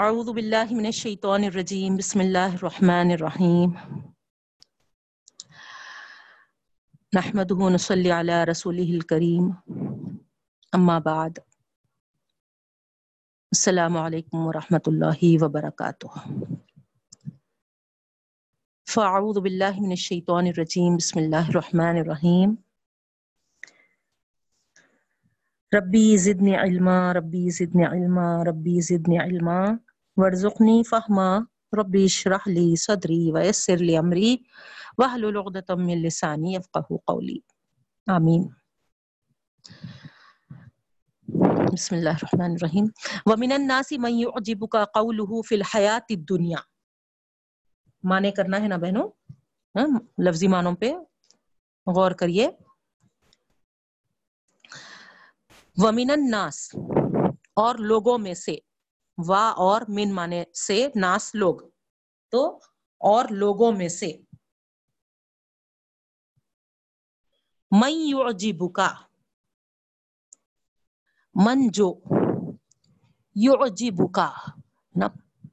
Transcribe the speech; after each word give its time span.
اعوذ 0.00 0.28
باللہ 0.36 0.70
من 0.70 0.86
الشیطان 0.86 1.44
الرجیم، 1.44 1.94
بسم 1.96 2.20
اللہ 2.20 2.54
الرحمن 2.54 3.10
الرحیم. 3.10 3.70
نحمده 7.12 7.68
نصلی 7.74 8.10
علی 8.16 8.40
رسوله 8.50 8.96
الکریم. 8.96 9.46
اما 10.72 10.96
بعد، 11.06 11.38
السلام 13.52 13.96
علیکم 13.96 14.44
ورحمۃ 14.46 14.90
اللہ 14.92 15.24
وبرکاتہ. 15.42 16.26
فاعوذ 18.94 19.38
باللہ 19.48 19.80
من 19.80 19.96
الشیطان 19.98 20.52
الرجیم، 20.52 20.96
بسم 20.96 21.18
اللہ 21.20 21.50
الرحمن 21.54 22.02
الرحیم. 22.02 22.54
ربی 25.72 26.06
زدنی 26.26 26.54
علما، 26.66 27.00
ربی 27.14 27.48
زدنی 27.62 27.84
علما، 27.84 28.28
ربی 28.44 28.80
زدنی 28.92 29.18
علما. 29.18 29.60
ورزقنی 30.16 30.82
فہما 30.82 31.28
ربی 31.78 32.04
اشرح 32.04 32.48
لی 32.48 32.76
صدری 32.76 33.32
ویسر 33.32 33.76
لی 33.78 33.96
امری 33.96 34.36
واحلل 34.98 35.36
عقدۃ 35.36 35.70
من 35.78 36.02
لسانی 36.02 36.54
یفقهوا 36.54 36.98
قولی 37.04 37.38
آمین 38.06 38.46
بسم 41.72 41.94
اللہ 41.94 42.08
الرحمن 42.08 42.50
الرحیم 42.50 42.86
ومن 43.26 43.52
الناس 43.52 43.92
من 43.92 44.18
يعجبك 44.18 44.76
قوله 44.94 45.42
في 45.42 45.54
الحیات 45.54 46.10
الدنیا 46.10 46.60
معنی 48.04 48.30
کرنا 48.30 48.60
ہے 48.62 48.68
نا 48.68 48.76
بہنوں؟ 48.76 49.08
ہاں، 49.74 49.86
لفظی 50.26 50.48
معنوں 50.48 50.74
پہ 50.76 50.92
غور 51.86 52.10
کریے. 52.22 52.48
ومن 55.76 56.10
الناس 56.10 56.60
اور 57.56 57.74
لوگوں 57.90 58.16
میں 58.18 58.34
سے 58.34 58.56
وا 59.18 59.50
اور 59.50 59.80
من 59.88 60.14
مانے 60.14 60.44
سے 60.66 60.88
ناس 60.94 61.34
لوگ۔ 61.34 61.56
تو 62.28 62.58
اور 62.98 63.24
لوگوں 63.30 63.72
میں 63.72 63.88
سے۔ 63.88 64.12
من 67.70 67.90
یعجبکا 67.90 68.88
من 71.34 71.68
جو 71.68 72.00
یعجبکا 73.34 74.30
نا، 74.96 75.06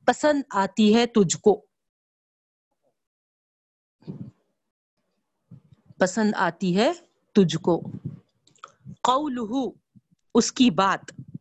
پسند 0.05 0.43
آتی 0.49 0.95
ہے 0.95 1.05
تجھ 1.05 1.37
کو۔ 1.37 1.65
پسند 5.99 6.31
آتی 6.35 6.77
ہے 6.77 6.91
تجھ 7.31 7.57
کو۔ 7.57 7.81
قولہ، 9.01 9.69
اس 10.35 10.51
کی 10.51 10.69
بات۔ 10.71 11.32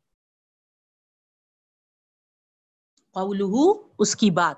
قولہ 3.14 3.86
اس 3.98 4.16
کی 4.16 4.30
بات۔ 4.30 4.56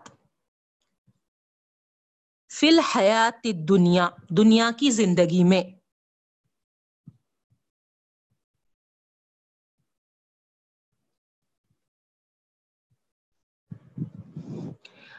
فی 2.53 2.69
الحیات 2.69 3.47
دنیا 3.69 4.09
دنیا 4.39 4.71
کی 4.79 4.91
زندگی 4.91 5.45
میں۔ 5.45 5.63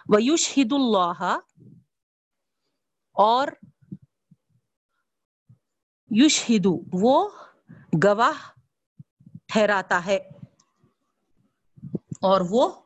ویشہد 0.10 0.74
اللہ، 0.74 1.38
اور 3.16 3.48
یشہدو 6.12 6.80
وہ 6.94 7.30
گواہ 8.04 8.52
ٹھہراتا 9.48 10.06
ہے۔ 10.06 10.20
اور 12.22 12.42
وہ 12.50 12.85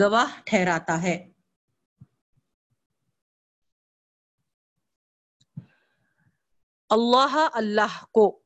گواہ 0.00 0.40
ٹھہراتا 0.44 1.02
ہے۔ 1.02 1.30
اللہ 6.90 7.48
اللہ 7.52 8.04
کو۔ 8.12 8.42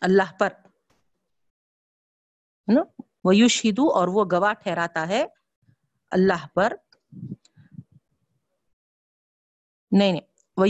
اللہ 0.00 0.32
پر۔ 0.38 0.52
وہ 3.24 3.36
یشہدو 3.36 3.92
اور 3.94 4.08
وہ 4.08 4.24
گواہ 4.32 4.52
ٹھہراتا 4.52 5.08
ہے 5.08 5.24
اللہ 6.10 6.46
پر۔ 6.54 6.72
نہیں 9.92 10.12
نہیں۔ 10.12 10.20
وہ 10.56 10.66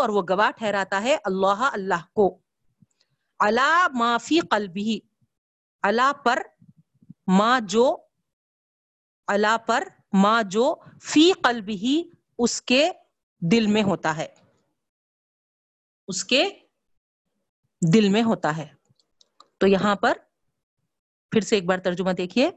اور 0.00 0.08
وہ 0.08 0.22
گواہ 0.28 0.50
ٹھہراتا 0.50 1.02
ہے 1.02 1.16
اللہ 1.24 1.70
اللہ 1.72 2.06
کو۔ 2.12 2.38
اللہ 3.38 3.86
معافی 3.94 4.40
قلبی 4.40 5.00
اللہ 5.82 6.12
پر 6.24 6.42
ماں 7.26 7.60
جو 7.60 7.96
اللہ 9.26 9.58
پر، 9.66 9.84
ماں 10.12 10.42
جو 10.42 10.74
فی 11.02 11.32
قلبی 11.32 11.74
ہی 11.74 12.02
اس 12.38 12.62
کے 12.62 12.90
دل 13.40 13.66
میں 13.66 13.82
ہوتا 13.82 14.16
ہے۔ 14.16 14.26
اس 16.08 16.24
کے 16.24 16.48
دل 17.94 18.08
میں 18.08 18.22
ہوتا 18.22 18.56
ہے۔ 18.56 18.66
تو 19.58 19.66
یہاں 19.66 19.96
پر 19.96 20.12
پھر 21.30 21.40
سے 21.40 21.54
ایک 21.54 21.64
بار 21.64 21.78
ترجمہ 21.78 22.10
دیکھیے۔ 22.10 22.50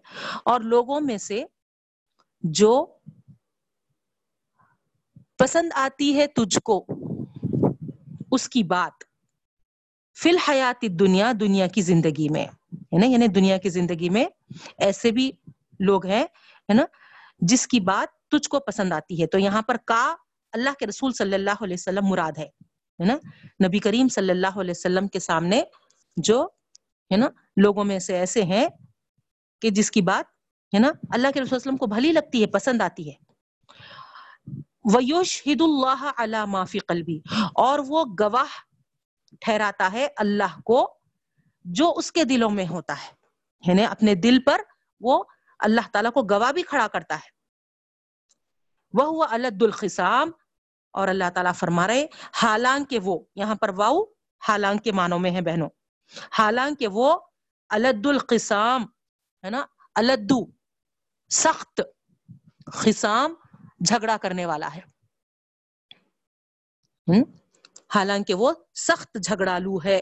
اور 0.46 0.60
لوگوں 0.60 1.02
میں 1.02 1.18
سے 1.18 1.46
جو 2.42 2.98
پسند 5.38 5.70
آتی 5.76 6.20
ہے 6.20 6.28
تجھ 6.28 6.60
کو، 6.60 6.86
اس 8.32 8.50
کی 8.50 8.64
بات۔ 8.64 9.04
فی 10.18 10.30
الحیات 10.30 10.86
دنیا 11.00 11.32
دنیا 11.40 11.68
کی 11.68 11.82
زندگی 11.82 12.30
میں۔ 12.30 12.48
ہے 12.96 13.00
نا؟ 13.00 13.06
یعنی 13.06 13.28
دنیا 13.28 13.58
کی 13.58 13.70
زندگی 13.70 14.10
میں 14.10 14.26
ایسے 14.78 15.12
بھی 15.12 15.32
لوگ 15.80 16.06
ہیں، 16.06 16.24
ہے 16.70 16.74
نا؟ 16.74 16.86
جس 17.40 17.68
کی 17.68 17.80
بات 17.80 18.30
تجھ 18.30 18.50
کو 18.50 18.60
پسند 18.60 18.94
آتی 18.94 19.22
ہے۔ 19.22 19.28
تو 19.28 19.40
یہاں 19.40 19.62
پر 19.62 19.78
کا 19.78 20.16
اللہ 20.52 20.70
کے 20.80 20.88
رسول 20.88 21.14
صلی 21.14 21.34
اللہ 21.34 21.64
علیہ 21.64 21.74
وسلم 21.74 22.06
مراد 22.06 22.32
ہے 22.38 22.48
نا؟ 23.00 23.18
نبی 23.68 23.80
کریم 23.80 24.08
صلی 24.08 24.30
اللہ 24.30 24.60
علیہ 24.60 24.72
وسلم 24.72 25.08
کے 25.08 25.20
سامنے 25.20 25.62
جو، 26.18 26.48
ہے 27.12 27.18
نا؟ 27.18 27.30
لوگوں 27.58 27.84
میں 27.84 28.00
سے 28.00 28.18
ایسے 28.18 28.44
ہیں 28.44 28.68
کہ 29.62 29.70
جس 29.70 29.92
کی 29.92 30.02
بات، 30.02 30.30
ہے 30.74 30.80
نا؟ 30.80 30.92
اللہ 31.10 31.28
کے 31.34 31.42
رسول 31.42 31.56
وسلم 31.56 31.78
کو 31.78 31.86
بھلی 31.86 32.12
لگتی 32.12 32.42
ہے، 32.42 32.48
پسند 32.48 32.82
آتی 32.82 33.12
ہے۔ 33.12 33.26
ویوشہد 34.94 35.62
اللہ 35.62 36.12
علی 36.18 36.38
ما 36.48 36.64
فی 36.64 36.80
قلبی 36.80 37.20
اور 37.56 37.80
وہ 37.88 38.06
گواہ 38.20 38.76
ٹھہراتا 39.40 39.90
ہے 39.94 40.08
اللہ 40.18 40.60
کو 40.66 40.98
جو 41.66 41.94
اس 41.96 42.12
کے 42.12 42.24
دلوں 42.24 42.50
میں 42.50 42.68
ہوتا 42.68 42.94
ہے۔ 42.94 43.12
یعنی 43.68 43.86
اپنے 43.86 44.16
دل 44.16 44.44
پر 44.44 44.62
وہ 45.00 45.24
اللہ 45.60 45.82
تعالیٰ 45.92 46.12
کو 46.12 46.22
گواہ 46.24 46.52
بھی 46.52 46.64
کھڑا 46.64 46.88
کرتا 46.88 47.16
ہے۔ 47.16 47.36
وہ 48.94 49.04
ہوا 49.04 49.28
الد 49.30 49.64
الخسام 49.64 50.32
اور 50.92 51.08
اللہ 51.08 51.30
تعالیٰ 51.34 51.54
فرما 51.54 51.88
رہے 51.88 52.06
حالانکہ 52.44 53.00
وہ، 53.00 53.20
یہاں 53.36 53.56
پر 53.56 53.70
واؤ 53.70 54.04
حالانکہ 54.48 54.92
معنوں 54.92 55.20
میں 55.20 55.32
ہے 55.32 55.42
بہنوں۔ 55.42 55.70
حالانکہ 56.40 56.88
وہ 56.88 57.20
الد 57.70 58.06
القسام 58.06 58.84
ہے 59.44 59.50
نا؟ 59.50 59.66
الدو 59.96 60.52
سخت 61.30 61.82
خسام 62.74 63.34
جھگڑا 63.86 64.18
کرنے 64.22 64.46
والا 64.46 64.70
ہے۔ 64.76 64.82
حالانکہ 67.96 68.34
وہ 68.34 68.54
سخت 68.76 69.18
جھگڑالو 69.24 69.78
ہے۔ 69.86 70.00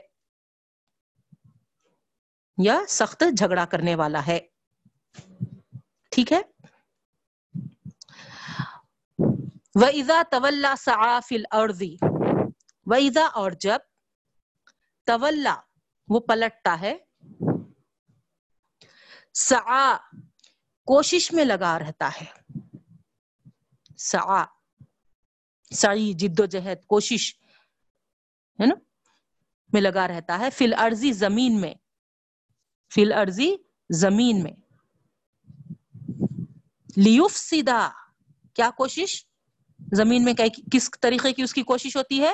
یا 2.57 2.79
سخت 2.89 3.23
جھگڑا 3.37 3.65
کرنے 3.65 3.95
والا 3.95 4.27
ہے۔ 4.27 4.39
ٹھیک 6.11 6.33
ہے؟ 6.33 6.41
وَإِذَا 9.75 10.21
تَوَلَّا 10.31 10.73
سَعَا 10.77 11.19
فِي 11.19 11.35
الْأَرْضِ، 11.35 11.87
وَإِذَا، 12.85 13.25
اور 13.25 13.51
جب 13.51 13.77
تولا، 15.03 15.55
وہ 16.07 16.19
پلٹتا 16.19 16.81
ہے۔ 16.81 16.97
سعا 19.33 19.97
کوشش 20.85 21.31
میں 21.31 21.45
لگا 21.45 21.79
رہتا 21.79 22.09
ہے۔ 22.21 22.25
سعا، 23.97 24.45
سعی، 25.75 26.13
جد 26.13 26.39
و 26.39 26.45
جہد، 26.45 26.85
کوشش، 26.85 27.35
ہے 28.59 28.65
نا؟ 28.65 28.75
میں 29.73 29.81
لگا 29.81 30.07
رہتا 30.07 30.39
ہے۔ 30.39 30.49
فی 30.49 30.65
الارضی 30.65 31.11
زمین 31.11 31.61
میں۔ 31.61 31.73
فی 32.93 33.01
الارضی 33.01 33.55
زمین 33.89 34.43
میں۔ 34.43 34.51
لیوف 36.97 37.35
سیدھا 37.37 37.91
کیا 38.53 38.69
کوشش؟ 38.77 39.25
زمین 39.93 40.23
میں 40.23 40.33
کس 40.71 40.91
طریقے 41.01 41.33
کی 41.33 41.43
اس 41.43 41.53
کی 41.53 41.63
کوشش 41.63 41.97
ہوتی 41.97 42.21
ہے؟ 42.21 42.31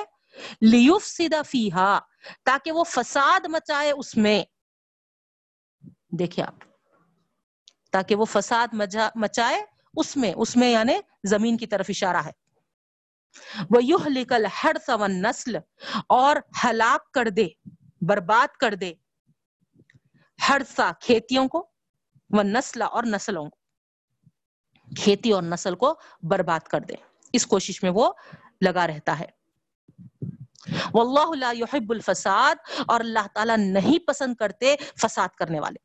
لیوف 0.60 1.04
سیدھا 1.04 1.42
فیہا، 1.42 1.98
تاکہ 2.44 2.72
وہ 2.72 2.84
فساد 2.84 3.40
مچائے 3.48 3.90
اس 3.90 4.16
میں۔ 4.16 4.44
دیکھیں 6.12 6.44
آپ، 6.44 6.54
تاکہ 7.92 8.14
وہ 8.14 8.24
فساد 8.24 8.68
مچائے 9.14 9.64
اس 9.96 10.16
میں 10.16 10.32
اس 10.36 10.56
میں 10.56 10.70
یعنی 10.70 10.92
زمین 11.24 11.56
کی 11.56 11.66
طرف 11.66 11.86
اشارہ 11.88 12.16
ہے۔ 12.16 12.32
وہ 13.70 13.84
یوہ 13.84 14.08
لکل 14.08 14.46
ہر 14.64 14.76
سون 14.86 15.22
نسل 15.22 15.56
اور 16.08 16.36
ہلاک 16.64 17.12
کر 17.12 17.28
دے، 17.28 17.48
برباد 18.00 18.56
کر 18.56 18.74
دے۔ 18.74 18.92
ہر 20.48 20.62
سا 20.76 20.90
کھیتیوں 21.00 21.48
کو 21.48 21.70
وہ 22.30 22.42
نسل 22.42 22.82
اور 22.82 23.04
نسلوں 23.06 23.50
کھیتی 24.96 25.32
اور 25.32 25.42
نسل 25.42 25.74
کو 25.74 26.00
برباد 26.22 26.60
کر 26.60 26.80
دے۔ 26.80 26.94
اس 27.32 27.46
کوشش 27.46 27.82
میں 27.82 27.90
وہ 27.90 28.12
لگا 28.60 28.86
رہتا 28.86 29.20
ہے۔ 29.20 29.26
واللہ 30.94 31.36
لا 31.36 31.52
يحب 31.52 31.90
الفساد 31.90 32.54
اور 32.86 33.00
اللہ 33.00 33.26
تعالیٰ 33.34 33.56
نہیں 33.56 34.06
پسند 34.06 34.34
کرتے 34.34 34.76
فساد 34.96 35.28
کرنے 35.28 35.60
والے۔ 35.60 35.78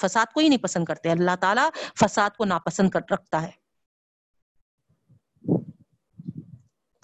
فساد 0.00 0.26
کو 0.34 0.40
ہی 0.40 0.48
نہیں 0.48 0.58
پسند 0.58 0.84
کرتے، 0.84 1.10
اللہ 1.10 1.36
تعالیٰ 1.40 1.70
فساد 2.00 2.30
کو 2.30 2.44
ناپسند 2.44 2.90
کر 2.90 3.00
رکھتا 3.12 3.42
ہے۔ 3.42 3.50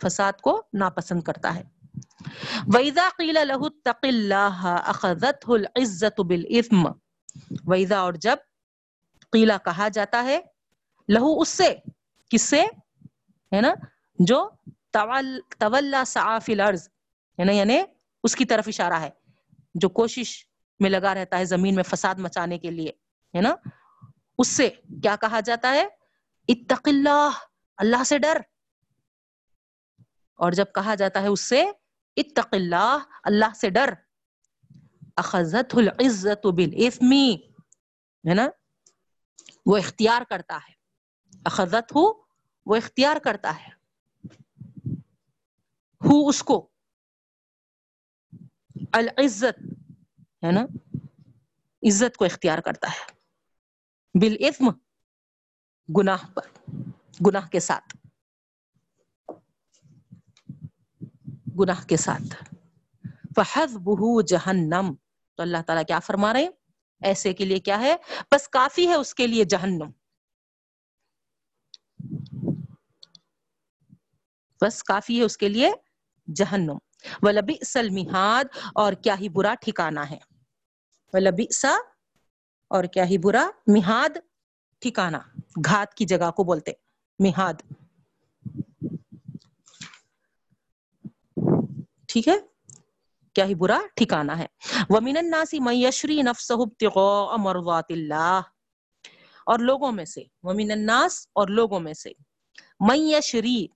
فساد 0.02 0.32
کو 0.32 0.62
ناپسند 0.72 1.22
کرتا 1.22 1.54
ہے۔ 1.54 1.81
وَإِذَا 2.66 3.08
قِيلَ 3.18 3.38
لَهُ 3.44 3.66
اتَّقِ 3.66 4.08
اللَّهَ 4.08 4.76
أَخَذَتْهُ 4.88 5.54
الْعِزَّةُ 5.54 6.24
بِالْإِثْمِ 6.24 6.88
وَإِذَا 7.64 7.98
اور 7.98 8.12
جب 8.12 8.36
قیلا 9.32 9.58
کہا 9.58 9.88
جاتا 9.88 10.24
ہے 10.24 10.40
لہو 11.08 11.40
اس 11.40 11.48
سے، 11.48 11.74
کس 12.30 12.42
سے؟ 12.42 12.62
ہے 13.52 13.60
نا؟ 13.60 13.74
جو 14.18 14.50
طولا 15.58 16.04
صعاف 16.06 16.44
الارض 16.48 16.88
ہے 17.38 17.44
نا؟ 17.44 17.52
یعنی 17.52 17.80
اس 18.24 18.36
کی 18.36 18.44
طرف 18.44 18.68
اشارہ 18.68 18.92
ہے، 18.92 19.10
جو 19.74 19.88
کوشش 19.88 20.46
میں 20.80 20.90
لگا 20.90 21.14
رہتا 21.14 21.38
ہے 21.38 21.44
زمین 21.44 21.74
میں 21.74 21.82
فساد 21.82 22.14
مچانے 22.14 22.58
کے 22.58 22.70
لیے، 22.70 22.90
ہے 23.36 23.40
نا؟ 23.40 23.54
اس 24.38 24.48
سے 24.48 24.70
کیا 25.02 25.16
کہا 25.16 25.40
جاتا 25.40 25.72
ہے؟ 25.72 25.86
اتق 26.48 26.88
اللہ 26.88 27.30
اللہ 27.76 28.04
سے 28.04 28.18
ڈر۔ 28.18 28.38
اور 30.34 30.52
جب 30.52 30.64
کہا 30.74 30.94
جاتا 30.94 31.22
ہے 31.22 31.26
اس 31.26 31.40
سے 31.40 31.64
اتق 32.16 32.48
اللہ 32.52 32.98
اللہ 33.24 33.54
سے 33.56 33.70
ڈر۔ 33.70 33.94
اخذت 35.16 35.74
العزت 35.76 36.46
بالاثم 36.46 37.12
ہے 38.28 38.34
نا؟ 38.34 38.48
وہ 39.66 39.76
اختیار 39.76 40.22
کرتا 40.30 40.56
ہے۔ 40.56 40.72
اخذت 41.44 41.96
ہو 41.96 42.12
وہ 42.66 42.76
اختیار 42.76 43.16
کرتا 43.16 43.54
ہے۔ 43.60 43.68
ہو 46.04 46.28
اس 46.28 46.42
کو۔ 46.42 46.68
العزت، 48.92 49.62
ہے 50.44 50.52
نا؟ 50.52 50.60
عزت 51.82 52.16
کو 52.16 52.24
اختیار 52.24 52.58
کرتا 52.58 52.88
ہے۔ 52.88 53.12
بالاسم 54.20 54.68
گناہ 55.98 56.26
پر، 56.34 56.70
گناہ 57.26 57.48
کے 57.48 57.60
ساتھ۔ 57.60 58.01
گناہ 61.62 61.84
کے 61.84 61.96
ساتھ۔ 61.96 62.54
فحسبہ 63.36 64.22
جہنم 64.22 64.94
تو 65.34 65.42
اللہ 65.42 65.58
تعالیٰ 65.66 65.84
کیا 65.86 65.98
فرما 65.98 66.32
رہے 66.32 66.42
ہیں؟ 66.42 66.50
ایسے 67.02 67.32
کے 67.32 67.44
لیے 67.44 67.58
کیا 67.58 67.80
ہے؟ 67.80 67.96
بس 68.32 68.48
کافی 68.48 68.88
ہے 68.88 68.94
اس 68.94 69.14
کے 69.14 69.26
لیے 69.26 69.44
جہنم۔ 69.44 69.90
بس 74.60 74.82
کافی 74.82 75.18
ہے 75.18 75.24
اس 75.24 75.36
کے 75.36 75.48
لیے 75.48 75.70
جہنم۔ 76.34 76.78
ولبی 77.22 77.64
سلمیحاد 77.64 78.44
اور 78.74 78.92
کیا 78.92 79.16
ہی 79.20 79.28
برا 79.28 79.54
ٹھکانا 79.60 80.10
ہے۔ 80.10 80.18
ولبی 81.12 81.52
سا 81.52 81.76
اور 82.68 82.84
کیا 82.84 83.04
ہی 83.04 83.18
برا 83.18 83.50
میہاد 83.66 84.16
ٹھکانا 84.80 85.18
گھات 85.64 85.94
کی 85.94 86.04
جگہ 86.04 86.30
کو 86.30 86.44
بولتے۔ 86.44 86.72
میہاد 87.18 87.54
ٹھیک 92.12 92.28
ہے؟ 92.28 92.34
کیا 93.32 93.44
ہی 93.44 93.54
برا 93.54 93.80
ٹھکانا 93.96 94.38
ہے۔ 94.38 94.46
وَمِنَ 94.88 95.18
النَّاسِ 95.18 95.58
مَن 95.60 95.74
يَشْرِي 95.74 96.22
نَفْسَهُ 96.22 96.62
ابْتِغَاءَ 96.62 97.38
مَرْضَاتِ 97.38 97.92
اللَّهِ۔ 97.92 98.42
اور 99.46 99.58
لوگوں 99.58 99.92
میں 99.92 100.04
سے، 100.04 100.22
وَمِنَ 100.42 100.72
النَّاسِ 100.72 101.26
اور 101.32 101.48
لوگوں 101.48 101.80
میں 101.80 101.94
سے۔ 101.94 102.10
مَن 102.80 102.98
يَشْرِي، 102.98 103.66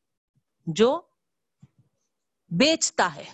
جو 0.67 1.03
بیچتا 2.49 3.15
ہے۔ 3.15 3.25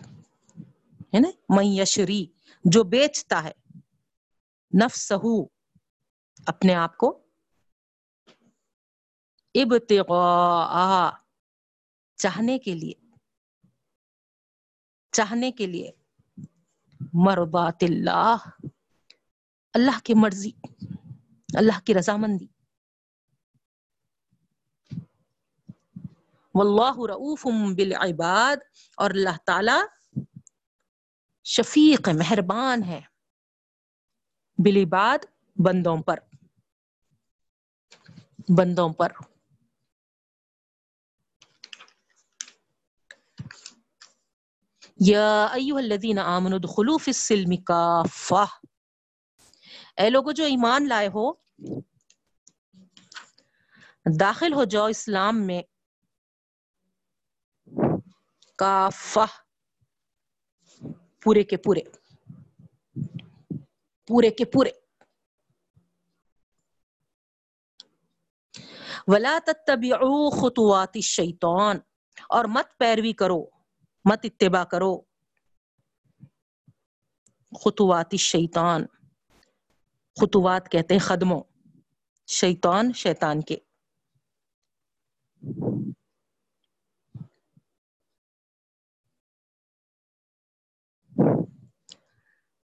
ہے 1.15 1.21
نا؟ 1.21 1.31
من 1.49 1.65
یشری 1.65 2.27
جو 2.65 2.85
بیچتا 2.85 3.45
ہے۔ 3.45 3.53
نفسہو 4.85 5.45
اپنے 6.47 6.75
آپ 6.75 6.97
کو۔ 6.97 7.23
ابتغاء، 9.55 11.11
چاہنے 12.17 12.59
کے 12.59 12.75
لیے۔ 12.75 13.02
چاہنے 15.13 15.53
کے 15.53 15.67
لیے۔ 15.67 15.91
مربات 17.13 17.77
اللہ۔ 17.81 18.37
اللہ 19.75 20.01
کی 20.05 20.15
مرضی۔ 20.15 20.51
اللہ 21.55 21.81
کی 21.85 21.95
رضامندی۔ 21.95 22.47
واللہ 26.55 27.07
رعوف 27.09 27.47
بالعباد۔ 27.77 28.57
اور 28.97 29.11
اللہ 29.11 29.37
تعالی 29.47 29.81
شفیق 31.45 32.09
مہربان 32.09 32.83
ہے۔ 32.83 33.01
بالعباد 34.59 35.25
بندوں 35.57 35.97
پر۔ 35.97 36.17
بندوں 38.49 38.89
پر۔ 38.89 39.13
یا 45.07 45.45
ایوہ 45.45 45.79
الذین 45.79 46.19
آمنوا 46.19 46.59
دخلوا 46.65 46.97
فی 46.97 47.11
السلم 47.11 47.57
کافہ 47.57 48.45
اے 49.97 50.11
لوگو 50.11 50.33
جو 50.33 50.45
ایمان 50.45 50.89
لائے 50.89 51.09
ہو، 51.09 51.33
داخل 54.21 54.53
ہو 54.53 54.65
جاؤ 54.65 54.87
اسلام 54.87 55.47
میں۔ 55.47 55.63
کافہ۔ 58.57 59.27
پورے 61.23 61.43
کے 61.43 61.57
پورے۔ 61.57 61.81
پورے 64.07 64.31
کے 64.31 64.45
پورے۔ 64.45 64.71
ولا 69.07 69.39
تتبعوا 69.47 70.31
خطوات 70.31 70.91
الشیطان 70.95 71.77
اور 72.29 72.45
مت 72.45 72.79
پیروی 72.79 73.13
کرو۔ 73.13 73.62
مت 74.05 74.21
اتباع 74.25 74.65
کرو۔ 74.65 75.01
خطوات 77.65 78.07
الشیطان۔ 78.13 78.87
خطوات 80.21 80.69
کہتے 80.69 80.95
ہیں 80.95 81.01
خدموں۔ 81.01 81.43
شیطان 82.27 82.93
شیطان 82.93 83.41
کے۔ 83.41 83.57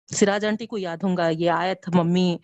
سراج 0.08 0.46
آنٹی 0.46 0.66
کو 0.66 0.78
یاد 0.78 0.98
ہوں 1.04 1.18
گا، 1.18 1.30
یہ 1.30 1.52
آیت 1.52 1.90
ممی 1.96 2.38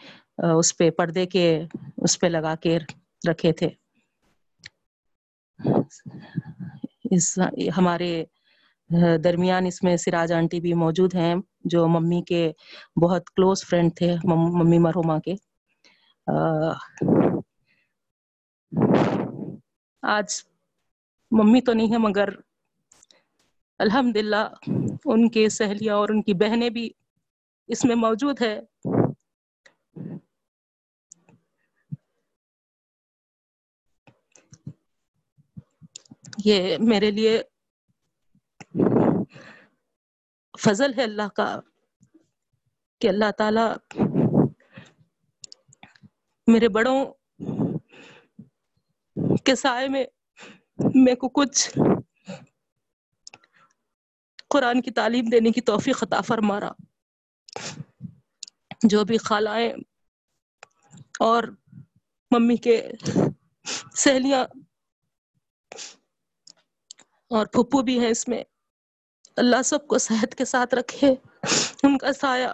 اس 0.60 0.78
پہ 0.78 0.90
پردے 0.90 1.26
کے، 1.26 1.62
اس 1.98 2.20
پہ 2.20 2.28
لگا 2.28 2.56
کے 2.56 2.78
رکھے 3.30 3.54
تھے۔ 3.54 3.70
اس، 7.12 7.40
ہمارے 7.78 8.26
درمیان 9.24 9.66
اس 9.66 9.82
میں 9.84 9.96
سراج 9.98 10.32
آنٹی 10.34 10.60
بھی 10.62 10.74
موجود 10.74 11.16
ہیں، 11.16 11.36
جو 11.66 11.88
ممی 11.88 12.22
کے 12.28 12.52
بہت 13.02 13.30
کلوز 13.30 13.64
فرینڈ 13.66 13.96
تھے 13.96 14.14
ممی 14.26 14.78
مرحوما 14.78 15.20
کے۔ 15.20 15.34
آج 20.04 20.42
ممی 21.32 21.62
تو 21.62 21.74
نہیں 21.74 21.92
ہے، 21.92 21.98
مگر 21.98 22.30
الحمد 23.80 24.18
للہ 24.18 24.46
ان 25.06 25.30
کے 25.30 25.48
سہیلیاں 25.50 25.96
اور 25.96 26.10
ان 26.10 26.22
کی 26.22 26.34
بہنیں 26.34 26.70
بھی 26.70 26.90
اس 27.70 27.86
میں 27.86 27.96
موجود 27.96 28.42
ہے 28.42 28.60
یہ 36.46 36.78
میرے 36.80 37.12
لیے 37.12 37.42
فضل 40.66 40.94
ہے 40.98 41.04
اللہ 41.04 41.28
کا 41.36 41.60
کہ 43.02 43.08
اللہ 43.08 43.32
تعالی 43.38 44.00
میرے 46.48 46.70
بڑوں 46.70 47.06
کے 49.46 49.56
سائے 49.56 49.88
میں 49.88 50.06
میرے 50.96 51.16
کو 51.16 51.30
کچھ 51.30 51.80
قرآن 54.50 54.82
کی 54.82 54.92
تعلیم 54.92 55.26
دینے 55.26 55.52
کی 55.52 55.62
توفیق 55.62 56.04
عطا 56.04 56.22
فرما 56.22 56.60
رہا۔ 56.60 56.72
جو 58.84 59.04
بھی 59.04 59.18
خالائیں 59.18 59.74
اور 61.20 61.44
ممی 62.32 62.56
کے 62.56 62.92
سہیلیاں 63.96 64.46
اور 67.30 67.46
پھپھو 67.46 67.82
بھی 67.82 68.00
ہیں 68.00 68.10
اس 68.10 68.28
میں۔ 68.28 68.44
اللہ 69.38 69.62
سب 69.62 69.88
کو 69.88 69.98
صحت 69.98 70.36
کے 70.36 70.46
ساتھ 70.46 70.76
رکھے، 70.76 71.16
ان 71.84 71.98
کا 71.98 72.14
سایہ 72.14 72.48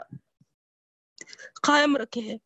قائم 1.61 1.97
رکھے۔ 1.97 2.37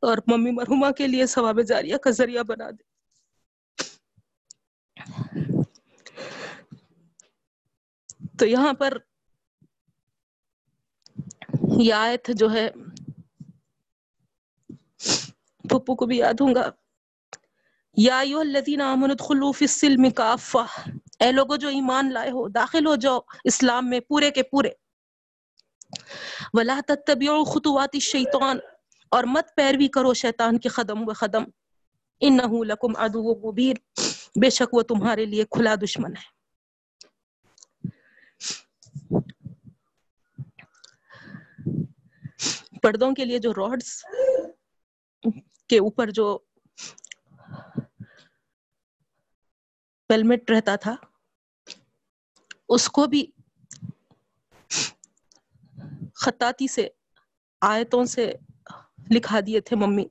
اور 0.00 0.18
ممی 0.26 0.50
مرحوما 0.50 0.90
کے 0.90 1.06
لیے 1.06 1.26
ثواب 1.26 1.58
جاریہ 1.68 1.96
کا 1.96 2.10
ذریعہ 2.10 2.42
بنا 2.42 2.70
دے۔ 2.70 2.90
تو 8.38 8.46
یہاں 8.46 8.72
پر 8.72 8.98
یہ 11.80 11.94
آیت 11.94 12.30
جو 12.34 12.52
ہے 12.52 12.70
پھپو 15.56 15.94
کو 15.94 16.06
بھی 16.06 16.18
یاد 16.18 16.34
ہوں 16.40 16.54
گا۔ 16.54 16.70
یا 17.96 18.18
الذین 18.18 18.80
آمنوا 18.80 19.16
ادخلوا 19.20 19.50
فی 19.52 19.64
السلم 19.64 20.10
کافہ۔ 20.10 20.88
اے 21.20 21.32
لوگوں 21.32 21.56
جو 21.56 21.68
ایمان 21.68 22.12
لائے 22.12 22.30
ہو، 22.30 22.48
داخل 22.48 22.86
ہو 22.86 22.96
جاؤ 22.96 23.18
اسلام 23.44 23.90
میں 23.90 24.00
پورے 24.00 24.30
کے 24.30 24.42
پورے۔ 24.42 24.70
ولا 26.54 26.80
تتبعوا 26.86 27.44
خطوات 27.44 27.88
الشیطان، 27.92 28.58
اور 29.08 29.24
مت 29.24 29.54
پیروی 29.56 29.88
کرو 29.88 30.14
شیطان 30.14 30.58
کے 30.58 30.68
قدم 30.68 31.08
و 31.08 31.12
قدم 31.12 31.44
انه 32.20 32.62
لکم 32.64 32.96
عدو 32.96 33.34
مبین۔ 33.48 33.76
بے 34.40 34.50
شک 34.50 34.74
وہ 34.74 34.82
تمہارے 34.82 35.24
لیے 35.24 35.44
کھلا 35.50 35.74
دشمن 35.74 36.16
ہے۔ 36.16 36.40
پردوں 42.82 43.14
کے 43.14 43.24
لیے 43.24 43.38
جو 43.38 43.52
راڈس 43.52 44.04
کے 45.68 45.78
اوپر 45.78 46.10
جو 46.10 46.38
پیلمٹ 50.10 50.50
رہتا 50.50 50.76
تھا، 50.76 50.96
اس 52.68 52.88
کو 52.88 53.06
بھی 53.06 53.26
خطاطی 56.14 56.68
سے، 56.68 56.88
آیتوں 57.60 58.04
سے 58.04 58.32
لکھا 59.10 59.40
دیے 59.46 59.60
تھے 59.60 59.76
ممی، 59.76 60.04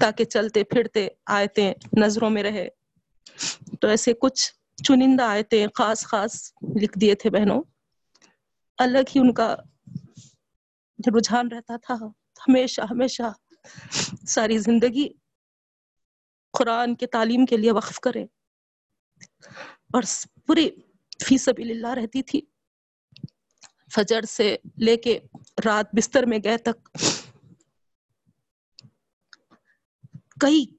تاکہ 0.00 0.24
چلتے 0.24 0.64
پھرتے 0.64 1.08
آیتیں 1.26 1.74
نظروں 1.96 2.30
میں 2.30 2.42
رہے۔ 2.42 2.68
تو 3.80 3.88
ایسے 3.88 4.12
کچھ 4.12 4.52
چنندہ 4.84 5.22
آیتیں 5.22 5.66
خاص 5.74 6.06
خاص 6.06 6.52
لکھ 6.82 6.98
دیے 6.98 7.14
تھے 7.14 7.30
بہنوں۔ 7.30 7.62
الگ 8.78 9.08
ہی 9.14 9.20
ان 9.20 9.34
کا 9.34 9.56
رجحان 11.18 11.48
رہتا 11.48 11.76
تھا، 11.76 11.94
ہمیشہ 12.48 12.80
ہمیشہ 12.90 13.32
ساری 14.26 14.58
زندگی 14.58 15.08
قرآن 16.52 16.94
کے 16.94 17.06
تعلیم 17.06 17.46
کے 17.46 17.56
لیے 17.56 17.72
وقف 17.72 18.00
کرے۔ 18.00 18.26
اور 19.92 20.02
پوری 20.46 20.70
فی 21.26 21.38
سبیل 21.38 21.70
اللہ 21.70 21.86
رہتی 21.86 22.22
تھی۔ 22.22 22.40
فجر 23.94 24.22
سے 24.22 24.56
لے 24.78 24.96
کے 24.96 25.18
رات 25.64 25.86
بستر 25.96 26.22
میں 26.22 26.38
گئے 26.44 26.58
تک 26.58 26.98
کئی 30.40 30.76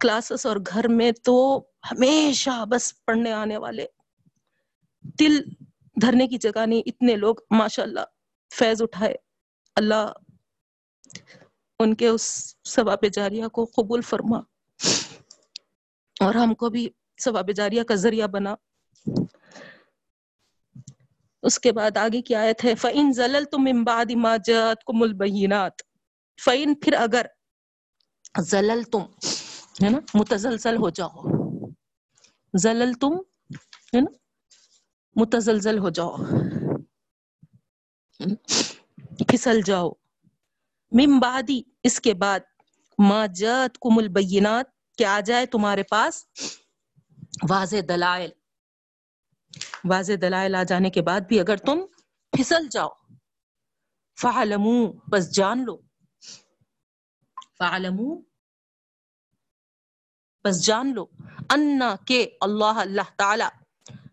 کلاسز 0.00 0.46
اور 0.46 0.56
گھر 0.56 0.88
میں 0.88 1.12
تو 1.12 1.64
ہمیشہ 1.90 2.64
بس 2.64 3.04
پڑھنے 3.04 3.32
آنے 3.32 3.56
والے۔ 3.56 3.86
دل 5.02 5.42
دھرنے 6.00 6.28
کی 6.28 6.38
جگہ 6.38 6.66
نہیں، 6.66 6.82
اتنے 6.86 7.16
لوگ 7.16 7.34
ماشاء 7.50 7.82
اللہ 7.82 8.00
فیض 8.54 8.82
اٹھائے۔ 8.82 9.14
اللہ 9.76 10.12
ان 11.78 11.94
کے 11.94 12.08
اس 12.08 12.56
ثواب 12.68 12.98
جاریہ 13.12 13.46
کو 13.46 13.64
قبول 13.64 14.00
فرما۔ 14.00 14.38
اور 16.20 16.34
ہم 16.34 16.54
کو 16.54 16.70
بھی 16.70 16.88
ثواب 17.24 17.50
جاریہ 17.56 17.82
کا 17.82 17.94
ذریعہ 17.94 18.26
بنا۔ 18.26 18.54
اس 21.42 21.58
کے 21.58 21.72
بعد 21.72 21.96
آگے 21.96 22.22
کی 22.22 22.34
آیت 22.34 22.64
ہے، 22.64 22.74
فَإِن 22.74 23.12
زَلَلْتُم 23.12 23.62
مِّن 23.62 23.84
بَعْدِ 23.84 24.14
مَا 24.14 24.36
جَاءَتْكُمُ 24.36 25.02
الْبَيِّنَاتُ، 25.02 25.84
فَإِن 26.44 26.74
پھر 26.74 26.92
اگر 26.92 27.26
زللتم 28.40 29.02
ہے 29.82 29.90
نا، 29.90 29.98
متزلزل 30.14 30.76
ہو 30.76 30.90
جاؤ۔ 30.90 31.10
زللتم 32.54 33.14
ہے 33.94 34.00
نا، 34.00 34.10
متزلزل 35.16 35.78
ہو 35.78 35.90
جاؤ۔ 35.90 36.16
پھسل 39.28 39.60
جاؤ۔ 39.62 39.90
من 40.92 41.18
بعدی 41.18 41.62
اس 41.82 42.00
کے 42.00 42.14
بعد، 42.14 42.40
ما 42.98 43.26
جاءتکم 43.26 43.98
البینات 43.98 44.66
کہ 44.98 45.04
آ 45.04 45.20
جائے 45.20 45.46
تمہارے 45.46 45.82
پاس؟ 45.82 46.26
واضح 47.50 47.76
دلائل۔ 47.88 48.30
واضح 49.84 50.12
دلائل 50.22 50.54
آ 50.54 50.62
جانے 50.62 50.90
کے 50.90 51.02
بعد 51.02 51.20
بھی 51.20 51.40
اگر 51.40 51.56
تم 51.56 51.78
پھسل 52.32 52.68
جاؤ 52.68 52.88
فعلمو 54.20 54.92
بس 54.92 55.34
جان 55.34 55.64
لو۔ 55.64 55.80
فعلمو 57.58 58.22
بس 60.44 60.64
جان 60.66 60.94
لو۔ 60.94 61.06
انا 61.50 61.94
کہ 62.06 62.30
اللہ 62.40 62.74
اللہ 62.76 63.08
تعالی 63.16 63.44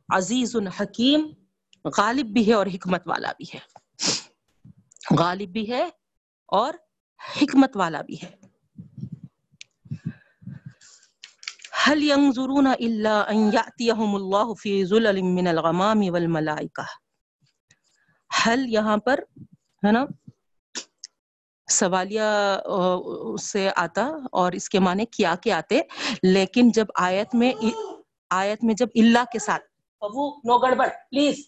عزیز 0.10 0.56
حکیم 0.80 1.32
غالب 1.98 2.26
بھی 2.26 2.48
ہے 2.48 2.54
اور 2.54 2.68
حکمت 2.68 3.08
والا 3.08 3.32
بھی 3.38 3.46
ہے۔ 3.54 3.60
غالب 5.18 5.50
بھی 5.50 5.72
ہے 5.72 5.90
اور 6.48 6.74
حکمت 7.42 7.78
والا 7.78 8.02
بھی 8.02 8.16
ہے۔ 8.24 8.39
هل 11.82 12.04
ينظرون 12.04 12.68
الا 12.68 13.12
ان 13.32 13.44
ياتيهم 13.52 14.16
الله 14.16 14.54
في 14.62 14.72
ظلل 14.86 15.20
من 15.36 15.48
الغمام 15.52 16.02
والملائکہ 16.16 16.86
هل 18.32 18.66
یہاں 18.70 18.98
پر، 19.06 19.20
ہے 19.84 19.92
نا؟ 19.92 20.04
سوالیہ 21.68 22.30
سے 23.42 23.64
آتا 23.76 24.06
اور 24.42 24.58
اس 24.60 24.68
کے 24.70 24.80
معنی 24.88 25.06
کیا 25.18 25.36
کے 25.44 25.54
آتے، 25.54 25.80
لیکن 26.24 26.72
جب 26.78 26.88
آیت 27.04 27.36
میں 27.36 27.52
آیت 28.32 28.64
میں 28.64 28.76
جب 28.80 29.00
اللہ 29.02 29.24
کے 29.32 29.40
ساتھ 29.40 29.64
ابو 30.02 30.28
نو 30.50 30.58
گڑبڑ 30.64 30.88
پلیز 30.88 31.40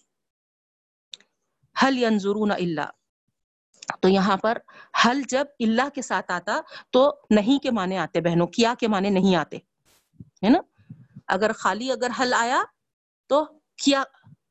حل 1.76 1.98
ینظرون 2.02 2.52
اللہ 2.52 2.88
تو 4.02 4.08
یہاں 4.08 4.36
پر 4.42 4.58
حل 5.04 5.22
جب 5.30 5.46
اللہ 5.66 5.88
کے 5.94 6.02
ساتھ 6.02 6.30
آتا، 6.32 6.60
تو 6.90 7.02
نہیں 7.30 7.62
کے 7.62 7.70
معنی 7.70 7.96
آتے 8.06 8.20
بہنوں، 8.20 8.46
کیا 8.56 8.74
کے 8.80 8.88
معنی 8.88 9.10
نہیں 9.10 9.36
آتے؟ 9.36 9.58
ہے 10.44 10.48
نا؟ 10.48 10.58
اگر 11.28 11.52
خالی 11.52 11.92
اگر 11.92 12.08
حل 12.20 12.34
آیا 12.36 12.62
تو 13.26 13.44
کیا 13.76 14.04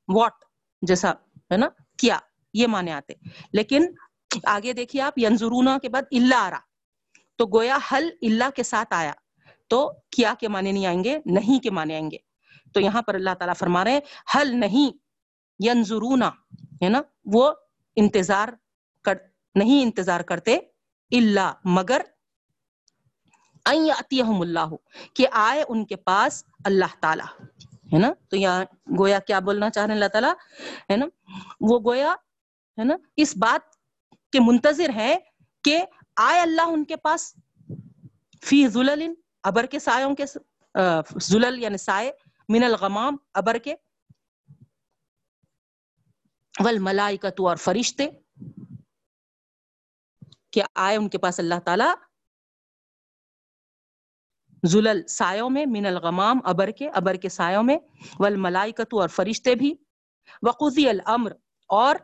واٹ 0.08 0.34
جیسا، 0.82 1.12
ہے 1.52 1.58
نا؟ 1.58 1.68
کیا، 1.98 2.20
یہ 2.54 2.68
معنی 2.68 2.92
آتے۔ 2.92 3.14
لیکن 3.54 3.86
آگے 4.44 4.74
دیکھیے 4.74 5.02
آپ، 5.02 5.20
ینظرونا 5.20 5.78
کے 5.78 5.90
بعد 5.90 6.02
اللہ 6.12 6.36
آ 6.36 6.50
رہا 6.50 6.60
تو 7.36 7.46
گویا 7.46 7.78
حل 7.92 8.10
اللہ 8.22 8.50
کے 8.56 8.64
ساتھ 8.64 8.94
آیا۔ 8.94 9.14
تو 9.68 9.92
کیا 10.10 10.34
کے 10.40 10.48
معنی 10.48 10.72
نہیں 10.72 10.86
آئیں 10.86 11.04
گے؟ 11.04 11.20
نہیں 11.26 11.64
کے 11.64 11.72
معنی 11.72 11.94
آئیں 11.94 12.12
گے۔ 12.12 12.18
تو 12.74 12.80
یہاں 12.80 13.02
پر 13.02 13.16
اللہ 13.16 13.30
تعالیٰ 13.30 13.56
فرما 13.56 13.84
رہے 13.84 13.92
ہیں، 13.92 14.00
حل 14.36 14.60
نہیں، 14.60 14.98
ینظرونا، 15.68 16.28
ہے 16.84 16.90
نا؟ 16.90 17.02
وہ 17.26 17.54
انتظار 17.96 18.50
کر، 19.04 19.14
نہیں 19.56 19.84
انتظار 19.84 20.22
کرتے 20.22 20.58
اللہ 21.12 21.54
مگر 21.64 22.02
اللہ، 23.66 24.76
کہ 25.16 25.28
آئے 25.32 25.64
ان 25.68 25.86
کے 25.86 25.96
پاس 25.96 26.44
اللہ 26.66 26.94
تعالی، 27.02 27.28
ہے 27.94 28.00
نا؟ 28.00 28.12
تو 28.30 28.36
یہاں 28.38 28.64
گویا 29.00 29.20
کیا 29.28 29.40
بولنا 29.40 29.70
چاہ 29.70 29.86
رہے 29.86 29.94
ہیں 29.94 30.02
اللہ 30.02 30.12
تعالیٰ؟ 30.14 30.34
ہے 30.92 30.96
نا؟ 30.98 31.06
وہ 31.70 31.80
گویا، 31.86 32.12
ہے 32.78 32.84
نا، 32.84 32.96
اس 33.18 33.36
بات 33.38 33.76
کے 34.34 34.40
منتظر 34.40 34.90
ہے 34.96 35.16
کہ 35.64 35.84
آئے 36.18 36.40
اللہ 36.42 36.74
ان 36.74 36.84
کے 36.86 36.96
پاس 36.96 37.34
فی 38.44 38.68
ظلل 38.74 39.08
ابر 39.44 39.66
کے 39.66 39.80
سایوں 39.80 40.14
کے 40.16 40.26
ظلل 41.22 41.60
یعنی 41.62 41.78
سائے، 41.78 42.12
من 42.50 42.64
الغمام، 42.64 43.16
ابر 43.34 43.58
کے 43.64 43.76
والملائکت 46.56 47.40
اور 47.40 47.56
فرشتے، 47.58 48.08
کہ 50.52 50.62
آئے 50.86 50.98
ان 50.98 51.08
کے 51.10 51.18
پاس 51.18 51.40
اللہ 51.40 51.60
تعالی 51.66 51.90
زلل 54.64 55.08
سایوں 55.08 55.50
میں، 55.50 55.66
من 55.66 55.86
الغمام، 55.86 56.40
ابر 56.44 56.72
کے 56.72 56.90
ابر 56.90 57.16
کے 57.16 57.30
سایوں 57.30 57.64
میں 57.64 57.78
والملائکت 58.20 58.94
اور 58.94 59.10
فرشتے 59.10 59.56
بھی۔ 59.56 59.76
وقضی 60.48 60.90
الامر، 60.90 61.32
اور 61.68 61.96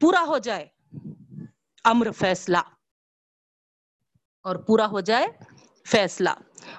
پورا 0.00 0.24
ہو 0.26 0.38
جائے 0.38 0.68
امر 1.84 2.10
فیصلہ۔ 2.10 2.58
اور 4.42 4.56
پورا 4.56 4.86
ہو 4.86 5.00
جائے 5.00 5.26
فیصلہ۔ 5.86 6.28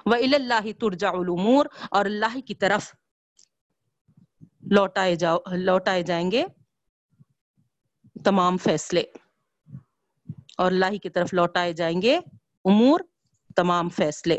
و 0.06 0.14
اللہ 0.14 0.72
ترجع 0.80 1.08
الامور 1.08 1.66
اور 1.90 2.04
اللہ 2.04 2.40
کی 2.40 2.54
طرف 2.54 2.94
لوٹائے 4.70 5.14
جاؤ، 5.14 5.38
لوٹائے 5.56 6.02
جائیں 6.02 6.30
گے 6.30 6.44
تمام 8.24 8.56
فیصلے۔ 8.56 9.04
اور 10.58 10.72
اللہ 10.72 10.96
کی 11.02 11.10
طرف 11.10 11.34
لوٹائے 11.34 11.72
جائیں 11.72 12.02
گے 12.02 12.20
امور، 12.64 13.00
تمام 13.56 13.88
فیصلے۔ 13.88 14.38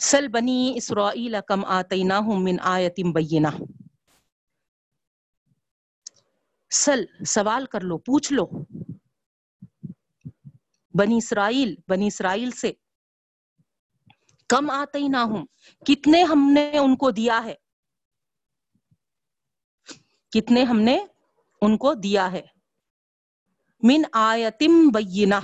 سل 0.00 0.28
بنی 0.28 0.72
اسرائیل 0.76 1.36
کم 1.48 1.64
آتیناہم 1.64 2.44
من 2.44 2.56
آیت 2.62 3.00
بینہ۔ 3.14 3.48
سل، 6.70 7.24
سوال 7.26 7.66
کر 7.66 7.80
لو، 7.80 7.98
پوچھ 7.98 8.32
لو۔ 8.32 8.46
بنی 10.94 11.16
اسرائیل 11.16 11.74
بنی 11.88 12.06
اسرائیل 12.06 12.50
سے۔ 12.50 12.72
کم 14.48 14.70
آتے 14.70 15.08
نہ 15.08 15.16
ہوں 15.16 15.46
کتنے 15.86 16.22
ہم 16.22 16.50
نے 16.54 16.78
ان 16.78 16.96
کو 16.96 17.10
دیا 17.10 17.40
ہے؟ 17.44 17.54
کتنے 20.32 20.62
ہم 20.62 20.80
نے 20.80 20.98
ان 21.60 21.76
کو 21.76 21.94
دیا 21.94 22.32
ہے۔ 22.32 22.42
من 23.82 24.02
آیتم 24.12 24.88
بینہ، 24.88 25.34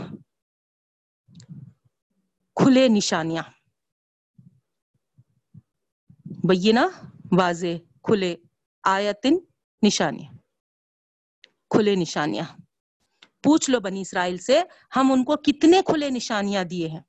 کھلے 2.54 2.88
نشانیاں۔ 2.88 3.42
بینہ، 6.44 6.80
واضح، 7.38 7.66
کھلے 8.02 8.36
آیتن 8.82 9.34
نشانیاں۔ 9.82 10.32
کھلے 11.70 11.94
نشانیاں۔ 11.94 12.44
پوچھ 13.42 13.70
لو 13.70 13.80
بنی 13.80 14.00
اسرائیل 14.00 14.38
سے، 14.38 14.62
ہم 14.96 15.12
ان 15.12 15.24
کو 15.24 15.36
کتنے 15.36 15.80
کھلے 15.86 16.10
نشانیاں 16.10 16.64
دیے 16.64 16.88
ہیں۔ 16.88 17.00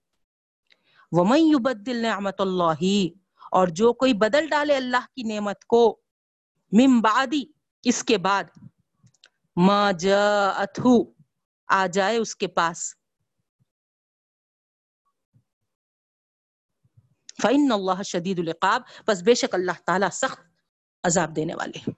وَمَن 1.11 1.39
يُبَدِّلْ 1.39 2.01
نِعْمَةَ 2.01 2.31
اللَّهِ، 2.39 3.07
اور 3.51 3.67
جو 3.67 3.93
کوئی 3.93 4.13
بدل 4.13 4.47
ڈالے 4.47 4.75
اللہ 4.75 5.05
کی 5.15 5.23
نعمت 5.23 5.65
کو، 5.65 6.01
من 6.71 7.01
بعدی 7.01 7.56
اس 7.89 8.03
کے 8.03 8.17
بعد 8.17 8.43
ما 9.55 9.91
جاءتہو 9.91 11.11
آ 11.67 11.85
جائے 11.87 12.17
اس 12.17 12.35
کے 12.35 12.47
پاس۔ 12.47 12.95
فَإِنَّ 17.41 17.73
اللَّهَ 17.73 18.03
شَدِيدُ 18.03 18.39
الْعِقَابِ۔ 18.39 19.05
پس 19.05 19.21
بے 19.21 19.33
شک 19.33 19.55
اللہ 19.55 19.71
تعالیٰ 19.85 20.09
سخت 20.09 20.39
عذاب 21.03 21.35
دینے 21.35 21.55
والے 21.55 21.91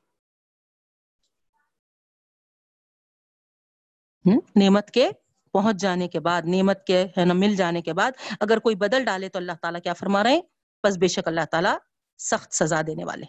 نعمت 4.55 4.91
کے 4.91 5.09
پہنچ 5.51 5.75
جانے 5.75 6.07
کے 6.07 6.19
بعد، 6.19 6.41
نعمت 6.45 6.87
کے 6.87 7.05
ہے 7.17 7.25
نا، 7.25 7.33
مل 7.33 7.55
جانے 7.55 7.81
کے 7.81 7.93
بعد 7.93 8.11
اگر 8.39 8.59
کوئی 8.59 8.75
بدل 8.75 9.05
ڈالے 9.05 9.29
تو 9.29 9.39
اللہ 9.39 9.51
تعالیٰ 9.61 9.81
کیا 9.81 9.93
فرما 9.93 10.23
رہے 10.23 10.31
ہیں؟ 10.31 10.41
بس 10.83 10.97
بے 10.97 11.07
شک 11.07 11.27
اللہ 11.27 11.45
تعالیٰ 11.51 11.77
سخت 12.19 12.53
سزا 12.53 12.81
دینے 12.81 13.05
والے 13.05 13.25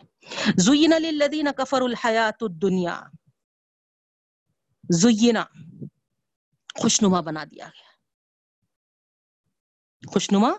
زینا 0.57 0.99
للذین 0.99 1.49
کفر 1.57 1.81
الحیات 1.83 2.43
الدنیا۔ 2.43 3.03
زینا 4.91 5.45
خوشنما 6.83 7.21
بنا 7.21 7.45
دیا 7.45 7.67
گیا۔ 7.67 7.91
خوشنما 10.13 10.53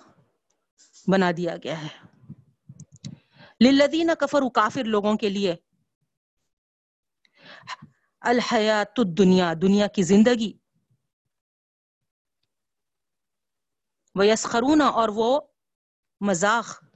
بنا 1.07 1.31
دیا 1.37 1.55
گیا 1.63 1.81
ہے۔ 1.81 1.87
للذین 3.61 4.11
کفر 4.19 4.49
کافر 4.55 4.83
لوگوں 4.83 5.17
کے 5.17 5.29
لیے۔ 5.29 5.55
الحیات 8.21 8.99
الدنیا، 8.99 9.53
دنیا 9.61 9.87
کی 9.87 10.03
زندگی۔ 10.03 10.57
ویسخرون 14.15 14.81
اور 14.81 15.09
وہ 15.09 15.41
مذاق۔ 16.21 16.90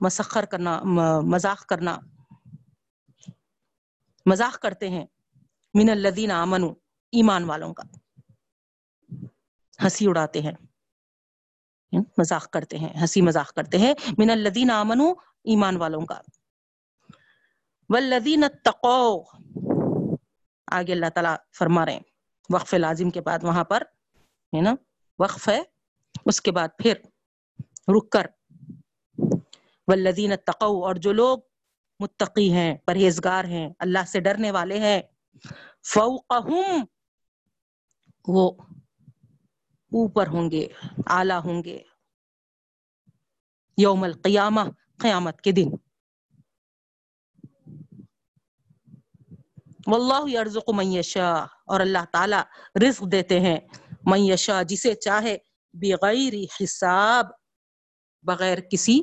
مسخر 0.00 0.44
کرنا 0.44 0.80
مذاق 1.22 1.66
کرنا۔ 1.66 1.98
مذاق 4.26 4.62
کرتے 4.62 4.88
ہیں 4.88 5.06
من 5.74 5.88
الذین 5.90 6.30
آمنو 6.30 6.70
ایمان 7.12 7.44
والوں 7.44 7.74
کا۔ 7.74 7.82
ہنسی 9.82 10.06
اڑاتے 10.06 10.42
ہیں۔ 10.42 10.52
مذاق 12.18 12.50
کرتے 12.50 12.78
ہیں، 12.78 13.00
ہنسی 13.00 13.22
مذاق 13.22 13.54
کرتے 13.54 13.78
ہیں۔ 13.78 13.94
من 14.18 14.30
الذین 14.30 14.70
آمنو 14.70 15.10
ایمان 15.44 15.76
والوں 15.76 16.06
کا۔ 16.06 16.20
والذین 17.88 18.44
اتقوا۔ 18.44 19.36
آگے 20.66 20.92
اللہ 20.92 21.10
تعالیٰ 21.14 21.36
فرما 21.58 21.86
رہے 21.86 21.92
ہیں۔ 21.92 22.00
وقف 22.50 22.74
لازم 22.74 23.10
کے 23.10 23.20
بعد 23.20 23.38
وہاں 23.42 23.64
پر، 23.64 23.82
ہے 24.56 24.60
نا؟ 24.60 24.74
وقف 25.18 25.48
ہے، 25.48 25.62
اس 26.26 26.40
کے 26.40 26.52
بعد 26.52 26.68
پھر 26.78 26.94
رک 27.96 28.10
کر۔ 28.10 28.26
والذین 29.88 30.32
اتقوا، 30.32 30.86
اور 30.86 30.94
جو 30.94 31.12
لوگ 31.12 31.38
متقی 32.00 32.52
ہیں، 32.52 32.74
پرہیزگار 32.86 33.44
ہیں، 33.44 33.68
اللہ 33.78 34.04
سے 34.08 34.20
ڈرنے 34.20 34.50
والے 34.50 34.78
ہیں، 34.78 35.00
فوقہم 35.92 36.84
وہ 38.28 38.50
اوپر 39.92 40.26
ہوں 40.26 40.50
گے، 40.50 40.66
اعلی 41.06 41.38
ہوں 41.44 41.62
گے، 41.64 41.78
یوم 43.78 44.02
القیامہ، 44.04 44.60
قیامت 45.02 45.40
کے 45.40 45.52
دن۔ 45.52 45.70
واللہ 49.86 50.28
یرزق 50.30 50.70
من 50.74 50.92
یشاء، 50.92 51.40
اور 51.66 51.80
اللہ 51.80 52.04
تعالی 52.12 52.40
رزق 52.84 53.10
دیتے 53.12 53.40
ہیں۔ 53.40 53.58
من 54.06 54.20
یشاء، 54.20 54.62
جسے 54.62 54.94
چاہے، 54.94 55.36
بغیر 55.74 56.34
حساب، 56.54 57.26
بغیر 58.24 58.58
کسی 58.70 59.00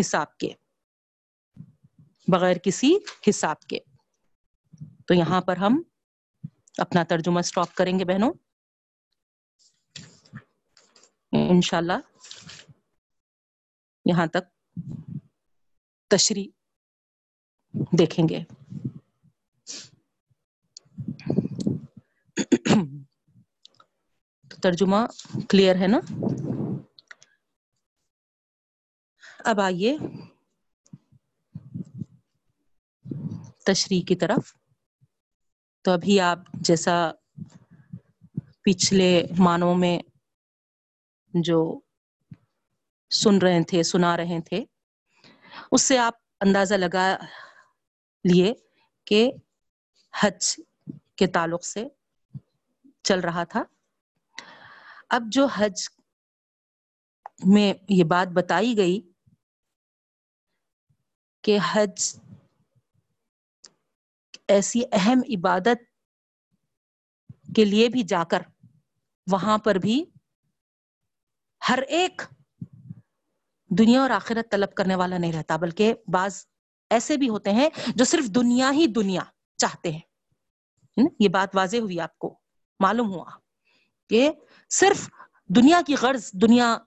حساب 0.00 0.38
کے۔ 0.38 0.52
بغیر 2.28 2.56
کسی 2.56 2.96
حساب 3.28 3.60
کے۔ 3.60 3.78
تو 5.06 5.14
یہاں 5.14 5.40
پر 5.40 5.56
ہم 5.56 5.82
اپنا 6.78 7.02
ترجمہ 7.02 7.40
سٹاپ 7.40 7.74
کریں 7.74 7.98
گے 7.98 8.04
بہنوں۔ 8.04 8.32
انشاءاللہ 11.32 11.92
یہاں 14.04 14.26
تک 14.26 14.70
تشریح 16.10 16.50
دیکھیں 17.98 18.28
گے۔ 18.28 18.44
ترجمہ 24.62 24.96
کلیئر 25.48 25.76
ہے 25.76 25.86
نا؟ 25.86 25.98
اب 29.44 29.60
آئیے۔ 29.60 29.96
تشریح 33.66 34.02
کی 34.08 34.16
طرف۔ 34.16 34.54
تو 35.82 35.90
ابھی 35.90 36.20
آپ 36.20 36.38
جیسا 36.52 37.10
پچھلے 38.62 39.26
معنوں 39.38 39.74
میں 39.74 39.98
جو 41.34 41.80
سن 43.10 43.38
رہے 43.38 43.64
تھے، 43.64 43.82
سنا 43.82 44.16
رہے 44.16 44.40
تھے، 44.40 44.64
اس 45.72 45.82
سے 45.82 45.98
آپ 45.98 46.14
اندازہ 46.40 46.74
لگا 46.74 47.16
لیے 48.24 48.54
کہ 49.04 49.30
حج 50.20 50.60
کے 51.16 51.26
تعلق 51.26 51.64
سے 51.64 51.84
چل 53.02 53.20
رہا 53.20 53.44
تھا۔ 53.44 53.62
اب 55.08 55.22
جو 55.26 55.46
حج 55.46 55.88
میں 57.44 57.74
یہ 57.88 58.04
بات 58.04 58.28
بتائی 58.28 58.76
گئی 58.76 59.11
کہ 61.42 61.58
حج 61.72 62.16
ایسی 64.48 64.82
اہم 64.92 65.20
عبادت 65.28 65.90
کے 67.56 67.64
لیے 67.64 67.88
بھی 67.88 68.02
جا 68.02 68.24
کر 68.24 68.42
وہاں 69.26 69.58
پر 69.58 69.74
بھی 69.74 70.04
ہر 71.68 71.78
ایک 71.88 72.22
دنیا 73.70 74.00
اور 74.00 74.10
آخرت 74.10 74.50
طلب 74.50 74.74
کرنے 74.74 74.94
والا 74.94 75.18
نہیں 75.18 75.32
رہتا، 75.32 75.56
بلکہ 75.56 75.94
بعض 76.06 76.46
ایسے 76.90 77.16
بھی 77.16 77.28
ہوتے 77.28 77.50
ہیں 77.50 77.68
جو 77.96 78.04
صرف 78.04 78.26
دنیا 78.26 78.70
ہی 78.72 78.86
دنیا 78.86 79.22
چاہتے 79.56 79.90
ہیں۔ 79.90 81.06
یہ 81.20 81.28
بات 81.28 81.56
واضح 81.56 81.76
ہوئی 81.76 82.00
آپ 82.00 82.18
کو، 82.18 82.38
معلوم 82.80 83.10
ہوا 83.12 83.30
کہ 84.10 84.30
صرف 84.70 85.08
دنیا 85.48 85.80
کی 85.86 85.94
غرض، 85.94 86.32
دنیا 86.32 86.78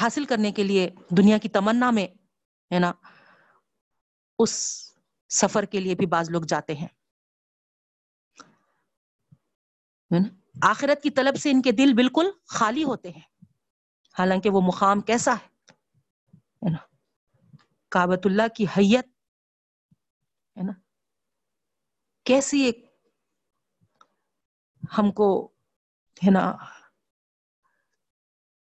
حاصل 0.00 0.24
کرنے 0.24 0.52
کے 0.52 0.64
لیے 0.64 0.90
دنیا 1.16 1.38
کی 1.38 1.48
تمنا 1.48 1.90
میں، 1.90 2.06
ہے 2.74 2.78
نا، 2.78 2.92
اس 4.38 4.84
سفر 5.28 5.64
کے 5.64 5.80
لیے 5.80 5.94
بھی 5.94 6.06
بعض 6.06 6.30
لوگ 6.30 6.42
جاتے 6.42 6.74
ہیں۔ 6.74 6.88
آخرت 10.62 11.02
کی 11.02 11.10
طلب 11.10 11.36
سے 11.36 11.50
ان 11.50 11.62
کے 11.62 11.72
دل 11.72 11.92
بالکل 11.92 12.26
خالی 12.46 12.84
ہوتے 12.84 13.10
ہیں۔ 13.10 13.44
حالانکہ 14.18 14.50
وہ 14.50 14.60
مقام 14.60 15.00
کیسا 15.00 15.34
ہے؟ 15.34 15.48
نا 16.70 16.96
کابت 17.88 18.18
اللہ 18.24 18.48
کی 18.54 18.64
حیت۔ 18.64 19.06
ہے 20.56 20.62
نا 20.62 20.72
کیسی 22.24 22.60
ایک 22.60 22.98
ہم 24.98 25.12
کو، 25.12 25.52
ہے 26.26 26.30
نا 26.30 26.56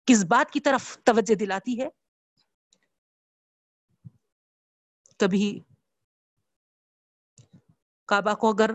کس 0.06 0.24
بات 0.24 0.52
کی 0.52 0.60
طرف 0.60 0.98
توجہ 1.04 1.34
دلاتی 1.34 1.80
ہے؟ 1.80 1.88
کبھی 5.18 5.60
کعبہ 8.06 8.34
کو 8.34 8.50
اگر 8.50 8.70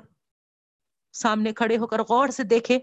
سامنے 1.14 1.54
کھڑے 1.54 1.78
ہو 1.78 1.88
کر 1.88 2.00
غور 2.00 2.30
سے 2.30 2.44
دیکھے، 2.44 2.76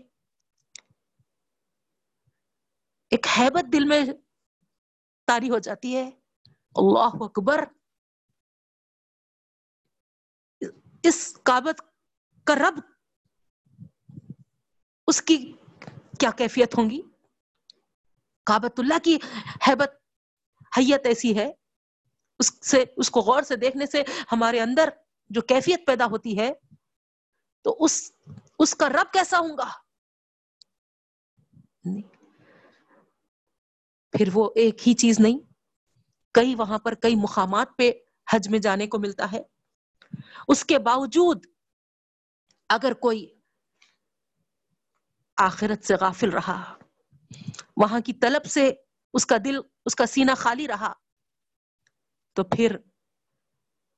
ایک 3.11 3.27
حیبت 3.39 3.73
دل 3.73 3.85
میں 3.89 4.01
تاری 5.27 5.51
ہو 5.51 5.59
جاتی 5.59 5.97
ہے۔ 5.97 6.11
اللہ 6.75 7.25
اکبر۔ 7.25 7.65
اس 11.03 11.39
کابت 11.43 11.83
کا 12.45 12.55
رب، 12.55 12.81
اس 15.07 15.23
کی 15.23 15.53
کیا 16.21 16.31
کیفیت 16.31 16.79
ہوں 16.79 16.91
گی؟ 16.91 17.03
کابت 18.47 18.81
اللہ 18.81 18.99
کی 19.05 19.19
حیبت، 19.69 19.93
حیت 20.77 21.07
ایسی 21.07 21.39
ہے۔ 21.39 21.53
اس 22.39 22.67
سے، 22.67 22.85
اس 22.97 23.11
کو 23.11 23.21
غور 23.21 23.43
سے 23.43 23.57
دیکھنے 23.57 23.87
سے 23.87 24.03
ہمارے 24.33 24.61
اندر 24.61 24.89
جو 25.31 25.41
کیفیت 25.41 25.87
پیدا 25.87 26.07
ہوتی 26.07 26.39
ہے، 26.39 26.53
تو 27.63 27.77
اس 27.81 28.13
اس 28.59 28.75
کا 28.75 28.89
رب 28.89 29.13
کیسا 29.13 29.39
ہوں 29.39 29.57
گا؟ 29.59 29.71
پھر 34.13 34.29
وہ 34.35 34.51
ایک 34.55 34.89
ہی 34.89 34.95
چیز 34.95 35.21
نہیں، 35.21 35.39
کئی 36.33 36.55
وہاں 36.55 36.79
پر 36.79 36.95
کئی 36.95 37.15
مقامات 37.15 37.77
پہ 37.79 37.91
حج 38.33 38.49
میں 38.49 38.59
جانے 38.59 38.87
کو 38.87 38.99
ملتا 38.99 39.33
ہے۔ 39.33 39.43
اس 40.49 40.65
کے 40.65 40.79
باوجود 40.79 41.47
اگر 42.69 42.93
کوئی 42.93 43.27
آخرت 45.37 45.85
سے 45.85 45.95
غافل 45.95 46.31
رہا 46.31 46.77
وہاں 47.77 48.01
کی 48.01 48.13
طلب 48.13 48.45
سے 48.45 48.73
اس 49.15 49.27
کا 49.27 49.37
دل، 49.45 49.59
اس 49.87 49.95
کا 49.95 50.07
سینہ 50.07 50.31
خالی 50.37 50.69
رہا۔ 50.69 50.93
تو 52.33 52.45
پھر 52.45 52.77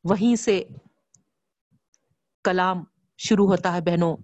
وہیں 0.05 0.37
سے 0.37 0.65
کلام 2.45 2.85
شروع 3.17 3.47
ہوتا 3.47 3.73
ہے 3.73 3.81
بہنوں، 3.81 4.17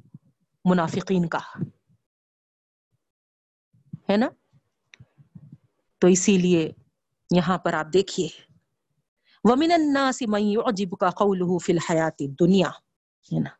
منافقین 0.65 1.29
کا۔ 1.29 1.39
ہے 4.11 4.17
نا؟ 4.17 4.29
تو 5.99 6.07
اسی 6.07 6.39
لیے 6.39 6.73
یہاں 7.31 7.59
پر 7.59 7.73
آپ 7.73 7.87
دیکھیے۔ 7.93 8.29
ومن 9.45 9.73
الناس 9.73 10.23
من 10.23 10.43
يعجبك 10.43 11.05
قوله 11.15 11.57
في 11.61 11.73
الحیات 11.73 12.19
دنیا 12.19 12.69
ہے 13.33 13.41
نا؟ 13.41 13.51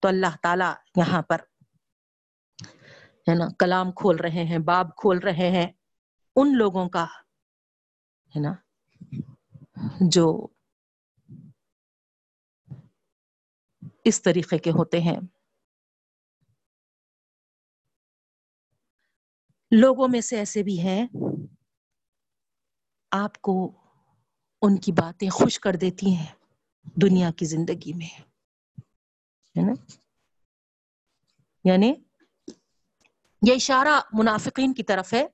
تو 0.00 0.08
اللہ 0.08 0.36
تعالی 0.42 1.00
یہاں 1.00 1.22
پر 1.22 1.40
ہے 3.28 3.34
نا، 3.34 3.44
کلام 3.58 3.92
کھول 3.92 4.16
رہے 4.16 4.44
ہیں، 4.44 4.58
باب 4.58 4.96
کھول 4.96 5.18
رہے 5.18 5.50
ہیں، 5.50 5.72
ان 6.36 6.56
لوگوں 6.56 6.88
کا، 6.88 7.04
ہے 8.36 8.40
نا، 8.40 8.52
جو 10.00 10.46
اس 14.04 14.22
طریقے 14.22 14.58
کے 14.58 14.70
ہوتے 14.70 15.00
ہیں۔ 15.00 15.16
لوگوں 19.70 20.08
میں 20.08 20.20
سے 20.20 20.36
ایسے 20.36 20.62
بھی 20.62 20.80
ہیں، 20.80 21.06
آپ 23.10 23.40
کو 23.40 23.72
ان 24.62 24.76
کی 24.76 24.92
باتیں 24.92 25.30
خوش 25.30 25.60
کر 25.60 25.76
دیتی 25.76 26.14
ہیں 26.14 26.34
دنیا 26.84 27.30
کی 27.30 27.46
زندگی 27.46 27.92
میں، 27.92 28.20
ہے 29.58 29.66
نا۔ 29.66 29.72
یعنی 31.64 32.03
یہ 33.46 33.54
اشارہ 33.54 34.00
منافقین 34.12 34.74
کی 34.74 34.82
طرف 34.82 35.14
ہے 35.14 35.26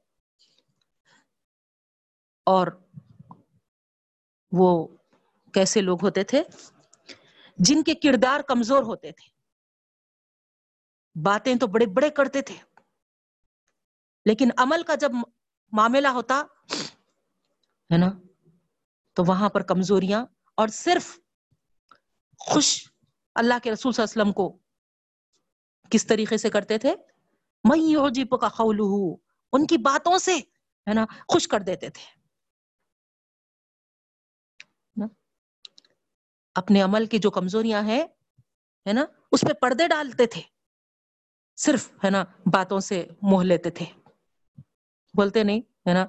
اور 2.45 2.67
وہ 4.53 4.89
کیسے 5.55 5.81
لوگ 5.81 5.99
ہوتے 6.03 6.25
تھے؟ 6.25 6.43
جن 7.57 7.83
کے 7.83 7.95
کردار 7.95 8.41
کمزور 8.41 8.83
ہوتے 8.83 9.13
تھے۔ 9.13 9.29
باتیں 11.23 11.55
تو 11.55 11.67
بڑے 11.67 11.87
بڑے 11.87 12.11
کرتے 12.11 12.43
تھے۔ 12.43 12.55
لیکن 14.25 14.49
عمل 14.57 14.83
کا 14.83 14.95
جب 14.95 15.11
معاملہ 15.73 16.09
ہوتا، 16.09 16.43
ہے 17.93 17.99
نا؟ 17.99 18.09
تو 19.13 19.23
وہاں 19.27 19.49
پر 19.49 19.63
کمزوریاں 19.63 20.27
اور 20.55 20.69
صرف 20.69 21.19
خوش 22.39 22.89
اللہ 23.35 23.55
کے 23.63 23.73
رسول 23.73 23.93
صلی 23.93 24.03
اللہ 24.03 24.13
علیہ 24.13 24.23
وسلم 24.23 24.33
کو 24.33 24.59
کس 25.91 26.07
طریقے 26.07 26.37
سے 26.37 26.51
کرتے 26.51 26.79
تھے؟ 26.79 26.97
میں 27.65 28.09
جی 28.09 28.25
کا 28.25 28.49
خول 28.49 28.79
ان 29.53 29.67
کی 29.67 29.79
باتوں 29.79 30.19
سے، 30.19 30.37
ہے 30.89 30.95
نا، 30.95 31.07
خوش 31.29 31.49
کر 31.49 31.61
دیتے 31.61 31.91
تھے۔ 31.91 32.21
اپنے 36.55 36.83
عمل 36.83 37.07
کی 37.07 37.19
جو 37.19 37.31
کمزوریاں 37.31 37.83
ہیں، 37.83 38.03
ہے 38.87 38.93
نا، 38.93 39.05
اس 39.33 39.41
پہ 39.41 39.53
پردے 39.53 39.89
ڈالتے 39.89 40.27
تھے۔ 40.27 40.43
صرف، 41.57 41.93
ہے 42.05 42.11
نا، 42.11 42.25
باتوں 42.53 42.81
سے 42.81 43.09
موہ 43.23 43.43
لیتے 43.43 43.71
تھے۔ 43.71 43.87
بولتے 45.15 45.43
نہیں، 45.43 45.61
ہے 45.61 45.95
نا 45.95 46.07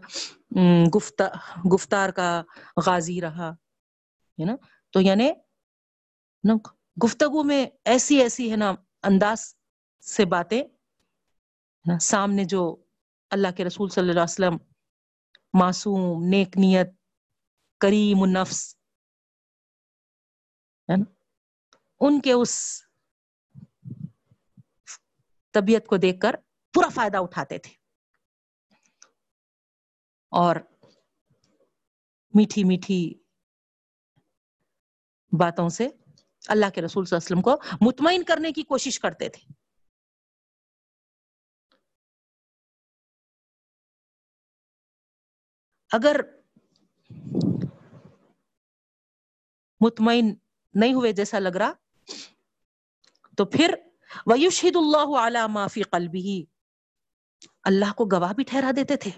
گفتار 1.74 2.10
کا 2.10 2.44
غازی 2.86 3.22
رہا، 3.22 3.50
ہے 3.50 4.46
نا۔ 4.46 4.56
تو 4.90 5.02
یعنی 5.02 5.32
گفتگو 7.04 7.44
میں 7.44 7.66
ایسی 7.86 8.22
ایسی، 8.22 8.52
ہے 8.52 8.56
نا، 8.56 8.74
انداز 9.04 9.56
سے 10.02 10.26
باتیں 10.26 10.64
سامنے 12.02 12.44
جو 12.44 12.84
اللہ 13.30 13.48
کے 13.58 13.66
رسول 13.66 13.90
صلی 13.90 14.02
اللہ 14.02 14.12
علیہ 14.12 14.24
وسلم 14.24 14.58
معصوم، 15.54 16.24
نیک 16.24 16.58
نیت، 16.58 16.88
کریم 17.80 18.24
النفس، 18.24 18.76
ہے 20.90 20.98
نا، 20.98 21.12
ان 22.00 22.22
کے 22.22 22.32
اس 22.32 22.84
طبیعت 25.52 25.86
کو 25.86 25.98
دیکھ 25.98 26.20
کر 26.20 26.36
پورا 26.74 26.90
فائدہ 26.90 27.18
اٹھاتے 27.18 27.58
تھے۔ 27.58 27.74
اور 30.30 30.56
میٹھی 32.34 32.64
میٹھی 32.64 33.14
باتوں 35.40 35.70
سے 35.70 35.88
اللہ 36.48 36.70
کے 36.70 36.82
رسول 36.82 37.06
صلی 37.06 37.18
اللہ 37.18 37.40
علیہ 37.40 37.42
وسلم 37.42 37.42
کو 37.42 37.86
مطمئن 37.90 38.24
کرنے 38.24 38.52
کی 38.52 38.64
کوشش 38.64 39.00
کرتے 39.00 39.30
تھے۔ 39.30 39.61
اگر 45.92 46.22
مطمئن 49.82 50.36
نہیں 50.74 50.94
ہوئے 50.94 51.12
جیسا 51.12 51.40
لگ 51.40 51.50
رہا، 51.50 51.72
تو 53.38 53.46
پھر 53.46 53.74
ویوشید 54.26 54.76
اللہ 54.76 55.18
علامہ 55.20 55.60
فی 55.72 55.84
قلبی 55.84 56.46
اللہ 57.64 57.94
کو 57.94 58.06
گواہ 58.06 58.34
بھی 58.34 58.44
ٹھہرا 58.44 58.72
دیتے 58.76 58.96
تھے۔ 58.96 59.12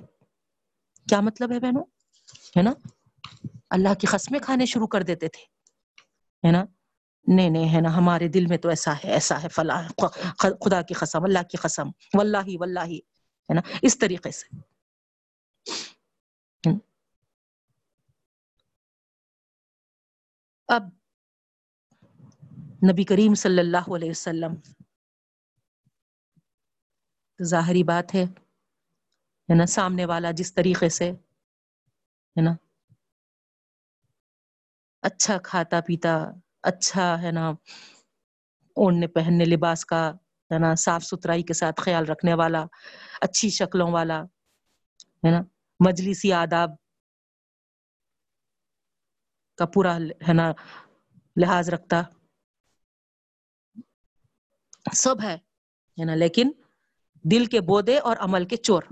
کیا 1.09 1.19
مطلب 1.19 1.51
ہے 1.51 1.59
بہنوں؟ 1.59 1.83
ہے 2.57 2.61
نا؟ 2.61 2.73
اللہ 3.69 3.93
کی 3.93 4.07
قسمیں 4.07 4.39
کھانے 4.39 4.65
شروع 4.65 4.87
کر 4.87 5.01
دیتے 5.01 5.27
تھے۔ 5.27 5.43
ہے 6.47 6.51
نا؟ 6.51 6.65
نہیں 7.27 7.49
نہیں، 7.49 7.75
ہے 7.75 7.81
نا، 7.81 7.97
ہمارے 7.97 8.27
دل 8.27 8.45
میں 8.45 8.57
تو 8.57 8.69
ایسا 8.69 8.93
ہے 8.93 9.11
ایسا 9.11 9.43
ہے، 9.43 9.49
فلاں 9.49 9.83
خدا 10.37 10.81
کی 10.81 10.93
قسم، 10.93 11.23
اللہ 11.23 11.43
کی 11.43 11.57
قسم۔ 11.57 11.87
واللہ 12.13 12.57
واللہ 12.59 12.79
ہے 12.79 13.53
نا؟ 13.53 13.61
اس 13.81 13.99
طریقے 13.99 14.31
سے۔ 14.31 14.72
اب 20.75 20.83
نبی 22.89 23.03
کریم 23.03 23.33
صلی 23.35 23.59
اللہ 23.59 23.91
علیہ 23.95 24.09
وسلم 24.09 24.55
ظاہری 27.39 27.83
بات 27.83 28.15
ہے 28.15 28.23
ہے 29.49 29.55
نا، 29.55 29.65
سامنے 29.65 30.05
والا 30.05 30.31
جس 30.31 30.53
طریقے 30.53 30.89
سے، 30.89 31.11
ہے 32.35 32.41
نا 32.41 32.55
اچھا 35.03 35.37
کھاتا 35.37 35.81
پیتا 35.81 36.13
اچھا 36.61 37.21
ہے 37.21 37.31
نا، 37.31 37.49
اوڑھنے 38.77 39.07
پہننے 39.07 39.45
لباس 39.45 39.85
کا، 39.85 40.11
ہے 40.51 40.59
نا، 40.59 40.75
صاف 40.75 41.03
ستھرائی 41.03 41.43
کے 41.43 41.53
ساتھ 41.53 41.81
خیال 41.81 42.05
رکھنے 42.05 42.33
والا، 42.33 42.65
اچھی 43.21 43.49
شکلوں 43.49 43.91
والا، 43.91 44.23
ہے 45.23 45.31
نا، 45.31 45.41
مجلسی 45.79 46.33
آداب 46.33 46.69
کا 49.63 49.71
پورا 49.73 49.95
ہے 50.27 50.33
نا، 50.33 50.51
لحاظ 51.35 51.69
رکھتا۔ 51.69 52.01
سب 54.93 55.23
ہے 55.23 56.05
نا، 56.05 56.15
لیکن 56.15 56.51
دل 57.23 57.45
کے 57.45 57.61
بودے 57.61 57.97
اور 57.97 58.17
عمل 58.19 58.45
کے 58.45 58.57
چور۔ 58.57 58.83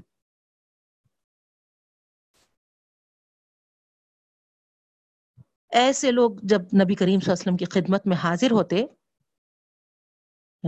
ایسے 5.70 6.12
لوگ 6.12 6.32
جب 6.44 6.62
نبی 6.62 6.96
کریم 6.96 7.20
صلی 7.20 7.32
اللہ 7.32 7.34
علیہ 7.34 7.42
وسلم 7.42 7.58
کی 7.58 7.66
خدمت 7.66 8.08
میں 8.08 8.18
حاضر 8.18 8.52
ہوتے، 8.52 8.78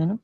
ہے 0.00 0.06
نا، 0.06 0.14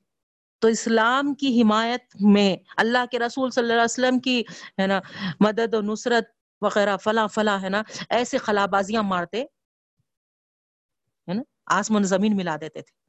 تو 0.58 0.68
اسلام 0.68 1.34
کی 1.34 1.62
حمایت 1.62 2.16
میں 2.20 2.56
اللہ 2.76 3.06
کے 3.10 3.18
رسول 3.18 3.50
صلی 3.50 3.62
اللہ 3.62 3.72
علیہ 3.72 3.84
وسلم 3.84 4.18
کی، 4.18 4.42
ہے 4.80 4.86
نا، 4.86 5.00
مدد 5.40 5.74
و 5.74 5.80
نصرت 5.82 6.28
وغیرہ، 6.60 6.96
فلاں 6.96 7.28
فلاں، 7.28 7.62
ہے 7.62 7.68
نا، 7.68 7.82
ایسے 8.10 8.38
خلابازیاں 8.38 9.02
مارتے۔ 9.02 9.44
آسمان 11.70 12.04
زمین 12.04 12.36
ملا 12.36 12.56
دیتے 12.60 12.82
تھے۔ 12.82 13.00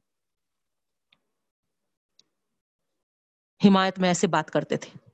حمایت 3.68 3.98
میں 3.98 4.08
ایسے 4.08 4.26
بات 4.26 4.50
کرتے 4.50 4.76
تھے۔ 4.76 5.08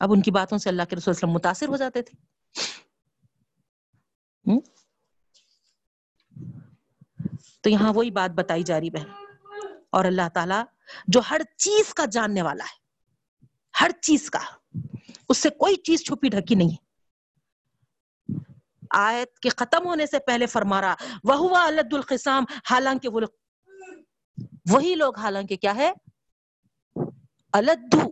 اب 0.00 0.12
ان 0.12 0.22
کی 0.22 0.30
باتوں 0.30 0.58
سے 0.58 0.68
اللہ 0.68 0.82
کے 0.90 0.96
رسول 0.96 1.14
وسلم 1.16 1.30
متاثر 1.30 1.68
ہو 1.68 1.76
جاتے 1.76 2.02
تھے۔ 2.02 2.34
تو 7.60 7.70
یہاں 7.70 7.92
وہی 7.94 8.10
بات 8.10 8.30
بتائی 8.30 8.62
جا 8.62 8.80
رہی 8.80 8.90
بہن 8.90 9.08
اور 9.90 10.04
اللہ 10.04 10.28
تعالی 10.34 10.62
جو 11.08 11.20
ہر 11.30 11.40
چیز 11.56 11.94
کا 11.94 12.04
جاننے 12.04 12.42
والا 12.42 12.64
ہے، 12.64 12.78
ہر 13.80 13.90
چیز 14.02 14.30
کا، 14.30 14.40
اس 15.28 15.38
سے 15.38 15.50
کوئی 15.50 15.76
چیز 15.76 16.00
چھپی 16.00 16.28
ڈھکی 16.28 16.54
نہیں 16.54 16.68
ہے۔ 16.68 16.83
آیت 18.96 19.38
کے 19.38 19.48
ختم 19.48 19.86
ہونے 19.86 20.06
سے 20.06 20.18
پہلے 20.26 20.46
فرما 20.46 20.80
رہا 20.80 20.94
وہ 21.24 21.36
ہوا 21.36 21.64
الد 21.66 21.94
القسام، 21.94 22.44
حالانکہ 22.70 23.08
وہ 23.08 23.20
وہی 24.70 24.94
لوگ 24.94 25.18
حالانکہ 25.18 25.56
کیا 25.56 25.74
ہے؟ 25.76 25.92
الدو 27.52 28.02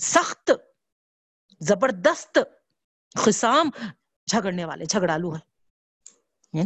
سخت، 0.00 0.50
زبردست 1.60 2.38
خسام 3.16 3.70
جھگڑنے 4.28 4.64
والے، 4.64 4.84
جھگڑالو 4.84 5.32
ہیں 5.32 6.64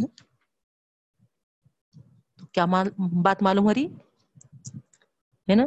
کیا 2.53 2.65
بات 2.65 3.43
معلوم 3.43 3.65
ہو 3.65 3.73
رہی؟ 3.73 3.85
ہے 5.47 5.55
نا؟ 5.55 5.63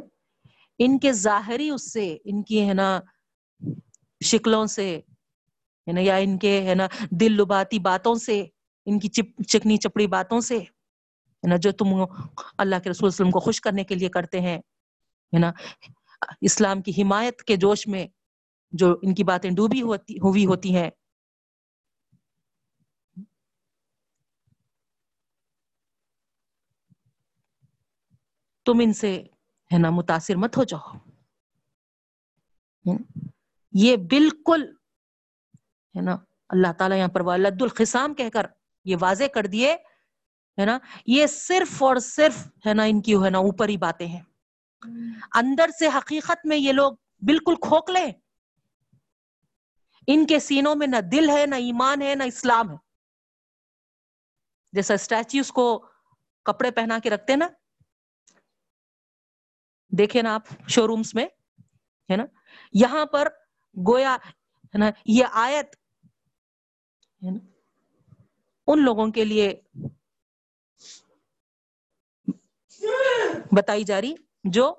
ان 0.80 0.98
کے 0.98 1.12
ظاہری 1.12 1.68
اس 1.70 1.92
سے، 1.92 2.16
ان 2.24 2.42
کی 2.42 2.68
ہے 2.68 2.74
نا، 2.74 2.88
شکلوں 4.20 4.64
سے 4.66 5.00
ہے 5.86 5.92
نا، 5.92 6.00
یا 6.00 6.16
ان 6.16 6.38
کے 6.38 6.62
ہے 6.62 6.74
نا 6.74 6.86
دل 7.10 7.32
لباتی 7.32 7.78
باتوں 7.78 8.14
سے، 8.14 8.44
ان 8.86 8.98
کی 8.98 9.08
چکنی 9.48 9.76
چپڑی 9.76 10.06
باتوں 10.06 10.40
سے، 10.40 10.58
ہے 10.58 11.48
نا، 11.48 11.56
جو 11.56 11.72
تم 11.72 11.86
اللہ 12.58 12.76
کے 12.84 12.90
رسول 12.90 13.06
وسلم 13.06 13.30
کو 13.30 13.40
خوش 13.40 13.60
کرنے 13.60 13.84
کے 13.84 13.94
لیے 13.94 14.08
کرتے 14.08 14.40
ہیں، 14.40 14.58
ہے 15.32 15.38
نا، 15.38 15.52
اسلام 16.40 16.82
کی 16.82 17.02
حمایت 17.02 17.42
کے 17.42 17.56
جوش 17.56 17.86
میں 17.86 18.06
جو 18.72 18.94
ان 19.02 19.14
کی 19.14 19.24
باتیں 19.24 19.50
ڈوبی 19.50 19.82
ہوتی، 19.82 20.16
ہوئی 20.16 20.46
ہوتی 20.46 20.76
ہیں۔ 20.76 20.90
تم 28.64 28.80
ان 28.82 28.92
سے، 28.92 29.24
ہے 29.72 29.78
نا، 29.78 29.90
متاثر 29.90 30.36
مت 30.36 30.56
ہو 30.56 30.64
جاؤ۔ 30.64 30.90
یہ 33.72 33.96
بالکل 33.96 34.74
ہے 35.96 36.00
نا؟ 36.00 36.16
اللہ 36.48 36.72
تعالیٰ 36.78 36.98
یہاں 36.98 37.08
پر 37.08 37.20
ولد 37.20 37.62
الخسام 37.62 38.14
کہہ 38.14 38.28
کر 38.28 38.46
یہ 38.84 38.96
واضح 39.00 39.24
کر 39.34 39.46
دیے، 39.46 39.72
ہے 40.58 40.64
نا؟ 40.64 40.78
یہ 41.06 41.26
صرف 41.26 41.82
اور 41.82 41.96
صرف، 41.96 42.46
ہے 42.66 42.74
نا، 42.74 42.82
ان 42.82 43.02
کی، 43.02 43.14
ہے 43.14 43.30
نا، 43.30 43.38
اوپر 43.38 43.68
ہی 43.68 43.76
باتیں 43.76 44.06
ہیں۔ 44.06 44.22
اندر 45.34 45.70
سے 45.78 45.86
حقیقت 45.86 46.46
میں 46.46 46.56
یہ 46.56 46.72
لوگ 46.72 46.92
بالکل 47.22 47.54
کھوکھلے 47.54 48.04
ان 50.06 50.26
کے 50.26 50.38
سینوں 50.38 50.74
میں 50.74 50.86
نہ 50.86 50.96
دل 50.96 51.30
ہے، 51.30 51.46
نہ 51.46 51.54
ایمان 51.54 52.02
ہے، 52.02 52.14
نہ 52.14 52.22
اسلام 52.22 52.70
ہے۔ 52.70 52.76
جیسا 54.72 54.94
اسٹیچوز 54.94 55.52
کو 55.52 55.86
کپڑے 56.44 56.70
پہنا 56.70 56.98
کے 57.02 57.10
رکھتے 57.10 57.36
نا۔ 57.36 57.48
دیکھے 59.88 60.22
نا 60.22 60.34
آپ 60.34 60.42
شو 60.68 60.86
رومس 60.86 61.14
میں، 61.14 61.26
ہے 62.10 62.16
نا؟ 62.16 62.24
یہاں 62.72 63.06
پر 63.06 63.28
گویا، 63.86 64.16
ہے 64.64 64.78
نا، 64.78 64.90
یہ 65.06 65.24
آیت 65.32 65.76
ان 67.22 68.84
لوگوں 68.84 69.10
کے 69.10 69.24
لیے 69.24 69.60
بتائی 73.56 73.84
جا 73.84 74.00
رہی 74.00 74.14
جو 74.44 74.74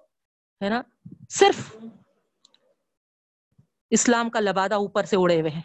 ہے 0.62 0.70
نا، 0.70 0.82
صرف 1.30 1.76
اسلام 3.90 4.30
کا 4.30 4.40
لبادہ 4.40 4.76
اوپر 4.76 5.04
سے 5.04 5.16
اڑے 5.20 5.42
ہوئے 5.42 5.52
ہیں۔ 5.52 5.62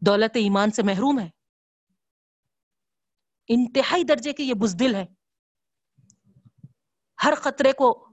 دولت 0.00 0.30
ایمان 0.34 0.70
سے 0.70 0.82
محروم 0.82 1.20
ہے 1.20 1.28
انتہائی 3.48 4.04
درجے 4.04 4.32
کے 4.32 4.42
یہ 4.42 4.54
بزدل 4.54 4.94
ہے 4.94 5.06
ہر 7.24 7.34
خطرے 7.34 7.72
کو 7.72 8.05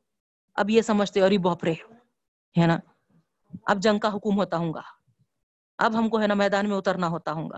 اب 0.55 0.69
یہ 0.69 0.81
سمجھتے 0.81 1.21
اور 1.21 1.31
بوپرے 1.31 1.73
ہے 2.61 2.67
نا؟ 2.67 2.77
اب 3.65 3.77
جنگ 3.81 3.99
کا 3.99 4.13
حکوم 4.13 4.37
ہوتا 4.37 4.57
ہوں 4.57 4.73
گا۔ 4.73 4.81
اب 5.77 5.97
ہم 5.97 6.09
کو، 6.09 6.21
ہے 6.21 6.27
نا، 6.27 6.33
میدان 6.33 6.69
میں 6.69 6.77
اترنا 6.77 7.07
ہوتا 7.07 7.31
ہوں 7.31 7.49
گا۔ 7.49 7.57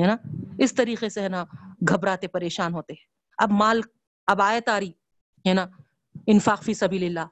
ہے 0.00 0.06
نا؟ 0.06 0.16
اس 0.58 0.74
طریقے 0.74 1.08
سے، 1.08 1.22
ہے 1.22 1.28
نا، 1.28 1.44
گھبراتے، 1.88 2.28
پریشان 2.28 2.74
ہوتے۔ 2.74 2.92
اب 3.38 3.50
مال، 3.50 3.80
اب 4.26 4.42
آئے 4.42 4.60
تاری 4.60 4.90
ہے 5.48 5.54
نا، 5.54 5.66
انفاق 6.26 6.62
فی 6.62 6.74
سبیل 6.74 7.04
اللہ۔ 7.04 7.26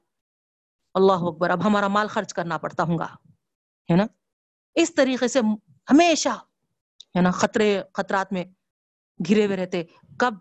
اللہ 0.95 1.13
اکبر، 1.13 1.51
اب 1.51 1.67
ہمارا 1.67 1.89
مال 1.89 2.07
خرچ 2.07 2.35
کرنا 2.35 2.59
پڑتا 2.59 2.83
ہوں 2.83 2.99
گا۔ 2.99 3.07
ہے 3.91 3.97
نا؟ 3.97 4.07
اس 4.75 4.95
طریقے 4.95 5.29
سے 5.29 5.39
ہمیشہ، 5.91 6.29
ہے 7.17 7.21
نا، 7.21 7.31
خطرے، 7.31 7.83
خطرات 7.95 8.33
میں 8.33 8.45
گھرے 9.29 9.47
ہوئے 9.47 9.57
رہتے۔ 9.57 9.83
کب؟ 10.19 10.35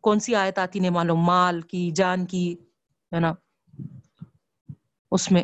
کون 0.00 0.20
سی 0.20 0.34
آیت 0.34 0.58
آتی 0.58 0.78
نہیں 0.78 0.90
معلوم؟ 0.90 1.20
مال 1.20 1.60
کی، 1.60 1.90
جان 1.90 2.26
کی 2.26 2.56
ہے 3.14 3.20
نا؟ 3.20 3.32
اس 5.10 5.32
میں۔ 5.32 5.42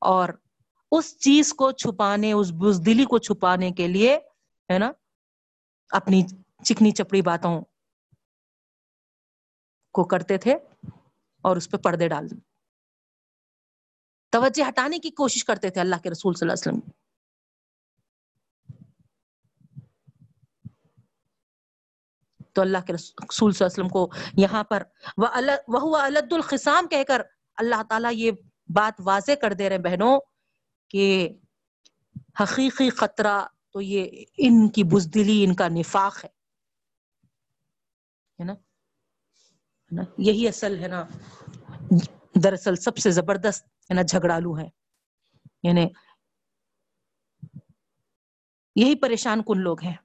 اور 0.00 0.28
اس 0.92 1.18
چیز 1.18 1.52
کو 1.52 1.72
چھپانے، 1.72 2.32
اس 2.32 2.52
بزدلی 2.52 3.04
کو 3.04 3.18
چھپانے 3.18 3.70
کے 3.70 3.88
لیے، 3.88 4.16
ہے 4.72 4.78
نا؟ 4.78 4.92
اپنی 5.90 6.22
چکنی 6.64 6.90
چپڑی 6.90 7.22
باتوں 7.22 7.60
کو 9.92 10.04
کرتے 10.04 10.38
تھے 10.38 10.54
اور 11.40 11.56
اس 11.56 11.70
پہ 11.70 11.76
پردے 11.76 12.08
ڈال 12.08 12.30
دیں 12.30 12.40
توجہ 14.28 14.68
ہٹانے 14.68 14.98
کی 14.98 15.10
کوشش 15.10 15.44
کرتے 15.44 15.70
تھے 15.70 15.80
اللہ 15.80 15.96
کے 16.02 16.10
رسول 16.10 16.34
صلی 16.34 16.48
اللہ 16.48 16.70
علیہ 16.70 16.78
وسلم۔ 16.78 17.05
تو 22.56 22.62
اللہ 22.62 22.78
کے 22.86 22.92
رسول 22.92 23.52
صلی 23.52 23.64
اللہ 23.64 23.66
علیہ 23.66 23.84
وسلم 23.84 23.88
کو 23.88 24.10
یہاں 24.36 24.64
پر۔ 24.64 24.82
وہ 25.68 25.96
الد 25.96 26.32
الخسام 26.32 26.88
کہہ 26.88 27.02
کر 27.08 27.22
اللہ 27.56 27.82
تعالیٰ 27.88 28.10
یہ 28.14 28.30
بات 28.68 28.94
واضح 28.98 29.32
کر 29.42 29.52
دے 29.52 29.68
رہے 29.68 29.78
بہنوں 29.78 30.20
کہ 30.88 31.28
حقیقی 32.40 32.90
خطرہ 32.90 33.44
تو 33.72 33.80
یہ 33.80 34.24
ان 34.38 34.68
کی 34.68 34.84
بزدلی، 34.84 35.44
ان 35.44 35.54
کا 35.54 35.68
نفاق 35.68 36.24
ہے۔ 36.24 36.36
نا؟ 38.44 40.02
یہی 40.18 40.48
اصل 40.48 40.78
ہے 40.82 40.88
نا۔ 40.88 41.04
دراصل 42.44 42.76
سب 42.76 42.96
سے 42.96 43.10
زبردست 43.10 43.66
ہے 43.66 43.94
نا 43.94 44.02
جھگڑالو 44.02 44.58
ہے 44.58 44.68
یعنی 45.62 45.86
یہی 48.76 48.94
پریشان 48.94 49.42
کن 49.42 49.60
لوگ 49.60 49.80
ہیں۔ 49.82 49.96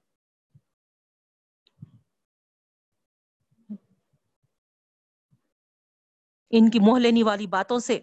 ان 6.52 6.70
کی 6.70 6.78
موہ 6.78 6.98
لینی 6.98 7.22
والی 7.22 7.46
باتوں 7.46 7.78
سے۔ 7.78 8.00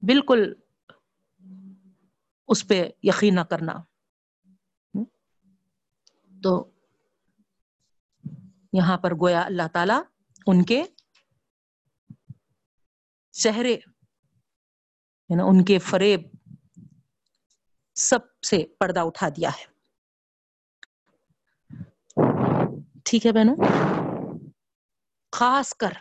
بالکل 0.00 0.52
اس 2.48 2.68
پہ 2.68 2.90
یقین 3.02 3.34
نہ 3.34 3.40
کرنا۔ 3.40 3.72
تو 6.42 6.70
یہاں 8.72 8.98
پر 8.98 9.10
گویا 9.14 9.42
اللہ 9.42 9.68
تعالی 9.72 9.94
ان 10.46 10.64
کے 10.64 10.82
چہرے 13.30 13.76
ان 15.30 15.64
کے 15.64 15.78
فریب 15.78 16.20
سب 17.94 18.18
سے 18.42 18.66
پردہ 18.80 19.00
اٹھا 19.00 19.28
دیا 19.28 19.50
ہے۔ 19.50 19.75
ٹھیک 23.06 23.26
ہے 23.26 23.32
بہنوں؟ 23.32 23.56
خاص 25.32 25.74
کر 25.74 25.92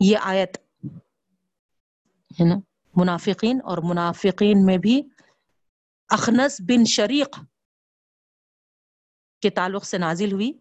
یہ 0.00 0.18
آیت 0.20 0.56
ہے 2.40 2.44
نا 2.44 2.54
منافقین 2.96 3.60
اور 3.64 3.78
منافقین 3.78 4.66
میں 4.66 4.78
بھی 4.78 5.02
اخنس 6.08 6.60
بن 6.60 6.84
شریق 6.84 7.38
کے 9.42 9.50
تعلق 9.50 9.84
سے 9.84 9.98
نازل 9.98 10.32
ہوئی۔ 10.32 10.52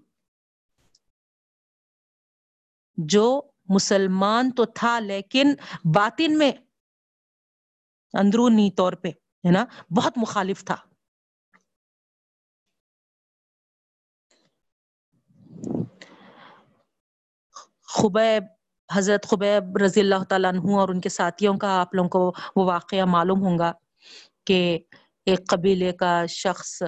جو 2.98 3.42
مسلمان 3.70 4.52
تو 4.52 4.66
تھا 4.66 5.00
لیکن 5.00 5.54
باطن 5.96 6.38
میں 6.38 6.52
اندرونی 8.14 8.72
طور 8.72 8.94
پہ 8.94 9.08
ہے 9.08 9.52
نا 9.52 9.66
بہت 9.98 10.14
مخالف 10.18 10.66
تھا۔ 10.66 10.76
خبیب، 17.94 18.44
حضرت 18.90 19.26
خبیب 19.28 19.78
رضی 19.78 20.02
اللہ 20.02 20.24
تعالیٰ 20.30 20.52
عنہ 20.54 20.76
اور 20.80 20.90
ان 20.90 21.00
کے 21.02 21.10
ساتھیوں 21.10 21.58
کا 21.58 21.70
آپ 21.80 21.94
لوگوں 21.96 22.10
کو 22.10 22.32
وہ 22.56 22.66
واقعہ 22.66 23.06
معلوم 23.06 23.44
ہوں 23.44 23.58
گا 23.60 23.72
کہ 24.48 24.60
ایک 25.28 25.48
قبیلے 25.50 25.92
کا 25.94 26.14
شخص 26.30 26.82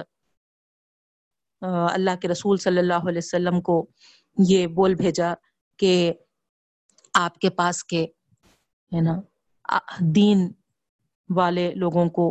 اللہ 1.62 2.16
کے 2.20 2.28
رسول 2.28 2.56
صلی 2.58 2.78
اللہ 2.78 3.08
علیہ 3.08 3.18
وسلم 3.18 3.60
کو 3.60 3.84
یہ 4.38 4.66
بول 4.76 4.94
بھیجا 4.94 5.32
کہ 5.78 6.12
آپ 7.14 7.38
کے 7.38 7.50
پاس 7.50 7.82
کے، 7.84 8.02
ہے 8.92 9.00
نا 9.00 9.14
دین 10.16 10.46
والے 11.30 11.70
لوگوں 11.74 12.08
کو، 12.10 12.30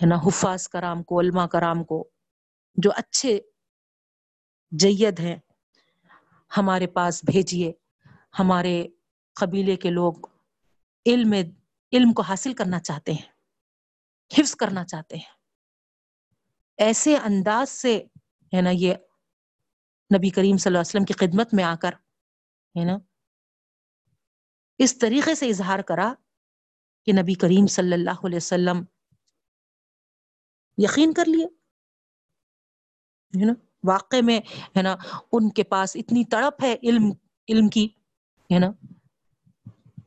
ہے 0.00 0.06
نا، 0.06 0.16
حفاظ 0.26 0.68
کرام 0.68 1.02
کو، 1.02 1.20
علماء 1.20 1.46
کرام 1.46 1.84
کو 1.84 2.02
جو 2.78 2.90
اچھے 2.96 3.38
جید 4.72 5.20
ہیں 5.20 5.36
ہمارے 6.50 6.86
پاس 6.86 7.20
بھیجیے۔ 7.24 7.72
ہمارے 8.38 8.86
قبیلے 9.34 9.76
کے 9.76 9.90
لوگ 9.90 10.26
علم 11.06 11.32
علم 11.92 12.12
کو 12.12 12.22
حاصل 12.22 12.54
کرنا 12.54 12.80
چاہتے 12.80 13.12
ہیں، 13.12 13.30
حفظ 14.30 14.54
کرنا 14.56 14.84
چاہتے 14.84 15.16
ہیں۔ 15.16 15.32
ایسے 16.76 17.16
انداز 17.16 17.70
سے، 17.70 17.96
ہے 18.54 18.60
نا، 18.60 18.70
یہ 18.72 18.94
نبی 20.16 20.30
کریم 20.30 20.56
صلی 20.56 20.70
اللہ 20.70 20.78
علیہ 20.78 20.90
وسلم 20.90 21.04
کی 21.04 21.14
خدمت 21.14 21.54
میں 21.54 21.64
آ 21.64 21.74
کر، 21.74 21.92
ہے 22.78 22.84
نا، 22.84 22.98
اس 24.78 24.98
طریقے 24.98 25.34
سے 25.34 25.48
اظہار 25.48 25.78
کرا 25.78 26.12
کہ 27.06 27.12
نبی 27.12 27.34
کریم 27.34 27.66
صلی 27.66 27.92
اللہ 27.92 28.24
علیہ 28.24 28.36
وسلم 28.36 28.84
یقین 30.78 31.12
کر 31.12 31.24
لیے۔ 31.26 31.46
ہے 33.40 33.44
نا 33.44 33.52
واقع 33.84 34.16
میں، 34.22 34.40
ہے 34.76 34.82
نا، 34.82 34.96
ان 35.32 35.50
کے 35.50 35.62
پاس 35.62 35.96
اتنی 35.96 36.24
تڑپ 36.24 36.62
ہے 36.62 36.76
علم 36.82 37.12
علم 37.48 37.68
کی۔ 37.68 37.88
ہے 38.44 38.58
نا 38.58 38.70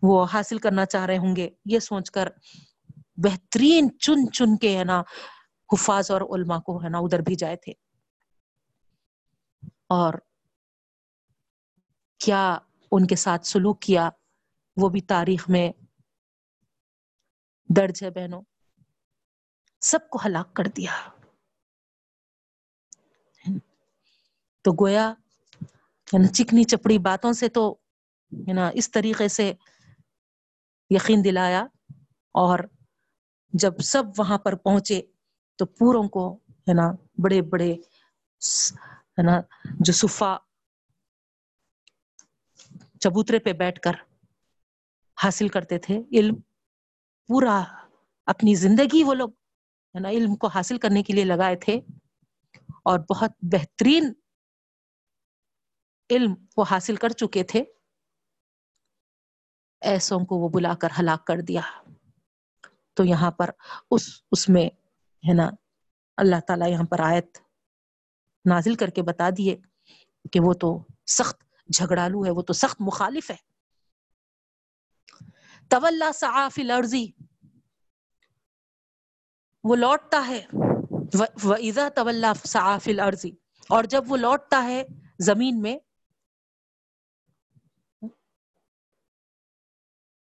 وہ 0.02 0.26
حاصل 0.34 0.58
کرنا 0.58 0.86
چاہ 0.86 1.06
رہے 1.06 1.18
ہوں 1.18 1.36
گے، 1.36 1.50
یہ 1.66 1.80
سوچ 1.80 2.12
کر 2.12 2.28
بہترین 3.16 4.00
چن 4.00 4.32
چن 4.32 4.58
کے 4.58 4.78
ہے 4.78 4.84
نا، 4.84 5.00
حفاظ 5.74 6.12
اور 6.12 6.22
علماء 6.22 6.60
کو 6.60 6.84
ہے 6.84 6.90
نا 6.90 6.98
ادھر 6.98 7.20
بھی 7.20 7.36
جائے 7.36 7.56
تھے۔ 7.56 7.72
اور 9.90 10.14
کیا 12.18 12.58
ان 12.92 13.08
کے 13.08 13.16
ساتھ 13.16 13.48
سلوک 13.48 13.82
کیا، 13.82 14.10
وہ 14.78 14.90
بھی 14.90 15.02
تاریخ 15.02 15.50
میں 15.50 15.72
درج 17.76 18.04
ہے 18.04 18.10
بہنوں۔ 18.10 18.42
سب 19.82 20.00
کو 20.10 20.20
ہلاک 20.26 20.54
کر 20.54 20.64
دیا۔ 20.64 21.10
تو 24.62 24.72
گویا 24.72 25.14
یعنی 26.14 26.28
چکنی 26.28 26.64
چپڑی 26.64 26.98
باتوں 26.98 27.34
سے 27.34 27.50
تو 27.50 27.78
ہے 28.32 28.54
نا، 28.54 28.70
اس 28.74 28.92
طریقے 28.92 29.28
سے 29.28 29.54
یقین 30.90 31.24
دلایا 31.24 31.66
اور 32.36 32.60
جب 33.54 33.80
سب 33.80 34.04
وہاں 34.18 34.38
پر 34.38 34.56
پہنچے 34.56 35.02
تو 35.60 35.66
پوروں 35.66 36.08
کو 36.10 36.34
ہے 36.68 36.74
نا، 36.74 36.92
بڑے 37.24 37.42
بڑے 37.42 37.72
ہے 37.74 39.22
نا، 39.22 39.40
جو 39.80 39.94
صفا 39.94 40.36
چبوترے 43.00 43.40
پہ 43.40 43.54
بیٹھ 43.54 43.80
کر 43.80 43.96
حاصل 45.24 45.48
کرتے 45.48 45.78
تھے، 45.80 46.00
علم 46.12 46.36
پورا 47.30 47.64
اپنی 48.26 48.56
زندگی 48.56 49.04
وہ 49.04 49.14
لوگ 49.14 49.30
ہے 49.96 50.00
نا، 50.00 50.10
علم 50.10 50.36
کو 50.36 50.48
حاصل 50.48 50.78
کرنے 50.78 51.04
کے 51.04 51.14
لیے 51.14 51.24
لگائے 51.24 51.56
تھے 51.56 51.80
اور 52.84 53.00
بہت 53.00 53.32
بہترین 53.42 54.14
علم 56.10 56.34
وہ 56.58 56.66
حاصل 56.72 56.96
کر 56.96 57.10
چکے 57.10 57.44
تھے۔ 57.44 57.64
ایسوں 59.86 60.20
کو 60.20 60.36
وہ 60.36 60.50
بلا 60.50 60.74
کر 60.74 60.88
ہلاک 61.00 61.28
کر 61.28 61.42
دیا۔ 61.42 61.62
تو 62.94 63.04
یہاں 63.04 63.32
پر 63.32 63.50
اس 63.92 64.22
اس 64.32 64.50
میں، 64.50 64.66
ہے 65.30 65.34
نا، 65.34 65.50
اللہ 66.18 66.36
تعالیٰ 66.48 66.70
یہاں 66.70 66.84
پر 66.84 67.00
آیت 67.00 67.38
نازل 68.46 68.76
کر 68.76 68.88
کے 68.88 69.02
بتا 69.02 69.30
دیے 69.38 69.58
کہ 70.32 70.40
وہ 70.40 70.54
تو 70.54 70.84
سخت 71.08 71.44
جھگڑالو 71.74 72.26
ہے، 72.26 72.32
وہ 72.32 72.42
تو 72.42 72.54
سخت 72.54 72.78
مخالف 72.80 73.32
ہے۔ 73.32 73.36
طول 75.70 76.04
صاف 76.14 76.60
لرزی 76.60 77.08
وہ 79.64 79.76
لوٹتا 79.76 80.28
ہے۔ 80.28 80.46
وَإِذَا 81.44 81.90
طول 81.90 82.26
صاف 82.46 82.88
الارضی 82.88 83.32
اور 83.70 83.84
جب 83.84 84.04
وہ 84.08 84.18
لوٹتا 84.18 84.64
ہے 84.64 84.84
زمین 85.20 85.62
میں 85.62 85.78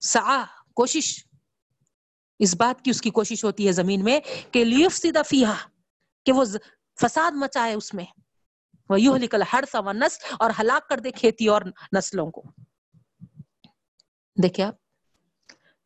سا 0.01 0.43
کوشش۔ 0.73 1.25
اس 2.39 2.55
بات 2.55 2.81
کی 2.81 2.91
اس 2.91 3.01
کی 3.01 3.09
کوشش 3.09 3.43
ہوتی 3.43 3.67
ہے 3.67 3.71
زمین 3.71 4.03
میں 4.03 4.19
کہ 4.51 4.65
لیف 4.65 4.95
سیدھا 4.95 5.21
فیحا 5.21 5.53
کہ 6.25 6.31
وہ 6.31 6.45
فساد 7.01 7.31
مچائے 7.31 7.73
اس 7.73 7.93
میں۔ 7.93 8.05
وہ 8.89 9.01
یوں 9.01 9.17
نکل 9.17 9.41
ہر 9.53 9.63
سا 9.71 9.91
نس 9.91 10.19
اور 10.39 10.51
ہلاک 10.59 10.89
کر 10.89 10.99
دے 10.99 11.11
کھیتی 11.11 11.47
اور 11.47 11.61
نسلوں 11.97 12.31
کو۔ 12.31 12.43
دیکھیں 14.43 14.65
آپ، 14.65 14.75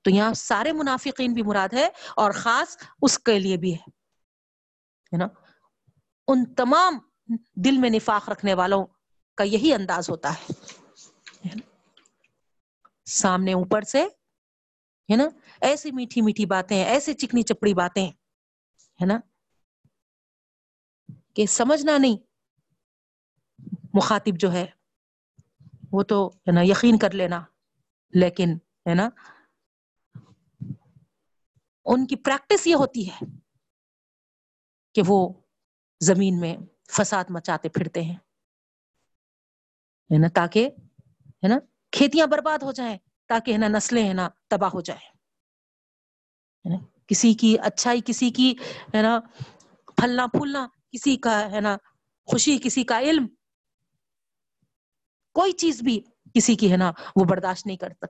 تو 0.02 0.10
یہاں 0.10 0.34
سارے 0.34 0.72
منافقین 0.72 1.34
بھی 1.34 1.42
مراد 1.42 1.70
ہے 1.74 1.90
اور 2.16 2.32
خاص 2.32 2.78
اس 3.02 3.20
کے 3.20 3.40
لیے 3.40 3.58
بھی 3.58 3.74
ہے 3.74 5.18
نا؟ 5.18 5.28
ان 6.28 6.54
تمام 6.54 7.00
دل 7.56 7.78
میں 7.78 7.90
نفاق 7.90 8.30
رکھنے 8.30 8.54
والوں 8.54 8.86
کا 9.38 9.44
یہی 9.44 9.74
انداز 9.74 10.10
ہوتا 10.10 10.34
ہے۔ 10.34 10.52
سامنے 13.06 13.54
اوپر 13.54 13.82
سے، 13.82 14.04
ہے 15.12 15.16
نا؟ 15.16 15.24
ایسی 15.62 15.92
میٹھی 15.92 16.22
میٹھی 16.22 16.46
باتیں 16.46 16.86
ایسے 16.86 17.14
چکنی 17.14 17.42
چپڑی 17.42 17.74
باتیں، 17.74 18.12
ہے 19.02 19.06
نا؟ 19.06 19.20
کہ 21.34 21.46
سمجھنا 21.46 21.98
نہیں۔ 21.98 22.18
مخاطب 23.94 24.40
جو 24.40 24.52
ہے، 24.52 24.66
وہ 25.92 26.04
تو، 26.04 26.28
ہے 26.28 26.52
نا، 26.52 26.62
یقین 26.62 26.98
کر 26.98 27.12
لینا۔ 27.12 27.44
لیکن، 28.10 28.50
ہے 28.90 28.94
نا، 28.94 29.10
ان 31.86 32.08
کی 32.08 32.16
پریکٹس 32.16 32.68
یہ 32.68 32.76
ہوتی 32.76 33.10
ہے 33.10 33.20
کہ 34.94 35.02
وہ 35.08 35.34
زمین 36.00 36.40
میں 36.40 36.58
فساد 36.92 37.24
مچاتے 37.30 37.70
پھرتے 37.70 38.02
ہیں 38.04 38.18
نا؟ 40.10 40.28
تاکہ، 40.34 40.70
ہے 41.20 41.48
نا 41.48 41.56
کھیتیاں 41.96 42.28
برباد 42.28 42.60
ہو 42.60 42.72
جائیں 42.72 42.98
تاکہ 43.28 43.52
ہے 43.52 43.58
نا 43.58 43.68
نسلیں 43.68 44.08
ہے 44.08 44.14
نا 44.14 44.30
تباہ 44.48 44.70
ہو 44.74 44.82
جائیں۔ 44.82 45.16
کسی 47.08 47.34
کی 47.34 47.60
اچھائی، 47.60 48.02
کسی 48.06 48.30
کی، 48.30 48.56
ہے 48.96 49.02
نا، 49.02 49.20
پھلنا 49.86 50.28
پھولنا، 50.28 50.68
کسی 50.92 51.18
کا، 51.18 51.52
ہے 51.52 51.62
نا، 51.62 51.78
خوشی، 52.26 52.58
کسی 52.64 52.84
کا 52.84 53.00
علم، 53.00 53.28
کوئی 55.34 55.52
چیز 55.52 55.82
بھی 55.82 56.02
کسی 56.34 56.56
کی، 56.56 56.72
ہے 56.72 56.78
نا، 56.78 56.92
وہ 57.16 57.26
برداشت 57.26 57.68
نہیں 57.68 57.78
کرتا۔ 57.78 58.08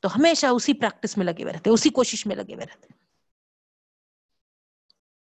تو 0.00 0.08
ہمیشہ 0.16 0.46
اسی 0.46 0.74
پریکٹس 0.74 1.16
میں 1.16 1.26
لگے 1.26 1.42
ہوئے 1.42 1.52
رہتے، 1.52 1.70
اسی 1.70 1.90
کوشش 1.90 2.26
میں 2.26 2.36
لگے 2.36 2.54
ہوئے 2.54 2.66
رہتے۔ 2.66 2.86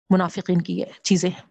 منافقین 0.09 0.61
کی 0.61 0.79
یہ 0.79 0.85
چیزیں 1.01 1.29
ہیں۔ 1.29 1.50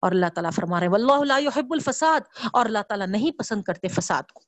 اور 0.00 0.12
اللہ 0.12 0.26
تعالیٰ 0.26 0.50
فرما 0.52 0.80
رہے 0.80 0.88
واللہ 0.88 1.24
لا 1.24 1.38
يحب 1.38 1.72
الفساد۔ 1.72 2.20
اور 2.52 2.66
اللہ 2.66 2.82
تعالیٰ 2.88 3.06
نہیں 3.06 3.38
پسند 3.38 3.62
کرتے 3.62 3.88
فساد 3.88 4.22
کو۔ 4.22 4.40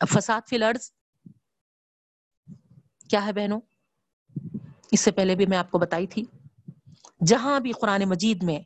اب 0.00 0.08
فساد 0.08 0.40
فی 0.48 0.56
الارض 0.56 0.90
کیا 3.10 3.26
ہے 3.26 3.32
بہنوں؟ 3.32 3.60
اس 4.92 5.00
سے 5.00 5.10
پہلے 5.10 5.34
بھی 5.34 5.46
میں 5.46 5.58
آپ 5.58 5.70
کو 5.70 5.78
بتائی 5.78 6.06
تھی، 6.06 6.24
جہاں 7.26 7.60
بھی 7.60 7.72
قرآن 7.72 8.02
مجید 8.08 8.42
میں 8.42 8.60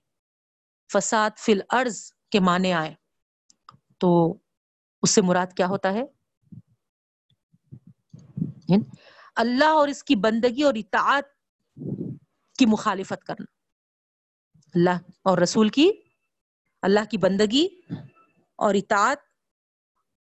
فساد 0.92 1.30
فی 1.38 1.52
الارض 1.52 2.12
کے 2.30 2.40
معنی 2.40 2.72
آئے، 2.72 2.94
تو 3.98 4.38
اس 5.02 5.10
سے 5.10 5.22
مراد 5.22 5.46
کیا 5.56 5.66
ہوتا 5.66 5.92
ہے؟ 5.92 6.02
یعنی 8.68 8.84
اللہ 9.34 9.64
اور 9.64 9.88
اس 9.88 10.04
کی 10.04 10.16
بندگی 10.16 10.62
اور 10.62 10.74
اطاعت 10.74 11.39
کی 12.60 12.66
مخالفت 12.66 13.24
کرنا۔ 13.24 13.44
اللہ 14.74 15.10
اور 15.22 15.38
رسول 15.38 15.68
کی، 15.68 15.90
اللہ 16.82 17.00
کی 17.10 17.18
بندگی 17.18 17.68
اور 18.56 18.74
اطاعت 18.74 19.18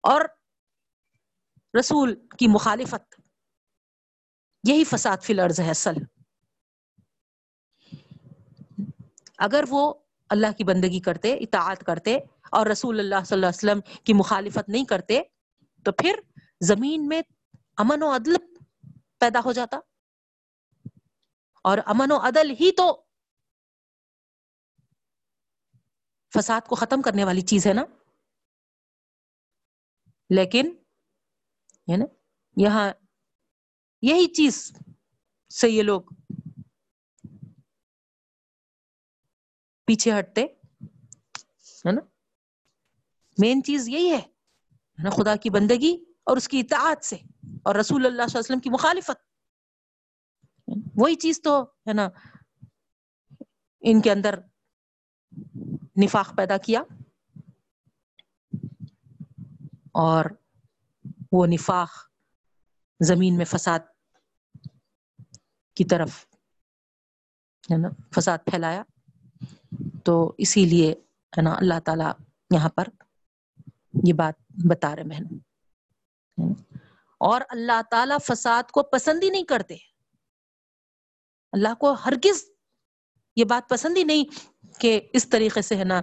اور 0.03 0.20
رسول 1.80 2.26
کی 2.39 2.49
مخالفت۔ 2.49 3.20
یہی 4.68 4.85
فساد 4.85 5.16
فی 5.22 5.33
الارض 5.33 5.61
ہے 5.61 5.70
اصل۔ 5.70 5.95
اگر 9.39 9.64
وہ 9.68 9.95
اللہ 10.30 10.53
کی 10.59 10.64
بندگی 10.64 11.01
کرتے، 11.01 11.35
اطاعت 11.35 11.85
کرتے 11.85 12.18
اور 12.51 12.66
رسول 12.66 12.99
اللہ 12.99 13.24
صلی 13.26 13.35
اللہ 13.35 13.47
علیہ 13.47 13.70
وسلم 13.70 14.05
کی 14.05 14.12
مخالفت 14.12 14.68
نہیں 14.68 14.85
کرتے، 14.85 15.22
تو 15.85 15.93
پھر 15.93 16.20
زمین 16.61 17.09
میں 17.09 17.22
امن 17.76 18.03
و 18.03 18.16
عدل 18.16 18.37
پیدا 19.18 19.41
ہو 19.45 19.53
جاتا۔ 19.53 19.78
اور 21.62 21.78
امن 21.86 22.12
و 22.12 22.16
عدل 22.16 22.50
ہی 22.50 22.72
تو 22.72 23.04
فساد 26.34 26.60
کو 26.68 26.74
ختم 26.74 27.02
کرنے 27.02 27.24
والی 27.24 27.40
چیز 27.40 27.66
ہے 27.66 27.72
نا۔ 27.72 27.84
لیکن 30.30 30.76
ہے 31.92 31.96
نا، 31.96 32.04
یہاں 32.56 32.90
یہی 34.02 34.34
چیز 34.34 34.72
سے 35.60 35.70
یہ 35.70 35.82
لوگ 35.82 36.02
پیچھے 39.84 40.18
ہٹتے، 40.18 40.44
ہے 40.44 41.92
نا۔ 41.92 42.00
مین 43.38 43.62
چیز 43.62 43.88
یہی 43.88 44.12
ہے 44.12 44.26
نا، 45.02 45.10
خدا 45.10 45.36
کی 45.36 45.50
بندگی 45.50 46.04
اور 46.24 46.36
اس 46.36 46.48
کی 46.48 46.60
اطاعت 46.60 47.04
سے۔ 47.04 47.16
اور 47.64 47.74
رسول 47.74 47.96
اللہ 47.96 48.10
صلی 48.10 48.20
اللہ 48.20 48.22
علیہ 48.22 48.38
وسلم 48.38 48.60
کی 48.60 48.70
مخالفت۔ 48.70 49.32
وہی 50.96 51.14
چیز 51.14 51.40
تو 51.42 51.62
ہے 51.62 51.92
نا، 51.92 52.08
ان 53.80 54.00
کے 54.00 54.12
اندر 54.12 54.38
نفاق 56.02 56.36
پیدا 56.36 56.56
کیا 56.56 56.82
اور 59.92 60.24
وہ 61.32 61.46
نفاق 61.46 61.90
زمین 63.00 63.36
میں 63.36 63.44
فساد 63.44 63.78
کی 65.74 65.84
طرف 65.84 66.26
ہے 67.70 67.76
نا، 67.76 67.88
فساد 68.14 68.38
پھیلایا۔ 68.46 68.82
تو 70.04 70.34
اسی 70.38 70.64
لیے 70.64 70.92
ہے 71.36 71.42
نا، 71.42 71.52
اللہ 71.52 71.80
تعالی 71.84 72.04
یہاں 72.50 72.68
پر 72.68 72.88
یہ 74.08 74.12
بات 74.12 74.34
بتا 74.68 74.96
رہے 74.96 75.04
بہن۔ 75.04 75.24
اور 77.18 77.40
اللہ 77.48 77.82
تعالی 77.90 78.14
فساد 78.26 78.70
کو 78.70 78.82
پسند 78.82 79.22
ہی 79.22 79.30
نہیں 79.30 79.44
کرتے۔ 79.44 79.91
اللہ 81.53 81.74
کو 81.80 81.92
ہرگز 82.05 82.44
یہ 83.36 83.44
بات 83.44 83.68
پسند 83.68 83.96
ہی 83.96 84.05
نہیں 84.05 84.24
کہ 84.80 85.00
اس 85.12 85.28
طریقے 85.28 85.62
سے 85.62 85.76
ہے 85.76 85.84
نا 85.84 86.00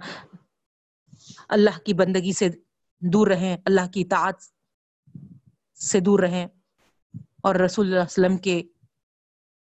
اللہ 1.50 1.78
کی 1.86 1.94
بندگی 1.94 2.34
سے 2.34 2.50
دور 3.02 3.28
رہیں، 3.28 3.56
اللہ 3.66 3.88
کی 3.94 4.02
اطاعت 4.02 4.44
سے 5.80 6.00
دور 6.00 6.20
رہیں 6.20 6.46
اور 7.44 7.56
رسول 7.56 7.86
اللہ 7.86 7.96
علیہ 7.96 8.12
وسلم 8.12 8.38
کے 8.38 8.62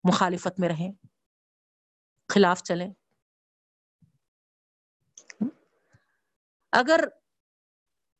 مخالفت 0.04 0.60
میں 0.60 0.70
رہیں، 0.70 0.92
خلاف 2.30 2.64
چلیں۔ 2.64 2.90
اگر 6.74 7.06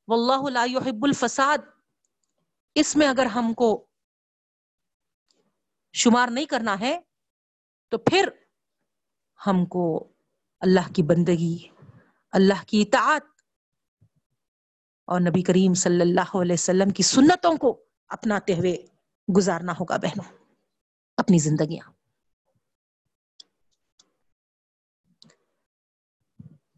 واللہ 0.08 0.50
لا 0.50 0.64
يحب 0.66 1.06
الفساد، 1.06 1.58
اس 2.76 2.96
میں 2.96 3.08
اگر 3.08 3.26
ہم 3.26 3.54
کو 3.54 3.70
شمار 5.94 6.30
نہیں 6.30 6.46
کرنا 6.46 6.80
ہے 6.80 6.98
تو 7.90 7.98
پھر 7.98 8.30
ہم 9.48 9.66
کو 9.66 10.14
اللہ 10.60 10.94
کی 10.96 11.04
بندگی، 11.04 11.68
اللہ 12.32 12.64
کی 12.68 12.82
اطاعت 12.82 13.24
اور 15.06 15.22
نبی 15.22 15.42
کریم 15.42 15.74
صلی 15.74 16.02
اللہ 16.02 16.36
علیہ 16.42 16.54
وسلم 16.54 16.90
کی 16.90 17.04
سنتوں 17.04 17.58
کو 17.58 17.86
اپناتے 18.08 18.54
ہوئے 18.54 18.86
گزارنا 19.38 19.72
ہوگا 19.72 19.98
بہنوں، 19.98 20.46
اپنی 21.18 21.38
زندگیاں۔ 21.38 21.92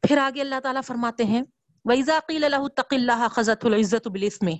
پھر 0.02 0.18
آگے 0.18 0.42
اللہ 0.42 0.60
تعالیٰ 0.64 0.82
فرماتے 0.84 1.24
ہیں، 1.24 1.42
وَإِذَا 1.86 2.20
قِيلَ 2.28 2.50
لَهُ 2.50 2.66
اتَّقِ 2.66 2.96
اللَّهَ 2.96 3.28
خَزَتْهُ 3.28 3.74
الْعِزَّةُ 3.74 4.12
بِالْإِثْمِ۔ 4.12 4.54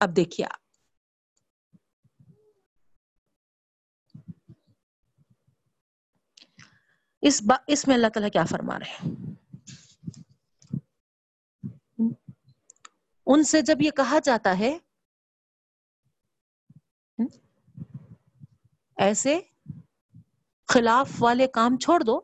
اب 0.00 0.16
دیکھیے 0.16 0.61
اس 7.22 7.42
با، 7.42 7.56
اس 7.66 7.86
میں 7.88 7.94
اللہ 7.94 8.08
تعالیٰ 8.08 8.30
کیا 8.30 8.44
فرما 8.44 8.78
رہے 8.78 8.90
ہیں؟ 8.90 9.10
ان 13.26 13.44
سے 13.44 13.60
جب 13.62 13.82
یہ 13.82 13.90
کہا 13.90 14.18
جاتا 14.24 14.58
ہے 14.58 14.78
ایسے 18.96 19.40
خلاف 20.68 21.10
والے 21.18 21.46
کام 21.46 21.76
چھوڑ 21.78 22.00
دو، 22.00 22.20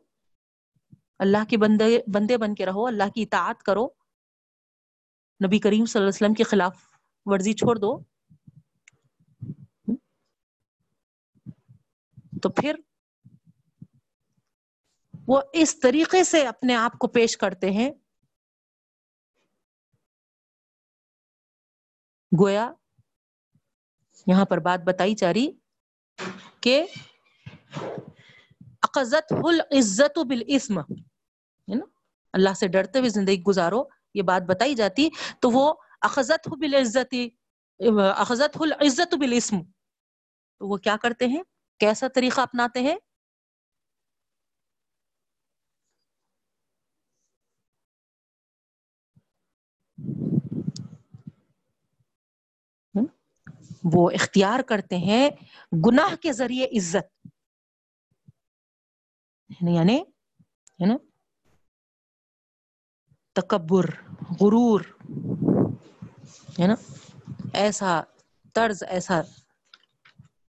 اللہ 1.19 1.43
کے 1.49 1.57
بندے 1.57 1.97
بندے 2.07 2.37
بن 2.37 2.55
کے 2.55 2.65
رہو، 2.65 2.85
اللہ 2.87 3.09
کی 3.15 3.21
اطاعت 3.21 3.63
کرو، 3.63 3.87
نبی 5.45 5.59
کریم 5.59 5.85
صلی 5.85 5.99
اللہ 5.99 6.09
علیہ 6.09 6.17
وسلم 6.17 6.33
کے 6.33 6.43
خلاف 6.43 6.77
ورزی 7.25 7.53
چھوڑ 7.53 7.75
دو۔ 7.75 7.97
تو 12.41 12.49
پھر 12.49 12.75
وہ 15.29 15.41
اس 15.53 15.79
طریقے 15.79 16.23
سے 16.23 16.45
اپنے 16.47 16.75
آپ 16.75 16.97
کو 16.99 17.07
پیش 17.07 17.37
کرتے 17.37 17.71
ہیں۔ 17.71 17.89
گویا 22.31 22.71
یہاں 24.27 24.45
پر 24.45 24.57
بات 24.59 24.79
بتائی 24.85 25.13
جا 25.15 25.33
رہی 25.33 25.51
کہ 26.61 26.85
اقزت 28.81 29.33
العزت 29.43 30.17
بالاسم، 30.19 30.79
ہے 30.79 31.75
نا؟ 31.75 31.85
اللہ 32.33 32.53
سے 32.53 32.67
ڈرتے 32.67 32.99
ہوئے 32.99 33.09
زندگی 33.09 33.41
گزارو، 33.43 33.83
یہ 34.13 34.21
بات 34.21 34.41
بتائی 34.47 34.75
جاتی 34.75 35.09
تو 35.41 35.49
وہ 35.51 35.73
اخذت 36.01 36.47
بالعزت 36.59 37.13
اخذت 38.15 38.57
العزت 38.59 39.15
بالاسم، 39.15 39.61
تو 39.61 40.67
وہ 40.67 40.77
کیا 40.77 40.95
کرتے 41.01 41.25
ہیں؟ 41.27 41.43
کیسا 41.79 42.07
طریقہ 42.07 42.41
اپناتے 42.41 42.79
ہیں؟ 42.79 42.95
وہ 53.83 54.09
اختیار 54.09 54.59
کرتے 54.59 54.97
ہیں 54.97 55.29
گناہ 55.87 56.15
کے 56.15 56.33
ذریعے 56.33 56.65
عزت۔ 56.65 57.27
یعنی-, 59.49 59.75
یعنی 59.75 59.97
ہے 60.81 60.85
نا؟ 60.85 60.97
تکبر، 63.33 63.85
غرور، 64.41 64.81
ہے 66.59 66.67
نا؟ 66.67 66.75
ایسا 67.53 68.01
طرز، 68.53 68.83
ایسا 68.83 69.21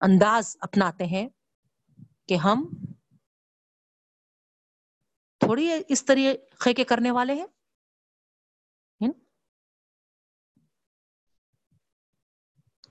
انداز 0.01 0.57
اپناتے 0.59 1.05
ہیں 1.05 1.29
کہ 2.27 2.33
ہم 2.33 2.69
تھوڑی 5.37 5.69
اس 5.87 6.05
طریقے 6.05 6.73
کے 6.73 6.83
کرنے 6.83 7.11
والے 7.11 7.33
ہیں۔ 7.33 7.45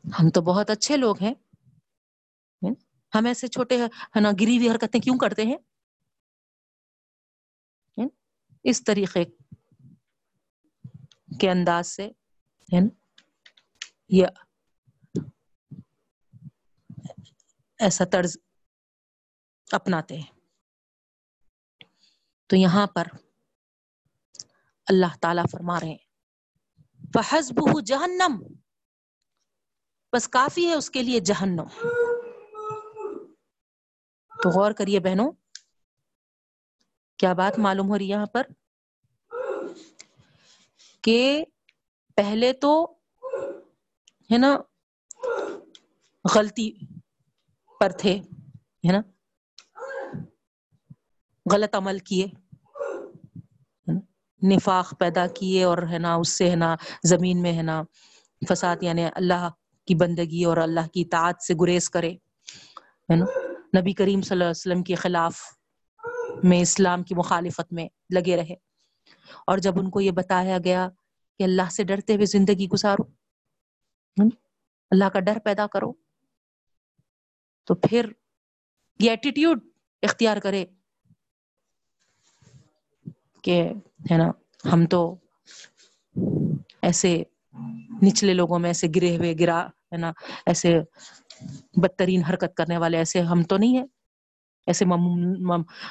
ہم 0.05 0.31
تو 0.31 0.41
بہت 0.41 0.71
اچھے 0.71 0.97
لوگ 0.97 1.17
ہیں۔ 1.23 1.35
ہم 3.15 3.27
ایسے 3.27 3.49
چھوٹے 3.49 3.77
ہے 3.83 4.21
نا، 4.21 4.29
گری 4.41 4.57
ہوئی 4.57 4.71
حرکتیں 4.71 5.01
کیوں 5.01 5.19
کرتے 5.19 5.43
ہیں؟ 5.43 5.57
اس 8.65 8.85
طریقے 8.85 9.25
کے 11.41 11.51
انداز 11.51 11.87
سے 11.87 12.07
ہے 12.75 12.81
نا 12.81 12.89
یہ 14.09 14.27
ایسا 17.79 18.05
طرز 18.05 18.37
اپناتے 19.73 20.17
ہیں۔ 20.17 20.41
تو 22.47 22.57
یہاں 22.57 22.87
پر 22.87 23.07
اللہ 24.87 25.17
تعالی 25.21 25.43
فرما 25.53 25.81
رہے 25.81 25.89
ہیں۔ 25.89 26.11
فحسبہ 27.15 27.81
جہنم 27.81 28.60
بس 30.13 30.29
کافی 30.29 30.69
ہے 30.69 30.75
اس 30.75 30.91
کے 30.91 31.03
لیے 31.03 31.21
جہنم۔ 31.21 31.89
تو 34.43 34.49
غور 34.49 34.73
کریے 34.73 35.01
بہنوں، 35.01 35.33
کیا 37.17 37.33
بات 37.33 37.59
معلوم 37.59 37.89
ہو 37.89 37.99
رہی 37.99 38.05
ہے 38.05 38.11
یہاں 38.11 38.27
پر؟ 38.27 38.43
کہ 41.03 41.45
پہلے 42.17 42.53
تو 42.53 42.95
ہے 44.33 44.39
نا، 44.39 44.59
غلطی 46.35 46.73
پر 47.81 47.93
تھے، 47.99 48.21
ہے 48.85 48.93
نا، 48.93 49.01
غلط 51.53 51.75
عمل 51.75 51.99
کیے 51.99 52.27
نفاق 54.43 54.95
پیدا 54.99 55.27
کیے 55.27 55.65
اور 55.65 55.79
ہے 55.91 55.99
نا، 55.99 56.15
اس 56.15 56.29
سے 56.29 56.51
ہے 56.51 56.57
نا، 56.57 56.77
زمین 57.05 57.43
میں 57.43 57.53
ہے 57.53 57.63
نا، 57.63 57.83
فساد 58.49 58.77
یعنی 58.81 59.05
اللہ 59.15 59.49
کی 59.91 59.95
بندگی 59.95 60.45
اور 60.45 60.57
اللہ 60.57 60.87
کی 60.95 61.01
اطاعت 61.01 61.43
سے 61.43 61.55
گریز 61.61 61.91
کرے، 61.91 62.11
ہے 62.11 63.17
نا؟ 63.17 63.25
نبی 63.81 63.93
کریم 63.93 64.21
صلی 64.21 64.35
اللہ 64.35 64.45
علیہ 64.45 64.51
وسلم 64.51 64.83
کے 64.83 64.95
خلاف 64.95 65.41
میں 66.43 66.61
اسلام 66.61 67.03
کی 67.03 67.15
مخالفت 67.15 67.73
میں 67.73 67.89
لگے 68.15 68.37
رہے۔ 68.37 68.55
اور 69.47 69.59
جب 69.59 69.79
ان 69.79 69.91
کو 69.91 70.01
یہ 70.01 70.11
بتایا 70.11 70.59
گیا 70.65 70.89
کہ 71.39 71.43
اللہ 71.43 71.71
سے 71.71 71.85
ڈرتے 71.85 72.15
ہوئے 72.15 72.27
زندگی 72.27 72.69
گزارو 72.69 73.03
اللہ 74.91 75.05
کا 75.05 75.21
ڈر 75.21 75.39
پیدا 75.45 75.67
کرو۔ 75.67 75.93
تو 77.65 77.75
پھر 77.75 78.13
یہ 78.99 79.11
ایٹیٹیوڈ 79.11 79.61
اختیار 80.03 80.37
کرے 80.37 80.65
کہ، 83.43 83.69
ہے 84.11 84.19
نا، 84.19 84.29
ہم 84.73 84.87
تو 84.87 85.15
ایسے 86.83 87.23
نچلے 88.03 88.35
لوگوں 88.35 88.59
میں 88.59 88.71
ایسے 88.71 88.87
گرے 88.97 89.17
ہوئے، 89.17 89.35
گرا 89.41 89.69
ہے 89.93 89.97
نا، 89.97 90.13
ایسے 90.47 90.73
بدترین 91.77 92.25
حرکت 92.25 92.57
کرنے 92.57 92.79
والے، 92.79 92.99
ایسے 92.99 93.21
ہم 93.23 93.43
تو 93.43 93.57
نہیں 93.57 93.79
ہے 93.79 93.85
ایسے 94.67 94.85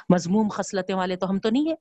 مضموم 0.10 0.50
خصلتیں 0.50 0.95
والے 0.95 1.16
تو 1.16 1.30
ہم 1.30 1.39
تو 1.39 1.50
نہیں 1.50 1.70
ہے 1.70 1.76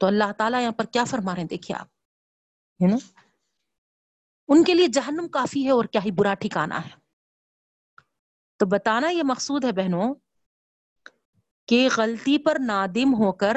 تو 0.00 0.06
اللہ 0.06 0.32
تعالیٰ 0.38 0.60
یہاں 0.60 0.72
پر 0.72 0.84
کیا 0.84 1.04
فرما 1.04 1.32
رہے 1.34 1.40
ہیں؟ 1.40 1.48
دیکھیے 1.48 1.76
آپ، 1.76 1.86
ہے 2.80 2.90
نا؟ 2.90 2.96
ان 4.48 4.64
کے 4.64 4.74
لیے 4.74 4.86
جہنم 4.86 5.28
کافی 5.28 5.64
ہے 5.64 5.70
اور 5.70 5.84
کیا 5.84 6.00
ہی 6.04 6.10
برا 6.10 6.34
ٹھکانا 6.34 6.84
ہے۔ 6.84 6.90
تو 8.60 8.66
بتانا 8.66 9.08
یہ 9.08 9.22
مقصود 9.22 9.64
ہے 9.64 9.72
بہنوں 9.72 10.14
کہ 11.68 11.88
غلطی 11.96 12.38
پر 12.38 12.56
نادم 12.66 13.14
ہو 13.14 13.32
کر 13.32 13.56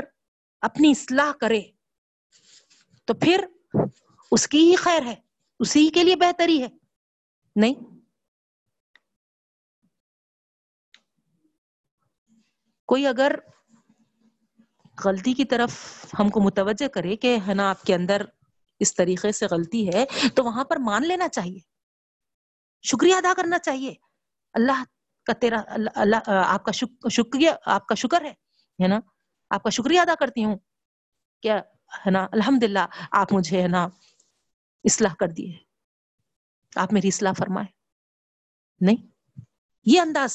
اپنی 0.61 0.89
اصلاح 0.89 1.31
کرے، 1.31 1.61
تو 3.05 3.13
پھر 3.13 3.45
اس 4.31 4.47
کی 4.47 4.71
ہی 4.71 4.75
خیر 4.75 5.01
ہے، 5.01 5.15
اسی 5.59 5.89
کے 5.89 6.03
لیے 6.03 6.15
بہتری 6.15 6.63
ہے۔ 6.63 6.67
نہیں۔ 7.55 7.73
کوئی 12.85 13.07
اگر 13.07 13.35
غلطی 15.05 15.33
کی 15.33 15.45
طرف 15.45 15.75
ہم 16.19 16.29
کو 16.29 16.41
متوجہ 16.41 16.87
کرے 16.87 17.15
کہ 17.15 17.37
ہے 17.47 17.53
نا 17.53 17.69
آپ 17.69 17.83
کے 17.83 17.95
اندر 17.95 18.25
اس 18.79 18.95
طریقے 18.95 19.31
سے 19.31 19.45
غلطی 19.51 19.89
ہے، 19.93 20.29
تو 20.29 20.43
وہاں 20.43 20.63
پر 20.63 20.77
مان 20.77 21.07
لینا 21.07 21.27
چاہیے۔ 21.27 21.59
شکریہ 22.83 23.15
ادا 23.15 23.33
کرنا 23.37 23.59
چاہیے۔ 23.59 23.93
اللہ 24.53 24.83
کا 25.25 25.33
تیرا، 25.33 25.61
اللہ 25.67 25.89
اللہ، 25.95 26.15
آپ 26.27 26.65
کا 26.65 26.71
شکریہ، 27.09 27.49
آپ 27.65 27.87
کا 27.87 27.95
شکر 27.95 28.25
ہے 28.25 28.87
نا؟ 28.87 28.99
آپ 29.51 29.63
کا 29.63 29.69
شکریہ 29.69 29.99
ادا 29.99 30.15
کرتی 30.15 30.43
ہوں 30.45 30.57
کیا 31.43 31.57
ہے 32.05 32.11
نا 32.11 32.27
الحمد 32.31 32.63
للہ 32.63 32.85
آپ 33.11 33.33
مجھے 33.33 33.61
ہے 33.61 33.67
نا 33.67 33.87
اصلاح 34.85 35.13
کر 35.13 35.27
دیے 35.27 35.57
آپ 36.75 36.93
میری 36.93 37.07
اصلاح 37.07 37.33
فرمائے 37.37 37.67
نہیں، 38.81 39.07
یہ 39.85 40.01
انداز، 40.01 40.33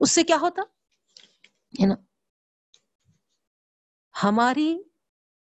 اس 0.00 0.10
سے 0.10 0.22
کیا 0.22 0.36
ہوتا؟ 0.40 0.62
ہے 1.74 1.86
نا، 1.86 1.94
ہماری 4.14 4.70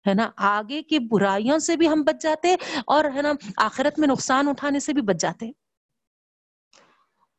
ہے 0.06 0.14
نا، 0.14 0.30
آگے 0.36 0.82
کی 0.82 0.98
برائیوں 0.98 1.58
سے 1.58 1.76
بھی 1.76 1.88
ہم 1.88 2.02
بچ 2.02 2.22
جاتے 2.22 2.54
اور 2.86 3.04
ہے 3.14 3.22
نا، 3.22 3.32
آخرت 3.56 3.98
میں 3.98 4.08
نقصان 4.08 4.48
اٹھانے 4.48 4.80
سے 4.80 4.92
بھی 4.92 5.02
بچ 5.02 5.20
جاتے۔ 5.20 5.50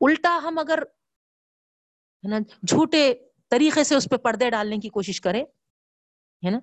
الٹا 0.01 0.39
ہم 0.43 0.59
اگر 0.59 0.80
ہے 2.24 2.30
نا، 2.30 2.39
جھوٹے 2.67 3.13
طریقے 3.54 3.84
سے 3.84 3.95
اس 3.95 4.08
پہ 4.12 4.18
پردے 4.24 4.49
ڈالنے 4.49 4.78
کی 4.78 4.89
کوشش 4.89 5.22
کرے 5.22 5.41
ہے 6.43 6.49
نا؟ 6.49 6.60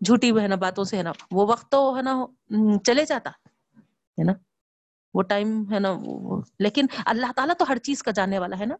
جھوٹی 0.00 0.30
ہے 0.38 0.46
نا، 0.48 0.54
باتوں 0.60 0.84
سے 0.84 0.96
ہے 0.96 1.02
نا، 1.02 1.12
وہ 1.30 1.46
وقت 1.48 1.70
تو 1.70 1.80
ہے 1.96 2.02
نا 2.02 2.14
چلے 2.86 3.04
جاتا، 3.06 3.30
ہے 3.30 4.24
نا؟ 4.24 4.32
وہ 5.14 5.22
ٹائم 5.28 5.48
ہے 5.72 5.78
نا 5.78 5.92
لیکن 6.58 6.86
اللہ 7.06 7.32
تعالیٰ 7.36 7.54
تو 7.58 7.64
ہر 7.68 7.78
چیز 7.88 8.02
کا 8.02 8.10
جاننے 8.10 8.38
والا 8.38 8.58
ہے 8.58 8.66
نا۔ 8.66 8.76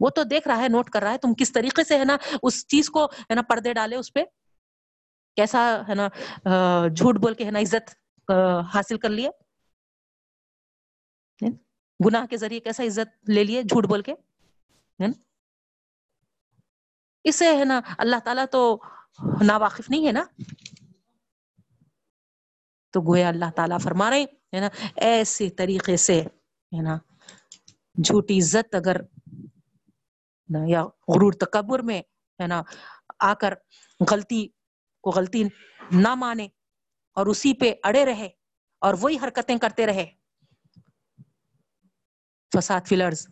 وہ 0.00 0.08
تو 0.10 0.22
دیکھ 0.24 0.48
رہا 0.48 0.62
ہے، 0.62 0.68
نوٹ 0.68 0.90
کر 0.90 1.02
رہا 1.02 1.12
ہے، 1.12 1.18
تم 1.18 1.34
کس 1.38 1.52
طریقے 1.52 1.84
سے 1.84 1.98
ہے 1.98 2.04
نا 2.04 2.16
اس 2.42 2.66
چیز 2.66 2.90
کو 2.90 3.04
ہے 3.04 3.34
نا 3.34 3.42
پردے 3.48 3.72
ڈالے 3.72 3.96
اس 3.96 4.12
پہ؟ 4.12 4.24
کیسا 5.36 5.60
ہے 5.88 5.94
نا 5.94 6.08
جھوٹ 6.88 7.16
بول 7.16 7.34
کے 7.34 7.44
ہے 7.44 7.50
نا 7.50 7.58
عزت 7.58 7.90
حاصل 8.74 8.98
کر 8.98 9.08
لیے؟ 9.10 9.30
گناہ 12.00 12.26
کے 12.26 12.36
ذریعے 12.36 12.60
کیسا 12.60 12.82
عزت 12.84 13.30
لے 13.30 13.44
لیے 13.44 13.62
جھوٹ 13.62 13.86
بول 13.86 14.02
کے؟ 14.02 14.14
اسے 17.24 17.56
ہے 17.58 17.64
نا 17.64 17.80
اللہ 17.98 18.18
تعالیٰ 18.24 18.44
تو 18.52 18.78
نا 19.46 19.56
واقف 19.56 19.90
نہیں 19.90 20.06
ہے 20.06 20.12
نا؟ 20.12 20.24
تو 22.92 23.00
گویا 23.00 23.28
اللہ 23.28 23.50
تعالیٰ 23.56 23.78
فرما 23.80 24.10
رہے 24.10 24.22
ہے 24.22 24.60
نا، 24.60 24.68
ایسے 24.96 25.48
طریقے 25.50 25.96
سے 25.96 26.20
ہے 26.20 26.82
نا، 26.82 26.96
جھوٹی 28.04 28.38
عزت 28.38 28.74
اگر 28.74 28.96
یا 30.68 30.82
غرور 30.82 31.32
تکبر 31.32 31.78
میں 31.78 32.00
ہے 32.40 32.46
نا، 32.46 32.62
آ 33.18 33.32
کر 33.34 33.54
غلطی 34.10 34.46
کو 35.04 35.10
غلطی 35.10 35.42
نہ 35.90 36.14
مانے 36.14 36.48
اور 37.16 37.26
اسی 37.26 37.52
پہ 37.54 37.72
اڑے 37.84 38.04
رہے 38.04 38.28
اور 38.82 38.94
وہی 39.00 39.16
حرکتیں 39.22 39.58
کرتے 39.58 39.86
رہے، 39.86 40.06
فساد 42.52 42.88
فلرز 42.88 43.26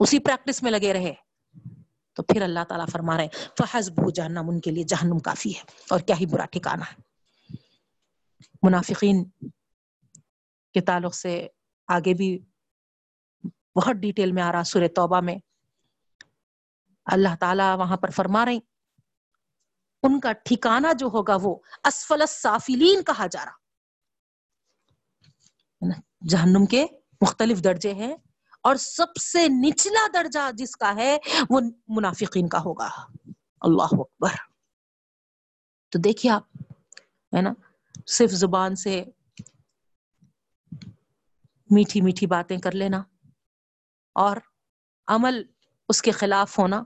اسی 0.00 0.18
پریکٹس 0.18 0.62
میں 0.62 0.70
لگے 0.70 0.92
رہے۔ 0.92 1.14
تو 2.14 2.22
پھر 2.22 2.42
اللہ 2.42 2.64
تعالیٰ 2.68 2.86
فرما 2.88 3.16
رہے 3.16 3.28
فحض 3.58 3.90
جہنم، 4.14 4.48
ان 4.48 4.60
کے 4.60 4.70
لیے 4.70 4.84
جہنم 4.84 5.18
کافی 5.18 5.56
ہے 5.56 5.62
اور 5.90 6.00
کیا 6.00 6.16
ہی 6.20 6.26
برا 6.26 6.44
ٹھکانا 6.44 6.84
ہے۔ 6.92 7.02
منافقین 8.62 9.24
کے 10.74 10.80
تعلق 10.80 11.14
سے 11.14 11.48
آگے 11.86 12.14
بھی 12.14 12.38
بہت 13.74 13.96
ڈیٹیل 13.96 14.32
میں 14.32 14.42
آ 14.42 14.52
رہا 14.52 14.62
سورہ 14.62 14.88
توبہ 14.94 15.20
میں۔ 15.20 15.36
اللہ 17.04 17.36
تعالیٰ 17.40 17.76
وہاں 17.76 17.96
پر 17.96 18.10
فرما 18.10 18.44
رہے 18.44 18.58
ان 20.02 20.20
کا 20.20 20.32
ٹھکانہ 20.32 20.86
جو 20.98 21.06
ہوگا 21.06 21.36
وہ 21.42 21.56
اسفل 21.84 22.20
السافلین 22.20 23.04
کہا 23.04 23.26
جا 23.26 23.44
رہا۔ 23.44 23.62
جہنم 26.28 26.66
کے 26.66 26.86
مختلف 27.20 27.64
درجے 27.64 27.94
ہیں۔ 27.94 28.16
اور 28.62 28.76
سب 28.76 29.16
سے 29.16 29.46
نچلا 29.48 30.06
درجہ 30.14 30.50
جس 30.54 30.76
کا 30.76 30.94
ہے 30.94 31.18
وہ 31.50 31.60
منافقین 31.88 32.48
کا 32.48 32.58
ہوگا۔ 32.58 32.88
اللہ 33.60 33.82
اکبر۔ 33.82 34.30
تو 35.88 35.98
دیکھیے 35.98 36.32
آپ، 36.32 36.42
ہے 37.36 37.42
نا؟ 37.42 37.52
صرف 38.06 38.30
زبان 38.30 38.76
سے 38.76 39.04
میٹھی 41.70 42.00
میٹھی 42.00 42.26
باتیں 42.26 42.58
کر 42.58 42.72
لینا 42.72 43.02
اور 44.14 44.36
عمل 45.06 45.42
اس 45.88 46.02
کے 46.02 46.10
خلاف 46.10 46.58
ہونا۔ 46.58 46.82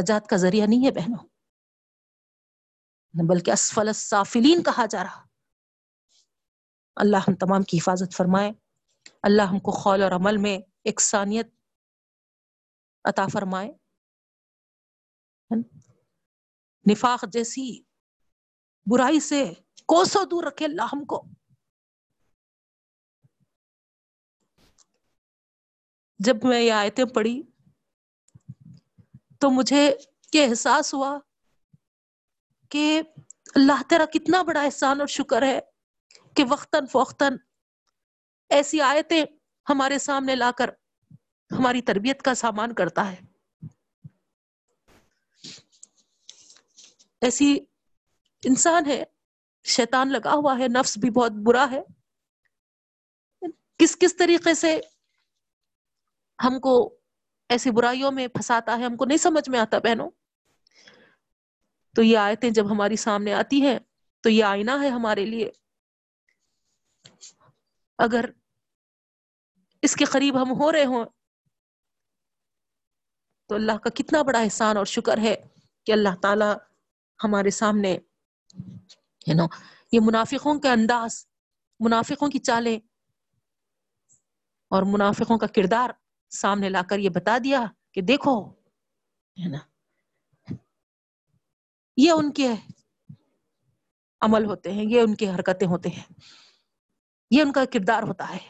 نجات 0.00 0.26
کا 0.26 0.36
ذریعہ 0.36 0.66
نہیں 0.66 0.86
ہے 0.86 0.90
بہنوں۔ 0.90 1.26
بلکہ 3.28 3.50
اسفل 3.50 3.88
السافلین 3.88 4.62
کہا 4.62 4.86
جا 4.86 5.02
رہا۔ 5.02 5.27
اللہ 6.98 7.16
ہم 7.16 7.34
تمام 7.34 7.62
کی 7.62 7.78
حفاظت 7.78 8.16
فرمائے۔ 8.16 8.52
اللہ 9.22 9.42
ہم 9.42 9.58
کو 9.58 9.70
خول 9.70 10.02
اور 10.02 10.12
عمل 10.12 10.36
میں 10.36 10.58
اکسانیت 10.84 11.46
عطا 13.04 13.26
فرمائے۔ 13.32 13.72
نفاق 16.90 17.24
جیسی 17.32 17.82
برائی 18.86 19.20
سے 19.20 19.52
کوسوں 19.86 20.24
دور 20.26 20.44
رکھے 20.44 20.64
اللہ 20.66 20.82
ہم 20.82 21.04
کو۔ 21.04 21.24
جب 26.18 26.36
میں 26.44 26.60
یہ 26.60 26.72
آیتیں 26.72 27.04
پڑھی 27.04 27.42
تو 29.40 29.50
مجھے 29.50 29.96
یہ 30.32 30.46
احساس 30.48 30.94
ہوا 30.94 31.18
کہ 32.68 33.02
اللہ 33.54 33.82
تیرا 33.88 34.04
کتنا 34.04 34.42
بڑا 34.42 34.62
احسان 34.62 35.00
اور 35.00 35.06
شکر 35.06 35.42
ہے۔ 35.42 35.60
کہ 36.38 36.44
وقتاً 36.48 36.86
فوقتاً 36.86 37.36
ایسی 38.48 38.80
آیتیں 38.80 39.24
ہمارے 39.68 39.98
سامنے 39.98 40.34
لا 40.34 40.50
کر 40.58 40.70
ہماری 41.58 41.82
تربیت 41.82 42.22
کا 42.22 42.34
سامان 42.34 42.74
کرتا 42.74 43.12
ہے۔ 43.12 43.20
ایسی 47.20 47.58
انسان 48.44 48.86
ہے، 48.86 49.04
شیطان 49.64 50.12
لگا 50.12 50.32
ہوا 50.34 50.58
ہے، 50.58 50.68
نفس 50.68 50.98
بھی 50.98 51.10
بہت 51.10 51.32
برا 51.32 51.66
ہے۔ 51.70 51.82
کس 53.78 53.96
کس 54.00 54.16
طریقے 54.16 54.54
سے 54.54 54.80
ہم 56.44 56.60
کو 56.60 56.98
ایسی 57.48 57.70
برائیوں 57.70 58.12
میں 58.12 58.28
پھنساتا 58.28 58.78
ہے، 58.78 58.84
ہم 58.84 58.96
کو 58.96 59.04
نہیں 59.04 59.18
سمجھ 59.18 59.50
میں 59.50 59.60
آتا 59.60 59.78
بہنوں۔ 59.78 60.10
تو 61.94 62.02
یہ 62.02 62.18
آیتیں 62.18 62.50
جب 62.50 62.70
ہماری 62.70 62.96
سامنے 62.96 63.34
آتی 63.34 63.62
ہیں، 63.62 63.78
تو 64.20 64.28
یہ 64.28 64.44
آئینہ 64.44 64.70
ہے 64.82 64.88
ہمارے 64.88 65.26
لیے۔ 65.26 65.50
اگر 67.98 68.24
اس 69.82 69.94
کے 69.96 70.04
قریب 70.04 70.40
ہم 70.42 70.50
ہو 70.60 70.70
رہے 70.72 70.84
ہوں، 70.84 71.04
تو 73.50 73.54
اللہ 73.54 73.76
کا 73.84 73.90
کتنا 73.96 74.22
بڑا 74.22 74.40
احسان 74.40 74.76
اور 74.76 74.86
شکر 74.86 75.18
ہے 75.18 75.34
کہ 75.86 75.92
اللہ 75.92 76.14
تعالی 76.22 76.50
ہمارے 77.20 77.50
سامنے 77.52 77.96
یہ 79.92 80.00
منافقوں 80.02 80.58
کا 80.60 80.72
انداز، 80.72 81.24
منافقوں 81.80 82.28
کی 82.30 82.38
چالیں 82.40 82.78
اور 84.72 84.82
منافقوں 84.86 85.38
کا 85.38 85.46
کردار 85.56 85.90
سامنے 86.32 86.68
لا 86.68 86.82
کر 86.88 86.98
یہ 86.98 87.10
بتا 87.10 87.36
دیا 87.44 87.64
کہ 87.92 88.00
دیکھو 88.02 88.34
ہے 89.36 89.48
نا 89.48 89.58
یہ 91.98 92.10
ان 92.12 92.30
کے 92.32 92.48
عمل 94.22 94.44
ہوتے 94.44 94.72
ہیں، 94.72 94.84
یہ 94.84 95.00
ان 95.00 95.14
کی 95.14 95.28
حرکتیں 95.28 95.66
ہوتے 95.68 95.88
ہیں۔ 95.88 96.04
یہ 97.30 97.42
ان 97.42 97.52
کا 97.52 97.64
کردار 97.64 98.02
ہوتا 98.02 98.28
ہے۔ 98.30 98.48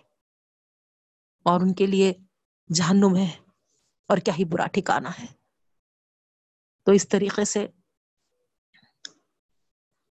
اور 1.43 1.61
ان 1.61 1.75
کے 1.75 1.87
لیے 1.87 2.13
جہنم 2.75 3.17
ہے 3.17 3.39
اور 4.07 4.19
کیا 4.19 4.35
ہی 4.39 4.45
برا 4.45 4.67
ٹھکانا 4.67 5.11
ہے۔ 5.11 5.27
تو 6.83 6.93
اس 6.93 7.09
طریقے 7.09 7.45
سے 7.45 7.67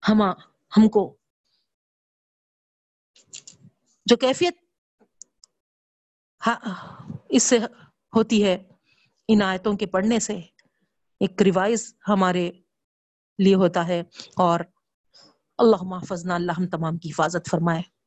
ہم 0.09 0.21
ہم 0.77 0.89
کو 0.89 1.17
جو 4.05 4.17
کیفیت 4.17 4.53
ہاں، 6.47 6.55
اس 7.29 7.43
سے 7.43 7.57
ہوتی 8.15 8.45
ہے 8.45 8.57
ان 9.27 9.41
آیتوں 9.41 9.77
کے 9.77 9.85
پڑھنے 9.85 10.19
سے 10.19 10.33
ایک 11.19 11.41
ریوائز 11.41 11.93
ہمارے 12.07 12.51
لیے 13.39 13.55
ہوتا 13.55 13.87
ہے 13.87 13.99
اور 14.35 14.59
اللہ 15.57 15.83
محفظنا 15.83 16.35
اللہ 16.35 16.51
ہم 16.51 16.67
تمام 16.67 16.97
کی 16.97 17.09
حفاظت 17.09 17.49
فرمائے۔ 17.49 17.98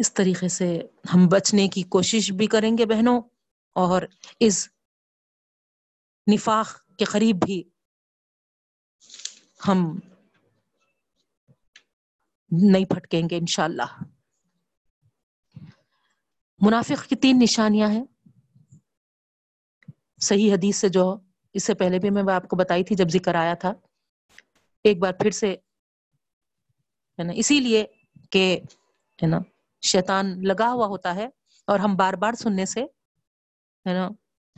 اس 0.00 0.12
طریقے 0.14 0.48
سے 0.48 0.66
ہم 1.14 1.26
بچنے 1.28 1.68
کی 1.68 1.82
کوشش 1.94 2.30
بھی 2.32 2.46
کریں 2.46 2.76
گے 2.78 2.86
بہنوں، 2.86 3.20
اور 3.76 4.02
اس 4.40 4.68
نفاق 6.26 6.68
کے 6.98 7.04
قریب 7.04 7.36
بھی 7.44 7.62
ہم 9.68 9.78
نہیں 12.50 12.84
پھٹکیں 12.84 13.22
گے 13.30 13.36
انشاءاللہ۔ 13.36 13.90
منافق 16.60 17.06
کی 17.08 17.16
تین 17.16 17.38
نشانیاں 17.38 17.88
ہیں۔ 17.88 18.04
صحیح 20.20 20.52
حدیث 20.52 20.76
سے 20.76 20.88
جو 20.88 21.04
اس 21.54 21.64
سے 21.64 21.74
پہلے 21.74 21.98
بھی 21.98 22.10
میں 22.10 22.22
آپ 22.34 22.48
کو 22.48 22.56
بتائی 22.56 22.84
تھی 22.84 22.96
جب 22.96 23.08
ذکر 23.08 23.34
آیا 23.34 23.54
تھا، 23.54 23.72
ایک 24.84 24.98
بار 24.98 25.12
پھر 25.12 25.30
سے، 25.30 25.52
ہے 27.18 27.22
نا، 27.22 27.32
اسی 27.36 27.60
لیے 27.60 27.86
کہ، 28.30 28.44
ہے 29.18 29.26
نا 29.26 29.38
شیطان 29.80 30.44
لگا 30.44 30.72
ہوا 30.72 30.86
ہوتا 30.86 31.14
ہے 31.14 31.28
اور 31.66 31.78
ہم 31.78 31.96
بار 31.96 32.14
بار 32.14 32.32
سننے 32.32 32.66
سے، 32.66 32.82
ہے 33.86 33.92
نا، 33.92 34.08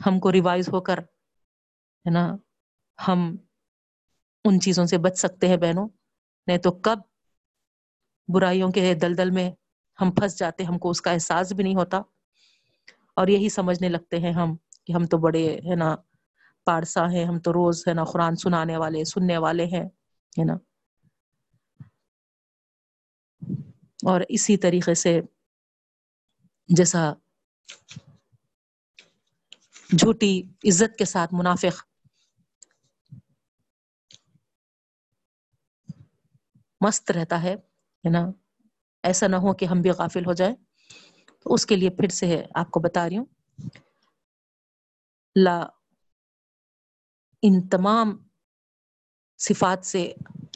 ہم 0.05 0.19
کو 0.19 0.31
ریوائز 0.31 0.69
ہو 0.69 0.81
کر، 0.81 0.99
ہے 2.05 2.09
نا، 2.09 2.35
ہم 3.07 3.35
ان 4.45 4.59
چیزوں 4.59 4.85
سے 4.85 4.97
بچ 4.97 5.17
سکتے 5.17 5.47
ہیں 5.47 5.57
بہنوں۔ 5.57 5.87
نہیں 6.47 6.57
تو 6.57 6.71
کب 6.71 6.99
برائیوں 8.27 8.71
کے 8.71 8.93
دلدل 8.93 9.31
میں 9.31 9.51
ہم 10.01 10.11
پھنس 10.11 10.39
جاتے 10.39 10.63
ہم 10.63 10.77
کو 10.77 10.89
اس 10.89 11.01
کا 11.01 11.11
احساس 11.11 11.53
بھی 11.53 11.63
نہیں 11.63 11.75
ہوتا۔ 11.75 12.01
اور 13.15 13.27
یہی 13.27 13.49
سمجھنے 13.49 13.89
لگتے 13.89 14.19
ہیں 14.19 14.33
ہم 14.33 14.55
کہ 14.85 14.93
ہم 14.93 15.05
تو 15.05 15.17
بڑے، 15.17 15.59
ہے 15.69 15.75
نا، 15.75 15.95
پارسا 16.65 17.11
ہیں، 17.11 17.25
ہم 17.25 17.39
تو 17.39 17.53
روز، 17.53 17.83
ہے 17.87 17.93
نا، 17.93 18.03
قرآن 18.03 18.35
سنانے 18.35 18.77
والے، 18.77 19.03
سننے 19.03 19.37
والے 19.37 19.65
ہیں، 19.65 19.85
ہے 20.39 20.43
نا۔ 20.43 20.53
اور 24.05 24.21
اسی 24.29 24.57
طریقے 24.57 24.93
سے 24.93 25.21
جیسا 26.67 27.13
جھوٹی 29.89 30.41
عزت 30.41 30.97
کے 30.97 31.05
ساتھ 31.05 31.33
منافق 31.33 31.83
مست 36.81 37.11
رہتا 37.11 37.43
ہے 37.43 37.55
نا؟ 38.03 38.31
ایسا 39.03 39.27
نہ 39.27 39.35
ہو 39.35 39.53
کہ 39.53 39.65
ہم 39.65 39.81
بھی 39.81 39.89
غافل 39.89 40.25
ہو 40.25 40.33
جائیں۔ 40.33 40.55
تو 41.39 41.53
اس 41.53 41.65
کے 41.65 41.75
لیے 41.75 41.89
پھر 41.89 42.07
سے 42.07 42.43
آپ 42.55 42.71
کو 42.71 42.79
بتا 42.79 43.09
رہی 43.09 43.17
ہوں۔ 43.17 43.25
لا، 45.35 45.65
ان 47.41 47.69
تمام 47.69 48.27
صفات 49.37 49.85
سے 49.85 50.13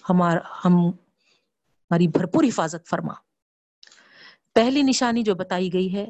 ہمار، 0.10 0.38
ہم، 0.66 0.90
ہماری 1.92 2.08
بھرپور 2.08 2.44
حفاظت 2.44 2.88
فرما۔ 2.88 3.14
پہلی 4.58 4.82
نشانی 4.82 5.24
جو 5.24 5.36
بتائی 5.36 5.74
گئی 5.74 5.96
ہے، 5.96 6.06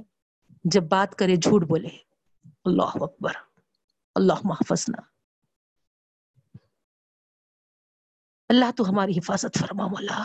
جب 0.64 0.84
بات 0.84 1.16
کرے 1.16 1.36
جھوٹ 1.36 1.64
بولے، 1.64 1.98
اللہ 2.66 2.92
اکبر، 2.96 3.32
اللہ 4.16 4.34
محفظنا۔ 4.44 5.02
اللہ 8.50 8.72
تو 8.78 8.90
ہماری 8.90 9.12
حفاظت 9.12 9.58
فرما 9.60 9.88
مولا۔ 9.88 10.24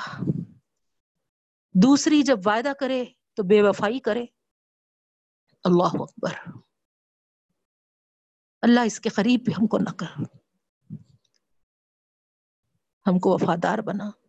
دوسری، 1.75 2.23
جب 2.23 2.39
وعدہ 2.47 2.73
کرے 2.81 3.05
تو 3.35 3.43
بے 3.43 3.63
وفائی 3.63 3.99
کرے۔ 3.99 4.25
اللہ 5.65 5.95
اکبر۔ 5.95 6.33
اللہ 8.63 8.81
اس 8.81 9.01
کے 9.01 9.09
قریب 9.09 9.41
بھی 9.45 9.53
ہم 9.53 9.67
کو 9.67 9.79
نہ 9.79 9.93
کر 9.93 10.21
ہم 13.07 13.19
کو 13.19 13.31
وفادار 13.31 13.79
بنا۔ 13.79 14.22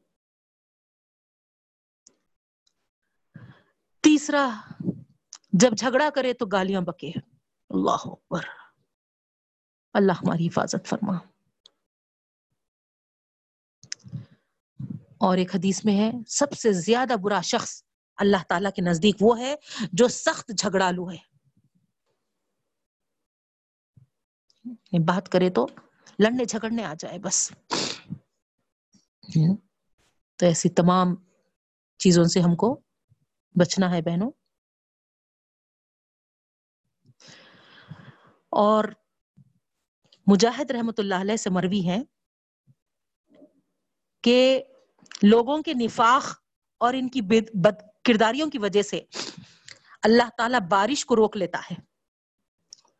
تیسرا، 4.03 4.59
جب 5.53 5.71
جھگڑا 5.77 6.09
کرے 6.15 6.33
تو 6.33 6.45
گالیاں 6.45 6.81
بکے۔ 6.81 7.11
اللہ 7.69 8.05
اکبر۔ 8.05 8.41
اللہ 9.93 10.11
ہماری 10.11 10.47
حفاظت 10.47 10.87
فرما۔ 10.87 11.17
اور 15.17 15.37
ایک 15.37 15.55
حدیث 15.55 15.85
میں 15.85 15.97
ہے، 15.97 16.11
سب 16.27 16.53
سے 16.53 16.71
زیادہ 16.71 17.13
برا 17.21 17.41
شخص 17.41 17.83
اللہ 18.17 18.37
تعالی 18.49 18.69
کے 18.75 18.81
نزدیک 18.81 19.15
وہ 19.21 19.39
ہے 19.39 19.55
جو 19.93 20.07
سخت 20.07 20.51
جھگڑالو 20.57 21.11
ہے۔ 21.11 21.33
بات 25.05 25.29
کرے 25.29 25.49
تو 25.49 25.67
لڑنے 26.19 26.45
جھگڑنے 26.45 26.83
آ 26.83 26.93
جائے 26.99 27.19
بس۔ 27.19 27.51
تو 30.35 30.45
ایسی 30.45 30.69
تمام 30.69 31.07
چیزوں 31.97 32.23
سے 32.23 32.39
ہم 32.39 32.55
کو 32.55 32.81
بچنا 33.55 33.91
ہے 33.91 34.01
بہنوں۔ 34.01 34.31
اور 38.49 38.83
مجاہد 40.27 40.71
رحمت 40.71 40.99
اللہ 40.99 41.15
علیہ 41.15 41.35
سے 41.35 41.49
مروی 41.49 41.89
ہے 41.89 41.97
کہ 44.21 44.63
لوگوں 45.23 45.61
کے 45.61 45.73
نفاق 45.73 46.41
اور 46.77 46.93
ان 46.93 47.09
کی 47.09 47.21
بد 47.21 47.81
کرداریوں 48.03 48.49
کی 48.49 48.57
وجہ 48.57 48.81
سے 48.81 49.01
اللہ 50.03 50.29
تعالی 50.37 50.57
بارش 50.69 51.05
کو 51.05 51.15
روک 51.15 51.37
لیتا 51.37 51.57
ہے، 51.71 51.75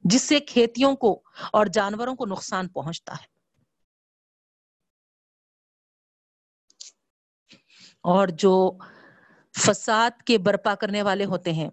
جس 0.02 0.22
سے 0.22 0.40
کھیتیوں 0.40 0.96
کو 0.96 1.24
اور 1.54 1.66
جانوروں 1.66 2.16
کو 2.16 2.26
نقصان 2.26 2.68
پہنچتا 2.68 3.14
ہے۔ 3.14 3.34
اور 8.02 8.28
جو 8.28 8.78
فساد 9.60 10.22
کے 10.26 10.38
برپا 10.38 10.76
کرنے 10.76 11.02
والے 11.02 11.26
ہوتے 11.26 11.54
ہیں۔ 11.54 11.70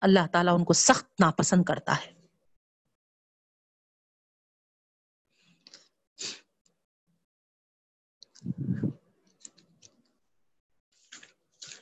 اللہ 0.00 0.26
تعالیٰ 0.32 0.54
ان 0.54 0.64
کو 0.64 0.72
سخت 0.72 1.20
ناپسند 1.20 1.64
کرتا 1.64 1.94
ہے۔ 2.06 2.16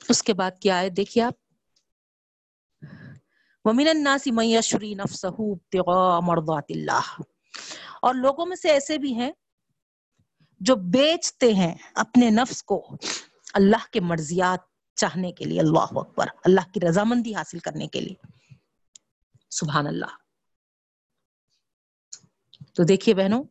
اس 0.09 0.23
کے 0.23 0.35
بعد 0.35 0.51
کیا 0.61 0.81
ہے 0.81 0.91
دیکھیے 0.91 1.25
آپ۔ 1.25 1.33
ومن 3.65 3.89
الناس 3.89 4.27
من 4.27 4.45
يشري 4.45 4.95
نفسه 4.95 5.37
ابتغاء 5.39 6.21
مرضات 6.21 6.65
اللہ 6.69 7.23
اور 8.03 8.15
لوگوں 8.15 8.47
میں 8.47 8.57
سے 8.57 8.71
ایسے 8.71 8.99
بھی 8.99 9.15
ہیں 9.15 9.33
جو 10.61 10.77
بیچتے 10.77 11.55
ہیں 11.55 11.75
اپنے 11.95 12.31
نفس 12.31 12.63
کو 12.63 12.97
اللہ 13.55 13.93
کے 13.93 14.01
مرضیات 14.01 14.74
چاہنے 14.95 15.33
کے 15.33 15.45
لیے 15.45 15.61
اللہ 15.61 15.79
اکبر، 15.79 16.27
اللہ 16.45 16.73
کی 16.73 16.81
رضامندی 16.89 17.35
حاصل 17.35 17.59
کرنے 17.59 17.87
کے 17.87 18.01
لیے۔ 18.01 18.27
سبحان 19.51 19.87
اللہ۔ 19.87 20.17
تو 22.75 22.83
دیکھیے 22.83 23.15
بہنوں، 23.15 23.45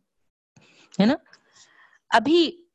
ہے 0.99 1.05
نا؟ 1.05 1.13
ابھی 2.09 2.65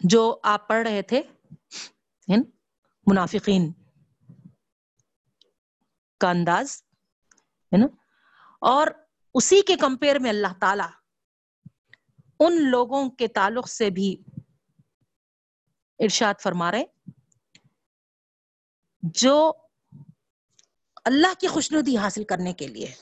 جو 0.00 0.40
آپ 0.42 0.68
پڑھ 0.68 0.88
رہے 0.88 1.02
تھے 1.02 1.22
منافقین 3.06 3.72
کا 6.20 6.30
انداز، 6.30 6.82
ہے 7.72 7.76
نا؟ 7.76 7.86
اور 8.60 8.86
اسی 9.34 9.62
کے 9.62 9.76
کمپیئر 9.76 10.18
میں 10.18 10.30
اللہ 10.30 10.52
تعالی 10.60 11.14
ان 12.40 12.70
لوگوں 12.70 13.10
کے 13.10 13.28
تعلق 13.28 13.68
سے 13.68 13.90
بھی 13.90 14.16
ارشاد 15.98 16.34
فرما 16.40 16.70
رہے 16.70 16.84
جو 19.02 19.52
اللہ 21.04 21.34
کی 21.40 21.46
خوشنودی 21.46 21.96
حاصل 21.96 22.24
کرنے 22.24 22.52
کے 22.52 22.66
لیے 22.66 22.94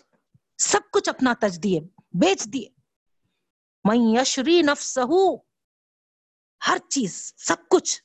سب 0.59 0.81
کچھ 0.93 1.09
اپنا 1.09 1.35
تج 1.41 1.63
دیے 1.63 1.81
بیچ 2.13 2.45
دیے۔ 2.45 2.69
میں 3.85 4.21
یشری 4.21 4.63
نفس 4.63 4.99
ہر 6.67 6.79
چیز، 6.91 7.35
سب 7.37 7.57
کچھ۔ 7.71 8.03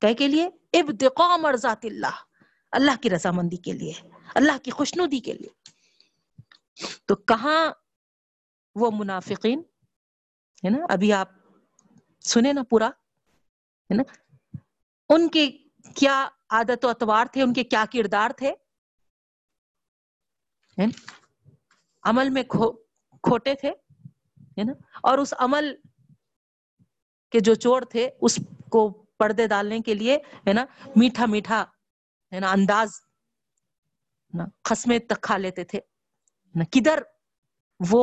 کہ 0.00 0.14
کے 0.14 0.28
لیے؟ 0.28 0.46
ابتقاء 0.72 1.36
مرضات 1.36 1.84
اللہ۔ 1.84 2.16
اللہ 2.72 2.90
کی 3.02 3.10
رضامندی 3.10 3.56
کے 3.56 3.72
لیے، 3.72 3.92
اللہ 4.34 4.58
کی 4.62 4.70
خوشنودی 4.70 5.20
کے 5.20 5.32
لیے۔ 5.32 5.48
تو 7.04 7.16
کہاں 7.16 7.72
وہ 8.74 8.90
منافقین؟ 8.94 9.62
ہے 10.64 10.70
نا، 10.70 10.86
ابھی 10.90 11.12
آپ 11.12 11.28
سنے 12.20 12.52
نا 12.52 12.62
پورا۔ 12.70 12.90
ہے 13.90 13.96
نا؟ 13.96 14.02
ان 15.10 15.28
کے 15.28 15.50
کیا 15.96 16.16
عادت 16.50 16.84
و 16.84 16.88
اتوار 16.88 17.26
تھے؟ 17.32 17.42
ان 17.42 17.52
کے 17.54 17.64
کیا 17.64 17.84
کردار 17.92 18.30
تھے؟ 18.36 18.52
عمل 22.04 22.28
میں 22.30 22.42
کھوٹے 22.44 23.54
تھے 23.54 23.72
نا؟ 24.64 24.72
اور 25.02 25.18
اس 25.18 25.34
عمل 25.38 25.74
کے 27.32 27.40
جو 27.40 27.54
چور 27.54 27.82
تھے، 27.82 28.08
اس 28.20 28.38
کو 28.70 28.88
پردے 29.18 29.46
ڈالنے 29.46 29.78
کے 29.80 29.94
لیے، 29.94 30.16
ہے 30.46 30.52
نا؟ 30.52 30.64
میٹھا 30.96 31.26
میٹھا، 31.26 31.64
ہے 32.32 32.40
نا؟ 32.40 32.50
انداز 32.52 33.00
خسمے 34.64 34.98
تک 34.98 35.20
کھا 35.22 35.36
لیتے 35.36 35.64
تھے 35.64 35.80
کدھر 36.72 37.02
وہ 37.80 38.02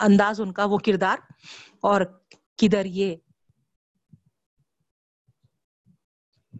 انداز 0.00 0.40
ان 0.40 0.52
کا، 0.52 0.64
وہ 0.64 0.78
کردار، 0.84 1.18
اور 1.80 2.00
کدھر 2.58 2.84
یہ 2.84 3.16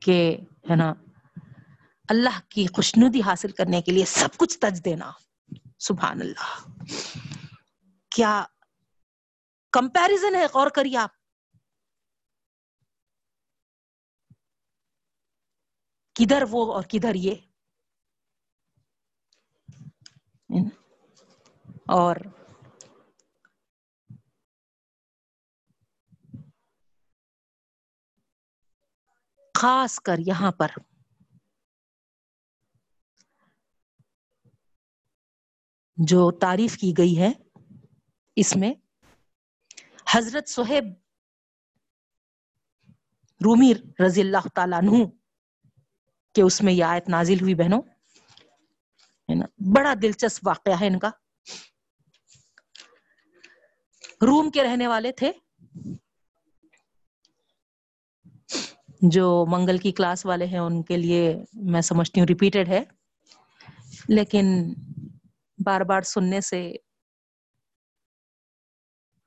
کہ، 0.03 0.37
ہے 0.71 0.77
نا، 0.77 0.95
اللہ 2.09 2.41
کی 2.49 2.67
خوشنودی 2.67 3.23
حاصل 3.23 3.53
کرنے 3.53 3.83
کے 3.83 3.93
لیے 3.93 4.05
سب 4.05 4.29
کچھ 4.37 4.59
تج 4.59 4.85
دینا۔ 4.85 5.13
سبحان 5.79 6.21
اللہ 6.21 6.71
کیا 8.11 8.45
کمپیرزن 9.73 10.35
ہے؟ 10.35 10.45
غور 10.55 10.71
کریے 10.71 10.97
آپ۔ 10.97 11.11
کدھر 16.15 16.43
وہ 16.51 16.75
اور 16.75 16.83
کدھر 16.83 17.15
یہ۔ 17.15 17.35
اور 21.89 22.17
خاص 29.57 30.01
کر 30.01 30.17
یہاں 30.27 30.53
پر۔ 30.53 30.69
جو 35.97 36.31
تعریف 36.31 36.77
کی 36.77 36.93
گئی 36.99 37.19
ہے 37.19 37.33
اس 38.37 38.57
میں 38.57 38.75
حضرت 40.15 40.49
صہیب 40.49 40.85
رومی 43.45 43.73
رضی 44.07 44.21
اللہ 44.21 44.49
تعالیٰ 44.55 44.79
عنہ 44.79 45.05
کہ 46.35 46.41
اس 46.41 46.63
میں 46.63 46.73
یہ 46.73 46.85
آیت 46.85 47.09
نازل 47.09 47.41
ہوئی 47.41 47.55
بہنوں۔ 47.55 47.83
ہے 49.29 49.35
نا؟ 49.35 49.47
بڑا 49.77 49.95
دلچسپ 50.03 50.47
واقعہ 50.47 50.81
ہے 50.81 50.87
ان 50.87 50.99
کا۔ 50.99 51.09
روم 54.23 54.51
کے 54.51 54.63
رہنے 54.63 54.87
والے 54.87 55.13
تھے۔ 55.13 55.33
جو 59.03 59.47
منگل 59.49 59.79
کی 59.79 59.93
کلاس 59.93 60.27
والے 60.27 60.47
ہیں، 60.47 60.59
ان 60.59 60.83
کے 60.83 60.97
لیے 60.97 61.37
میں 61.53 61.81
سمجھتی 61.81 62.21
ہوں 62.21 62.27
ریپیٹڈ 62.27 62.69
ہے۔ 62.69 62.85
لیکن 64.09 64.75
بار 65.59 65.81
بار 65.81 66.03
سننے 66.03 66.41
سے 66.41 66.73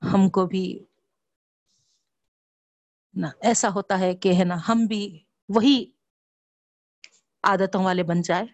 ہم 0.01 0.29
کو 0.29 0.45
بھی 0.45 0.85
نا 3.13 3.29
ایسا 3.41 3.69
ہوتا 3.75 3.99
ہے 3.99 4.15
کہ 4.15 4.33
ہے 4.33 4.43
نا 4.43 4.55
ہم 4.69 4.85
بھی 4.85 5.19
وہی 5.49 5.85
عادتوں 7.43 7.83
والے 7.83 8.03
بن 8.03 8.21
جائے۔ 8.21 8.45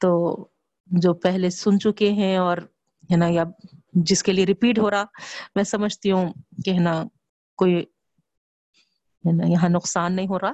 تو 0.00 0.48
جو 0.86 1.14
پہلے 1.14 1.50
سن 1.50 1.80
چکے 1.80 2.12
ہیں 2.12 2.36
اور 2.36 2.58
ہے 3.10 3.16
نا 3.16 3.26
یا 3.28 3.44
جس 4.04 4.22
کے 4.22 4.32
لیے 4.32 4.46
ریپیٹ 4.46 4.78
ہو 4.78 4.90
رہا، 4.90 5.04
میں 5.54 5.64
سمجھتی 5.64 6.12
ہوں 6.12 6.32
کہ 6.64 6.70
ہے 6.70 6.78
نا، 6.78 7.04
کوئی 7.56 7.84
یہاں 9.48 9.68
نقصان 9.68 10.16
نہیں 10.16 10.26
ہو 10.26 10.38
رہا۔ 10.38 10.52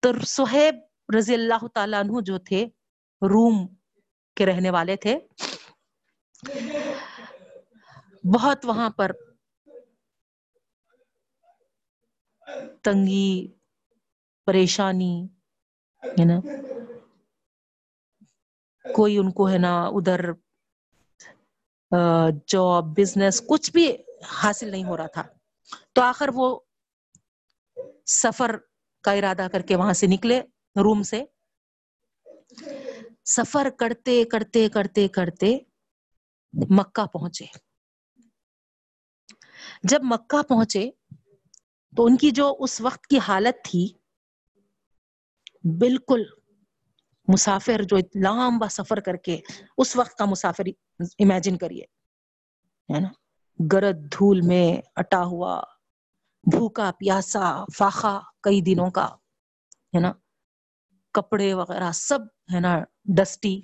تو 0.00 0.24
سہیب 0.26 0.74
رضی 1.16 1.34
اللہ 1.34 1.66
تعالیٰ 1.74 2.00
عنہ 2.00 2.12
جو 2.20 2.38
تھے، 2.38 2.66
روم 3.22 3.66
کے 4.36 4.46
رہنے 4.46 4.70
والے 4.70 4.96
تھے۔ 4.96 5.18
بہت 8.34 8.64
وہاں 8.64 8.90
پر 8.90 9.12
تنگی، 12.82 13.52
پریشانی، 14.46 15.28
ہے 16.02 16.24
نا۔ 16.24 16.40
کوئی 18.94 19.18
ان 19.18 19.32
کو 19.32 19.50
ہے 19.50 19.58
نا، 19.58 19.84
ادھر 19.84 20.20
جاب 22.46 22.84
بزنس 22.84 23.42
کچھ 23.48 23.70
بھی 23.72 23.96
حاصل 24.26 24.68
نہیں 24.68 24.84
ہو 24.84 24.96
رہا 24.96 25.06
تھا۔ 25.06 25.22
تو 25.92 26.02
آخر 26.02 26.28
وہ 26.34 26.60
سفر 28.06 28.56
کا 29.02 29.12
ارادہ 29.12 29.46
کر 29.52 29.62
کے 29.62 29.76
وہاں 29.76 29.92
سے 29.92 30.06
نکلے 30.06 30.40
روم 30.76 31.02
سے۔ 31.02 31.24
سفر 33.24 33.70
کرتے 33.78 34.24
کرتے 34.24 34.68
کرتے 34.68 35.08
کرتے 35.08 35.58
مکہ 36.70 37.06
پہنچے۔ 37.06 37.44
جب 39.82 40.00
مکہ 40.02 40.42
پہنچے 40.42 40.90
تو 41.96 42.04
ان 42.04 42.16
کی 42.16 42.30
جو 42.30 42.56
اس 42.58 42.80
وقت 42.80 43.06
کی 43.06 43.18
حالت 43.18 43.64
تھی، 43.64 43.92
بالکل 45.80 46.22
مسافر 47.28 47.82
جو 47.82 47.96
لمبا 48.14 48.68
سفر 48.68 49.00
کر 49.00 49.16
کے 49.16 49.40
اس 49.78 49.96
وقت 49.96 50.18
کا 50.18 50.24
مسافر 50.24 50.68
امیجن 51.18 51.56
کریے، 51.56 51.84
ہے 52.94 53.00
نا؟ 53.00 53.08
گرد 53.72 53.96
دھول 54.12 54.40
میں 54.40 54.80
اٹا 54.96 55.24
ہوا، 55.24 55.60
بھوکا، 56.44 56.90
پیاسا، 56.98 57.64
فاخا 57.78 58.18
کئی 58.40 58.60
دنوں 58.60 58.90
کا، 58.90 59.06
ہے 59.94 60.00
نا؟ 60.00 60.12
کپڑے 61.14 61.54
وغیرہ 61.54 61.92
سب، 61.92 62.20
ہے 62.54 62.60
نا؟ 62.60 62.78
ڈسٹی 63.16 63.60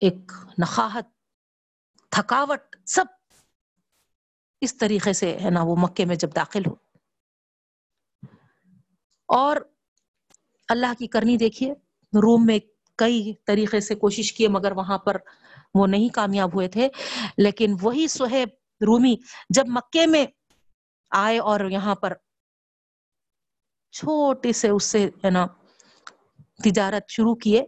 ایک 0.00 0.32
نخاہت، 0.58 1.06
تھکاوٹ، 2.10 2.76
سب 2.86 3.04
اس 4.60 4.76
طریقے 4.76 5.12
سے، 5.12 5.38
ہے 5.44 5.50
نا؟ 5.50 5.62
وہ 5.62 5.76
مکے 5.78 6.04
میں 6.04 6.16
جب 6.16 6.34
داخل 6.36 6.62
ہو۔ 6.66 6.74
اور 9.28 9.56
اللہ 10.68 10.92
کی 10.98 11.06
کرنی 11.06 11.36
دیکھیے، 11.36 11.72
روم 12.22 12.46
میں 12.46 12.58
کئی 12.96 13.32
طریقے 13.44 13.80
سے 13.80 13.94
کوشش 13.94 14.32
کیے، 14.32 14.48
مگر 14.48 14.72
وہاں 14.72 14.98
پر 14.98 15.16
وہ 15.74 15.86
نہیں 15.86 16.08
کامیاب 16.08 16.54
ہوئے 16.54 16.68
تھے۔ 16.68 16.88
لیکن 17.38 17.76
وہی 17.82 18.08
سہیب 18.08 18.48
رومی 18.80 19.16
جب 19.50 19.64
مکے 19.68 20.06
میں 20.06 20.26
آئے 21.10 21.38
اور 21.38 21.60
یہاں 21.60 21.94
پر 21.94 22.12
چھوٹے 23.92 24.52
سے 24.52 24.68
اس 24.68 24.84
سے، 24.84 25.06
ہے 25.24 25.30
نا، 25.30 25.46
تجارت 26.64 27.08
شروع 27.08 27.34
کیے، 27.34 27.62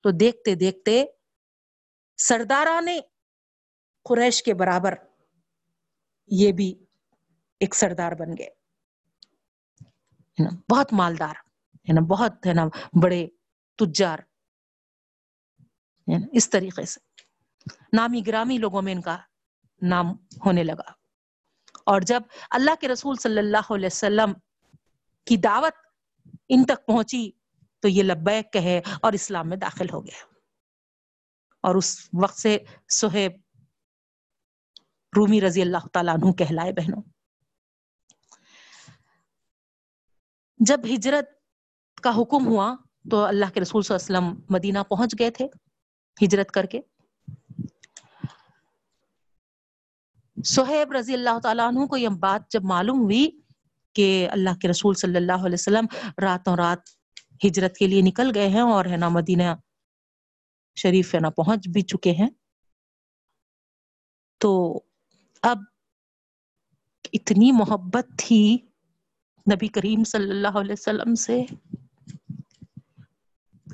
تو 0.00 0.10
دیکھتے 0.10 0.54
دیکھتے 0.54 1.04
سرداران 2.16 2.88
قریش 4.04 4.42
کے 4.42 4.54
برابر 4.54 4.94
یہ 6.26 6.52
بھی 6.52 6.74
ایک 7.60 7.74
سردار 7.74 8.12
بن 8.12 8.36
گئے۔ 8.38 8.57
بہت 10.68 10.92
مالدار، 10.92 11.34
ہے 11.74 11.92
نا، 11.92 12.00
بہت، 12.00 12.46
ہے 12.46 12.54
نا، 12.54 12.62
بڑے 13.02 13.26
تجار 13.78 14.18
اس 16.32 16.50
طریقے 16.50 16.84
سے۔ 16.84 17.00
نامی 17.92 18.22
گرامی 18.26 18.58
لوگوں 18.58 18.82
میں 18.82 18.92
ان 18.92 19.00
کا 19.00 19.18
نام 19.82 20.06
ہونے 20.46 20.64
لگا۔ 20.64 20.90
اور 21.86 22.00
جب 22.00 22.22
اللہ 22.50 22.70
کے 22.80 22.88
رسول 22.88 23.16
صلی 23.16 23.38
اللہ 23.38 23.72
علیہ 23.74 23.86
وسلم 23.86 24.32
کی 25.26 25.36
دعوت 25.36 25.72
ان 26.48 26.64
تک 26.64 26.86
پہنچی، 26.86 27.30
تو 27.80 27.88
یہ 27.88 28.02
لبیک 28.02 28.52
کہے 28.52 28.80
اور 29.02 29.12
اسلام 29.12 29.48
میں 29.48 29.56
داخل 29.56 29.86
ہو 29.92 30.04
گیا۔ 30.06 30.24
اور 31.62 31.74
اس 31.74 32.08
وقت 32.22 32.38
سے 32.38 32.58
سہیب 32.88 33.32
رومی 35.16 35.40
رضی 35.40 35.62
اللہ 35.62 35.86
تعالیٰ 35.92 36.14
عنہ 36.14 36.32
کہلائے 36.32 36.72
بہنوں۔ 36.72 37.02
جب 40.60 40.80
ہجرت 40.94 41.26
کا 42.02 42.10
حکم 42.10 42.46
ہوا 42.46 42.74
تو 43.10 43.24
اللہ 43.24 43.44
کے 43.54 43.60
رسول 43.60 43.82
صلی 43.82 43.94
اللہ 43.94 44.18
علیہ 44.18 44.28
وسلم 44.28 44.54
مدینہ 44.54 44.78
پہنچ 44.88 45.14
گئے 45.18 45.30
تھے 45.30 45.46
ہجرت 46.24 46.50
کر 46.50 46.66
کے۔ 46.66 46.80
سہیب 50.44 50.92
رضی 50.92 51.14
اللہ 51.14 51.38
تعالیٰ 51.42 51.68
عنہ 51.68 51.86
کو 51.86 51.96
یہ 51.96 52.08
بات 52.08 52.50
جب 52.50 52.64
معلوم 52.64 53.00
ہوئی 53.00 53.30
کہ 53.92 54.28
اللہ 54.30 54.58
کے 54.62 54.68
رسول 54.68 54.94
صلی 54.94 55.16
اللہ 55.16 55.46
علیہ 55.46 55.54
وسلم 55.54 55.86
راتوں 56.22 56.56
رات 56.56 56.78
ہجرت 57.46 57.76
کے 57.76 57.86
لیے 57.86 58.02
نکل 58.02 58.30
گئے 58.34 58.48
ہیں 58.48 58.60
اور 58.60 58.84
ہے 58.84 58.96
نا 58.96 59.08
مدینہ 59.08 59.42
شریف 60.76 61.14
ہے 61.14 61.20
نا 61.20 61.30
پہنچ 61.30 61.68
بھی 61.68 61.82
چکے 61.82 62.10
ہیں۔ 62.10 62.30
تو 64.38 64.80
اب 65.42 65.58
اتنی 67.12 67.52
محبت 67.52 68.06
تھی 68.18 68.58
نبی 69.54 69.68
کریم 69.68 70.04
صلی 70.04 70.30
اللہ 70.30 70.58
علیہ 70.60 70.72
وسلم 70.72 71.14
سے۔ 71.14 71.42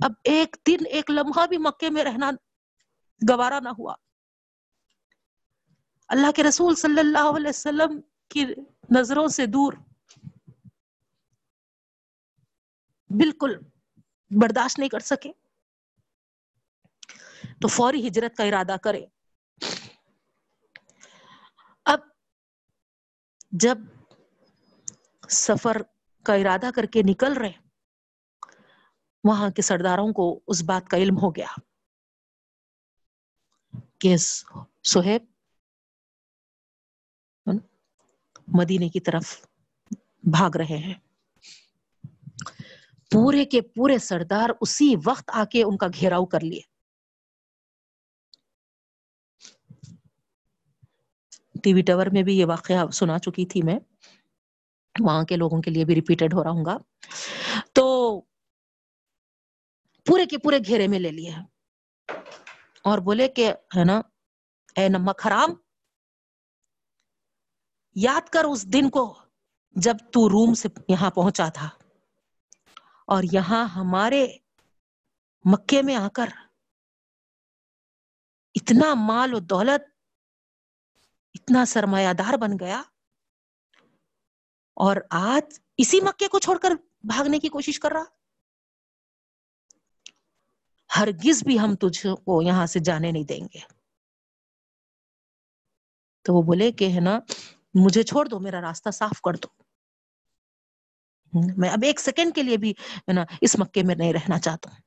اب 0.01 0.13
ایک 0.25 0.57
دن 0.67 0.87
ایک 0.91 1.11
لمحہ 1.11 1.47
بھی 1.47 1.59
مکے 1.59 1.91
میں 1.91 2.05
رہنا 2.05 2.31
گوارا 3.29 3.61
نہ 3.61 3.69
ہوا۔ 3.69 3.95
اللہ 6.09 6.31
کے 6.31 6.43
رسول 6.43 6.75
صلی 6.75 7.01
اللہ 7.01 7.37
علیہ 7.37 7.49
وسلم 7.49 8.01
کی 8.29 8.45
نظروں 8.91 9.29
سے 9.29 9.47
دور۔ 9.47 9.73
بالکل 13.11 13.55
برداشت 14.31 14.79
نہیں 14.79 14.89
کر 14.89 14.99
سکے۔ 14.99 15.33
تو 17.61 17.69
فوری 17.69 18.09
ہجرت 18.09 18.37
کا 18.37 18.45
ارادہ 18.45 18.77
کرے۔ 18.83 19.07
اب 21.85 22.01
جب 23.53 23.79
سفر 25.29 25.77
کا 26.25 26.35
ارادہ 26.35 26.71
کر 26.75 26.85
کے 26.85 27.03
نکل 27.09 27.33
رہے 27.33 27.53
وہاں 29.25 29.51
کے 29.51 29.63
سرداروں 29.63 30.13
کو 30.13 30.41
اس 30.47 30.63
بات 30.63 30.89
کا 30.89 30.97
علم 30.97 31.17
ہو 31.17 31.31
گیا۔ 31.31 31.47
کہ 33.99 34.17
سہیب، 34.85 35.25
مدینے 38.49 38.89
کی 38.89 39.01
طرف 39.01 39.47
بھاگ 40.23 40.57
رہے 40.57 40.77
ہیں۔ 40.77 40.95
پورے 43.11 43.45
کے 43.45 43.61
پورے 43.61 43.99
سردار 43.99 44.51
اسی 44.61 44.95
وقت 45.05 45.31
آ 45.35 45.45
کے 45.45 45.63
ان 45.63 45.77
کا 45.77 45.87
گھیراؤ 45.87 46.25
کر 46.25 46.41
لیے۔ 46.41 46.61
ٹی 51.63 51.75
وی 51.75 51.83
ٹاور 51.83 52.07
میں 52.13 52.23
بھی 52.23 52.39
یہ 52.39 52.47
واقعہ 52.47 52.91
سنا 52.91 53.19
چکی 53.19 53.47
تھی 53.47 53.63
میں۔ 53.63 53.79
وہاں 55.01 55.25
کے 55.25 55.37
لوگوں 55.37 55.63
کے 55.63 55.71
لیے 55.71 55.85
بھی 55.85 55.95
ریپیٹڈ 55.95 56.35
ہو 56.35 56.45
رہا 56.45 56.51
ہوں 56.51 56.65
گا۔ 56.65 56.77
تو 57.73 58.21
پورے 60.07 60.27
کے 60.27 60.39
پورے 60.39 60.59
گھیرے 60.59 60.89
میں 60.89 60.99
لے 60.99 61.11
لیے 61.11 61.33
اور 62.85 62.99
بولے 62.99 63.29
کہ 63.29 63.53
ہے 63.77 63.85
نا، 63.85 64.01
اے 64.77 64.89
نمک 64.89 65.27
حرام، 65.27 65.51
یاد 67.95 68.29
کر 68.29 68.45
اس 68.45 68.73
دن 68.73 68.91
کو 68.91 69.19
جب 69.73 69.95
تو 70.13 70.29
روم 70.29 70.55
سے 70.55 70.69
یہاں 70.89 71.11
پہنچا 71.11 71.49
تھا۔ 71.49 71.69
اور 73.07 73.23
یہاں 73.33 73.65
ہمارے 73.65 74.39
مکے 75.45 75.83
میں 75.83 75.95
آ 75.95 76.09
کر 76.09 76.29
اتنا 78.55 78.95
مال 78.95 79.35
و 79.35 79.39
دولت، 79.39 79.83
اتنا 81.35 81.65
سرمایہ 81.65 82.13
دار 82.13 82.37
بن 82.37 82.51
گیا۔ 82.61 82.83
اور 84.75 84.97
آج 85.11 85.61
اسی 85.77 86.01
مکے 86.01 86.29
کو 86.29 86.39
چھوڑ 86.39 86.59
کر 86.59 86.71
بھاگنے 87.05 87.39
کی 87.39 87.49
کوشش 87.49 87.81
کر 87.81 87.93
رہا؟ 87.93 88.05
ہرگز 90.97 91.45
بھی 91.45 91.61
ہم 91.61 91.75
تجھ 91.75 92.07
کو 92.25 92.43
یہاں 92.43 92.67
سے 92.67 92.81
جانے 92.81 93.13
نہیں 93.13 93.25
دیں 93.25 93.41
گے۔ 93.41 93.59
تو 96.23 96.35
وہ 96.35 96.43
بولے 96.43 96.73
کہ 96.73 96.89
ہے 96.93 97.01
نا، 97.01 97.19
مجھے 97.75 98.03
چھوڑ 98.03 98.27
دو، 98.27 98.41
میرا 98.41 98.61
راستہ 98.61 98.91
صاف 98.91 99.21
کر 99.21 99.33
دو۔ 99.33 99.65
میں 101.57 101.69
اب 101.69 101.79
ایک 101.83 102.01
سیکنڈ 102.01 102.35
کے 102.35 102.43
لیے 102.43 102.57
بھی 102.57 102.71
ہے 102.71 103.13
نا، 103.13 103.25
اس 103.41 103.59
مکے 103.59 103.83
میں 103.83 103.95
نہیں 103.95 104.13
رہنا 104.13 104.39
چاہتا 104.39 104.71
ہوں۔ 104.71 104.79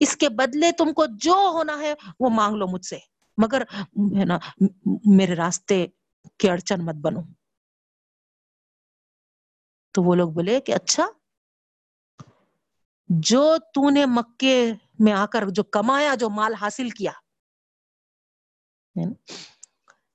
اس 0.00 0.16
کے 0.16 0.28
بدلے 0.28 0.72
تم 0.72 0.92
کو 0.92 1.04
جو 1.10 1.50
ہونا 1.52 1.78
ہے، 1.78 1.94
وہ 2.20 2.30
مانگ 2.30 2.56
لو 2.56 2.66
مجھ 2.66 2.86
سے۔ 2.86 2.98
مگر 3.38 3.62
ہے 4.18 4.24
نا، 4.24 4.38
میرے 5.04 5.34
راستے 5.34 5.86
کے 6.38 6.50
اڑچن 6.50 6.84
مت 6.84 6.94
بنو۔ 6.94 7.20
تو 9.96 10.02
وہ 10.02 10.14
لوگ 10.14 10.30
بولے 10.30 10.60
کہ 10.60 10.72
اچھا 10.74 11.06
جو 13.08 13.56
تو 13.74 13.90
نے 13.90 14.06
مکے 14.06 14.72
میں 14.98 15.12
آ 15.12 15.26
کر 15.26 15.44
جو 15.48 15.62
کمایا، 15.64 16.14
جو 16.14 16.30
مال 16.30 16.54
حاصل 16.54 16.90
کیا، 16.90 17.12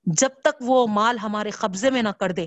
جب 0.06 0.28
تک 0.44 0.56
وہ 0.60 0.86
مال 0.86 1.18
ہمارے 1.18 1.50
قبضے 1.50 1.90
میں 1.90 2.02
نہ 2.02 2.08
کر 2.08 2.32
دے، 2.32 2.46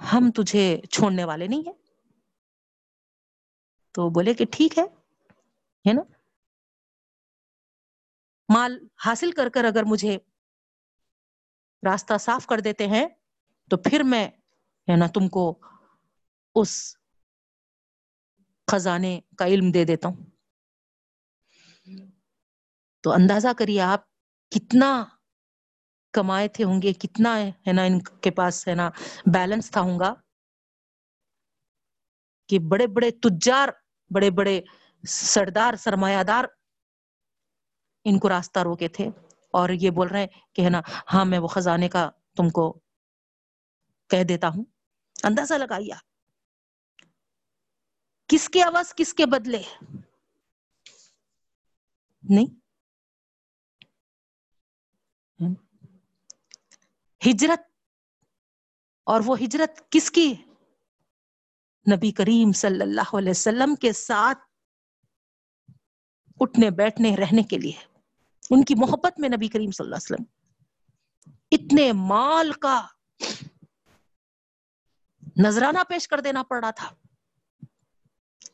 ہم 0.00 0.30
تجھے 0.30 0.80
چھوڑنے 0.90 1.24
والے 1.24 1.46
نہیں 1.46 1.60
ہیں۔ 1.60 1.72
تو 3.94 4.10
بولے 4.10 4.34
کہ 4.34 4.44
ٹھیک 4.52 4.78
ہے 4.78 5.92
نا؟ 5.92 6.02
مال 8.48 8.78
حاصل 9.06 9.30
کر 9.32 9.48
کر 9.48 9.64
اگر 9.64 9.82
مجھے 9.82 10.18
راستہ 11.82 12.18
صاف 12.20 12.46
کر 12.46 12.60
دیتے 12.60 12.86
ہیں 12.86 13.06
تو 13.70 13.76
پھر 13.76 14.02
میں 14.04 14.28
ہے 14.88 14.96
نا 14.96 15.06
تم 15.06 15.28
کو 15.28 15.58
اس 16.54 16.96
خزانے 18.72 19.20
کا 19.38 19.46
علم 19.46 19.70
دے 19.70 19.84
دیتا 19.84 20.08
ہوں۔ 20.08 20.26
تو 23.00 23.12
اندازہ 23.12 23.48
کریے 23.58 23.80
آپ 23.80 24.00
کتنا 24.50 25.04
کمائے 26.12 26.48
تھے 26.48 26.64
ہوں 26.64 26.82
گے، 26.82 26.92
کتنا 26.92 27.38
ہے 27.40 27.72
نا 27.72 27.82
ان 27.82 28.02
کے 28.02 28.30
پاس 28.30 28.68
ہے 28.68 28.74
نا 28.74 28.90
بیلنس 29.34 29.70
تھا 29.70 29.80
ہوں 29.80 29.98
گا۔ 30.00 30.14
کہ 32.48 32.58
بڑے 32.58 32.86
بڑے 32.86 33.10
تجار، 33.10 33.68
بڑے 34.10 34.30
بڑے 34.30 34.60
سردار، 35.08 35.74
سرمایہ 35.74 36.22
دار 36.22 36.44
ان 38.04 38.18
کو 38.18 38.28
راستہ 38.28 38.58
روکے 38.58 38.88
تھے۔ 38.88 39.08
اور 39.50 39.68
یہ 39.68 39.90
بول 39.90 40.08
رہے 40.08 40.20
ہیں 40.20 40.54
کہ 40.54 40.62
ہے 40.62 40.70
نا 40.70 40.80
ہاں 41.14 41.24
میں 41.24 41.38
وہ 41.38 41.46
خزانے 41.46 41.88
کا 41.88 42.10
تم 42.36 42.50
کو 42.50 42.80
کہہ 44.14 44.24
دیتا 44.24 44.48
ہوں۔ 44.48 44.64
اندازہ 45.22 45.54
لگائیے 45.54 45.92
کس 48.26 48.48
کے 48.48 48.62
آواز 48.62 48.94
کس 48.94 49.14
کے 49.14 49.26
بدلے؟ 49.26 49.62
نہیں۔ 52.22 52.60
ہجرت۔ 57.26 57.60
اور 59.04 59.20
وہ 59.24 59.36
ہجرت 59.44 59.90
کس 59.90 60.10
کی؟ 60.10 60.34
نبی 61.96 62.12
کریم 62.12 62.52
صلی 62.52 62.80
اللہ 62.80 63.16
علیہ 63.18 63.30
وسلم 63.30 63.74
کے 63.74 63.92
ساتھ 63.92 64.38
اٹھنے، 66.40 66.70
بیٹھنے، 66.70 67.16
رہنے 67.16 67.42
کے 67.42 67.58
لیے۔ 67.58 67.84
ان 68.50 68.64
کی 68.64 68.74
محبت 68.74 69.20
میں 69.20 69.28
نبی 69.28 69.48
کریم 69.48 69.70
صلی 69.70 69.84
اللہ 69.84 69.96
علیہ 69.96 70.14
وسلم۔ 70.14 70.24
اتنے 71.50 71.92
مال 71.92 72.52
کا 72.52 72.86
نذرانہ 75.42 75.78
پیش 75.88 76.08
کر 76.08 76.20
دینا 76.20 76.42
پڑ 76.42 76.64
رہا 76.64 76.70
تھا۔ 76.70 76.90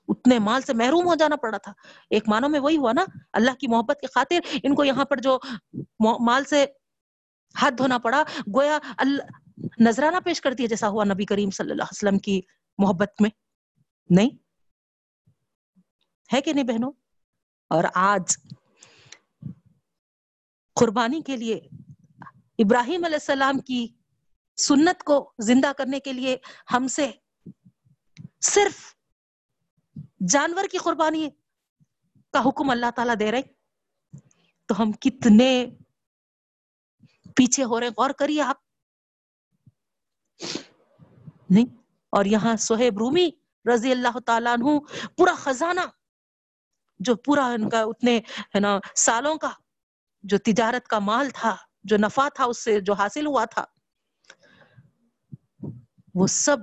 اتنے 0.09 0.39
مال 0.39 0.63
سے 0.63 0.75
محروم 0.75 1.07
ہو 1.07 1.15
جانا 1.15 1.37
پڑا 1.37 1.59
تھا۔ 1.59 1.73
ایک 2.11 2.29
مانو 2.29 2.49
میں 2.49 2.61
وہی 2.61 2.77
ہوا 2.77 2.93
نا، 2.93 3.05
اللہ 3.33 3.51
کی 3.51 3.67
محبت 3.69 3.99
کی 4.01 4.07
خاطر 4.07 4.39
ان 4.63 4.75
کو 4.75 4.85
یہاں 4.85 5.05
پر 5.05 5.17
جو 5.17 5.39
مال 6.21 6.45
سے 6.45 6.67
ہاتھ 7.63 7.75
دھونا 7.75 7.99
پڑا۔ 7.99 8.23
گویا 8.57 8.79
اللہ 8.99 9.23
نذرانہ 9.81 10.17
پیش 10.25 10.41
کر 10.41 10.53
دیا 10.53 10.67
جیسا 10.67 10.89
ہوا 10.89 11.05
نبی 11.05 11.25
کریم 11.25 11.51
صلی 11.51 11.71
اللہ 11.71 11.83
علیہ 11.83 12.09
وسلم 12.09 12.19
کی 12.19 12.41
محبت 12.79 13.11
میں۔ 13.21 13.31
نہیں؟ 14.11 14.31
ہے 16.33 16.41
کہ 16.41 16.53
نہیں 16.53 16.65
بہنوں؟ 16.65 16.93
اور 17.69 17.85
آج 17.95 18.37
قربانی 20.75 21.21
کے 21.21 21.37
لیے 21.37 21.61
ابراہیم 22.59 23.05
علیہ 23.05 23.17
السلام 23.17 23.59
کی 23.59 23.89
سنت 24.61 25.03
کو 25.05 25.17
زندہ 25.43 25.73
کرنے 25.79 26.01
کے 26.01 26.13
لیے 26.13 26.37
ہم 26.73 26.87
سے 26.89 27.11
صرف 28.45 28.79
جانور 30.29 30.65
کی 30.73 30.79
قربانی 30.79 31.29
کا 32.35 32.41
حکم 32.47 32.71
اللہ 32.71 32.91
تعالیٰ 32.97 33.15
دے 33.21 33.31
رہے 33.33 33.43
تو 34.69 34.81
ہم 34.83 34.93
کتنے 35.03 35.51
پیچھے 37.37 37.65
ہو 37.65 37.81
رہے 37.81 37.89
غور 37.97 38.11
کریے 38.19 38.43
آپ۔ 38.43 38.59
نہیں، 41.51 41.67
اور 42.13 42.25
یہاں 42.25 42.55
سہیب 42.61 42.99
رومی 42.99 43.29
رضی 43.65 43.91
اللہ 43.93 44.19
تعالیٰ 44.27 44.53
عنہ 44.53 44.79
پورا 45.17 45.35
خزانہ، 45.39 45.81
جو 47.01 47.15
پورا 47.27 47.47
ان 47.49 47.69
کا 47.69 47.81
اتنے، 47.83 48.17
ہے 48.55 48.61
نا، 48.61 48.79
سالوں 48.99 49.35
کا 49.37 49.51
جو 50.25 50.39
تجارت 50.45 50.89
کا 50.89 50.99
مال 51.01 51.31
تھا، 51.35 51.55
جو 51.85 51.97
نفع 51.97 52.29
تھا، 52.35 52.45
اس 52.45 52.65
سے 52.65 52.81
جو 52.81 52.93
حاصل 52.93 53.27
ہوا 53.27 53.45
تھا۔ 53.45 53.65
وہ 56.15 56.27
سب 56.27 56.57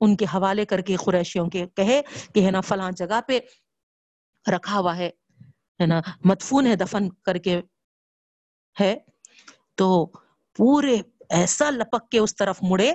ان 0.00 0.16
کے 0.16 0.24
حوالے 0.24 0.64
کر 0.64 0.80
کے 0.80 0.96
قریشیوں 0.96 1.50
کے 1.50 1.66
کہے 1.74 2.02
کہ 2.34 2.46
ہے 2.46 2.50
نا 2.50 2.60
فلاں 2.60 2.90
جگہ 2.90 3.20
پہ 3.26 3.40
رکھا 4.56 4.78
ہوا 4.78 4.96
ہے 4.96 5.10
ہے 5.80 5.86
نا، 5.86 6.00
مدفون 6.24 6.66
ہے، 6.66 6.76
دفن 6.76 7.10
کر 7.10 7.38
کے 7.38 7.60
ہے۔ 8.80 8.96
تو 9.74 10.06
پورے 10.56 10.96
ایسا 11.28 11.70
لپک 11.70 12.08
کے 12.10 12.18
اس 12.18 12.36
طرف 12.36 12.58
مڑے 12.62 12.90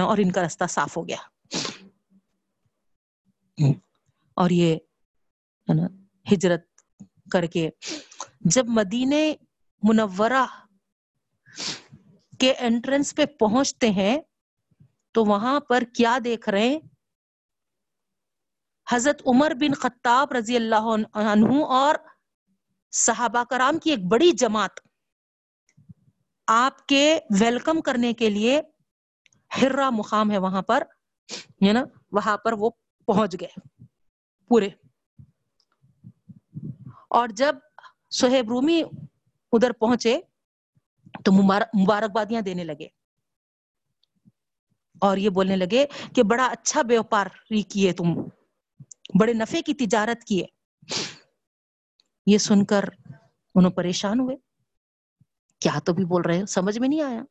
اور 0.00 0.18
ان 0.18 0.32
کا 0.32 0.46
رستہ 0.46 0.64
صاف 0.68 0.96
ہو 0.96 1.08
گیا۔ 1.08 1.16
اور 4.34 4.50
یہ، 4.50 4.74
ہے 4.74 5.74
نا، 5.74 5.86
ہجرت 6.32 6.64
کر 7.32 7.46
کے 7.46 7.70
جب 8.40 8.66
مدینے 8.66 9.34
منورہ 9.82 10.46
کے 12.38 12.54
انٹرنس 12.58 13.14
پہ 13.14 13.26
پہنچتے 13.26 13.90
ہیں 13.90 14.20
تو 15.12 15.24
وہاں 15.24 15.60
پر 15.60 15.82
کیا 15.96 16.18
دیکھ 16.24 16.48
رہے 16.48 16.68
ہیں؟ 16.68 16.78
حضرت 18.92 19.22
عمر 19.26 19.52
بن 19.60 19.74
خطاب 19.74 20.32
رضی 20.32 20.56
اللہ 20.56 20.86
عنہ 21.14 21.64
اور 21.64 21.94
صحابہ 22.92 23.44
کرام 23.44 23.78
کی 23.78 23.90
ایک 23.90 24.04
بڑی 24.04 24.32
جماعت 24.32 24.70
آپ 26.46 26.86
کے 26.86 27.18
ویلکم 27.40 27.80
کرنے 27.80 28.12
کے 28.12 28.30
لیے 28.30 28.60
ہررا 29.62 29.90
مقام 29.90 30.30
ہے 30.30 30.38
وہاں 30.38 30.62
پر، 30.62 30.82
ہے 31.66 31.72
نا؟ 31.72 31.84
وہاں 32.12 32.36
پر 32.36 32.52
وہ 32.52 32.70
پہنچ 33.06 33.36
گئے 33.40 33.84
پورے۔ 34.48 34.68
اور 37.10 37.28
جب 37.28 37.56
سہیب 38.10 38.48
رومی 38.48 38.82
ادھر 39.52 39.72
پہنچے 39.72 40.20
تو 41.24 41.32
مبارکبادیاں 41.82 42.40
دینے 42.40 42.64
لگے۔ 42.64 43.01
اور 45.02 45.16
یہ 45.16 45.30
بولنے 45.30 45.56
لگے 45.56 45.86
کہ 46.14 46.22
بڑا 46.22 46.46
اچھا 46.46 46.82
ویوپاری 46.88 47.62
کیے 47.62 47.92
تم، 47.92 48.04
بڑے 49.20 49.32
نفے 49.32 49.62
کی 49.62 49.74
تجارت 49.74 50.24
کیے۔ 50.24 50.46
یہ 52.26 52.38
سن 52.38 52.64
کر 52.64 52.84
انہوں 53.54 53.72
پریشان 53.72 54.20
ہوئے۔ 54.20 54.36
کیا 55.58 55.78
تو 55.84 55.92
بھی 55.92 56.04
بول 56.04 56.22
رہے 56.22 56.40
ہو؟ 56.40 56.46
سمجھ 56.46 56.78
میں 56.78 56.88
نہیں 56.88 57.02
آیا۔ 57.02 57.22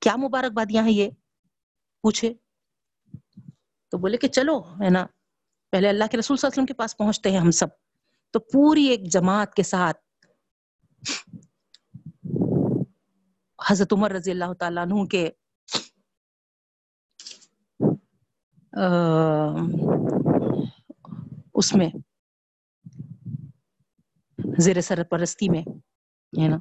کیا 0.00 0.16
مبارکبادیاں 0.16 0.84
ہیں 0.84 0.92
یہ 0.92 1.10
پوچھے۔ 2.02 2.34
تو 3.90 3.98
بولے 3.98 4.16
کہ 4.16 4.28
چلو، 4.28 4.60
ہے 4.60 4.90
نا؟ 4.90 5.06
پہلے 5.70 5.88
اللہ 5.88 6.04
کے 6.10 6.16
رسول 6.16 6.36
صلی 6.36 6.46
اللہ 6.46 6.54
علیہ 6.54 6.62
وسلم 6.62 6.66
کے 6.66 6.74
پاس 6.74 6.96
پہنچتے 6.96 7.30
ہیں 7.30 7.38
ہم 7.38 7.50
سب۔ 7.50 7.66
تو 8.30 8.40
پوری 8.40 8.84
ایک 8.84 9.10
جماعت 9.12 9.54
کے 9.54 9.62
ساتھ 9.62 9.98
حضرت 13.72 13.92
عمر 13.92 14.10
رضی 14.12 14.30
اللہ 14.30 14.52
تعالیٰ 14.52 14.82
عنہ 14.82 15.04
کے 15.04 15.30
اس 21.54 21.74
میں، 21.74 21.88
زیر 24.58 24.80
سرپرستی 24.80 25.48
میں، 25.48 25.62
ہے 26.32 26.48
نا، 26.48 26.58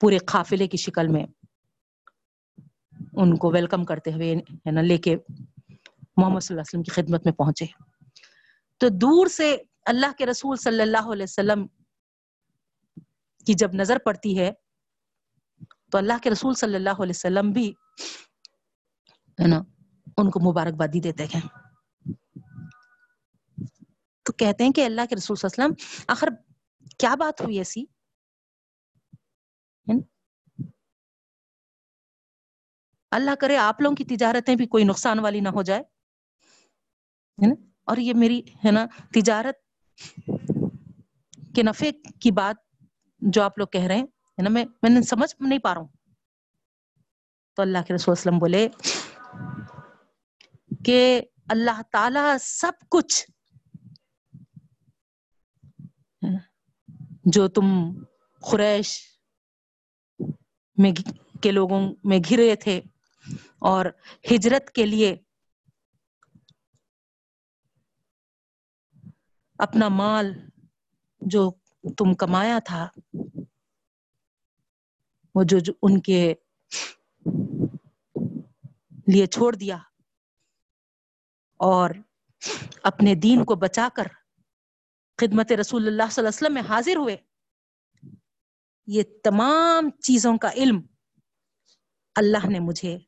پورے 0.00 0.18
قافلے 0.18 0.66
کی 0.66 0.76
شکل 0.76 1.08
میں 1.08 1.24
ان 3.12 3.36
کو 3.36 3.50
ویلکم 3.50 3.84
کرتے 3.84 4.12
ہوئے، 4.12 4.34
ہے 4.34 4.70
نا، 4.70 4.80
لے 4.80 4.98
کے 4.98 5.16
محمد 6.16 6.40
صلی 6.40 6.54
اللہ 6.54 6.60
علیہ 6.60 6.68
وسلم 6.68 6.82
کی 6.82 6.90
خدمت 6.90 7.24
میں 7.24 7.32
پہنچے۔ 7.32 7.66
تو 8.80 8.88
دور 8.88 9.26
سے 9.26 9.56
اللہ 9.86 10.12
کے 10.18 10.26
رسول 10.26 10.56
صلی 10.56 10.82
اللہ 10.82 11.12
علیہ 11.12 11.22
وسلم 11.22 11.66
کی 13.46 13.54
جب 13.54 13.74
نظر 13.74 13.98
پڑتی 13.98 14.38
ہے 14.38 14.52
تو 15.90 15.98
اللہ 15.98 16.12
کے 16.22 16.30
رسول 16.30 16.54
صلی 16.54 16.74
اللہ 16.74 16.90
علیہ 16.90 17.12
وسلم 17.14 17.50
بھی 17.50 17.72
ہے 19.40 19.46
نا، 19.46 19.58
ان 20.16 20.30
کو 20.30 20.52
مبارکبادی 20.52 21.00
دیتے 21.00 21.24
ہیں۔ 21.24 21.40
تو 24.22 24.32
کہتے 24.32 24.64
ہیں 24.64 24.72
کہ 24.72 24.84
اللہ 24.84 25.00
کے 25.10 25.16
رسول 25.16 25.36
صلی 25.36 25.48
اللہ 25.52 25.64
علیہ 25.64 25.74
وسلم، 25.78 26.04
آخر 26.08 26.28
کیا 26.98 27.14
بات 27.14 27.40
ہوئی 27.40 27.58
ایسی؟ 27.58 27.84
اللہ 33.10 33.30
کرے 33.40 33.56
آپ 33.56 33.80
لوگوں 33.80 33.96
کی 33.96 34.04
تجارتیں 34.04 34.56
بھی 34.56 34.66
کوئی 34.66 34.84
نقصان 34.84 35.18
والی 35.18 35.40
نہ 35.40 35.48
ہو 35.48 35.62
جائے۔ 35.62 35.82
اور 37.84 37.96
یہ 37.96 38.14
میری، 38.14 38.40
ہے 38.40 38.70
نا، 38.70 38.86
تجارت 39.14 39.54
کے 41.54 41.62
نفے 41.62 41.92
کی 41.92 42.30
بات 42.30 42.56
جو 43.18 43.42
آپ 43.42 43.58
لوگ 43.58 43.66
کہہ 43.66 43.84
رہے 43.84 43.96
ہیں 43.96 44.06
نا 44.42 44.48
میں 44.48 44.64
میں 44.82 44.90
نے 44.90 45.02
سمجھ 45.02 45.34
نہیں 45.40 45.58
پا 45.58 45.74
رہا 45.74 45.80
ہوں۔ 45.80 45.88
تو 47.54 47.62
اللہ 47.62 47.78
کے 47.88 47.94
رسول 47.94 48.12
وسلم 48.12 48.38
بولے 48.38 48.68
کہ 50.84 51.22
اللہ 51.48 51.82
تعالی 51.92 52.20
سب 52.40 52.72
کچھ 52.90 53.30
جو 57.24 57.48
تم 57.48 57.64
خریش 58.42 59.00
میں 60.76 60.92
کے 61.42 61.50
لوگوں 61.50 61.94
میں 62.04 62.18
گھرے 62.28 62.56
تھے 62.56 62.80
اور 63.60 63.86
ہجرت 64.30 64.70
کے 64.70 64.86
لیے 64.86 65.16
اپنا 69.58 69.88
مال 69.88 70.32
جو 71.20 71.50
تم 71.96 72.14
کمایا 72.14 72.58
تھا 72.64 72.88
وہ 75.38 75.44
جو, 75.44 75.58
جو 75.58 75.72
ان 75.82 76.00
کے 76.00 76.34
لیے 79.06 79.26
چھوڑ 79.26 79.54
دیا 79.54 79.76
اور 81.56 81.90
اپنے 82.82 83.14
دین 83.14 83.44
کو 83.44 83.54
بچا 83.54 83.88
کر 83.94 84.02
خدمت 85.16 85.52
رسول 85.52 85.86
اللہ 85.86 86.02
صلی 86.02 86.26
اللہ 86.26 86.28
علیہ 86.28 86.28
وسلم 86.28 86.54
میں 86.54 86.62
حاضر 86.62 86.96
ہوئے۔ 86.96 87.16
یہ 88.86 89.02
تمام 89.24 89.90
چیزوں 89.90 90.38
کا 90.38 90.50
علم 90.50 90.80
اللہ 92.14 92.46
نے 92.48 92.58
مجھے 92.58 92.98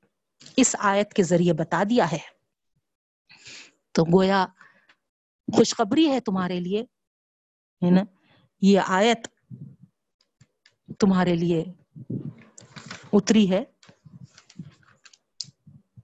اس 0.56 0.76
آیت 0.78 1.12
کے 1.12 1.22
ذریعے 1.22 1.52
بتا 1.52 1.82
دیا 1.90 2.12
ہے۔ 2.12 2.18
تو 3.92 4.04
گویا 4.04 4.46
خوشخبری 5.56 6.08
ہے 6.08 6.20
تمہارے 6.20 6.60
لیے 6.60 6.80
ہے 7.86 7.90
نا؟ 7.90 8.02
یہ 8.60 8.80
آیت 8.86 9.28
تمہارے 10.98 11.34
لیے 11.34 11.64
اتری 13.12 13.50
ہے۔ 13.50 13.64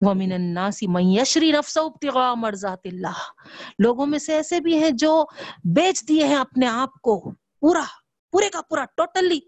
وَمِنَ 0.01 0.35
النَّاسِ 0.35 0.87
مَنْ 0.87 1.19
يَشْرِ 1.19 1.55
نَفْسَهُ 1.55 1.91
ابْتِغَاءَ 1.91 2.35
مَرْضَاتِ 2.37 2.89
اللَّهِ۔ 2.89 3.49
لوگوں 3.79 4.07
میں 4.07 4.19
سے 4.19 4.35
ایسے 4.35 4.61
بھی 4.61 4.83
ہیں 4.83 4.91
جو 4.91 5.25
بیچ 5.65 6.09
دیے 6.09 6.27
ہیں 6.27 6.37
اپنے 6.37 6.67
آپ 6.67 6.93
کو 7.03 7.31
پورا، 7.61 7.85
پورے 8.33 8.51
کا 8.51 8.63
پورا 8.63 8.85
ٹوٹلی 8.85 9.41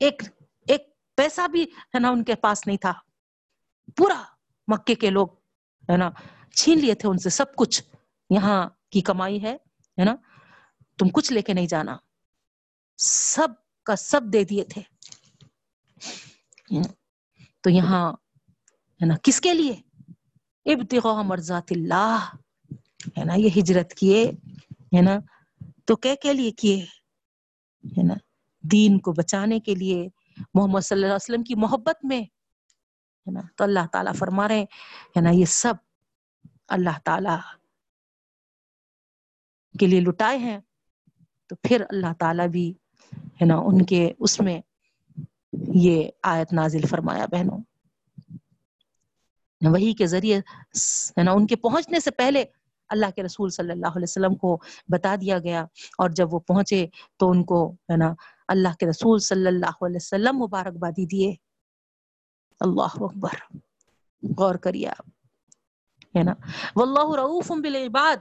ایک 0.00 0.22
ایک 0.68 0.82
پیسہ 1.16 1.48
بھی 1.48 1.62
ہے 1.62 1.98
نا 1.98 2.08
ان 2.08 2.24
کے 2.24 2.34
پاس 2.34 2.66
نہیں 2.66 2.76
تھا۔ 2.76 2.92
پورا 3.96 4.22
مکے 4.68 4.94
کے 4.94 5.10
لوگ 5.10 5.28
ہے 5.90 5.96
نا 5.96 6.10
چھین 6.56 6.78
لیے 6.78 6.94
تھے 6.94 7.08
ان 7.08 7.18
سے 7.18 7.30
سب 7.30 7.56
کچھ۔ 7.56 7.82
یہاں 8.30 8.68
کی 8.90 9.00
کمائی 9.00 9.42
ہے 9.42 9.56
ہے 9.98 10.04
نا؟ 10.04 10.14
تم 10.98 11.08
کچھ 11.08 11.32
لے 11.32 11.42
کے 11.42 11.52
نہیں 11.52 11.66
جانا۔ 11.66 11.96
سب 12.98 13.48
کا 13.84 13.96
سب 13.96 14.20
دے 14.32 14.44
دیے 14.44 14.64
تھے۔ 14.64 14.82
تو 17.60 17.70
یہاں 17.70 18.12
ہے 19.00 19.06
نا، 19.06 19.14
کس 19.22 19.40
کے 19.40 19.54
لیے؟ 19.54 19.74
ابتغاء 20.66 21.22
مرضات 21.22 21.72
اللہ، 21.72 22.18
ہے 23.18 23.24
نا، 23.24 23.34
یہ 23.34 23.48
ہجرت 23.56 23.94
کیے، 23.94 24.24
ہے 24.96 25.02
نا، 25.02 25.18
تو 25.84 25.96
کیا 25.96 26.14
کے 26.14 26.32
لیے 26.32 26.50
کیے؟ 26.50 26.76
ہے 27.84 28.02
نا، 28.02 28.14
دین 28.62 28.98
کو 28.98 29.12
بچانے 29.12 29.60
کے 29.60 29.74
لیے، 29.74 30.08
محمد 30.54 30.80
صلی 30.80 30.96
اللہ 30.96 31.06
علیہ 31.06 31.14
وسلم 31.14 31.42
کی 31.42 31.54
محبت 31.54 32.04
میں، 32.04 32.20
ہے 32.20 33.30
نا، 33.30 33.40
تو 33.56 33.64
اللہ 33.64 33.86
تعالیٰ 33.92 34.14
فرما 34.14 34.48
رہے 34.48 34.62
ہے 35.16 35.20
نا، 35.20 35.30
یہ 35.30 35.44
سب 35.44 35.74
اللہ 36.68 36.98
تعالی 37.04 37.36
کے 39.78 39.86
لیے 39.86 40.00
لٹائے 40.00 40.38
ہیں، 40.38 40.58
تو 41.46 41.56
پھر 41.56 41.84
اللہ 41.88 42.12
تعالیٰ 42.18 42.48
بھی، 42.48 42.72
ہے 43.12 43.44
نا، 43.44 43.56
ان 43.56 43.84
کے 43.84 44.12
اس 44.18 44.40
میں 44.40 44.60
یہ 45.58 46.08
آیت 46.22 46.52
نازل 46.52 46.80
فرمایا 46.90 47.26
بہنوں۔ 47.26 47.58
وہی 49.60 49.92
کے 49.92 50.06
ذریعے 50.06 50.38
ہے 50.38 51.22
نا، 51.22 51.32
ان 51.32 51.46
کے 51.46 51.56
پہنچنے 51.56 52.00
سے 52.00 52.10
پہلے 52.10 52.44
اللہ 52.88 53.06
کے 53.16 53.22
رسول 53.22 53.50
صلی 53.50 53.70
اللہ 53.70 53.86
علیہ 53.86 54.02
وسلم 54.02 54.34
کو 54.34 54.58
بتا 54.88 55.14
دیا 55.20 55.38
گیا، 55.38 55.64
اور 55.98 56.10
جب 56.10 56.34
وہ 56.34 56.38
پہنچے 56.38 56.86
تو 57.16 57.30
ان 57.30 57.44
کو 57.44 57.72
ہے 57.72 57.96
نا 57.96 58.14
اللہ 58.48 58.68
کے 58.78 58.86
رسول 58.86 59.18
صلی 59.18 59.46
اللہ 59.46 59.84
علیہ 59.84 59.96
وسلم 59.96 60.36
مبارکبادی 60.38 61.06
دیے۔ 61.06 61.34
اللہ 62.60 62.96
اکبر۔ 63.00 63.56
غور 64.38 64.54
کریے 64.54 64.88
آپ۔ 64.88 65.08
ہے 66.16 66.22
نا، 66.22 66.32
واللہ 66.76 67.16
رعوف 67.16 67.50
بالعباد۔ 67.50 68.16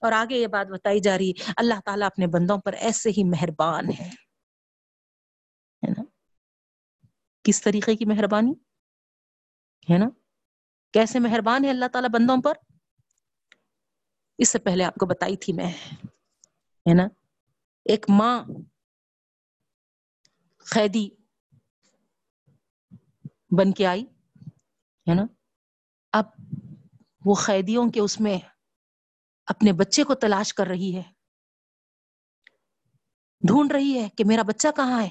اور 0.00 0.12
آگے 0.12 0.36
یہ 0.36 0.46
بات 0.46 0.66
بتائی 0.66 1.00
جا 1.00 1.18
رہی، 1.18 1.32
اللہ 1.56 1.74
تعالیٰ 1.84 2.06
اپنے 2.06 2.26
بندوں 2.26 2.58
پر 2.58 2.72
ایسے 2.72 3.10
ہی 3.16 3.24
مہربان 3.24 3.88
ہے۔ 4.00 4.27
کس 7.48 7.62
طریقے 7.62 7.96
کی 7.96 8.04
مہربانی؟ 8.04 8.52
ہے 9.92 9.98
نا؟ 9.98 10.06
کیسے 10.92 11.18
مہربان 11.18 11.64
ہے 11.64 11.70
اللہ 11.70 11.84
تعالیٰ 11.92 12.10
بندوں 12.10 12.42
پر؟ 12.42 12.52
اس 14.38 14.48
سے 14.48 14.58
پہلے 14.58 14.84
آپ 14.84 14.94
کو 14.94 15.06
بتائی 15.06 15.36
تھی 15.36 15.52
میں، 15.52 15.72
ہے 16.88 16.94
نا؟ 16.94 17.02
ایک 17.84 18.06
ماں 18.08 18.44
قیدی 20.58 21.08
بن 23.58 23.72
کے 23.72 23.86
آئی، 23.86 24.04
ہے 25.08 25.14
نا؟ 25.14 25.22
اب 26.12 26.24
وہ 27.24 27.34
قیدیوں 27.46 27.90
کے 27.90 28.00
اس 28.00 28.20
میں 28.20 28.38
اپنے 29.46 29.72
بچے 29.72 30.04
کو 30.04 30.14
تلاش 30.14 30.54
کر 30.54 30.66
رہی 30.66 30.96
ہے۔ 30.96 31.02
ڈھونڈ 33.40 33.72
رہی 33.72 34.02
ہے 34.02 34.08
کہ 34.08 34.24
میرا 34.24 34.42
بچہ 34.42 34.68
کہاں 34.76 35.02
ہے؟ 35.02 35.08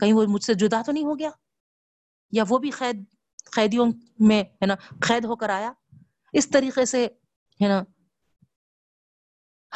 کہیں 0.00 0.12
وہ 0.12 0.24
مجھ 0.28 0.44
سے 0.44 0.54
جدا 0.54 0.82
تو 0.86 0.92
نہیں 0.92 1.04
ہو 1.04 1.18
گیا؟ 1.18 1.30
یا 2.30 2.44
وہ 2.48 2.58
بھی 2.58 2.70
قید 2.70 3.04
قیدیوں 3.50 3.86
میں، 4.18 4.42
ہے 4.42 4.66
نا، 4.66 4.74
قید 5.08 5.24
ہو 5.24 5.36
کر 5.36 5.48
آیا۔ 5.48 5.72
اس 6.32 6.50
طریقے 6.50 6.84
سے، 6.84 7.06
ہے 7.62 7.68
نا، 7.68 7.82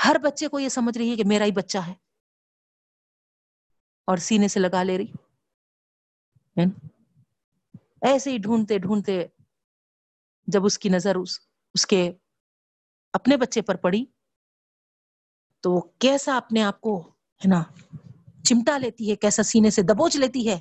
ہر 0.04 0.16
بچے 0.22 0.48
کو 0.48 0.58
یہ 0.58 0.68
سمجھ 0.68 0.98
رہی 0.98 1.10
ہے 1.10 1.16
کہ 1.16 1.24
میرا 1.26 1.44
ہی 1.44 1.52
بچہ 1.52 1.78
ہے۔ 1.78 1.94
اور 4.04 4.16
سینے 4.16 4.48
سے 4.48 4.60
لگا 4.60 4.82
لے 4.82 4.98
رہی۔ 4.98 5.12
ایسے 8.00 8.30
ہی 8.30 8.38
ڈھونڈتے 8.38 8.78
ڈھونڈتے 8.78 9.26
جب 10.46 10.64
اس 10.64 10.78
کی 10.78 10.88
نظر 10.88 11.16
اس 11.16 11.40
اس 11.74 11.86
کے 11.86 12.12
اپنے 13.12 13.36
بچے 13.36 13.62
پر 13.62 13.74
پڑی، 13.74 14.04
تو 15.60 15.72
وہ 15.72 15.80
کیسا 15.80 16.36
اپنے 16.36 16.62
آپ 16.62 16.80
کو، 16.80 17.08
ہے 17.08 17.48
نا، 17.48 17.62
چمٹا 18.44 18.78
لیتی 18.78 19.10
ہے، 19.10 19.16
کیسا 19.16 19.42
سینے 19.42 19.70
سے 19.70 19.82
دبوچ 19.82 20.16
لیتی 20.16 20.48
ہے، 20.48 20.58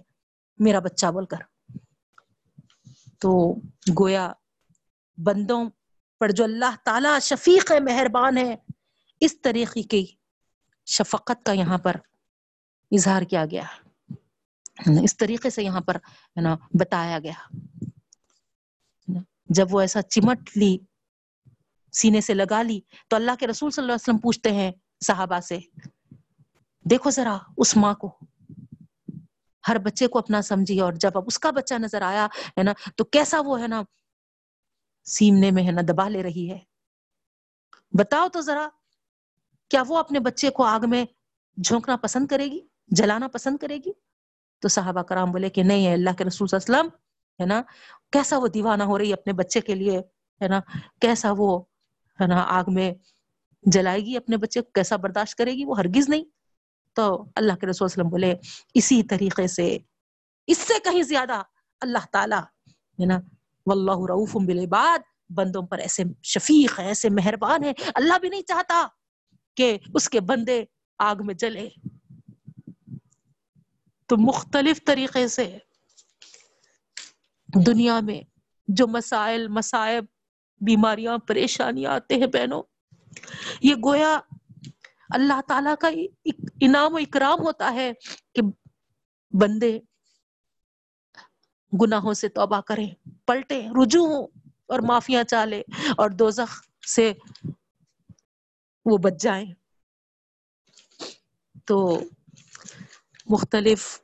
میرا 0.58 0.80
بچہ 0.80 1.06
بول 1.06 1.26
کر۔ 1.26 1.38
تو 3.20 3.56
گویا 4.00 4.34
بندوں 5.18 5.70
پر 6.20 6.30
جو 6.30 6.44
اللہ 6.44 6.76
تعالی 6.86 7.10
شفیق 7.22 7.72
ہے 7.72 7.80
مہربان 7.80 8.38
ہے، 8.38 8.56
اس 9.20 9.42
طریقے 9.42 9.82
کی 9.82 10.06
شفقت 10.86 11.46
کا 11.46 11.52
یہاں 11.52 11.78
پر 11.78 11.96
اظہار 12.92 13.22
کیا 13.22 13.46
گیا۔ 13.46 13.64
اس 15.04 15.18
طریقے 15.18 15.50
سے 15.50 15.64
یہاں 15.64 15.82
پر 15.82 15.98
نا 16.36 16.58
بتایا 16.80 17.20
گیا۔ 17.20 17.58
جب 19.50 19.68
وہ 19.72 19.82
ایسا 19.82 20.02
چمٹ 20.02 20.58
لی، 20.58 20.78
سینے 21.92 22.22
سے 22.22 22.34
لگا 22.34 22.62
لی، 22.62 22.80
تو 23.08 23.16
اللہ 23.16 23.32
کے 23.40 23.48
رسول 23.48 23.72
صلی 23.72 23.82
اللہ 23.82 23.92
علیہ 23.92 24.04
وسلم 24.04 24.18
پوچھتے 24.18 24.52
ہیں 24.52 24.72
صحابہ 25.06 25.40
سے، 25.40 25.60
دیکھو 26.84 27.10
ذرا 27.10 27.38
اس 27.58 27.78
ماں 27.78 27.94
کو 27.94 28.20
ہر 29.68 29.78
بچے 29.78 30.08
کو 30.08 30.20
اپنا 30.20 30.42
سمجھی 30.42 30.80
اور 30.80 30.94
جب 30.94 31.12
اب 31.16 31.24
اس 31.28 31.40
کا 31.40 31.52
بچہ 31.52 31.74
نظر 31.74 32.02
آیا، 32.02 32.26
ہے 32.26 32.64
نا، 32.64 32.74
تو 32.96 33.04
کیسا 33.04 33.42
وہ، 33.46 33.62
ہے 33.62 33.68
نا، 33.68 33.84
سیمنے 35.04 35.52
میں، 35.52 35.66
ہے 35.66 35.72
نا، 35.72 35.82
دبا 35.82 36.10
لے 36.10 36.24
رہی 36.24 36.52
ہے۔ 36.52 36.60
بتاؤ 37.94 38.28
تو 38.28 38.42
ذرا، 38.42 38.68
کیا 39.70 39.84
وہ 39.88 39.98
اپنے 39.98 40.20
بچے 40.20 40.50
کو 40.50 40.64
آگ 40.64 40.80
میں 40.90 41.06
جھونکنا 41.64 41.98
پسند 41.98 42.28
کرے 42.28 42.46
گی؟ 42.46 42.60
جلانا 42.88 43.28
پسند 43.28 43.58
کرے 43.58 43.78
گی؟ 43.78 43.92
تو 44.60 44.68
صحابہ 44.68 45.02
کرام 45.02 45.32
بولے 45.32 45.50
کہ 45.50 45.64
نہیں 45.64 45.88
ہے 45.88 45.94
اللہ 45.94 46.10
کے 46.18 46.24
رسول 46.24 46.48
صلی 46.48 46.58
اللہ 46.58 46.78
علیہ 46.78 46.90
وسلم، 46.90 46.96
ہے 47.42 47.46
نا، 47.46 47.62
کیسا 48.12 48.38
وہ 48.38 48.48
دیوانہ 48.48 48.84
ہو 48.84 48.98
رہی 48.98 49.10
ہے 49.10 49.14
اپنے 49.14 49.34
بچے 49.34 49.62
کے 49.62 49.76
لیے، 49.76 50.00
ہے 50.42 50.48
نا، 50.48 50.60
کیسا 51.02 51.34
وہ، 51.38 51.62
ہے 52.22 52.28
نا، 52.28 52.46
آگ 52.48 52.64
میں 52.68 52.94
جلائے 53.64 54.00
گی 54.00 54.18
اپنے 54.18 54.38
بچے 54.38 54.62
کو، 54.62 54.72
کیسا 54.72 54.96
برداشت 54.96 55.36
کرے 55.36 55.52
گی؟ 55.52 55.66
وہ 55.66 55.78
ہرگز 55.78 56.10
نہیں۔ 56.10 56.24
تو 56.98 57.26
اللہ 57.36 57.54
کے 57.54 57.68
رسول 57.68 57.86
وسلم 57.86 58.10
بولے، 58.10 58.36
اسی 58.74 59.04
طریقے 59.04 59.48
سے، 59.48 59.78
اس 60.48 60.58
سے 60.58 60.74
کہیں 60.84 61.04
زیادہ 61.04 61.44
اللہ 61.82 62.06
تعالی، 62.12 62.72
ہے 62.72 63.06
نا؟ 63.06 63.20
واللہ 63.66 64.06
رعوف 64.10 64.36
بالعباد، 64.36 65.00
بندوں 65.30 65.62
پر 65.62 65.78
ایسے 65.78 66.04
شفیق 66.24 66.80
ہے، 66.80 66.88
ایسے 66.88 67.10
مہربان 67.10 67.64
ہے۔ 67.64 67.72
اللہ 67.96 68.18
بھی 68.18 68.30
نہیں 68.30 68.42
چاہتا 68.42 68.88
کہ 69.56 69.78
اس 69.94 70.10
کے 70.10 70.20
بندے 70.20 70.66
آگ 71.00 71.16
میں 71.20 71.36
جلے۔ 71.36 71.70
تو 74.06 74.18
مختلف 74.18 74.86
طریقے 74.86 75.28
سے 75.28 75.58
دنیا 77.66 78.00
میں 78.00 78.22
جو 78.68 78.88
مسائل 78.88 79.48
مسائب 79.48 80.06
بیماریاں، 80.62 81.18
پریشانیاں 81.18 81.92
آتے 81.92 82.16
ہیں 82.16 82.28
بہنوں، 82.28 82.64
یہ 83.62 83.76
گویا 83.84 84.20
اللہ 85.10 85.42
تعالی 85.48 85.70
کا 85.80 85.88
انعام 86.62 86.94
و 86.94 86.98
اکرام 86.98 87.40
ہوتا 87.40 87.74
ہے 87.74 87.92
کہ 88.36 88.42
بندے 89.42 89.80
گناہوں 91.82 92.14
سے 92.14 92.28
توبہ 92.28 92.62
کریں 92.62 93.08
پلٹے 93.26 93.68
رجوع 93.84 94.08
ہوں 94.08 94.28
اور 94.66 94.80
معافیاں 94.80 95.24
چالے 95.24 95.62
اور 95.98 96.10
دوزخ 96.10 96.64
سے 96.96 97.14
وہ 98.86 98.98
بچ 98.98 99.14
جائیں۔ 99.20 99.54
تو 101.66 102.02
مختلف 103.30 104.02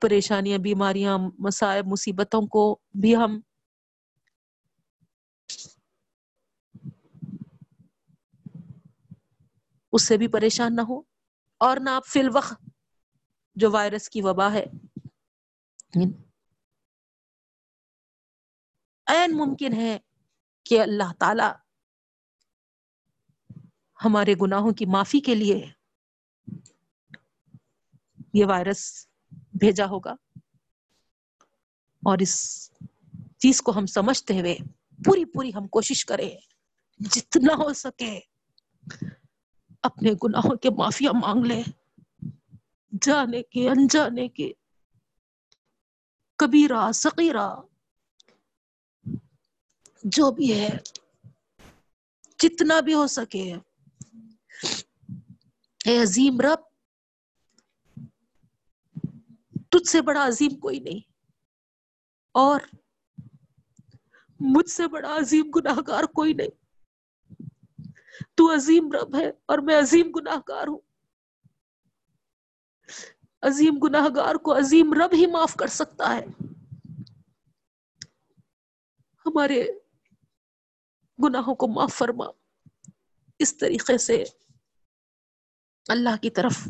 پریشانیاں، 0.00 0.58
بیماریاں 0.58 1.18
مسائب 1.38 1.86
مصیبتوں 1.86 2.42
کو 2.42 2.78
بھی 2.94 3.16
ہم 3.16 3.40
اس 9.96 10.06
سے 10.06 10.16
بھی 10.16 10.28
پریشان 10.28 10.76
نہ 10.76 10.80
ہو 10.80 11.02
اور 11.58 11.76
نہ 11.76 11.90
آپ 11.90 12.06
فی 12.06 12.20
الوقت 12.20 12.68
جو 13.54 13.70
وائرس 13.70 14.08
کی 14.08 14.22
وبا 14.22 14.52
ہے۔ 14.52 14.64
این 19.06 19.36
ممکن 19.36 19.72
ہے 19.72 19.98
کہ 20.64 20.80
اللہ 20.80 21.12
تعالی 21.18 21.42
ہمارے 24.04 24.34
گناہوں 24.42 24.72
کی 24.72 24.86
معافی 24.86 25.20
کے 25.20 25.34
لیے 25.34 25.72
یہ 28.34 28.46
وائرس 28.46 29.06
بھیجا 29.32 29.86
ہوگا۔ 29.86 30.12
اور 32.02 32.18
اس 32.18 32.68
چیز 33.38 33.62
کو 33.62 33.72
ہم 33.76 33.86
سمجھتے 33.86 34.40
ہوئے 34.40 34.56
پوری 35.04 35.24
پوری 35.24 35.50
ہم 35.54 35.68
کوشش 35.68 36.04
کریں، 36.04 36.30
جتنا 36.98 37.54
ہو 37.54 37.72
سکے 37.72 38.20
اپنے 39.86 40.10
گناہوں 40.12 40.56
کے 40.56 40.70
معافیا 40.70 41.10
مانگ 41.12 41.44
لے۔ 41.44 41.62
جانے 43.02 43.42
کے، 43.42 43.68
انجانے 43.68 44.28
کے۔ 44.28 44.52
کبیرہ 46.36 46.92
سقیرہ 46.92 47.60
جو 50.02 50.30
بھی 50.30 50.60
ہے۔ 50.60 50.78
جتنا 52.38 52.80
بھی 52.80 52.94
ہو 52.94 53.06
سکے۔ 53.06 53.54
اے 55.84 56.02
عظیم 56.02 56.40
رب۔ 56.40 56.60
تجھ 59.70 59.88
سے 59.90 60.02
بڑا 60.02 60.26
عظیم 60.26 60.58
کوئی 60.58 60.80
نہیں۔ 60.80 61.12
اور 62.32 62.60
مجھ 64.40 64.70
سے 64.70 64.86
بڑا 64.86 65.16
عظیم 65.18 65.50
گناہ 65.50 65.78
گار 65.86 66.04
کوئی 66.04 66.32
نہیں۔ 66.32 66.65
تو 68.36 68.54
عظیم 68.54 68.92
رب 68.92 69.16
ہے 69.16 69.30
اور 69.46 69.58
میں 69.58 69.78
عظیم 69.78 70.10
گناہ 70.10 70.36
گار 70.48 70.66
ہوں۔ 70.66 70.78
عظیم 73.42 73.78
گناہ 73.78 74.08
گار 74.16 74.34
کو 74.34 74.58
عظیم 74.58 74.92
رب 74.92 75.10
ہی 75.12 75.26
معاف 75.26 75.54
کر 75.54 75.66
سکتا 75.66 76.14
ہے۔ 76.14 76.26
ہمارے 79.26 79.66
گناہوں 81.24 81.54
کو 81.54 81.68
معاف 81.68 81.92
فرما۔ 81.92 82.24
اس 83.38 83.56
طریقے 83.56 83.98
سے 83.98 84.24
اللہ 85.88 86.16
کی 86.22 86.30
طرف 86.30 86.68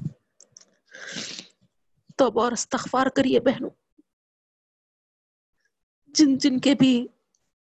تو 2.16 2.40
اور 2.40 2.52
استغفار 2.52 3.06
کریے 3.06 3.40
بہنوں۔ 3.40 3.70
جن 6.06 6.38
جن 6.38 6.58
کے 6.58 6.74
بھی 6.74 7.06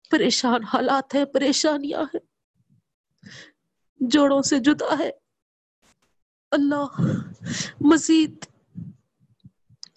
پریشان 0.09 0.63
حالات 0.63 1.15
ہیں، 1.15 1.25
پریشانیاں 1.25 2.01
ہیں 2.01 2.31
جوڑوں 4.01 4.41
سے 4.41 4.59
جدا 4.59 4.99
ہے۔ 4.99 5.11
اللہ 6.51 6.85
مزید 7.81 8.45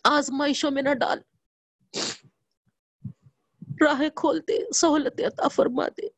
آزمائشوں 0.05 0.71
میں 0.71 0.83
نہ 0.83 0.95
ڈال۔ 0.95 1.19
راہیں 3.81 4.09
کھولتے 4.09 4.73
سہولت 4.73 5.21
عطا 5.21 5.49
فرما 5.49 5.89
دے۔ 5.89 6.09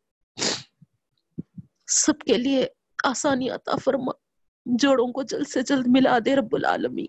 سب 1.86 2.18
کے 2.18 2.34
لیے 2.34 2.68
آسانی 3.04 3.50
عطا 3.50 3.76
فرما۔ 3.84 4.12
جوڑوں 4.66 5.12
کو 5.12 5.22
جلد 5.22 5.48
سے 5.48 5.62
جلد 5.62 5.86
ملا 5.86 6.18
دے 6.24 6.36
رب 6.36 6.56
العالمین۔ 6.56 7.06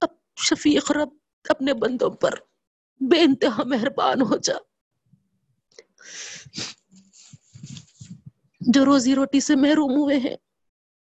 اب 0.00 0.08
شفیق 0.36 0.92
رب 0.92 1.08
اپنے 1.48 1.74
بندوں 1.74 2.10
پر 2.10 2.30
بے 3.00 3.20
انتہا 3.20 3.62
مہربان 3.66 4.22
ہو 4.22 4.36
جا۔ 4.36 4.71
جو 8.60 8.84
روزی 8.84 9.14
روٹی 9.14 9.40
سے 9.40 9.56
محروم 9.56 9.90
ہوئے 9.90 10.18
ہیں، 10.18 10.36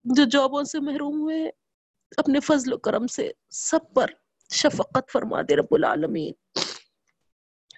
جو 0.03 0.23
جابوں 0.23 0.63
سے 0.63 0.79
محروم 0.79 1.19
ہوئے 1.19 1.39
ہیں، 1.39 1.51
اپنے 2.17 2.39
فضل 2.39 2.73
و 2.73 2.77
کرم 2.77 3.07
سے 3.07 3.31
سب 3.49 3.79
پر 3.95 4.05
شفقت 4.53 5.11
فرما 5.11 5.41
دے 5.41 5.55
رب 5.55 5.65
العالمین۔ 5.71 6.33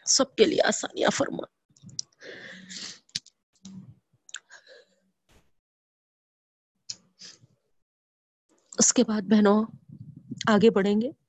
سب 0.05 0.35
کے 0.35 0.45
لیے 0.45 0.61
آسانیاں 0.61 1.09
فرما۔ 1.09 1.43
اس 8.77 8.93
کے 8.93 9.03
بعد 9.03 9.21
بہنوں، 9.21 9.65
آگے 10.47 10.69
بڑھیں 10.69 11.01
گے۔ 11.01 11.24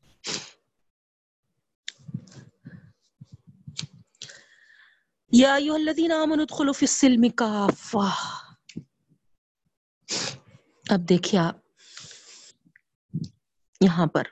یا 5.38 5.54
ایوہ 5.54 5.74
الذین 5.74 6.12
آمنوا 6.12 6.42
ادخلوا 6.42 6.72
فی 6.72 6.86
السلم 6.86 7.28
کافہ 7.28 8.06
اب 10.90 11.08
دیکھیں 11.08 11.40
آپ. 11.40 11.56
یہاں 13.80 14.06
پر. 14.06 14.22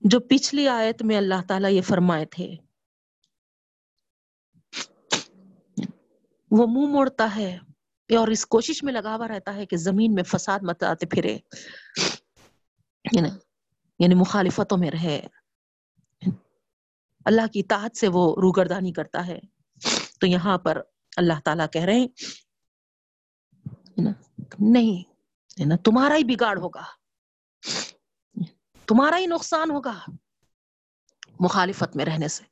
جو 0.00 0.20
پچھلی 0.20 0.68
آیت 0.68 1.02
میں 1.02 1.16
اللہ 1.16 1.42
تعالیٰ 1.48 1.70
یہ 1.70 1.82
فرمائے 1.82 2.24
تھے، 2.24 2.56
وہ 6.50 6.66
منہ 6.66 6.92
موڑتا 6.92 7.36
ہے 7.36 7.56
اور 8.10 8.28
اس 8.28 8.46
کوشش 8.46 8.82
میں 8.82 8.92
لگا 8.92 9.16
ہوا 9.16 9.28
رہتا 9.28 9.54
ہے 9.54 9.66
کہ 9.66 9.76
زمین 9.76 10.14
میں 10.14 10.22
فساد 10.22 10.60
مت 10.62 10.82
آتے 10.82 11.06
پھرے. 11.06 11.38
یعنی 13.12 13.28
یعنی 13.98 14.14
مخالفتوں 14.14 14.78
میں 14.78 14.90
رہے۔ 14.90 15.26
اللہ 17.24 17.46
کی 17.46 17.60
اطاعت 17.60 17.96
سے 17.96 18.08
وہ 18.08 18.36
روگردانی 18.42 18.92
کرتا 18.92 19.26
ہے۔ 19.26 19.40
تو 20.20 20.26
یہاں 20.26 20.58
پر 20.58 20.82
اللہ 21.16 21.32
تعالیٰ 21.44 21.66
کہہ 21.72 21.82
رہے 21.82 21.94
ہیں 21.94 22.08
نہیں 24.58 25.02
تمہارا 25.84 26.16
ہی 26.16 26.24
بگاڑ 26.24 26.58
ہوگا۔ 26.58 26.82
تمہارا 28.86 29.18
ہی 29.18 29.26
نقصان 29.26 29.70
ہوگا 29.70 29.98
مخالفت 31.40 31.96
میں 31.96 32.04
رہنے 32.04 32.28
سے۔ 32.28 32.44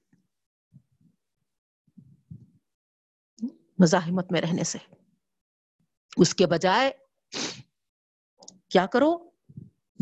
مزاحمت 3.78 4.32
میں 4.32 4.40
رہنے 4.40 4.64
سے۔ 4.64 4.78
اس 6.16 6.34
کے 6.34 6.46
بجائے 6.46 6.90
کیا 8.68 8.86
کرو؟ 8.86 9.31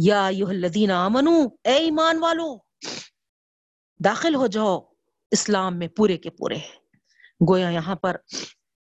یا 0.05 0.27
الذین 0.27 0.91
آمنو، 0.91 1.49
اے 1.65 1.75
ایمان 1.75 2.19
والو، 2.19 2.57
داخل 4.05 4.35
ہو 4.35 4.47
جاؤ 4.47 4.81
اسلام 5.31 5.79
میں 5.79 5.89
پورے 5.89 6.17
کے 6.17 6.31
پورے۔ 6.31 6.57
گویا 7.49 7.69
یہاں 7.69 7.97
پر، 7.97 8.15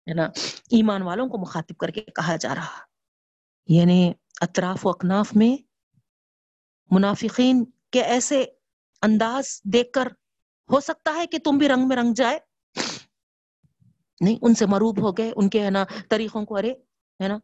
ہے 0.07 0.13
نا، 0.13 0.23
ایمان 0.71 1.01
والوں 1.01 1.27
کو 1.27 1.37
مخاطب 1.37 1.77
کر 1.77 1.89
کے 1.89 2.01
کہا 2.01 2.35
جا 2.35 2.55
رہا۔ 2.55 2.79
یعنی 3.67 4.13
اطراف 4.41 4.85
و 4.85 4.89
اکناف 4.89 5.35
میں 5.35 5.63
منافقین 6.91 7.65
کے 7.91 8.03
ایسے 8.03 8.45
انداز 9.01 9.61
دیکھ 9.63 9.91
کر 9.91 10.07
ہو 10.71 10.79
سکتا 10.79 11.15
ہے 11.15 11.27
کہ 11.27 11.37
تم 11.43 11.57
بھی 11.57 11.69
رنگ 11.69 11.87
میں 11.87 11.97
رنگ 11.97 12.13
جائے۔ 12.13 12.39
نہیں، 14.21 14.35
ان 14.41 14.55
سے 14.55 14.65
مروب 14.65 15.01
ہو 15.01 15.11
گئے، 15.11 15.31
ان 15.35 15.49
کے، 15.49 15.65
ہے 15.65 15.69
نا، 15.69 15.85
طریقوں 16.09 16.45
کو، 16.45 16.57
ارے، 16.57 16.71
ہے 17.23 17.27
نا، 17.27 17.37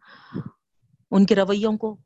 ان 1.11 1.25
کے 1.25 1.35
رویوں 1.35 1.77
کو 1.77 1.97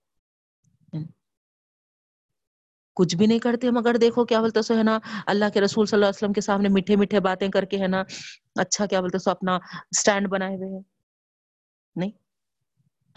کچھ 3.00 3.16
بھی 3.16 3.26
نہیں 3.26 3.40
کرتے، 3.40 3.72
مگر 3.72 3.96
دیکھو 4.02 4.26
کیا 4.26 4.40
بولتے 4.40 4.62
سو 4.62 4.78
ہے 4.78 4.84
نا، 4.84 5.00
اللہ 5.26 5.46
کے 5.54 5.62
رسول 5.62 5.86
صلی 5.86 5.98
اللہ 5.98 6.06
علیہ 6.06 6.18
وسلم 6.18 6.34
کے 6.34 6.42
سامنے 6.42 6.70
میٹھے 6.70 6.96
میٹھے 6.96 7.20
باتیں 7.20 7.48
کر 7.48 7.66
کے، 7.66 7.82
ہے 7.82 7.88
نا 7.88 8.04
اچھا 8.56 8.86
کیا 8.86 9.02
بولتے 9.02 9.18
سو 9.18 9.32
اپنا 9.32 9.60
سٹینڈ 9.98 10.28
بنائے 10.28 10.56
ہوئے 10.56 10.70
ہیں۔ 10.70 10.82
نہیں، 11.96 12.12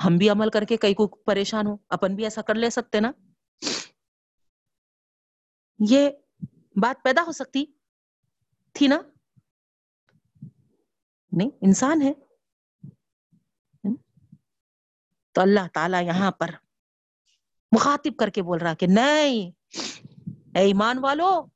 ہم 0.04 0.16
بھی 0.16 0.30
عمل 0.30 0.50
کر 0.50 0.64
کے 0.64 0.76
کئی 0.76 0.94
کو 0.94 1.06
پریشان 1.06 1.66
ہو 1.66 1.76
اپن 1.88 2.14
بھی 2.14 2.24
ایسا 2.24 2.42
کر 2.42 2.54
لے 2.54 2.70
سکتے 2.70 3.00
نا۔ 3.00 3.12
یہ 5.78 6.10
بات 6.76 7.04
پیدا 7.04 7.22
ہو 7.26 7.32
سکتی 7.32 7.64
تھی 8.72 8.86
نا۔ 8.86 9.00
نہیں، 11.32 11.50
انسان 11.60 12.02
ہے۔ 12.02 12.12
تو 15.32 15.40
اللہ 15.40 15.68
تعالی 15.72 16.06
یہاں 16.06 16.30
پر 16.30 16.50
مخاطب 17.72 18.16
کر 18.18 18.28
کے 18.28 18.42
بول 18.42 18.58
رہا 18.58 18.74
کہ 18.74 18.86
نہیں 18.86 19.61
اے 20.54 20.60
ایمان 20.60 20.98
والو، 20.98 21.46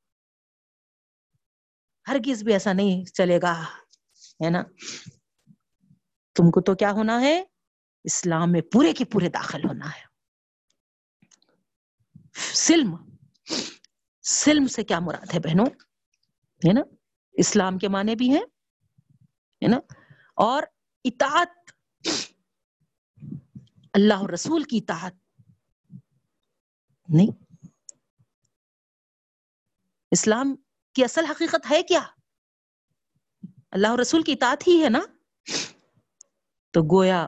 ہرگز 2.07 2.43
بھی 2.43 2.53
ایسا 2.53 2.73
نہیں 2.73 3.05
چلے 3.05 3.39
گا، 3.41 3.63
ہے 4.45 4.49
نا؟ 4.49 4.61
تم 6.35 6.51
کو 6.51 6.61
تو 6.61 6.75
کیا 6.75 6.91
ہونا 6.91 7.21
ہے؟ 7.21 7.43
اسلام 8.03 8.51
میں 8.51 8.61
پورے 8.61 8.93
کے 8.93 9.05
پورے 9.05 9.29
داخل 9.29 9.59
ہونا 9.63 9.89
ہے۔ 9.89 10.05
سلم 12.53 12.95
سلم 14.21 14.67
سے 14.67 14.83
کیا 14.83 14.99
مراد 14.99 15.33
ہے 15.33 15.39
بہنوں؟ 15.39 15.65
ہے 16.67 16.73
نا؟ 16.73 16.81
اسلام 17.31 17.77
کے 17.77 17.87
معنی 17.87 18.15
بھی 18.15 18.29
ہیں، 18.29 18.45
ہے 19.63 19.67
نا؟ 19.67 19.77
اور 20.35 20.63
اطاعت، 21.03 21.71
اللہ 23.93 24.25
رسول 24.33 24.63
کی 24.63 24.77
اطاعت۔ 24.77 25.13
نہیں 27.07 27.46
اسلام 30.11 30.55
کی 30.93 31.03
اصل 31.03 31.25
حقیقت 31.25 31.71
ہے 31.71 31.83
کیا؟ 31.83 32.01
اللہ 33.71 33.95
رسول 33.95 34.21
کی 34.21 34.31
اطاعت 34.31 34.67
ہی 34.67 34.83
ہے 34.83 34.89
نا؟ 34.89 34.99
تو 36.71 36.81
گویا 36.81 37.25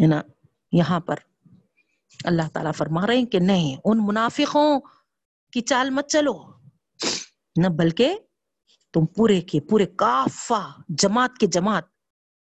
ہے 0.00 0.06
نا، 0.06 0.22
یہاں 0.72 1.00
پر 1.00 1.16
اللہ 2.24 2.48
تعالیٰ 2.52 2.72
فرما 2.74 3.06
رہے 3.06 3.16
ہیں 3.16 3.26
کہ 3.26 3.38
نہیں، 3.38 3.76
ان 3.84 3.98
منافقوں 4.06 4.80
کی 5.52 5.60
چال 5.60 5.90
مت 5.90 6.08
چلو۔ 6.08 6.52
نہ 7.56 7.68
بلکہ 7.68 8.18
تم 8.92 9.06
پورے 9.06 9.40
کے 9.40 9.60
پورے 9.60 9.86
کافا 9.86 10.68
جماعت 10.88 11.38
کے 11.38 11.46
جماعت، 11.46 11.84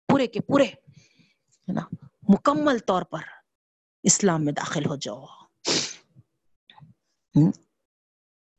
پورے 0.08 0.28
کے 0.28 0.40
پورے 0.40 0.64
ہے 0.64 1.72
نا، 1.72 1.82
مکمل 2.30 2.80
طور 2.80 3.02
پر 3.02 3.20
اسلام 4.04 4.46
میں 4.46 4.54
داخل 4.54 4.86
ہو 4.86 4.96
جاؤ۔ 4.96 5.26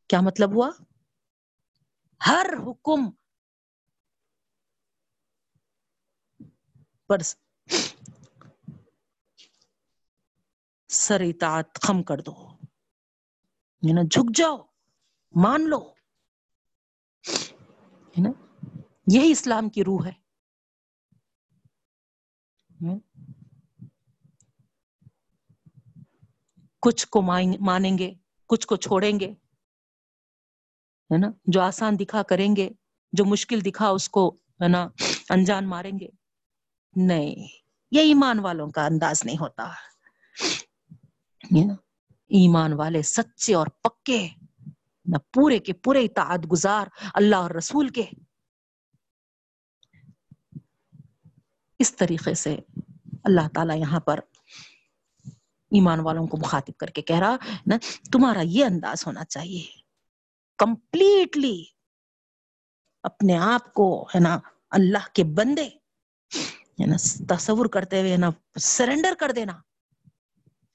کیا 0.08 0.20
مطلب 0.20 0.54
ہوا؟ 0.54 0.70
ہر 2.26 2.46
حکم 2.66 3.10
پر 7.06 7.18
سر 10.88 11.20
اطاعت 11.20 11.78
خم 11.82 12.02
کر 12.02 12.18
دو۔ 12.18 12.56
یعنی 13.82 13.92
نا 13.92 14.02
جھک 14.10 14.36
جاؤ، 14.36 14.56
مان 15.30 15.70
لو۔ 15.70 15.92
ہے 18.08 18.22
نا 18.22 18.30
یہی 19.06 19.30
اسلام 19.30 19.68
کی 19.68 19.84
روح 19.84 20.06
ہے۔ 20.06 20.12
یعنی 22.80 22.98
کچھ 26.80 27.08
کو 27.08 27.22
مانیں 27.60 27.98
گے، 27.98 28.14
کچھ 28.46 28.66
کو 28.66 28.76
چھوڑیں 28.76 29.20
گے۔ 29.20 29.34
ہے 31.12 31.18
نا، 31.18 31.28
جو 31.44 31.60
آسان 31.60 31.98
دکھا 31.98 32.22
کریں 32.22 32.56
گے، 32.56 32.70
جو 33.12 33.24
مشکل 33.24 33.60
دکھا 33.64 33.88
اس 33.88 34.08
کو، 34.08 34.36
ہے 34.62 34.68
نا، 34.68 34.88
انجان 35.30 35.68
ماریں 35.68 35.98
گے۔ 36.00 36.08
نہیں، 36.96 37.48
یہ 37.90 38.00
ایمان 38.00 38.38
والوں 38.38 38.70
کا 38.70 38.86
انداز 38.86 39.24
نہیں 39.24 39.36
ہوتا۔ 39.40 39.72
ایمان 42.28 42.72
والے 42.72 43.02
سچے 43.02 43.54
اور 43.54 43.66
پکے، 43.66 44.28
نہ 45.04 45.16
پورے 45.32 45.58
کے 45.58 45.72
پورے 45.72 46.04
اطاعت 46.04 46.52
گزار 46.52 46.86
اللہ 47.14 47.36
اور 47.36 47.50
رسول 47.50 47.88
کے۔ 47.88 48.04
اس 51.78 51.96
طریقے 51.96 52.34
سے 52.34 52.56
اللہ 53.24 53.48
تعالی 53.54 53.80
یہاں 53.80 54.00
پر 54.00 54.20
ایمان 55.70 56.00
والوں 56.00 56.26
کو 56.26 56.36
مخاطب 56.36 56.76
کر 56.76 56.86
کے 56.86 57.02
کہہ 57.02 57.18
رہا، 57.18 57.36
نا، 57.66 57.76
تمہارا 58.12 58.40
یہ 58.44 58.64
انداز 58.64 59.06
ہونا 59.06 59.24
چاہیے۔ 59.24 59.87
کمپلیٹلی 60.58 61.64
اپنے 63.02 63.36
آپ 63.36 63.74
کو 63.74 64.08
ہے 64.14 64.20
نا 64.20 64.38
اللہ 64.70 65.08
کے 65.12 65.24
بندے 65.24 65.64
ہے 65.64 66.86
نا 66.86 66.96
تصور 67.28 67.66
کرتے 67.66 68.00
ہوئے 68.00 68.16
نا 68.16 68.30
سرنڈر 68.60 69.12
کر 69.18 69.30
دینا، 69.30 69.52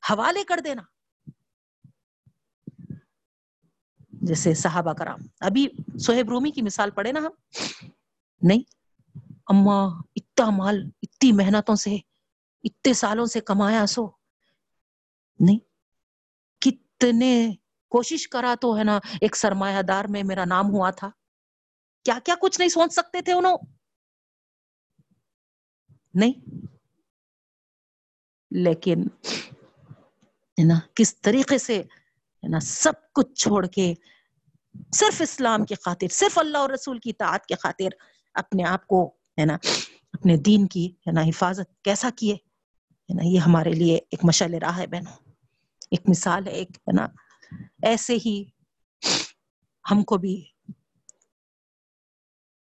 حوالے 0.10 0.43
کر 0.43 0.60
دینا۔ 0.64 0.81
جیسے 4.10 4.53
صحابہ 4.53 4.93
کرام، 4.93 5.19
ابھی 5.39 5.68
سہیب 5.99 6.30
رومی 6.30 6.51
کی 6.51 6.61
مثال 6.61 6.91
پڑے 6.91 7.11
نا 7.11 7.19
ہم۔ 7.19 7.31
نہیں 8.41 8.64
اما 9.47 9.85
اتنا 10.15 10.49
مال، 10.49 10.89
اتنی 11.01 11.31
محنتوں 11.31 11.76
سے، 11.76 11.95
اتنے 12.64 12.93
سالوں 12.93 13.26
سے 13.26 13.41
کمایا 13.41 13.85
سو۔ 13.85 14.10
نہیں، 15.39 15.60
کتنے 16.61 17.51
کوشش 17.93 18.27
کرا 18.27 18.55
تو 18.61 18.77
ہے 18.77 18.83
نا، 18.83 18.99
ایک 19.21 19.35
سرمایہ 19.35 19.81
دار 19.81 20.05
میں 20.05 20.23
میرا 20.23 20.45
نام 20.45 20.69
ہوا 20.69 20.91
تھا۔ 20.91 21.09
کیا 22.05 22.19
کیا 22.23 22.35
کچھ 22.41 22.59
نہیں 22.59 22.69
سوچ 22.69 22.93
سکتے 22.93 23.21
تھے 23.21 23.33
انہوں؟ 23.33 23.57
نہیں۔ 26.13 26.65
لیکن 28.51 29.03
نا، 30.67 30.79
کس 30.95 31.21
طریقے 31.21 31.57
سے 31.57 31.83
نا 32.49 32.59
سب 32.59 32.93
کچھ 33.13 33.33
چھوڑ 33.33 33.67
کے، 33.67 33.93
صرف 34.93 35.21
اسلام 35.21 35.65
کی 35.65 35.75
خاطر، 35.75 36.07
صرف 36.07 36.37
اللہ 36.37 36.57
اور 36.57 36.69
رسول 36.69 36.99
کی 36.99 37.09
اطاعت 37.09 37.45
کے 37.45 37.55
خاطر 37.55 37.89
اپنے 38.33 38.63
آپ 38.63 38.87
کو 38.87 39.15
ہے 39.39 39.45
نا، 39.45 39.57
اپنے 40.13 40.37
دین 40.37 40.67
کی 40.67 40.87
ہے 40.87 41.11
نا 41.11 41.21
حفاظت 41.21 41.83
کیسا 41.83 42.09
کیے؟ 42.15 42.33
ہے 42.33 43.13
نا، 43.13 43.23
یہ 43.25 43.39
ہمارے 43.39 43.71
لیے 43.71 43.95
ایک 43.95 44.19
مشعل 44.23 44.53
راہ 44.53 44.77
ہے 44.77 44.87
بہنوں۔ 44.87 45.31
ایک 45.91 46.01
مثال 46.07 46.47
ہے، 46.47 46.51
ایک 46.51 46.69
ہے 46.71 46.91
نا 46.91 47.07
ایسے 47.84 48.17
ہی 48.25 48.43
ہم 49.91 50.03
کو 50.03 50.17
بھی 50.17 50.45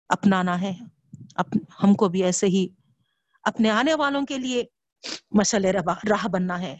اپنانا 0.09 0.61
ہے۔ 0.61 0.73
ہم 1.83 1.93
کو 1.93 2.09
بھی 2.09 2.23
ایسے 2.23 2.47
ہی 2.47 2.67
اپنے 3.43 3.69
آنے 3.69 3.93
والوں 3.93 4.25
کے 4.25 4.37
لیے 4.37 4.63
مشعل 5.31 5.65
راہ 5.65 6.27
بننا 6.27 6.61
ہے۔ 6.61 6.77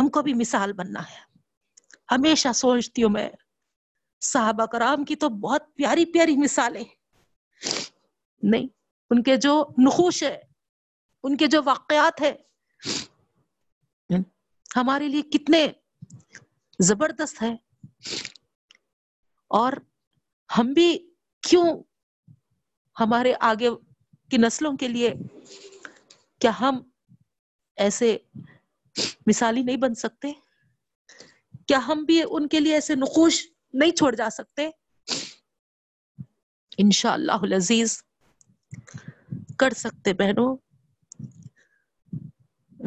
ہم 0.00 0.08
کو 0.08 0.22
بھی 0.22 0.34
مثال 0.34 0.72
بننا 0.72 1.00
ہے۔ 1.10 1.38
ہمیشہ 2.10 2.52
سوچتی 2.52 3.02
ہوں 3.02 3.10
میں، 3.10 3.30
صحابہ 4.20 4.66
کرام 4.66 5.04
کی 5.04 5.16
تو 5.16 5.28
بہت 5.28 5.62
پیاری 5.74 6.04
پیاری 6.04 6.36
مثالیں 6.36 6.84
نہیں، 8.42 8.66
ان 9.10 9.22
کے 9.22 9.36
جو 9.36 9.64
نخوش 9.86 10.22
ہے، 10.22 10.38
ان 11.22 11.36
کے 11.36 11.46
جو 11.46 11.60
واقعات 11.64 12.20
ہے 12.20 12.36
ہمارے 14.76 15.08
لیے 15.08 15.22
کتنے 15.22 15.66
زبردست 16.78 17.42
ہے۔ 17.42 17.56
اور 19.48 19.72
ہم 20.58 20.72
بھی 20.72 21.10
کیوں 21.40 21.82
ہمارے 23.00 23.34
آگے 23.40 23.68
کی 24.30 24.36
نسلوں 24.36 24.76
کے 24.76 24.88
لیے 24.88 25.14
کیا 26.40 26.50
ہم 26.60 26.90
ایسے 27.76 28.18
مثالی 29.26 29.62
نہیں 29.62 29.76
بن 29.76 29.94
سکتے؟ 29.94 30.32
کیا 31.66 31.78
ہم 31.86 32.04
بھی 32.04 32.22
ان 32.30 32.48
کے 32.48 32.60
لیے 32.60 32.74
ایسے 32.74 32.94
نقوش 32.94 33.46
نہیں 33.72 33.90
چھوڑ 33.90 34.14
جا 34.14 34.30
سکتے؟ 34.30 34.70
انشاء 36.78 37.12
اللہ 37.12 37.56
عزیز 37.56 38.02
کر 39.58 39.70
سکتے 39.70 40.12
بہنوں۔ 40.12 40.56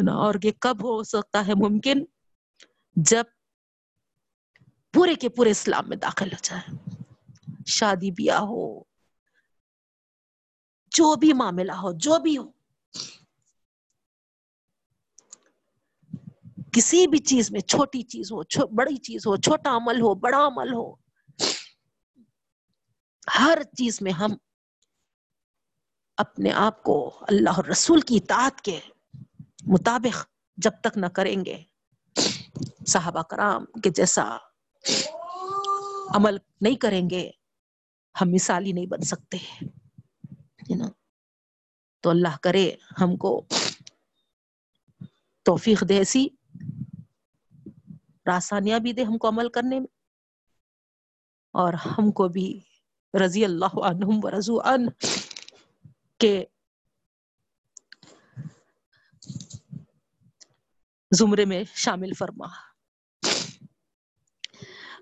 اور 0.09 0.33
یہ 0.43 0.51
کب 0.51 0.83
ہو 0.83 1.03
سکتا 1.03 1.47
ہے 1.47 1.53
ممکن؟ 1.53 2.05
جب 2.95 3.23
پورے 4.93 5.15
کے 5.15 5.29
پورے 5.29 5.49
اسلام 5.49 5.89
میں 5.89 5.97
داخل 5.97 6.31
ہو 6.33 6.37
جائے۔ 6.43 6.77
شادی، 7.67 8.11
بیاہ 8.11 8.39
ہو، 8.39 8.83
جو 10.91 11.15
بھی 11.15 11.33
معاملہ 11.33 11.71
ہو، 11.71 11.91
جو 11.91 12.19
بھی 12.19 12.37
ہو۔ 12.37 12.51
کسی 16.73 17.07
بھی 17.07 17.17
چیز 17.17 17.51
میں 17.51 17.59
چھوٹی 17.59 18.01
چیز 18.01 18.31
ہو 18.31 18.67
بڑی 18.67 18.97
چیز 18.97 19.27
ہو، 19.27 19.37
چھوٹا 19.37 19.75
عمل 19.75 20.01
ہو، 20.01 20.15
بڑا 20.15 20.47
عمل 20.47 20.73
ہو۔ 20.73 20.95
ہر 23.39 23.57
چیز 23.77 24.01
میں 24.01 24.11
ہم 24.11 24.31
اپنے 26.17 26.51
آپ 26.51 26.83
کو 26.83 27.19
اللہ 27.21 27.49
اور 27.49 27.65
رسول 27.65 28.01
کی 28.01 28.17
اطاعت 28.17 28.61
کے 28.61 28.79
مطابق 29.67 30.25
جب 30.57 30.71
تک 30.81 30.97
نہ 30.97 31.05
کریں 31.05 31.45
گے، 31.45 31.63
صحابہ 32.87 33.21
کرام 33.21 33.65
کے 33.65 33.89
جیسا 33.89 34.37
عمل 36.15 36.37
نہیں 36.61 36.75
کریں 36.75 37.09
گے، 37.09 37.31
ہم 38.21 38.27
مثالی 38.31 38.71
نہیں 38.71 38.85
بن 38.85 39.01
سکتے 39.01 39.37
تو 41.99 42.09
اللہ 42.09 42.37
کرے 42.37 42.71
ہم 43.01 43.15
کو 43.15 43.45
توفیق 45.43 45.83
دے، 45.89 45.97
ایسی 45.97 46.27
راسانیاں 48.25 48.79
بھی 48.79 48.93
دے 48.93 49.03
ہم 49.03 49.17
کو 49.17 49.27
عمل 49.27 49.49
کرنے 49.49 49.79
میں۔ 49.79 49.87
اور 51.51 51.73
ہم 51.73 52.11
کو 52.11 52.27
بھی 52.27 52.59
رضی 53.25 53.45
اللہ 53.45 53.79
عنہم 53.83 54.19
و 54.23 54.31
رضو 54.31 54.61
ان 54.61 54.89
کے 56.17 56.45
زمرے 61.11 61.45
میں 61.45 61.63
شامل 61.75 62.13
فرما۔ 62.13 62.68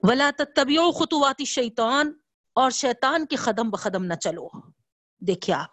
ولا 0.04 0.30
تتبعوا 0.38 0.92
خطوات 0.92 1.36
الشیطان 1.40 2.12
اور 2.56 2.72
شیطان 2.72 3.26
کے 3.26 3.36
قدم 3.36 3.70
بقدم 3.70 4.04
نہ 4.06 4.14
چلو۔ 4.14 4.48
دیکھیں 5.22 5.56
آپ، 5.56 5.70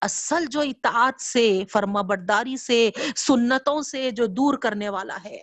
اصل 0.00 0.44
جو 0.46 0.60
اطاعت 0.60 1.20
سے 1.20 1.64
فرما 1.72 2.02
برداری 2.02 2.56
سے، 2.56 2.90
سنتوں 3.16 3.82
سے 3.82 4.10
جو 4.10 4.26
دور 4.26 4.58
کرنے 4.58 4.88
والا 4.88 5.16
ہے، 5.24 5.38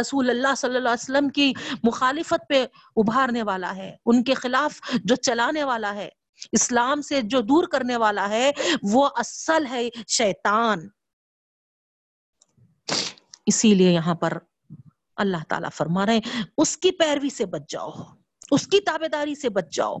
رسول 0.00 0.30
اللہ 0.30 0.54
صلی 0.56 0.76
اللہ 0.76 0.88
علیہ 0.88 1.02
وسلم 1.02 1.28
کی 1.28 1.52
مخالفت 1.82 2.48
پہ 2.48 2.64
ابھارنے 2.96 3.42
والا 3.42 3.74
ہے، 3.76 3.96
ان 4.06 4.22
کے 4.24 4.34
خلاف 4.34 4.80
جو 5.04 5.14
چلانے 5.16 5.64
والا 5.64 5.94
ہے، 5.94 6.08
اسلام 6.52 7.02
سے 7.02 7.20
جو 7.22 7.40
دور 7.40 7.64
کرنے 7.64 7.96
والا 7.96 8.28
ہے، 8.28 8.50
وہ 8.82 9.08
اصل 9.16 9.66
ہے 9.66 9.88
شیطان۔ 10.08 10.88
اسی 13.46 13.74
لیے 13.74 13.90
یہاں 13.90 14.14
پر 14.14 14.38
اللہ 15.18 15.36
تعالیٰ 15.48 15.68
فرما 15.72 16.06
رہے 16.06 16.12
ہیں، 16.12 16.42
اس 16.58 16.76
کی 16.76 16.90
پیروی 16.90 17.30
سے 17.30 17.46
بچ 17.46 17.62
جاؤ، 17.68 17.90
اس 18.50 18.66
کی 18.66 18.80
تابے 18.80 19.08
داری 19.08 19.34
سے 19.34 19.48
بچ 19.48 19.72
جاؤ، 19.72 19.96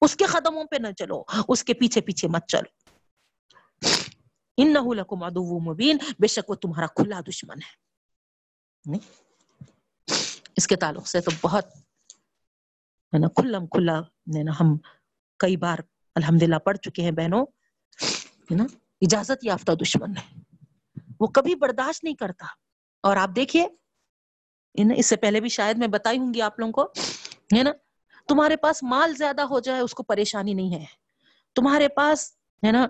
اس 0.00 0.16
کے 0.16 0.24
قدموں 0.24 0.64
پہ 0.64 0.76
نہ 0.76 0.92
چلو، 0.92 1.22
اس 1.48 1.64
کے 1.64 1.74
پیچھے 1.74 2.00
پیچھے 2.00 2.28
مت 2.28 2.46
چلو۔ 2.46 2.88
ان 4.56 4.72
نہ 4.72 4.78
مبین، 5.70 5.96
بے 6.18 6.26
شک 6.26 6.50
وہ 6.50 6.54
تمہارا 6.54 6.86
کھلا 6.86 7.20
دشمن 7.28 7.56
ہے۔ 7.58 7.88
اس 10.56 10.66
کے 10.66 10.76
تعلق 10.76 11.08
سے 11.08 11.20
تو 11.20 11.30
بہت، 11.40 11.64
ہے 13.14 13.18
نا، 13.18 13.28
کھلم 13.28 13.66
کھلا 13.66 14.00
ہم 14.60 14.76
کئی 15.38 15.56
بار 15.56 15.78
الحمد 16.14 16.42
للہ 16.42 16.56
پڑھ 16.56 16.78
چکے 16.78 17.02
ہیں 17.02 17.10
بہنوں، 17.10 17.46
ہے 18.50 18.54
نا، 18.54 18.64
اجازت 19.00 19.44
یافتہ 19.44 19.72
دشمن 19.72 20.10
ہے۔ 20.16 20.40
وہ 21.20 21.26
کبھی 21.26 21.54
برداشت 21.54 22.04
نہیں 22.04 22.14
کرتا۔ 22.14 22.46
اور 23.00 23.16
آپ 23.16 23.30
دیکھیے 23.36 23.66
اس 24.74 25.06
سے 25.06 25.16
پہلے 25.16 25.40
بھی 25.40 25.48
شاید 25.48 25.78
میں 25.78 25.88
بتائی 25.88 26.18
ہوں 26.18 26.34
گی 26.34 26.42
آپ 26.42 26.60
لوگوں 26.60 26.72
کو، 26.72 26.82
ہے 27.58 27.62
نا؟ 27.62 27.70
تمہارے 28.28 28.56
پاس 28.56 28.82
مال 28.82 29.16
زیادہ 29.16 29.42
ہو 29.42 29.60
جائے 29.60 29.80
اس 29.80 29.94
کو 29.94 30.02
پریشانی 30.02 30.54
نہیں 30.54 30.74
ہے۔ 30.74 30.84
تمہارے 31.54 31.88
پاس، 31.88 32.32
ہے 32.66 32.72
نا 32.72 32.86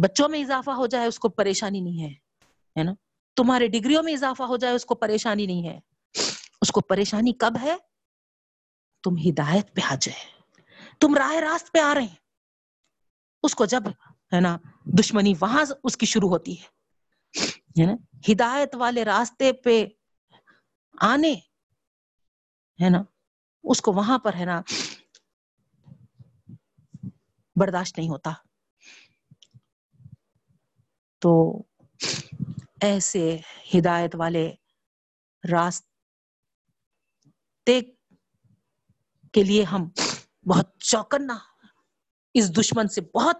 بچوں 0.00 0.28
میں 0.28 0.40
اضافہ 0.40 0.70
ہو 0.70 0.86
جائے 0.86 1.06
اس 1.08 1.18
کو 1.18 1.28
پریشانی 1.28 1.80
نہیں 1.80 2.14
ہے 2.78 2.82
نا؟ 2.82 2.92
تمہارے 3.36 3.66
ڈگریوں 3.66 4.02
میں 4.02 4.12
اضافہ 4.12 4.42
ہو 4.42 4.56
جائے 4.56 4.74
اس 4.74 4.84
کو 4.84 4.94
پریشانی 4.94 5.46
نہیں 5.46 5.68
ہے۔ 5.68 5.80
اس 6.60 6.70
کو 6.70 6.80
پریشانی 6.80 7.32
کب 7.32 7.52
ہے؟ 7.62 7.76
تم 9.02 9.14
ہدایت 9.28 9.74
پہ 9.74 9.80
آ 9.84 9.94
جائے۔ 10.00 10.24
تم 11.00 11.14
راہ 11.14 11.36
راست 11.36 11.72
پہ 11.72 11.78
آ 11.78 11.94
رہے 11.94 12.02
ہیں۔ 12.02 12.16
اس 13.42 13.54
کو 13.54 13.64
جب، 13.64 13.82
ہے 14.32 14.40
نا، 14.40 14.58
دشمنی 14.84 15.34
وہاں 15.40 15.64
اس 15.84 15.96
کی 15.96 16.06
شروع 16.06 16.28
ہوتی 16.28 16.60
ہے۔ 16.60 16.81
نا؟ 17.76 17.92
ہدایت 18.32 18.74
والے 18.74 19.04
راستے 19.04 19.52
پہ 19.52 19.86
آنے، 21.00 21.34
ہے 22.82 22.90
نا؟ 22.90 23.02
اس 23.64 23.80
کو 23.80 23.92
وہاں 23.92 24.18
پر 24.18 24.34
ہے 24.34 24.44
نا، 24.44 24.62
برداشت 27.56 27.98
نہیں 27.98 28.08
ہوتا۔ 28.08 28.30
تو 31.18 31.62
ایسے 32.80 33.38
ہدایت 33.78 34.14
والے 34.14 34.54
راستے 35.52 37.80
کے 39.32 39.42
لیے 39.42 39.62
ہم 39.62 39.88
بہت 40.48 40.78
چوکنا، 40.78 41.38
اس 42.34 42.58
دشمن 42.58 42.88
سے 42.88 43.00
بہت 43.00 43.36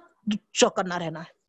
چوکنا 0.52 0.98
رہنا 0.98 1.20
ہے۔ 1.20 1.41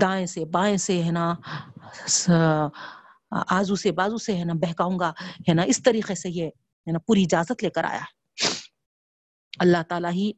دائیں 0.00 0.26
سے 0.26 0.44
بائیں 0.44 0.76
سے 0.76 1.02
ہے 1.02 1.10
نا 1.10 1.34
آزو 3.30 3.76
سے 3.76 3.92
بازو 3.92 4.16
سے 4.16 4.36
ہے 4.36 4.44
نا 4.44 4.52
بہکاؤں 4.52 4.98
گا، 4.98 5.10
ہے 5.48 5.54
نا، 5.54 5.62
اس 5.62 5.82
طریقے 5.82 6.14
سے 6.14 6.30
یہ، 6.30 6.46
ہے 6.86 6.92
نا، 6.92 6.98
پوری 6.98 7.22
اجازت 7.22 7.64
لے 7.64 7.70
کر 7.70 7.84
آیا۔ 7.84 8.00
ہے 8.00 8.48
اللہ 9.58 9.82
تعالیٰ 9.88 10.12
ہی 10.12 10.32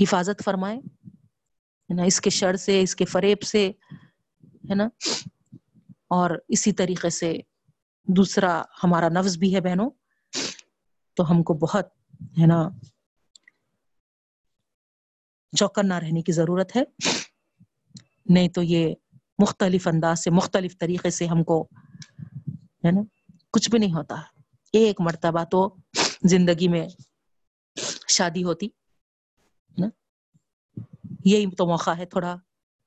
حفاظت 0.00 0.44
فرمائے، 0.44 0.76
ہے 0.76 1.94
نا، 1.94 2.02
اس 2.02 2.20
کے 2.20 2.30
شر 2.30 2.56
سے، 2.56 2.80
اس 2.80 2.96
کے 2.96 3.04
فریب 3.04 3.42
سے، 3.42 3.70
ہے 4.44 4.74
نا۔ 4.74 4.88
اور 6.08 6.30
اسی 6.48 6.72
طریقے 6.72 7.10
سے 7.10 7.38
دوسرا 8.04 8.62
ہمارا 8.84 9.08
نفس 9.08 9.36
بھی 9.36 9.54
ہے 9.54 9.60
بہنوں، 9.60 9.90
تو 11.14 11.30
ہم 11.30 11.42
کو 11.42 11.54
بہت، 11.54 11.86
ہے 12.40 12.46
نا 12.46 12.68
چوکن 15.56 15.88
نہ 15.88 15.94
رہنے 15.94 16.22
کی 16.22 16.32
ضرورت 16.32 16.76
ہے۔ 16.76 16.82
نہیں 18.34 18.48
تو 18.48 18.62
یہ 18.62 18.94
مختلف 19.38 19.88
انداز 19.88 20.24
سے، 20.24 20.30
مختلف 20.30 20.78
طریقے 20.78 21.10
سے 21.10 21.26
ہم 21.26 21.44
کو، 21.44 21.68
ہے 22.84 22.90
نا، 22.90 23.00
کچھ 23.52 23.70
بھی 23.70 23.78
نہیں 23.78 23.94
ہوتا۔ 23.94 24.14
ایک 24.72 25.00
مرتبہ 25.00 25.44
تو 25.44 25.76
زندگی 26.24 26.68
میں 26.68 26.88
شادی 28.08 28.44
ہوتی، 28.44 28.68
نا۔ 29.78 29.86
یہی 31.24 31.50
تو 31.50 31.66
موقع 31.66 31.90
ہے 31.90 32.06
تھوڑا 32.06 32.36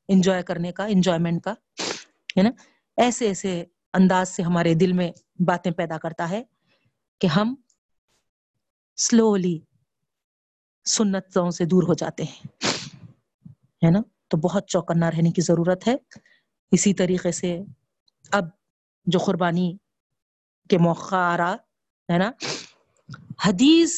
انجوائے 0.08 0.44
کرنے 0.44 0.72
کا 0.72 0.86
انجوائمنٹ 0.86 1.44
کا، 1.44 1.52
ہے 2.38 2.42
نا۔ 2.42 2.50
ایسے 2.98 3.28
ایسے 3.28 3.66
انداز 3.94 4.30
سے 4.30 4.44
ہمارے 4.44 4.74
دل 4.74 4.94
میں 4.94 5.12
باتیں 5.40 5.72
پیدا 5.72 5.98
کرتا 5.98 6.30
ہے 6.30 6.44
کہ 7.20 7.28
ہم 7.28 7.56
سلولی 8.98 9.60
سنتوں 10.86 11.52
سے 11.52 11.66
دور 11.66 11.84
ہو 11.84 11.94
جاتے 11.94 12.24
ہیں، 12.24 12.48
ہے 13.86 13.92
نا۔ 13.92 14.00
تو 14.34 14.38
بہت 14.38 14.68
چوکنا 14.68 15.12
رہنے 15.12 15.32
کی 15.32 15.42
ضرورت 15.42 15.88
ہے۔ 15.88 15.96
اسی 16.72 16.94
طریقے 16.94 17.32
سے 17.32 17.60
اب 18.32 18.44
جو 19.06 19.20
قربانی 19.20 19.78
کے 20.70 20.78
موقع 20.78 21.16
آ 21.16 21.38
رہا 21.38 21.56
ہے 22.14 22.18
نا، 22.18 22.32
حدیث 23.46 23.92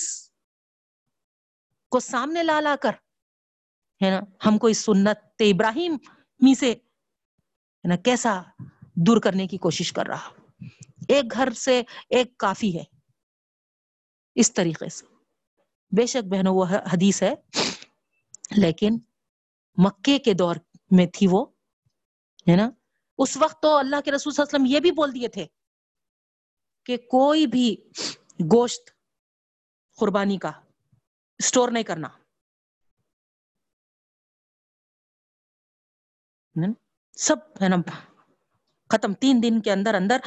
کو 1.90 2.00
سامنے 2.00 2.44
لا 2.44 2.60
لا 2.60 2.76
کر، 2.82 2.92
ہے 4.04 4.10
نا، 4.10 4.20
ہم 4.46 4.58
کو 4.58 4.68
اس 4.68 4.78
سنت 4.78 5.18
ابراہیم 5.40 5.98
می 6.40 6.56
سے، 6.56 6.72
ہے 6.72 7.88
نا، 7.88 7.96
کیسا 7.96 8.42
دور 8.96 9.22
کرنے 9.22 9.48
کی 9.48 9.58
کوشش 9.58 9.94
کر 9.94 10.06
رہا۔ 10.06 10.30
ایک 11.08 11.34
گھر 11.34 11.50
سے 11.52 11.82
ایک 12.10 12.38
کافی 12.38 12.80
ہے۔ 12.80 12.84
اس 14.36 14.54
طریقے 14.54 14.90
سے۔ 14.90 15.06
بے 15.92 16.06
شک 16.06 16.28
بہنوں، 16.28 16.56
وہ 16.56 16.66
حدیث 16.66 17.24
ہے، 17.24 17.34
لیکن 18.58 18.98
مکے 19.78 20.20
کے 20.20 20.34
دور 20.34 20.56
میں 20.92 21.06
تھی 21.06 21.28
وہ، 21.28 21.46
ہے 22.50 22.56
نا؟ 22.56 22.70
اس 23.18 23.38
وقت 23.38 23.62
تو 23.62 23.76
اللہ 23.76 24.02
کے 24.06 24.12
رسول 24.12 24.34
صلی 24.34 24.42
اللہ 24.42 24.56
علیہ 24.56 24.66
وسلم 24.66 24.76
یہ 24.76 24.80
بھی 24.80 24.92
بول 24.92 25.16
دیے 25.16 25.28
تھے 25.28 25.46
کہ 26.86 26.98
کوئی 26.98 27.48
بھی 27.48 27.76
گوشت 28.54 28.90
قربانی 29.96 30.38
کا 30.38 30.52
اسٹور 31.38 31.72
نہیں 31.72 31.84
کرنا۔ 31.84 32.08
سب، 37.14 37.36
ہے 37.62 37.70
نا؟ 37.70 37.76
ختم۔ 38.90 39.14
تین 39.14 39.44
دن 39.44 39.62
کے 39.62 39.72
اندر 39.72 39.94
اندر 39.94 40.18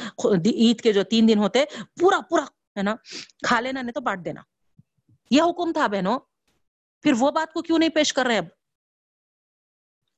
عید 0.45 0.81
کے 0.81 0.93
جو 0.93 1.03
تین 1.03 1.27
دن 1.27 1.37
ہوتے، 1.37 1.65
پورا 1.99 2.21
پورا، 2.29 2.43
ہے 2.43 2.81
نا؟ 2.81 2.95
کھا 3.47 3.59
لینا، 3.59 3.81
نہیں 3.81 3.93
تو 3.93 4.01
بانٹ 4.01 4.25
دینا۔ 4.25 4.41
یہ 5.31 5.41
حکم 5.41 5.73
تھا 5.73 5.87
بہنوں۔ 5.87 6.19
پھر 7.01 7.11
وہ 7.19 7.31
بات 7.31 7.53
کو 7.53 7.61
کیوں 7.61 7.79
نہیں 7.79 7.89
پیش 7.89 8.13
کر 8.13 8.25
رہے 8.25 8.37
اب؟ 8.37 8.45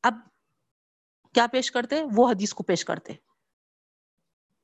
اب 0.04 0.14
کیا 1.34 1.48
پیش 1.48 1.72
کرتے 1.72 2.04
وہ 2.16 2.32
حدیث 2.32 2.54
کو 2.54 2.64
پیش 2.64 2.86
کرتے 2.86 3.14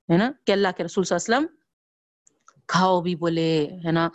ہے 0.09 0.17
نا؟ 0.17 0.31
کہ 0.45 0.51
اللہ 0.51 0.67
کے 0.77 0.83
رسول 0.83 1.03
صلی 1.03 1.15
اللہ 1.15 1.37
علیہ 1.37 1.47
وسلم 1.47 1.57
کھاؤ 2.67 3.01
بھی 3.01 3.15
بولے، 3.15 3.67
ہے 3.85 3.91
نا؟ 3.91 4.09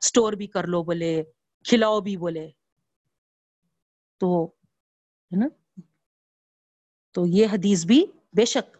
اسٹور 0.00 0.32
بھی 0.32 0.46
کر 0.46 0.66
لو 0.66 0.82
بولے، 0.82 1.22
کھلاؤ 1.64 2.00
بھی 2.00 2.16
بولے۔ 2.16 2.50
تو، 4.18 4.46
ہے 5.32 5.36
نا؟ 5.36 5.80
تو 7.12 7.26
یہ 7.26 7.46
حدیث 7.46 7.84
بھی 7.84 8.06
بے 8.36 8.44
شک، 8.44 8.76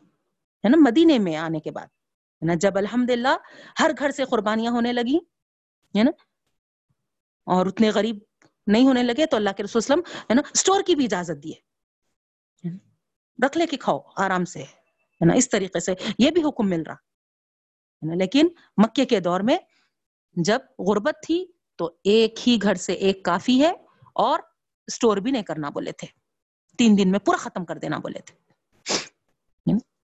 ہے 0.65 0.69
نا؟ 0.69 0.77
مدینے 0.81 1.19
میں 1.19 1.37
آنے 1.37 1.61
کے 1.61 1.71
بعد، 1.71 1.87
ہے 1.87 2.47
نا؟ 2.47 2.55
جب 2.55 2.79
الحمد 2.79 3.11
للہ 3.11 3.37
ہر 3.81 3.91
گھر 3.99 4.11
سے 4.11 4.25
قربانیاں 4.25 4.73
ہونے 4.73 4.93
لگی 4.93 5.19
ہے 5.99 6.03
نا؟ 6.03 6.11
اور 7.45 7.67
اتنے 7.67 7.91
غریب 7.91 8.19
نہیں 8.69 8.87
ہونے 8.87 9.03
لگے 9.03 9.27
تو 9.27 9.37
اللہ 9.37 9.51
کے 9.57 9.63
رسول 9.63 9.81
وسلم، 9.85 10.01
ہے 10.23 10.35
نا 10.35 10.43
اسٹور 10.55 10.83
کی 10.87 10.95
بھی 10.95 11.05
اجازت 11.05 11.45
دیے۔ 11.45 11.55
رکھ 13.47 13.59
لے 13.59 13.67
کے 13.67 13.77
کھاؤ، 13.77 13.99
آرام 14.17 14.45
سے، 14.45 14.63
ہے 14.63 15.25
نا، 15.25 15.35
اس 15.35 15.51
طریقے 15.51 15.81
سے 15.81 15.95
یہ 16.19 16.31
بھی 16.31 16.43
حکم 16.49 16.69
مل 16.69 16.83
رہا۔ 16.83 16.95
لیکن 18.03 18.49
مکے 18.77 19.05
کے 19.05 19.21
دور 19.21 19.41
میں 19.41 19.59
جب 20.33 20.59
غربت 20.79 21.15
تھی 21.27 21.47
تو 21.77 21.91
ایک 22.05 22.49
ہی 22.49 22.59
گھر 22.63 22.75
سے 22.75 22.93
ایک 22.93 23.25
کافی 23.25 23.63
ہے 23.63 23.73
اور 24.15 24.41
اسٹور 24.87 25.17
بھی 25.17 25.31
نہیں 25.31 25.43
کرنا 25.43 25.69
بولے 25.69 25.93
تھے۔ 25.93 26.07
تین 26.79 26.99
دن 26.99 27.11
میں 27.11 27.19
پورا 27.19 27.37
ختم 27.37 27.65
کر 27.65 27.79
دینا 27.79 27.99
بولے 27.99 28.19
تھے۔ 28.21 28.49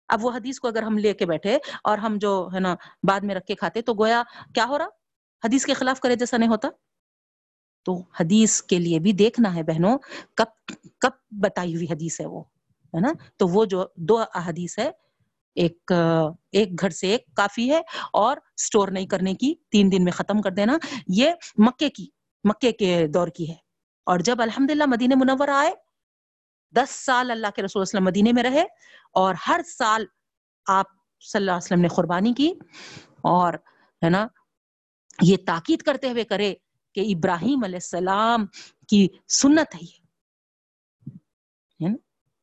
اب 0.07 0.26
وہ 0.26 0.31
حدیث 0.31 0.60
کو 0.60 0.68
اگر 0.68 0.84
ہم 0.84 0.98
لے 0.98 1.14
کے 1.14 1.26
بیٹھے 1.26 1.57
اور 1.84 1.98
ہم 1.98 2.18
جو، 2.18 2.49
ہے 2.53 2.60
نا، 2.60 2.76
بعد 3.03 3.19
میں 3.19 3.36
رکھ 3.36 3.45
کے 3.45 3.56
کھاتے 3.56 3.81
تو 3.81 3.94
گویا 3.94 4.23
کیا 4.56 4.65
ہو 4.65 4.77
رہا؟ 4.77 4.86
حدیث 5.44 5.65
کے 5.65 5.73
خلاف 5.73 5.99
کرے 5.99 6.15
جیسا 6.15 6.38
نہیں 6.38 6.49
ہوتا۔ 6.49 6.68
تو 7.90 7.98
حدیث 8.20 8.61
کے 8.61 8.80
لیے 8.80 8.99
بھی 8.99 9.11
دیکھنا 9.11 9.56
ہے 9.56 9.64
بہنوں، 9.64 9.98
کب 10.36 10.72
کب 10.99 11.11
بتائی 11.32 11.76
ہوئی 11.76 11.88
حدیث 11.91 12.20
ہے 12.22 12.26
وہ، 12.26 12.44
ہے 12.94 12.99
نا؟ 12.99 13.11
تو 13.38 13.48
وہ 13.48 13.66
جو 13.66 13.86
دو 13.95 14.18
احادیث 14.20 14.78
ہے، 14.80 14.90
ایک 15.56 15.91
ایک 16.52 16.80
گھر 16.82 16.90
سے 16.90 17.07
ایک 17.07 17.26
کافی 17.36 17.70
ہے 17.72 17.82
اور 18.14 18.38
سٹور 18.57 18.88
نہیں 18.88 19.06
کرنے 19.06 19.34
کی، 19.34 19.53
تین 19.70 19.91
دن 19.91 20.03
میں 20.03 20.11
ختم 20.11 20.41
کر 20.41 20.52
دینا، 20.52 20.78
یہ 21.07 21.32
مکے 21.57 21.90
کی، 21.90 22.07
مکے 22.44 22.72
کے 22.72 23.07
دور 23.07 23.28
کی 23.28 23.49
ہے۔ 23.49 23.56
اور 24.07 24.20
جب 24.20 24.41
الحمدللہ 24.41 24.86
مدینہ 24.88 25.16
منور 25.18 25.48
آئے، 25.48 25.72
دس 26.76 26.90
سال 27.06 27.32
اللہ 27.32 27.48
کے 27.56 27.61
رسول 27.61 27.82
وسلم 27.82 28.03
مدینے 28.03 28.32
میں 28.34 28.44
رہے 28.44 28.66
اور 29.14 29.36
ہر 29.48 29.61
سال 29.78 30.06
آپ 30.68 30.86
صلی 31.22 31.40
اللہ 31.40 31.52
علیہ 31.52 31.66
وسلم 31.66 31.82
نے 31.82 31.88
قربانی 31.88 32.34
کی 32.34 32.53
اور، 33.24 33.53
ہے 34.02 34.10
نا؟ 34.10 34.28
یہ 35.22 35.38
تاکید 35.45 35.82
کرتے 35.82 36.10
ہوئے 36.10 36.24
کرے 36.24 36.53
کہ 36.91 36.99
ابراہیم 36.99 37.64
علیہ 37.64 37.76
السلام 37.76 38.45
کی 38.88 39.07
سنت 39.28 39.76
ہے 39.76 39.80
یہ۔ 39.82 39.99
یعنی 41.80 41.95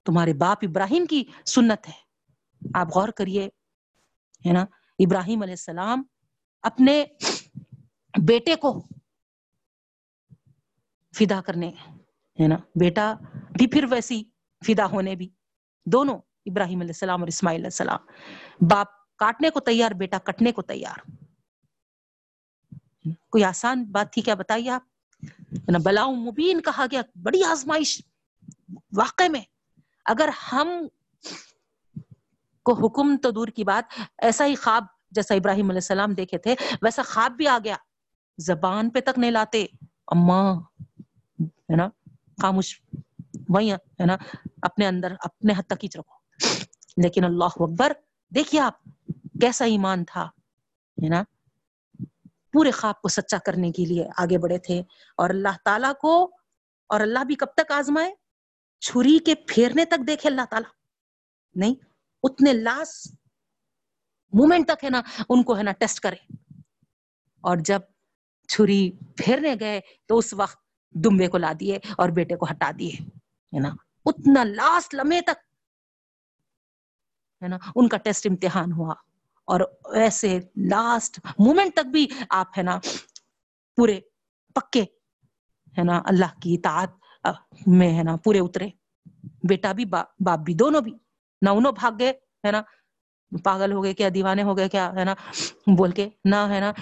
تمہارے 0.05 0.35
باپ 0.35 0.59
ابراہیم 0.63 1.07
کی 1.07 1.25
سنت 1.47 1.89
ہے۔ 1.89 2.07
آپ 2.75 2.89
غور 2.95 3.09
کریے، 3.09 3.49
ہے 4.47 4.53
نا، 4.53 4.61
ابراہیم 4.99 5.43
علیہ 5.43 5.53
السلام 5.53 6.03
اپنے 6.63 7.05
بیٹے 8.23 8.57
کو 8.57 8.87
فدا 11.19 11.41
کرنے، 11.41 11.69
ہے 12.41 12.49
نا، 12.49 12.57
بیٹا 12.75 13.15
بھی 13.59 13.67
پھر 13.67 13.85
ویسی 13.91 14.23
فدا 14.67 14.87
ہونے 14.87 15.17
بھی۔ 15.17 15.29
دونوں 15.87 16.19
ابراہیم 16.47 16.81
علیہ 16.81 16.91
السلام 16.91 17.21
اور 17.21 17.29
اسماعیل 17.29 17.59
علیہ 17.59 17.67
السلام۔ 17.67 18.01
باپ 18.69 19.17
کاٹنے 19.17 19.51
کو 19.51 19.61
تیار، 19.61 19.91
بیٹا 19.91 20.19
کٹنے 20.19 20.53
کو 20.53 20.63
تیار۔ 20.63 21.11
کوئی 23.31 23.45
آسان 23.45 23.85
بات 23.85 24.13
تھی، 24.13 24.23
کیا 24.23 24.35
بتائیے 24.35 24.71
آپ؟ 24.71 24.83
بلاؤ 25.85 26.15
مبین 26.15 26.61
کہا 26.61 26.87
گیا، 26.91 27.03
بڑی 27.23 27.45
آزمائش 27.45 28.03
واقع 28.97 29.29
میں۔ 29.31 29.41
اگر 30.05 30.29
ہم 30.53 30.69
کو 32.63 32.87
حکم 32.87 33.17
تو 33.17 33.31
دور 33.31 33.49
کی 33.49 33.65
بات، 33.65 34.01
ایسا 34.19 34.47
ہی 34.47 34.55
خواب 34.55 34.85
جیسا 35.11 35.35
ابراہیم 35.35 35.65
علیہ 35.65 35.79
السلام 35.79 36.15
دیکھے 36.15 36.39
تھے، 36.39 36.55
ویسا 36.83 37.03
خواب 37.03 37.33
بھی 37.33 37.49
آ 37.49 37.59
گیا۔ 37.65 37.77
زبان 38.39 38.91
پہ 38.91 39.01
تک 39.01 39.19
نہیں 39.19 39.31
لاتے 39.31 39.67
اما 40.07 40.53
ہے 41.41 41.77
نا، 41.77 41.89
خاموش 42.43 42.81
وہی 43.49 43.73
ہے 43.73 44.07
نا، 44.07 44.17
اپنے 44.63 44.87
اندر، 44.87 45.15
اپنے 45.21 45.53
حد 45.57 45.63
تک 45.63 45.85
ہی 45.85 45.89
رکھو۔ 45.99 46.47
لیکن 46.97 47.25
اللہ 47.25 47.45
اکبر، 47.45 47.93
دیکھیے 48.35 48.61
آپ، 48.61 48.85
کیسا 49.41 49.65
ایمان 49.65 50.05
تھا، 50.05 50.25
ہے 51.03 51.09
نا 51.09 51.25
پورے 52.57 52.71
خواب 52.71 53.03
کو 53.03 53.09
سچا 53.09 53.37
کرنے 53.47 53.71
کے 53.71 53.85
لیے 53.85 54.09
آگے 54.17 54.39
بڑھے 54.39 54.59
تھے 54.59 54.79
اور 55.17 55.31
اللہ 55.31 55.57
تعالیٰ 55.65 55.93
کو 56.01 56.25
اور 56.89 57.01
اللہ 57.01 57.25
بھی 57.25 57.35
کب 57.35 57.47
تک 57.57 57.73
آزمائے؟ 57.73 58.15
چھری 58.81 59.19
کے 59.19 59.35
پھیرنے 59.35 59.85
تک 59.85 60.07
دیکھے 60.07 60.29
اللہ 60.29 60.41
تعالیٰ۔ 60.51 60.71
نہیں، 61.55 61.75
اتنے 62.23 62.53
لاسٹ 62.53 63.11
مومنٹ 64.33 64.67
تک 64.67 64.85
ہے 64.85 64.91
نا، 64.91 65.03
ان 65.29 65.43
کو 65.43 65.59
ہے 65.59 65.63
نا 65.63 65.73
ٹیسٹ 65.73 66.01
کرے۔ 66.01 66.17
اور 67.41 67.57
جب 67.57 67.81
چھری 68.49 68.91
پھیرنے 69.17 69.55
گئے 69.61 69.81
تو 70.07 70.19
اس 70.19 70.35
وقت 70.35 70.59
دمبے 70.91 71.29
کو 71.29 71.39
لا 71.39 71.53
دیے 71.61 71.77
اور 71.77 72.09
بیٹے 72.09 72.37
کو 72.37 72.47
ہٹا 72.51 72.71
دیے، 72.79 72.93
ہے 73.57 73.61
نا۔ 73.61 73.69
اتنا 74.05 74.45
لاسٹ 74.45 74.95
لمحے 74.95 75.21
تک، 75.21 75.39
ہے 77.43 77.49
نا، 77.49 77.59
ان 77.77 77.89
کا 77.89 77.97
ٹیسٹ 77.97 78.27
امتحان 78.31 78.73
ہوا۔ 78.73 78.95
اور 79.47 79.61
ایسے 79.95 80.39
لاسٹ 80.57 81.21
مومنٹ 81.39 81.75
تک 81.75 81.87
بھی 81.87 82.07
آپ 82.31 82.47
ہے 82.59 82.63
نا 82.63 82.79
پورے 83.77 84.01
پکے 84.55 84.83
ہے 85.79 85.83
نا 85.85 86.03
اللہ 86.05 86.41
کی 86.43 86.55
اطاعت 86.55 86.91
میں 87.67 87.99
ہے 87.99 88.03
نا 88.03 88.17
پورے 88.17 88.39
اترے۔ 88.39 88.69
بیٹا 89.49 89.73
بھی 89.73 89.85
باپ 89.85 90.39
بھی، 90.39 90.55
دونوں 90.55 90.81
بھی۔ 90.81 90.93
نہ 91.43 91.51
انہوں 91.51 91.73
بھاگ 91.73 91.93
گئے 91.99 92.13
ہے 92.47 92.51
نا۔ 92.51 92.63
پاگل 93.45 93.73
ہو 93.73 93.83
گئے 93.85 93.95
کیا، 93.95 94.09
دیوانے 94.15 94.43
ہو 94.43 94.57
گئے 94.57 94.69
کیا 94.69 94.93
ہے 94.97 95.05
نا۔ 95.05 95.15
بول 95.77 95.91
کے 95.91 96.09
نہ 96.25 96.37
ہے 96.37 96.61
نا 96.61 96.73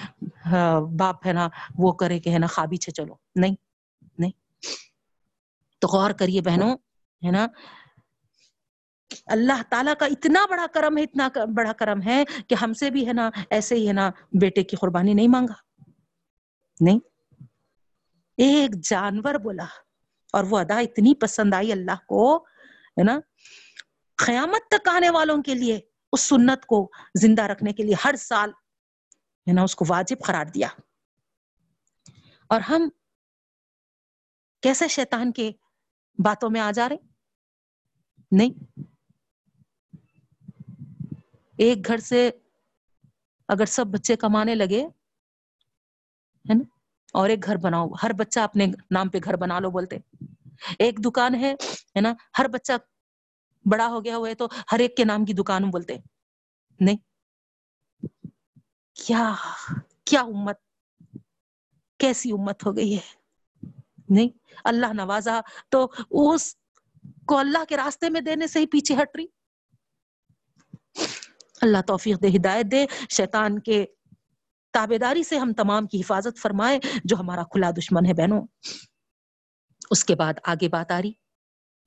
باپ 0.98 1.26
ہے 1.26 1.32
نا 1.32 1.48
وہ 1.78 1.92
کرے 1.92 2.18
کہ 2.18 2.30
ہے 2.30 2.38
نا 2.38 2.46
خوابی 2.46 2.76
چلو۔ 2.76 3.14
نہیں 3.34 3.54
نہیں۔ 4.18 4.30
تو 5.78 5.88
غور 5.88 6.10
کریے 6.10 6.40
بہنوں، 6.40 6.76
ہے 7.26 7.30
نا۔ 7.30 7.46
اللہ 9.26 9.62
تعالیٰ 9.70 9.94
کا 9.98 10.06
اتنا 10.06 10.46
بڑا 10.50 10.66
کرم 10.74 10.98
ہے، 10.98 11.02
اتنا 11.02 11.28
بڑا 11.56 11.72
کرم 11.72 12.02
ہے 12.02 12.24
کہ 12.48 12.54
ہم 12.62 12.72
سے 12.72 12.90
بھی 12.90 13.08
ہے 13.08 13.12
نا، 13.12 13.30
ایسے 13.50 13.74
ہی 13.74 13.88
ہے 13.88 13.92
نا، 13.92 14.10
بیٹے 14.40 14.64
کی 14.64 14.76
قربانی 14.76 15.14
نہیں 15.14 15.28
مانگا۔ 15.28 15.54
نہیں۔ 16.80 16.98
ایک 18.36 18.84
جانور 18.84 19.34
بولا 19.34 19.64
اور 20.32 20.44
وہ 20.44 20.58
ادا 20.58 20.78
اتنی 20.78 21.14
پسند 21.14 21.54
آئی 21.54 21.72
اللہ 21.72 22.04
کو، 22.08 22.36
ہے 22.90 23.02
نا، 23.02 23.20
قیامت 24.16 24.70
تک 24.70 24.88
آنے 24.88 25.10
والوں 25.10 25.42
کے 25.42 25.54
لیے، 25.54 25.80
اس 26.12 26.20
سنت 26.20 26.66
کو 26.66 26.90
زندہ 27.14 27.42
رکھنے 27.42 27.72
کے 27.72 27.82
لیے 27.82 27.94
ہر 28.04 28.14
سال، 28.18 28.50
ہے 29.48 29.52
نا، 29.52 29.62
اس 29.62 29.76
کو 29.76 29.84
واجب 29.88 30.16
قرار 30.26 30.46
دیا۔ 30.46 30.68
اور 32.46 32.60
ہم 32.60 32.88
کیسے 34.62 34.88
شیطان 34.88 35.32
کے 35.32 35.52
باتوں 36.18 36.50
میں 36.50 36.60
آ 36.60 36.70
جا 36.70 36.88
رہے؟ 36.88 36.96
نہیں۔ 38.32 38.80
ایک 41.64 41.86
گھر 41.86 41.96
سے 41.96 42.30
اگر 43.48 43.64
سب 43.64 43.86
بچے 43.86 44.16
کمانے 44.16 44.54
لگے، 44.54 44.86
ہے 46.48 46.54
نا؟ 46.54 46.64
اور 47.12 47.28
ایک 47.28 47.44
گھر 47.44 47.56
بناؤ، 47.56 47.88
ہر 48.02 48.12
بچہ 48.12 48.40
اپنے 48.40 48.66
نام 48.90 49.08
پہ 49.08 49.18
گھر 49.24 49.36
بنا 49.36 49.60
لو 49.60 49.70
بولتے۔ 49.70 49.96
ایک 50.78 51.04
دکان 51.04 51.34
ہے 51.34 51.54
ہے 51.96 52.00
نا؟ 52.00 52.14
ہر 52.38 52.48
بچہ 52.48 52.72
بڑا 53.64 53.86
ہو 53.86 54.04
گیا 54.04 54.16
ہوا 54.16 54.28
ہے 54.28 54.34
تو 54.34 54.48
ہر 54.72 54.78
ایک 54.78 54.96
کے 54.96 55.04
نام 55.04 55.24
کی 55.24 55.32
دکان 55.32 55.70
بولتے۔ 55.70 55.96
نہیں۔ 56.80 56.96
کیا 58.94 59.34
کیا 60.04 60.20
امت، 60.20 60.56
کیسی 61.98 62.32
امت 62.32 62.66
ہو 62.66 62.76
گئی 62.76 62.96
ہے؟ 62.96 63.14
نہیں۔ 64.08 64.28
اللہ 64.64 64.92
نوازا 64.92 65.40
تو 65.68 65.90
اس 66.10 66.56
کو 67.26 67.38
اللہ 67.38 67.64
کے 67.68 67.76
راستے 67.76 68.08
میں 68.08 68.20
دینے 68.20 68.46
سے 68.46 68.58
ہی 68.58 68.66
پیچھے 68.66 68.94
ہٹ 69.02 69.16
رہی۔ 69.16 69.26
اللہ 71.64 71.82
توفیق 71.86 72.22
دے، 72.22 72.28
ہدایت 72.28 72.66
دے۔ 72.70 72.86
شیطان 73.10 73.58
کے 73.58 73.86
تابے 74.72 74.98
داری 74.98 75.22
سے 75.22 75.38
ہم 75.38 75.52
تمام 75.52 75.86
کی 75.86 76.00
حفاظت 76.00 76.38
فرمائے، 76.38 76.78
جو 77.04 77.16
ہمارا 77.16 77.42
کھلا 77.42 77.70
دشمن 77.70 78.06
ہے 78.06 78.14
بہنوں۔ 78.14 78.46
اس 79.90 80.04
کے 80.04 80.14
بعد 80.14 80.34
آگے 80.44 80.68
بات 80.68 80.90
آ 80.90 81.02
رہی، 81.02 81.10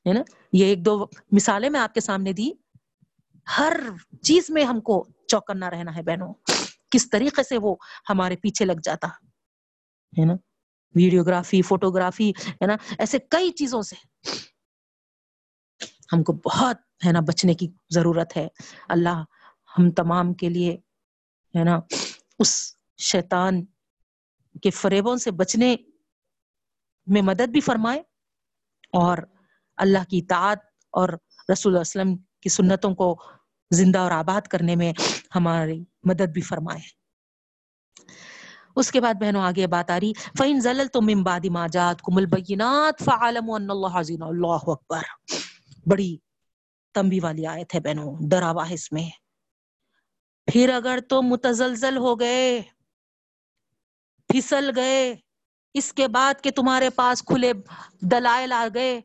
ہے 0.06 0.14
نا؟ 0.14 0.22
یہ 0.54 0.66
ایک 0.66 0.86
دو 0.86 1.06
مثالیں 1.32 1.70
میں 1.70 1.80
آپ 1.80 1.94
کے 1.94 1.99
سامنے 1.99 2.34
دی۔ 2.34 2.52
ہر 3.58 3.80
چیز 4.22 4.49
میں 4.49 4.64
ہم 4.64 4.82
کو 4.82 5.08
چوکنا 5.28 5.70
رہنا 5.70 5.95
ہے 5.95 6.02
بہنوں۔ 6.02 6.34
کس 6.91 7.10
طریقے 7.10 7.44
سے 7.44 7.58
وہ 7.58 7.76
ہمارے 8.10 8.36
پیچھے 8.36 8.66
لگ 8.66 8.80
جاتا، 8.84 9.08
ہے 10.18 10.26
نا؟ 10.26 10.34
ویڈیوگرافی، 10.95 11.62
فوٹوگرافی، 11.62 12.30
ہے 12.30 12.66
نا؟ 12.66 12.76
ایسے 12.99 13.18
کئی 13.20 13.52
چیزوں 13.52 13.82
سے 13.82 13.95
ہم 16.14 16.24
کو 16.24 16.34
بہت، 16.34 16.78
ہے 17.06 17.12
نا، 17.12 17.20
بچنے 17.20 17.54
کی 17.54 17.68
ضرورت 17.90 18.38
ہے۔ 18.38 18.48
اللہ 18.90 19.24
ہم 19.80 19.91
تمام 19.91 20.34
کے 20.34 20.49
لیے، 20.49 20.78
ہے 21.58 21.64
نا، 21.64 21.80
اس 22.40 22.76
شیطان 22.98 23.66
کے 24.62 24.70
فریبوں 24.70 25.18
سے 25.18 25.32
بچنے 25.32 25.76
میں 27.08 27.22
مدد 27.22 27.49
بھی 27.49 27.60
فرمائے 27.60 27.99
اور 28.94 29.18
اللہ 29.78 30.04
کی 30.10 30.18
اطاعت 30.18 30.60
اور 30.91 31.10
رسول 31.54 31.74
اللہ 31.74 31.82
وسلم 31.82 32.18
کی 32.18 32.49
سنتوں 32.49 32.95
کو 32.95 33.22
زندہ 33.72 33.99
اور 33.99 34.12
آباد 34.12 34.48
کرنے 34.48 34.76
میں 34.76 34.94
ہماری 35.36 35.86
مدد 36.04 36.30
بھی 36.34 36.41
فرمائے۔ 36.41 36.80
اس 38.76 38.91
کے 38.91 39.02
بعد 39.02 39.14
بہنوں، 39.14 39.41
آگے 39.41 39.68
بات 39.68 39.91
آ 39.91 39.99
رہی، 39.99 40.14
فَإِن 40.14 40.60
زَلَلْتُم 40.60 41.06
مِّن 41.06 41.24
بَعْدِ 41.24 41.49
مَا 41.49 41.68
جَاءَتْكُمُ 41.68 42.18
الْبَيِّنَاتُ 42.18 43.04
فَاعْلَمُوا 43.04 43.58
أَنَّ 43.58 43.70
اللَّهَ 43.70 43.99
عَزِيزٌ، 43.99 44.28
اللہ 44.28 44.72
اکبر۔ 44.72 45.02
بڑی 45.90 46.18
تنبی 46.94 47.20
والی 47.20 47.45
آیت 47.45 47.76
ہے 47.76 47.80
بہنوں، 47.80 48.16
ڈراوا 48.30 48.70
ہے 48.70 48.74
اس 48.74 48.91
میں۔ 48.91 49.27
پھر 50.53 50.69
اگر 50.74 50.99
تو 51.10 51.22
متزلزل 51.22 51.98
ہو 51.98 52.19
گئے، 52.19 52.61
پھسل 54.28 54.72
گئے، 54.76 55.15
اس 55.74 55.94
کے 55.94 56.07
بعد 56.07 56.34
کہ 56.44 56.52
تمہارے 56.52 56.90
پاس 56.90 57.24
کھلے 57.24 57.53
دلائل 58.02 58.52
آ 58.52 58.68
گئے، 58.74 59.02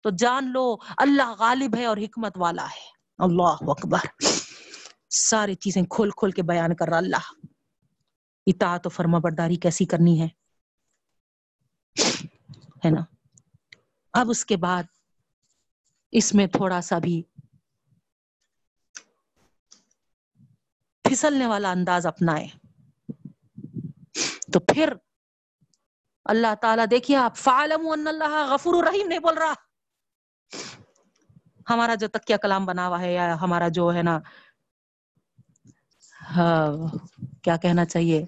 تو 0.00 0.10
جان 0.10 0.52
لو 0.52 0.76
اللہ 0.96 1.34
غالب 1.38 1.76
ہے 1.76 1.84
اور 1.84 1.96
حکمت 1.96 2.32
والا 2.36 2.64
ہے۔ 2.64 2.94
اللہ 3.18 3.70
اکبر۔ 3.70 4.22
ساری 5.10 5.54
چیزیں 5.54 5.82
کھول 5.82 6.10
کھول 6.10 6.30
کے 6.30 6.42
بیان 6.42 6.76
کر 6.76 6.88
رہا 6.88 6.96
اللہ۔ 6.96 7.46
اطاعت 8.46 8.86
و 8.86 8.88
فرما 8.88 9.18
برداری 9.18 9.56
کیسی 9.56 9.84
کرنی 9.84 10.22
ہے؟ 10.22 10.28
ہے 12.84 12.90
نا؟ 12.90 13.00
اب 14.12 14.30
اس 14.30 14.46
کے 14.46 14.56
بعد 14.56 14.82
اس 16.12 16.34
میں 16.34 16.46
تھوڑا 16.46 16.80
سا 16.80 16.98
بھی 16.98 17.22
پھسلنے 21.14 21.46
والا 21.46 21.70
انداز 21.70 22.06
اپنائے 22.06 22.46
تو 24.52 24.60
پھر 24.60 24.92
اللہ 26.24 26.54
تعالیٰ 26.54 26.84
دیکھیے 26.90 27.16
آپ 27.16 27.36
فعالم 27.36 27.88
اللہ 27.88 28.54
غفور 28.54 28.74
الرحیم 28.74 29.08
نہیں 29.08 29.18
بول 29.18 29.38
رہا۔ 29.38 29.54
ہمارا 31.70 31.94
جو 31.94 32.08
تکیہ 32.08 32.36
کلام 32.36 32.66
بنا 32.66 32.88
ہوا 32.88 33.00
ہے 33.00 33.14
یا 33.14 33.40
ہمارا 33.40 33.68
جو 33.68 33.94
ہے 33.94 34.02
نا 34.02 34.18
ہاں، 36.36 36.72
کیا 37.42 37.56
کہنا 37.56 37.84
چاہیے؟ 37.84 38.24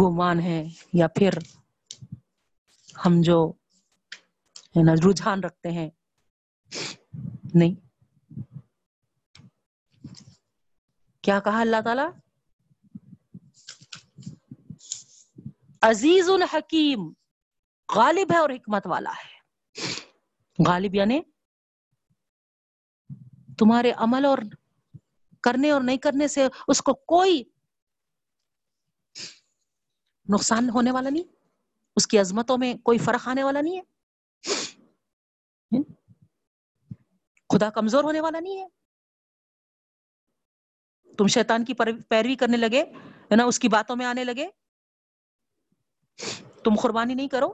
گمان 0.00 0.40
ہے 0.40 0.64
یا 0.92 1.08
پھر 1.08 1.32
ہم 3.06 3.22
جو 3.22 3.52
ہے 4.76 4.82
نا، 4.82 4.92
رجحان 5.10 5.44
رکھتے 5.44 5.70
ہیں۔ 5.70 5.90
نہیں۔ 7.54 7.83
کیا 11.24 11.40
کہا 11.40 11.60
اللہ 11.60 11.76
تعالی؟ 11.84 12.02
عزیز 15.82 16.30
الحکیم، 16.30 17.12
غالب 17.94 18.32
ہے 18.32 18.38
اور 18.38 18.50
حکمت 18.50 18.86
والا 18.86 19.10
ہے۔ 19.10 19.40
غالب 20.66 20.94
یعنی 20.94 21.20
تمہارے 23.58 23.92
عمل 23.96 24.24
اور 24.24 24.38
کرنے 25.42 25.70
اور 25.70 25.80
نہیں 25.80 25.96
کرنے 25.96 26.28
سے 26.28 26.48
اس 26.68 26.82
کو 26.82 26.94
کوئی 26.94 27.44
نقصان 30.34 30.70
ہونے 30.70 30.90
والا 30.90 31.10
نہیں، 31.10 31.32
اس 31.96 32.06
کی 32.06 32.18
عظمتوں 32.18 32.58
میں 32.58 32.74
کوئی 32.74 32.98
فرق 32.98 33.28
آنے 33.28 33.44
والا 33.44 33.60
نہیں 33.60 33.80
ہے۔ 33.80 33.82
خدا 37.48 37.70
کمزور 37.70 38.04
ہونے 38.04 38.20
والا 38.20 38.40
نہیں 38.40 38.60
ہے۔ 38.60 38.83
تم 41.18 41.26
شیطان 41.26 41.64
کی 41.64 41.74
پیروی 42.08 42.36
کرنے 42.36 42.56
لگے، 42.56 42.82
ہے 43.04 43.36
نا، 43.36 43.44
اس 43.44 43.58
کی 43.58 43.68
باتوں 43.68 43.96
میں 43.96 44.06
آنے 44.06 44.24
لگے۔ 44.24 44.48
تم 46.64 46.70
قربانی 46.82 47.14
نہیں 47.14 47.28
کرو۔ 47.28 47.52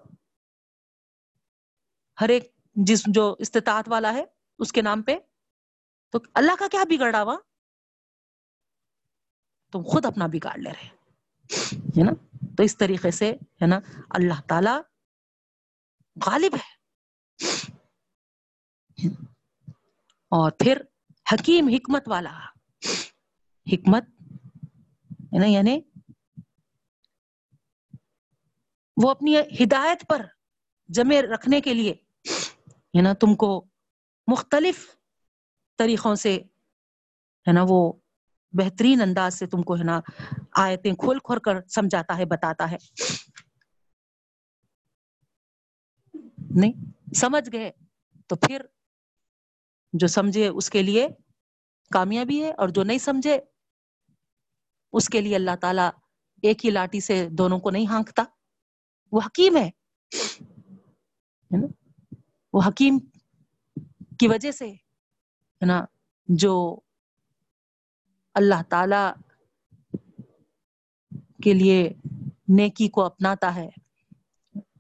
ہر 2.21 2.29
ایک 2.29 2.55
جس 2.75 3.03
جو 3.07 3.37
استطاعت 3.39 3.85
والا 3.87 4.13
ہے، 4.13 4.25
اس 4.59 4.73
کے 4.73 4.83
نام 4.83 5.03
پہ۔ 5.03 5.19
تو 6.11 6.19
اللہ 6.35 6.53
کا 6.59 6.69
کیا 6.71 6.85
بگڑا 6.85 7.23
ہوا؟ 7.23 7.37
تم 9.73 9.83
خود 9.83 10.05
اپنا 10.05 10.27
بگاڑ 10.27 10.59
لے 10.59 10.71
رہے۔ 10.71 10.89
ہے 11.75 12.05
نا؟ 12.05 12.13
تو 12.57 12.63
اس 12.63 12.77
طریقے 12.77 13.11
سے، 13.11 13.31
ہے 13.31 13.67
نا، 13.67 13.79
اللہ 14.11 14.41
تعالی 14.49 14.81
غالب 16.27 16.55
ہے۔ 16.55 16.81
اور 20.29 20.51
پھر 20.51 20.83
حکیم، 21.33 21.69
حکمت 21.69 22.09
والا۔ 22.09 22.60
حکمت، 23.67 24.05
ہے 25.13 25.39
نا؟ 25.39 25.47
یعنی 25.47 25.81
وہ 28.97 29.11
اپنی 29.11 29.39
ہدایت 29.39 30.09
پر 30.09 30.27
جمع 30.89 31.21
رکھنے 31.35 31.61
کے 31.61 31.75
لیے، 31.75 31.95
ہے 32.73 33.03
نا؟ 33.03 33.13
تم 33.13 33.35
کو 33.35 33.67
مختلف 34.27 34.97
طریقوں 35.79 36.15
سے، 36.15 36.37
ہے 37.49 37.53
نا؟ 37.53 37.65
وہ 37.69 37.93
بہترین 38.53 39.01
انداز 39.01 39.35
سے 39.35 39.47
تم 39.47 39.63
کو، 39.63 39.77
ہے 39.77 39.85
نا؟ 39.85 40.01
آیتیں 40.57 40.95
کھول 40.95 41.19
کھول 41.19 41.39
کر 41.39 41.69
سمجھاتا 41.69 42.17
ہے، 42.19 42.25
بتاتا 42.25 42.71
ہے۔ 42.71 42.77
نہیں، 46.55 46.73
سمجھ 47.15 47.49
گئے 47.53 47.73
تو 48.27 48.37
پھر 48.37 48.63
جو 49.93 50.07
سمجھے 50.07 50.49
اس 50.49 50.71
کے 50.71 50.83
لیے 50.83 51.09
کامیابی 51.91 52.45
ہے 52.45 52.53
اور 52.53 52.69
جو 52.69 52.83
نہیں 52.83 52.99
سمجھے 52.99 53.41
اس 54.93 55.09
کے 55.09 55.21
لیے 55.21 55.35
اللہ 55.35 55.57
تعالیٰ 55.61 55.91
ایک 56.43 56.65
ہی 56.65 56.71
لاٹھی 56.71 57.01
سے 57.01 57.29
دونوں 57.29 57.59
کو 57.59 57.71
نہیں 57.71 57.87
ہانکتا۔ 57.87 58.25
وہ 59.13 59.21
حکیم 59.27 59.57
ہے۔ 59.57 59.71
وہ 62.53 62.61
حکیم 62.67 62.99
کی 64.19 64.29
وجہ 64.29 64.51
سے، 64.51 64.71
ہے 64.73 65.65
نا؟ 65.65 65.85
جو 66.29 66.81
اللہ 68.35 68.63
تعالی 68.69 69.21
کے 71.43 71.55
لیے 71.55 71.93
نیکی 72.49 72.89
کو 72.89 73.05
اپناتا 73.05 73.55
ہے، 73.55 73.69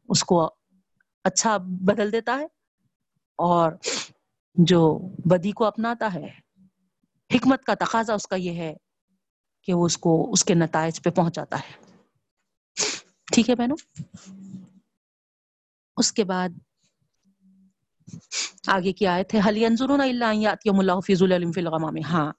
اس 0.09 0.24
کو 0.24 0.55
اچھا 1.24 1.57
بدل 1.57 2.12
دیتا 2.12 2.39
ہے 2.39 2.47
اور 3.37 3.73
جو 4.55 4.99
بدی 5.24 5.53
کو 5.53 5.65
اپناتا 5.65 6.15
ہے، 6.15 6.28
حکمت 7.35 7.65
کا 7.65 7.74
تقاضا 7.74 8.15
اس 8.15 8.27
کا 8.27 8.37
یہ 8.37 8.53
ہے۔ 8.53 8.77
کہ 9.62 9.74
وہ 9.74 9.87
اس 9.87 9.99
کو، 9.99 10.32
اس 10.32 10.45
کے 10.45 10.55
نتائج 10.55 11.03
پہ 11.03 11.11
پہنچاتا 11.11 11.59
ہے۔ 11.59 11.91
ٹھیک 13.35 13.51
ہے 13.51 13.55
بہنوں؟ 13.55 13.77
اس 15.97 16.12
کے 16.12 16.24
بعد 16.24 16.49
آگے 18.66 18.93
کی 18.93 19.07
آیت 19.07 19.35
ہے 19.35 19.41
حلی 19.49 19.66
انظرون 19.66 20.01
الا 20.01 20.31
ان 20.31 20.43
یاتیم 20.43 20.78
اللہ 20.78 21.01
فی 21.07 21.15
ظلال 21.15 21.53
فی 21.53 21.61
الغمام۔ 21.61 21.95
ہاں۔ 22.05 22.32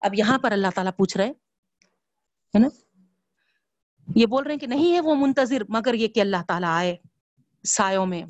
اب 0.00 0.14
یہاں 0.14 0.38
پر 0.38 0.52
اللہ 0.52 0.66
تعالیٰ 0.74 0.92
پوچھ 0.96 1.16
رہے 1.16 1.28
ہے 1.28 2.58
نا؟ 2.58 2.68
یہ 4.16 4.26
بول 4.26 4.42
رہے 4.42 4.52
ہیں 4.52 4.58
کہ 4.58 4.66
نہیں 4.66 4.92
ہے 4.92 5.00
وہ 5.00 5.14
منتظر، 5.14 5.62
مگر 5.68 5.94
یہ 5.94 6.08
کہ 6.08 6.20
اللہ 6.20 6.36
تعالیٰ 6.48 6.68
آئے 6.68 6.96
سایوں 7.64 8.06
میں 8.06 8.22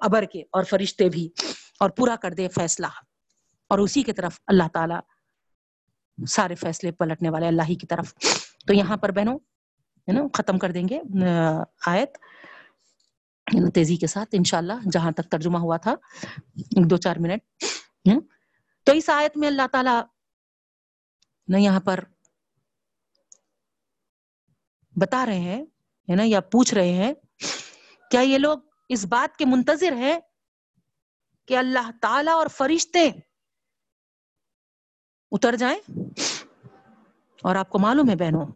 ابر 0.00 0.24
کے 0.24 0.40
اور 0.40 0.64
فرشتے 0.64 1.08
بھی 1.08 1.28
اور 1.80 1.90
پورا 1.90 2.16
کر 2.16 2.30
دے 2.30 2.48
فیصلہ۔ 2.48 2.86
اور 3.68 3.78
اسی 3.78 4.02
کی 4.02 4.12
طرف 4.12 4.40
اللہ 4.46 4.68
تعالیٰ 4.72 5.00
سارے 6.28 6.54
فیصلے 6.54 6.92
پلٹنے 6.92 7.30
والے 7.30 7.46
اللہ 7.46 7.62
ہی 7.68 7.74
کی 7.74 7.86
طرف۔ 7.86 8.14
تو 8.66 8.74
یہاں 8.74 8.96
پر 8.96 9.10
بہنوں، 9.10 9.38
ہے 10.08 10.12
نا، 10.12 10.20
ختم 10.34 10.58
کر 10.58 10.72
دیں 10.72 10.88
گے 10.88 11.00
آیت۔ 11.86 12.18
یعنی 13.52 13.70
تیزی 13.70 13.96
کے 13.96 14.06
ساتھ، 14.06 14.28
انشاءاللہ، 14.32 14.72
جہاں 14.92 15.10
تک 15.10 15.30
ترجمہ 15.30 15.58
ہوا 15.58 15.76
تھا۔ 15.76 15.94
دو 16.70 16.96
چار 16.96 17.16
منٹ 17.16 17.64
تو 18.84 18.92
اس 18.92 19.08
آیت 19.08 19.36
میں 19.36 19.48
اللہ 19.48 19.66
تعالی 19.72 20.00
نہ 21.48 21.56
یہاں 21.56 21.80
پر 21.80 22.04
بتا 24.96 25.26
رہے 25.26 25.40
ہیں، 25.40 25.62
ہے 26.10 26.14
نا، 26.14 26.22
یا 26.26 26.40
پوچھ 26.40 26.74
رہے 26.74 26.92
ہیں، 26.92 27.12
کیا 28.10 28.20
یہ 28.20 28.38
لوگ 28.38 28.58
اس 28.88 29.04
بات 29.04 29.36
کے 29.36 29.44
منتظر 29.44 29.92
ہیں 29.92 30.20
کہ 31.46 31.56
اللہ 31.56 31.90
تعالی 32.00 32.30
اور 32.30 32.46
فرشتے 32.46 33.10
اتر 35.32 35.56
جائیں 35.56 35.90
اور 37.42 37.54
آپ 37.54 37.68
کو 37.68 37.78
معلوم 37.78 38.10
ہے 38.10 38.16
بہنوں، 38.16 38.46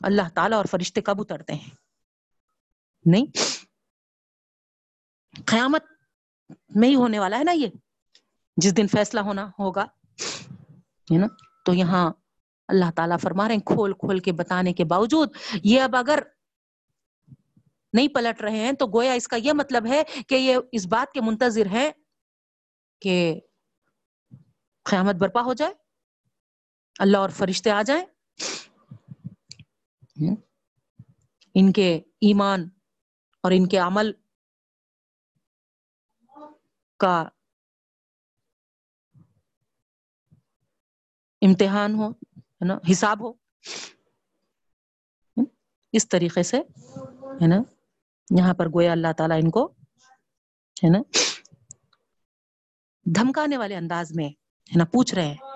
اللہ 0.00 0.22
تعالیٰ 0.34 0.56
اور 0.56 0.64
فرشتے 0.70 1.00
کب 1.00 1.20
اترتے 1.20 1.54
ہیں؟ 1.54 1.70
نہیں۔ 3.06 3.26
قیامت 5.46 5.84
میں 6.74 6.88
ہی 6.88 6.94
ہونے 6.94 7.18
والا 7.18 7.38
ہے 7.38 7.44
نا 7.44 7.52
یہ۔ 7.52 7.66
جس 8.56 8.76
دن 8.76 8.88
فیصلہ 8.88 9.20
ہونا 9.20 9.50
ہوگا، 9.58 9.84
ہے 11.12 11.18
نا؟ 11.18 11.26
تو 11.64 11.74
یہاں 11.74 12.12
اللہ 12.68 12.90
تعالیٰ 12.96 13.16
فرما 13.22 13.48
رہے 13.48 13.54
ہیں، 13.54 13.62
کھول 13.62 13.92
کھول 13.92 14.18
کے 14.18 14.32
بتانے 14.32 14.72
کے 14.72 14.84
باوجود، 14.84 15.30
یہ 15.62 15.80
اب 15.80 15.96
اگر 15.96 16.18
نہیں 17.92 18.08
پلٹ 18.08 18.42
رہے 18.42 18.56
ہیں، 18.56 18.72
تو 18.72 18.86
گویا 18.86 19.12
اس 19.12 19.28
کا 19.28 19.36
یہ 19.36 19.52
مطلب 19.52 19.86
ہے 19.86 20.02
کہ 20.28 20.34
یہ 20.34 20.56
اس 20.72 20.86
بات 20.86 21.12
کے 21.12 21.20
منتظر 21.20 21.66
ہیں 21.66 21.90
کہ 23.00 23.40
قیامت 24.82 25.14
برپا 25.14 25.42
ہو 25.42 25.54
جائے۔ 25.54 25.87
اللہ 26.98 27.16
اور 27.16 27.30
فرشتے 27.30 27.70
آ 27.70 27.82
جائیں۔ 27.82 28.04
ان 31.54 31.72
کے 31.72 31.96
ایمان 31.96 32.68
اور 33.42 33.52
ان 33.54 33.68
کے 33.68 33.78
عمل 33.78 34.12
کا 36.98 37.28
امتحان 41.40 41.94
ہو 41.94 42.10
ہے 42.10 42.64
نا 42.64 42.78
حساب 42.90 43.20
ہو۔ 43.20 43.32
اس 45.92 46.08
طریقے 46.08 46.42
سے 46.42 46.56
ہے 47.42 47.46
نا 47.46 47.56
یہاں 48.38 48.54
پر 48.54 48.66
گویا 48.68 48.92
اللہ 48.92 49.12
تعالیٰ 49.18 49.38
ان 49.42 49.50
کو 49.50 49.66
ہے 50.84 50.90
نا 50.90 50.98
دھمکانے 53.04 53.56
والے 53.56 53.76
انداز 53.76 54.12
میں 54.14 54.28
ہے 54.28 54.78
نا 54.78 54.84
پوچھ 54.84 55.14
رہے 55.14 55.26
ہیں۔ 55.26 55.47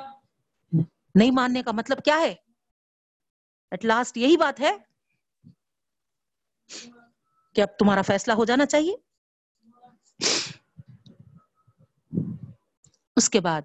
نہیں 1.15 1.31
ماننے 1.31 1.63
کا 1.63 1.73
مطلب 1.73 1.99
کیا 2.05 2.21
ہے؟ 2.21 2.35
ایٹ 3.71 3.85
لاسٹ 3.85 4.17
یہی 4.17 4.37
بات 4.37 4.61
ہے 4.61 4.77
کہ 7.55 7.61
اب 7.61 7.69
تمہارا 7.79 8.03
فیصلہ 8.03 8.33
ہو 8.33 8.45
جانا 8.45 8.67
چاہیے۔ 8.67 8.97
اس 13.17 13.31
کے 13.31 13.41
بعد 13.41 13.63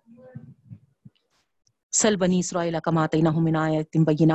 سل 1.91 2.15
بنی 2.15 2.39
اسرائیل 2.39 2.75
کمات 2.83 3.15
بینہ۔ 3.15 4.33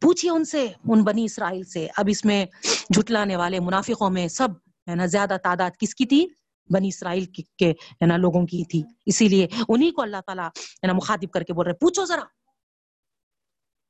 پوچھئے 0.00 0.30
ان 0.30 0.44
سے، 0.44 0.72
ان 0.88 1.04
بنی 1.04 1.24
اسرائیل 1.24 1.64
سے، 1.64 1.88
اب 1.96 2.04
اس 2.08 2.24
میں 2.24 2.46
جھٹلانے 2.94 3.36
والے 3.36 3.60
منافقوں 3.60 4.10
میں 4.10 4.28
سب 4.28 4.48
ہے 4.90 4.94
نا، 4.94 5.06
زیادہ 5.06 5.36
تعداد 5.42 5.70
کس 5.78 5.94
کی 5.94 6.06
تھی؟ 6.06 6.28
بنی 6.74 6.88
اسرائیل 6.88 7.24
کے 7.58 7.70
ہے 7.70 8.06
نا 8.06 8.16
لوگوں 8.16 8.46
کی 8.46 8.64
تھی۔ 8.64 8.82
اسی 9.06 9.28
لیے 9.28 9.46
انہی 9.68 9.90
کو 9.90 10.02
اللہ 10.02 10.20
تعالیٰ 10.26 10.48
ہے 10.82 10.86
نا 10.86 10.92
مخاطب 10.92 11.30
کر 11.32 11.42
کے 11.42 11.52
بول 11.52 11.66
رہے 11.66 11.74
پوچھو 11.74 12.04
ذرا۔ 12.04 12.24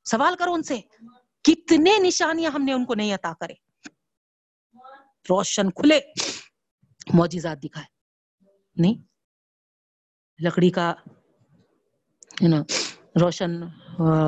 سوال 0.07 0.35
کرو 0.39 0.53
ان 0.55 0.63
سے، 0.63 0.81
کتنے 1.45 1.93
نشانیاں 1.99 2.51
ہم 2.51 2.63
نے 2.65 2.73
ان 2.73 2.85
کو 2.85 2.95
نہیں 2.95 3.15
عطا 3.15 3.33
کرے؟ 3.41 3.55
روشن 5.31 5.71
کھلے، 5.71 6.01
معجزات 7.15 7.63
دکھائے۔ 7.63 7.87
نہیں، 8.77 8.97
لکڑی 10.39 10.71
کا 10.71 10.93
ہے 12.43 12.49
نا 12.49 12.61
روشن 13.21 13.51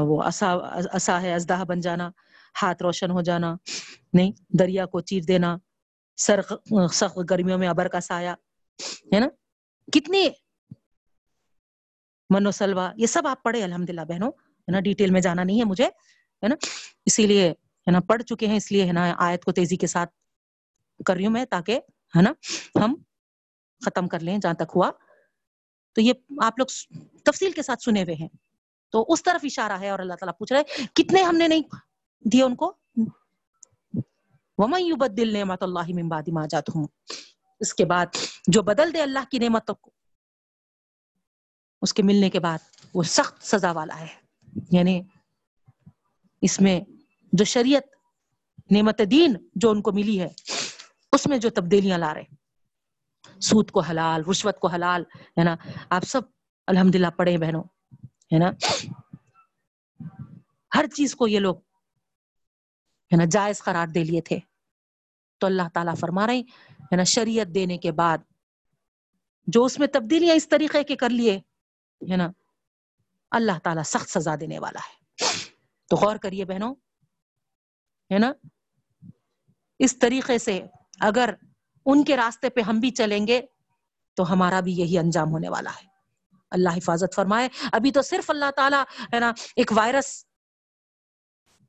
وہ 0.09 0.23
اصا 0.23 1.21
ہے، 1.23 1.35
ازدہ 1.35 1.63
بن 1.69 1.81
جانا، 1.81 2.11
ہاتھ 2.63 2.83
روشن 2.83 3.11
ہو 3.11 3.21
جانا، 3.23 3.55
نہیں، 4.13 4.33
دریا 4.59 4.87
کو 4.87 5.01
چیر 5.01 5.23
دینا۔ 5.29 5.57
سر 6.19 6.41
سخت 6.93 7.19
گرمیوں 7.31 7.59
میں 7.59 7.69
ابر 7.69 7.89
کا 7.89 8.01
سایہ، 8.01 8.29
ہے 9.15 9.21
نا؟ 9.21 9.29
کتنی 9.93 10.29
منو 12.31 12.51
سلوا 12.51 12.93
یہ 12.97 13.07
سب 13.07 13.27
آپ 13.27 13.43
پڑھے 13.43 13.65
الحمد 13.65 13.91
للہ 13.91 14.01
بہنوں، 14.01 14.29
ہے 14.29 14.73
نا؟ 14.73 14.81
ڈیٹیل 14.81 15.11
میں 15.11 15.21
جانا 15.21 15.45
نہیں 15.45 15.59
ہے 15.59 15.65
مجھے، 15.65 15.85
ہے 15.85 16.49
نا؟ 16.49 16.55
اسی 17.07 17.27
لیے، 17.27 17.51
ہے 17.51 17.91
نا، 17.91 18.01
پڑھ 18.01 18.23
چکے 18.23 18.47
ہیں، 18.47 18.57
اس 18.57 18.73
لیے، 18.73 18.87
ہے 18.87 18.93
نا، 18.93 19.15
آیت 19.19 19.45
کو 19.45 19.53
تیزی 19.53 19.77
کے 19.77 19.87
ساتھ 19.87 20.11
کر 21.07 21.15
رہی 21.15 21.27
ہوں 21.27 21.33
میں 21.33 21.45
تاکہ، 21.45 21.81
ہے 22.17 22.23
نا، 22.23 22.33
ہم 22.85 22.95
ختم 23.85 24.09
کر 24.09 24.21
لیں 24.21 24.39
جہاں 24.39 24.55
تک 24.55 24.73
ہوا۔ 24.75 24.91
تو 25.93 26.01
یہ 26.01 26.13
آپ 26.43 26.59
لوگ 26.59 26.67
تفصیل 27.25 27.53
کے 27.53 27.63
ساتھ 27.63 27.83
سنے 27.83 28.03
ہوئے 28.03 28.15
ہیں۔ 28.15 28.29
تو 28.91 29.05
اس 29.09 29.23
طرف 29.23 29.41
اشارہ 29.45 29.73
ہے 29.73 29.91
اور 29.91 29.99
اللہ 29.99 30.15
تعالیٰ 30.15 30.39
پوچھ 30.39 30.53
رہے 30.53 30.87
کتنے 30.95 31.23
ہم 31.23 31.37
نے 31.37 31.49
نہیں 31.49 31.63
دیے 32.21 32.43
ان 32.43 32.57
کو؟ 32.57 32.77
يُبَدِّلْ 34.63 35.33
نِعْمَةَ 35.33 35.57
اللَّهِ 35.61 35.95
مِن 35.95 36.09
بَعْدِ 36.09 36.31
مَا 36.33 36.47
جَاتْهُمْ 36.47 36.87
اس 37.61 37.75
کے 37.75 37.85
بعد 37.85 38.07
جو 38.47 38.63
بدل 38.63 38.95
دے 38.95 39.03
اللہ 39.03 39.19
کی 39.31 39.39
نعمتوں 39.39 39.75
کو، 39.75 39.91
اس 41.83 41.95
کے 41.95 42.03
ملنے 42.03 42.31
کے 42.31 42.41
بعد 42.41 42.59
وہ 42.95 43.03
سخت 43.03 43.47
سزا 43.47 43.73
والا 43.73 44.01
ہے۔ 44.01 44.07
یعنی 44.73 45.03
اس 46.43 46.61
میں 46.61 46.81
جو 47.33 47.45
شریعت، 47.45 47.83
نعمت 48.71 49.01
دین 49.11 49.49
جو 49.55 49.71
ان 49.71 49.83
کو 49.83 49.93
ملی 49.93 50.21
ہے، 50.21 50.29
اس 51.13 51.27
میں 51.27 51.39
جو 51.39 51.51
تبدیلیاں 51.51 51.99
لا 51.99 52.15
رہے 52.15 52.25
سود 53.41 53.71
کو 53.71 53.81
حلال، 53.81 54.25
رشوت 54.31 54.59
کو 54.59 54.69
حلال، 54.69 55.03
ہے 55.39 55.45
نا؟ 55.45 55.57
آپ 55.91 56.03
سب 56.03 56.21
الحمد 56.67 56.95
للہ 56.95 57.07
پڑھے 57.07 57.39
بہنوں، 57.39 57.63
ہے 58.03 58.39
نا؟ 58.39 58.51
ہر 60.75 60.87
چیز 60.87 61.15
کو 61.15 61.29
یہ 61.29 61.39
لوگ 61.39 61.57
ہے 63.13 63.17
نا، 63.17 63.25
جائز 63.31 63.63
قرار 63.63 63.87
دے 63.87 64.05
لیے 64.05 64.21
تھے۔ 64.21 64.39
تو 65.39 65.47
اللہ 65.47 65.63
تعالیٰ 65.75 65.95
فرما 66.01 66.27
رہے 66.27 66.41
ہے 66.81 66.97
نا، 66.97 67.05
شریعت 67.05 67.47
دینے 67.55 67.79
کے 67.79 67.93
بعد 67.93 68.19
جو 69.47 69.65
اس 69.65 69.79
میں 69.79 69.87
تبدیلیاں 69.87 70.35
اس 70.35 70.49
طریقے 70.49 70.85
کے 70.85 70.97
کر 70.97 71.09
لیے، 71.09 71.37
ہے 72.11 72.17
نا، 72.17 72.29
اللہ 73.31 73.59
تعالیٰ 73.63 73.83
سخت 73.83 74.11
سزا 74.11 74.35
دینے 74.41 74.59
والا 74.59 74.81
ہے۔ 74.81 75.25
تو 75.89 75.97
غور 75.97 76.17
کریے 76.17 76.45
بہنوں، 76.45 76.75
ہے 78.15 78.19
نا، 78.19 78.33
اس 79.79 79.99
طریقے 79.99 80.39
سے 80.39 80.67
اگر 81.01 81.35
ان 81.87 82.05
کے 82.05 82.17
راستے 82.17 82.51
پہ 82.51 82.61
ہم 82.61 82.81
بھی 82.81 82.91
چلیں 82.91 83.27
گے 83.27 83.43
تو 84.15 84.33
ہمارا 84.33 84.61
بھی 84.61 84.73
یہی 84.73 84.99
انجام 84.99 85.31
ہونے 85.31 85.49
والا 85.49 85.71
ہے۔ 85.71 85.87
اللہ 86.51 86.69
حفاظت 86.77 87.15
فرمائے۔ 87.15 87.49
ابھی 87.73 87.93
تو 87.93 88.03
صرف 88.03 88.31
اللہ 88.31 88.51
تعالیٰ، 88.57 88.85
ہے 89.15 89.21
نا، 89.21 89.33
ایک 89.57 89.73
وائرس 89.77 90.25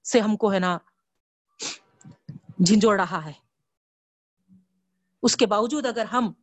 سے 0.04 0.20
ہم 0.20 0.38
کو، 0.38 0.54
ہے 0.54 0.60
نا 0.60 0.78
جھنجھوڑ 2.66 3.00
رہا 3.00 3.26
ہے۔ 3.26 3.32
اس 5.24 5.36
کے 5.36 5.46
باوجود 5.46 5.86
اگر 5.86 6.06
ہم 6.06 6.34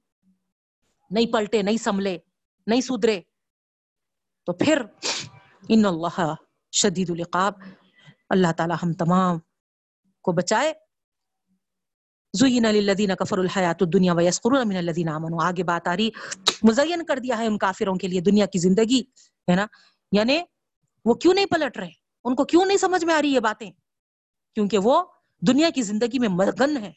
نہیں 1.11 1.33
پلٹے، 1.33 1.63
نہیں 1.63 1.77
سنبھلے، 1.77 2.19
نہیں 2.67 2.81
سدرے 2.81 3.21
تو 4.47 4.53
پھر 4.53 4.83
ان 5.69 5.85
اللہ 5.85 6.35
شدید 6.73 7.11
القاب 7.11 7.53
اللہ 8.31 8.53
تعالی 8.53 8.75
ہم 8.83 8.93
تمام 8.93 9.39
کو 10.23 10.33
بچائے۔ 10.33 10.75
زین 12.33 12.63
للذین 12.63 13.17
کفر 13.17 13.39
الحیات 13.39 13.77
الدنیا 13.81 14.13
ویسقرون 14.13 14.69
من 14.69 14.77
الذین 14.77 15.09
آمنوا۔ 15.09 15.49
آگے 15.49 15.65
بات 15.65 15.89
آ 15.89 15.97
رہی، 15.97 16.11
مزین 16.63 17.05
کر 17.05 17.19
دیا 17.19 17.39
ہے 17.39 17.47
ان 17.47 17.59
کافروں 17.59 17.95
کے 17.95 18.09
لیے 18.09 18.21
دنیا 18.21 18.47
کی 18.47 18.59
زندگی، 18.59 19.01
ہے 19.51 19.55
نا؟ 19.55 19.67
یعنی 20.13 20.41
وہ 21.05 21.15
کیوں 21.15 21.35
نہیں 21.35 21.47
پلٹ 21.47 21.77
رہے؟ 21.77 21.91
ان 22.25 22.35
کو 22.35 22.45
کیوں 22.45 22.65
نہیں 22.65 22.77
سمجھ 22.77 23.05
میں 23.05 23.15
آ 23.15 23.23
رہی 23.23 23.29
یہ 23.29 23.41
باتیں؟ 23.41 23.71
کیونکہ 24.55 24.79
وہ 24.79 25.05
دنیا 25.41 25.71
کی 25.71 25.83
زندگی 25.83 26.19
میں 26.19 26.29
مگن 26.29 26.77
ہے 26.77 26.93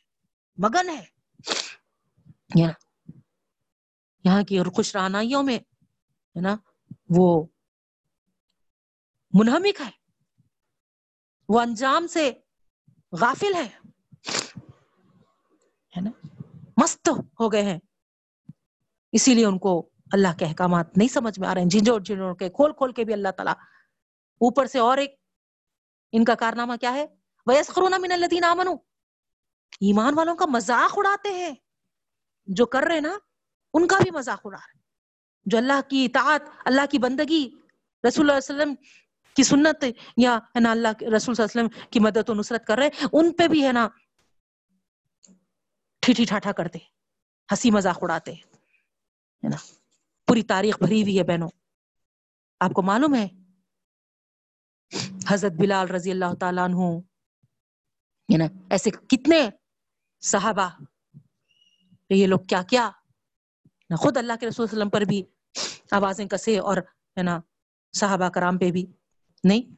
مگن 0.57 0.89
ہے۔ 0.89 1.05
یہاں 4.23 4.43
کی 4.43 4.63
خوش 4.63 4.95
رہنائیوں 4.95 5.43
میں، 5.43 5.55
ہے 5.55 6.41
نا، 6.41 6.55
وہ 7.09 7.45
منہمک 9.33 9.81
ہے۔ 9.85 9.89
وہ 11.49 11.61
انجام 11.61 12.07
سے 12.07 12.31
غافل 13.11 13.55
ہے 13.55 13.69
نا، 16.01 16.27
مست 16.77 17.09
ہو 17.39 17.51
گئے 17.51 17.61
ہیں۔ 17.61 17.79
اسی 19.11 19.33
لیے 19.33 19.45
ان 19.45 19.57
کو 19.57 19.89
اللہ 20.11 20.37
کے 20.39 20.45
احکامات 20.45 20.97
نہیں 20.97 21.07
سمجھ 21.07 21.39
میں 21.39 21.49
آ 21.49 21.53
رہے 21.53 21.61
ہیں۔ 21.61 21.69
جھنجھوڑ 21.69 22.01
جھنجھوڑ 22.01 22.35
کے، 22.35 22.49
کھول 22.49 22.73
کھول 22.73 22.93
کے 22.93 23.03
بھی 23.03 23.13
اللہ 23.13 23.31
تعالیٰ 23.37 23.53
اوپر 24.35 24.65
سے 24.65 24.79
اور 24.79 24.97
ایک، 24.97 25.15
ان 26.11 26.23
کا 26.23 26.35
کارنامہ 26.35 26.73
کیا 26.81 26.93
ہے؟ 26.93 27.05
ویسخرون 27.49 28.01
من 28.01 28.11
الذین 28.11 28.43
آمنوا۔ 28.43 28.75
ایمان 29.81 30.13
والوں 30.17 30.35
کا 30.35 30.45
مذاق 30.45 30.93
اڑاتے 30.97 31.29
ہیں۔ 31.29 31.55
جو 32.47 32.65
کر 32.65 32.83
رہے 32.83 32.99
نا، 32.99 33.17
ان 33.73 33.87
کا 33.87 33.97
بھی 34.03 34.11
مذاق 34.11 34.41
اڑا 34.43 34.57
رہے 34.57 34.79
جو 35.45 35.57
اللہ 35.57 35.89
کی 35.89 36.05
اطاعت، 36.05 36.41
اللہ 36.65 36.81
کی 36.91 36.97
بندگی، 36.97 37.49
رسول 38.07 38.29
اللہ 38.29 38.31
علیہ 38.31 38.55
وسلم 38.55 38.75
کی 39.33 39.43
سنت 39.43 39.85
یا 40.17 40.37
ہے 40.37 40.59
نا 40.59 40.71
اللہ 40.71 40.87
رسول 40.87 41.35
صلی 41.35 41.43
اللہ 41.43 41.61
علیہ 41.61 41.67
وسلم 41.67 41.89
کی 41.89 41.99
مدد 41.99 42.29
و 42.29 42.33
نصرت 42.33 42.67
کر 42.67 42.77
رہے 42.77 42.89
ان 43.13 43.31
پہ 43.31 43.47
بھی 43.47 43.67
ہے 43.67 43.71
نا 43.71 43.87
ٹھیٹھی 45.99 46.25
ٹھاٹھا 46.25 46.51
کرتے 46.51 46.79
ہنسی 47.51 47.71
مذاق 47.71 47.97
اڑاتے 48.01 48.33
ہے 48.33 49.47
نا؟ 49.49 49.55
پوری 50.27 50.43
تاریخ 50.43 50.77
بھری 50.83 51.01
ہوئی 51.01 51.17
ہے 51.17 51.23
بہنوں۔ 51.23 51.49
آپ 52.59 52.71
کو 52.71 52.81
معلوم 52.81 53.15
ہے؟ 53.15 53.27
حضرت 55.29 55.51
بلال 55.51 55.87
رضی 55.87 56.11
اللہ 56.11 56.35
تعالیٰ 56.39 56.63
عنہ 56.63 56.99
نا 58.37 58.45
ایسے 58.69 58.89
کتنے 58.91 59.49
صحابہ 60.21 60.69
کہ 62.09 62.13
یہ 62.13 62.27
لوگ 62.27 62.39
کیا 62.39 62.61
کیا؟ 62.61 62.89
خود 63.89 64.17
اللہ 64.17 64.33
کے 64.39 64.47
رسول 64.47 64.67
صلی 64.67 64.81
اللہ 64.81 64.83
علیہ 64.83 64.87
وسلم 64.87 64.89
پر 64.89 65.01
بھی 65.01 65.23
آوازیں 65.91 66.25
کسے 66.25 66.57
اور 66.59 66.77
ہے 67.17 67.23
نا 67.23 67.39
صحابہ 67.93 68.29
کرام 68.29 68.57
پہ 68.57 68.71
بھی 68.71 68.85
نہیں؟ 69.43 69.75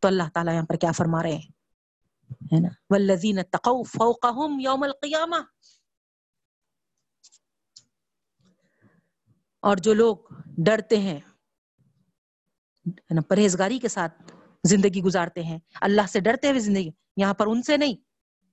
تو 0.00 0.08
اللہ 0.08 0.28
تعالیٰ 0.34 0.54
یہاں 0.54 0.64
پر 0.64 0.76
کیا 0.76 0.92
فرما 0.92 1.22
رہے 1.22 1.32
ہیں؟ 1.32 1.52
ہے 2.52 2.60
نا 2.60 2.68
والذین 2.90 3.42
تقوا 3.42 3.82
فوقهم 3.82 4.60
یوم 4.60 4.82
القیامہ 4.82 5.36
اور 9.62 9.76
جو 9.76 9.94
لوگ 9.94 10.16
ڈرتے 10.58 10.98
ہیں 10.98 11.20
پرہیزگاری 13.28 13.78
کے 13.78 13.88
ساتھ 13.88 14.32
زندگی 14.64 15.02
گزارتے 15.02 15.42
ہیں۔ 15.42 15.58
اللہ 15.80 16.02
سے 16.08 16.20
ڈرتے 16.20 16.48
ہوئے 16.50 16.60
زندگی، 16.60 16.90
یہاں 17.16 17.34
پر 17.34 17.46
ان 17.46 17.62
سے 17.62 17.76
نہیں، 17.76 17.94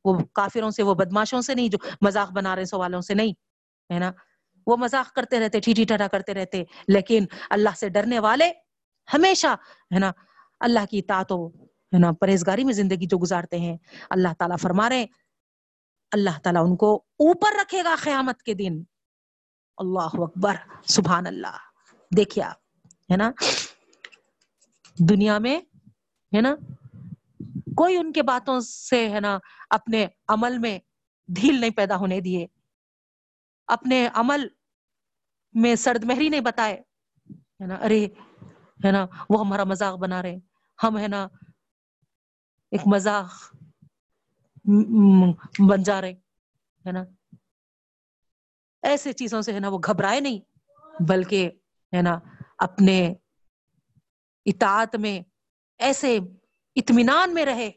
وہ 0.05 0.19
کافروں 0.33 0.69
سے، 0.69 0.83
وہ 0.83 0.93
بدماشوں 0.93 1.41
سے 1.41 1.55
نہیں، 1.55 1.69
جو 1.69 1.77
مذاق 2.01 2.31
بنا 2.31 2.55
رہے 2.55 2.65
سوالوں 2.65 3.01
سے 3.01 3.13
نہیں، 3.13 3.33
ہے 3.93 3.99
نا؟ 3.99 4.11
وہ 4.67 4.77
مذاق 4.77 5.13
کرتے 5.13 5.39
رہتے، 5.39 5.59
ٹھیٹھی 5.59 5.83
ٹھٹا 5.83 6.07
کرتے 6.07 6.33
رہتے، 6.33 6.63
لیکن 6.87 7.25
اللہ 7.49 7.69
سے 7.75 7.89
ڈرنے 7.89 8.19
والے 8.19 8.51
ہمیشہ، 9.13 9.47
ہے 9.93 9.99
نا؟ 9.99 10.11
اللہ 10.59 10.85
کی 10.91 10.99
اطاعت 10.99 11.31
ہے 11.93 11.97
نا، 11.99 12.11
پرہیزگاری 12.11 12.63
میں 12.63 12.73
زندگی 12.73 13.05
جو 13.05 13.17
گزارتے 13.17 13.59
ہیں، 13.59 13.77
اللہ 14.09 14.33
تعالیٰ 14.39 14.57
فرما 14.57 14.89
رہے 14.89 15.05
اللہ 16.11 16.39
تعالیٰ 16.43 16.63
ان 16.65 16.75
کو 16.75 16.95
اوپر 16.95 17.49
رکھے 17.61 17.83
گا 17.83 17.95
قیامت 18.03 18.43
کے 18.43 18.53
دن۔ 18.53 18.83
اللہ 19.77 20.13
اکبر، 20.13 20.55
سبحان 20.85 21.27
اللہ۔ 21.27 21.57
دیکھیے 22.15 22.43
آپ، 22.43 22.57
ہے 23.11 23.17
نا؟ 23.17 23.31
دنیا 24.99 25.37
میں 25.37 25.59
ہے 26.35 26.41
نا؟ 26.41 26.55
کوئی 27.75 27.97
ان 27.97 28.13
کے 28.13 28.23
باتوں 28.23 28.59
سے 28.59 29.09
ہے 29.09 29.19
نا، 29.19 29.39
اپنے 29.69 30.07
عمل 30.27 30.57
میں 30.57 30.79
ڈھیل 31.27 31.61
نہیں 31.61 31.69
پیدا 31.69 31.95
ہونے 31.95 32.21
دیے۔ 32.21 32.47
اپنے 33.67 34.07
عمل 34.13 34.47
میں 35.53 35.75
سرد 35.75 36.03
مہری 36.03 36.29
نہیں 36.29 36.41
بتائے۔ 36.41 36.81
ہے 37.33 37.65
نا؟ 37.65 37.75
ارے، 37.75 38.07
ہے 38.85 38.91
نا، 38.91 39.05
وہ 39.29 39.39
ہمارا 39.39 39.63
مذاق 39.63 39.95
بنا 39.95 40.21
رہے 40.21 40.35
ہم 40.83 40.97
ہے 40.97 41.07
نا 41.07 41.27
ایک 42.71 42.81
مذاق 42.85 43.55
بن 45.69 45.83
جا 45.83 46.01
رہے 46.01 46.13
ہے 46.85 46.91
نا؟ 46.91 47.03
ایسے 48.81 49.13
چیزوں 49.13 49.41
سے 49.41 49.53
ہے 49.53 49.59
نا 49.59 49.69
وہ 49.69 49.77
گھبرائے 49.77 50.19
نہیں، 50.19 50.39
بلکہ 51.03 51.49
ہے 51.95 52.01
نا 52.01 52.19
اپنے 52.57 53.13
اطاعت 54.45 54.95
میں 54.95 55.30
ایسے 55.81 56.19
اطمینان 56.75 57.33
میں 57.33 57.45
رہے 57.45 57.67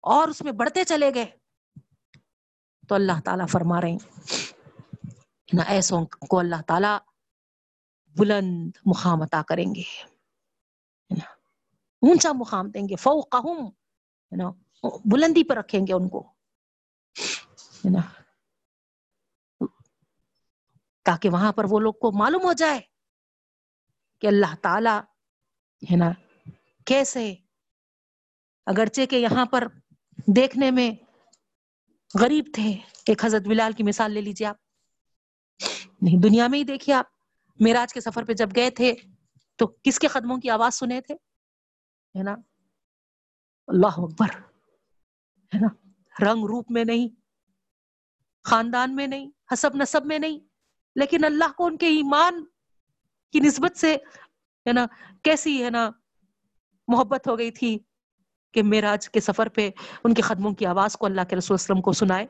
اور 0.00 0.28
اس 0.28 0.42
میں 0.42 0.52
بڑھتے 0.52 0.84
چلے 0.84 1.14
گئے۔ 1.14 1.26
تو 2.88 2.94
اللہ 2.94 3.20
تعالیٰ 3.24 3.48
فرما 3.48 3.80
رہے 3.80 3.90
ہیں 3.90 3.98
نا 5.52 5.62
ایسوں 5.62 6.06
کو 6.06 6.38
اللہ 6.38 6.62
تعالیٰ 6.66 6.98
بلند 8.18 8.70
مقام 8.86 9.22
عطا 9.22 9.42
کریں 9.42 9.74
گے۔ 9.74 9.82
اونچا 12.02 12.32
مقام 12.32 12.70
دیں 12.70 12.82
گے، 12.82 12.96
فوقہم 12.96 13.70
نا 14.36 14.50
بلندی 15.04 15.44
پر 15.44 15.56
رکھیں 15.56 15.80
گے 15.80 15.92
ان 15.92 16.08
کو۔ 16.08 16.32
نا 17.84 18.00
تاکہ 21.02 21.28
وہاں 21.28 21.52
پر 21.52 21.64
وہ 21.70 21.80
لوگ 21.80 21.92
کو 21.92 22.18
معلوم 22.18 22.42
ہو 22.42 22.52
جائے 22.52 22.80
کہ 24.18 24.26
اللہ 24.26 24.54
تعالی 24.62 24.98
ہے 25.90 25.96
نا 25.96 26.10
کیسے؟ 26.86 27.34
اگرچہ 28.66 29.06
کہ 29.06 29.16
یہاں 29.16 29.46
پر 29.46 29.66
دیکھنے 30.26 30.70
میں 30.70 30.90
غریب 32.20 32.50
تھے، 32.54 32.76
ایک 33.06 33.24
حضرت 33.24 33.42
بلال 33.42 33.72
کی 33.72 33.82
مثال 33.82 34.12
لے 34.12 34.20
لیجیے 34.20 34.46
آپ۔ 34.46 34.56
نہیں، 36.02 36.20
دنیا 36.22 36.46
میں 36.46 36.58
ہی 36.58 36.64
دیکھیے 36.64 36.94
آپ 36.94 37.06
میراج 37.60 37.92
کے 37.92 38.00
سفر 38.00 38.24
پہ 38.24 38.32
جب 38.32 38.48
گئے 38.56 38.70
تھے، 38.70 38.94
تو 39.56 39.66
کس 39.82 39.98
کے 39.98 40.06
قدموں 40.06 40.38
کی 40.38 40.50
آواز 40.50 40.74
سنے 40.74 41.00
تھے؟ 41.00 41.14
ہے 42.18 42.22
نا؟ 42.22 42.36
اللہ 43.68 43.86
اکبر، 43.86 44.40
ہے 45.54 45.58
نا؟ 45.58 45.68
رنگ 46.24 46.44
روپ 46.44 46.70
میں 46.70 46.84
نہیں، 46.84 47.08
خاندان 48.44 48.96
میں 48.96 49.06
نہیں، 49.06 49.30
حسب 49.52 49.70
نصب 49.74 50.06
میں 50.06 50.18
نہیں، 50.18 50.38
لیکن 50.96 51.24
اللہ 51.24 51.52
کو 51.56 51.66
ان 51.66 51.76
کے 51.76 51.86
ایمان 51.86 52.44
کی 53.32 53.40
نسبت 53.40 53.76
سے، 53.76 53.94
ہے 54.66 54.72
نا، 54.72 54.86
کیسی، 55.22 55.64
ہے 55.64 55.70
نا 55.70 55.90
محبت 56.90 57.28
ہو 57.28 57.38
گئی 57.38 57.50
تھی 57.50 57.78
کہ 58.54 58.62
میراج 58.62 59.08
کے 59.08 59.20
سفر 59.20 59.48
پہ 59.48 59.70
ان 60.04 60.14
کے 60.14 60.22
قدموں 60.22 60.52
کی 60.52 60.66
آواز 60.66 60.96
کو 60.96 61.06
اللہ 61.06 61.20
کے 61.28 61.36
رسول 61.36 61.54
وسلم 61.54 61.80
کو 61.80 61.92
سنائے۔ 61.92 62.26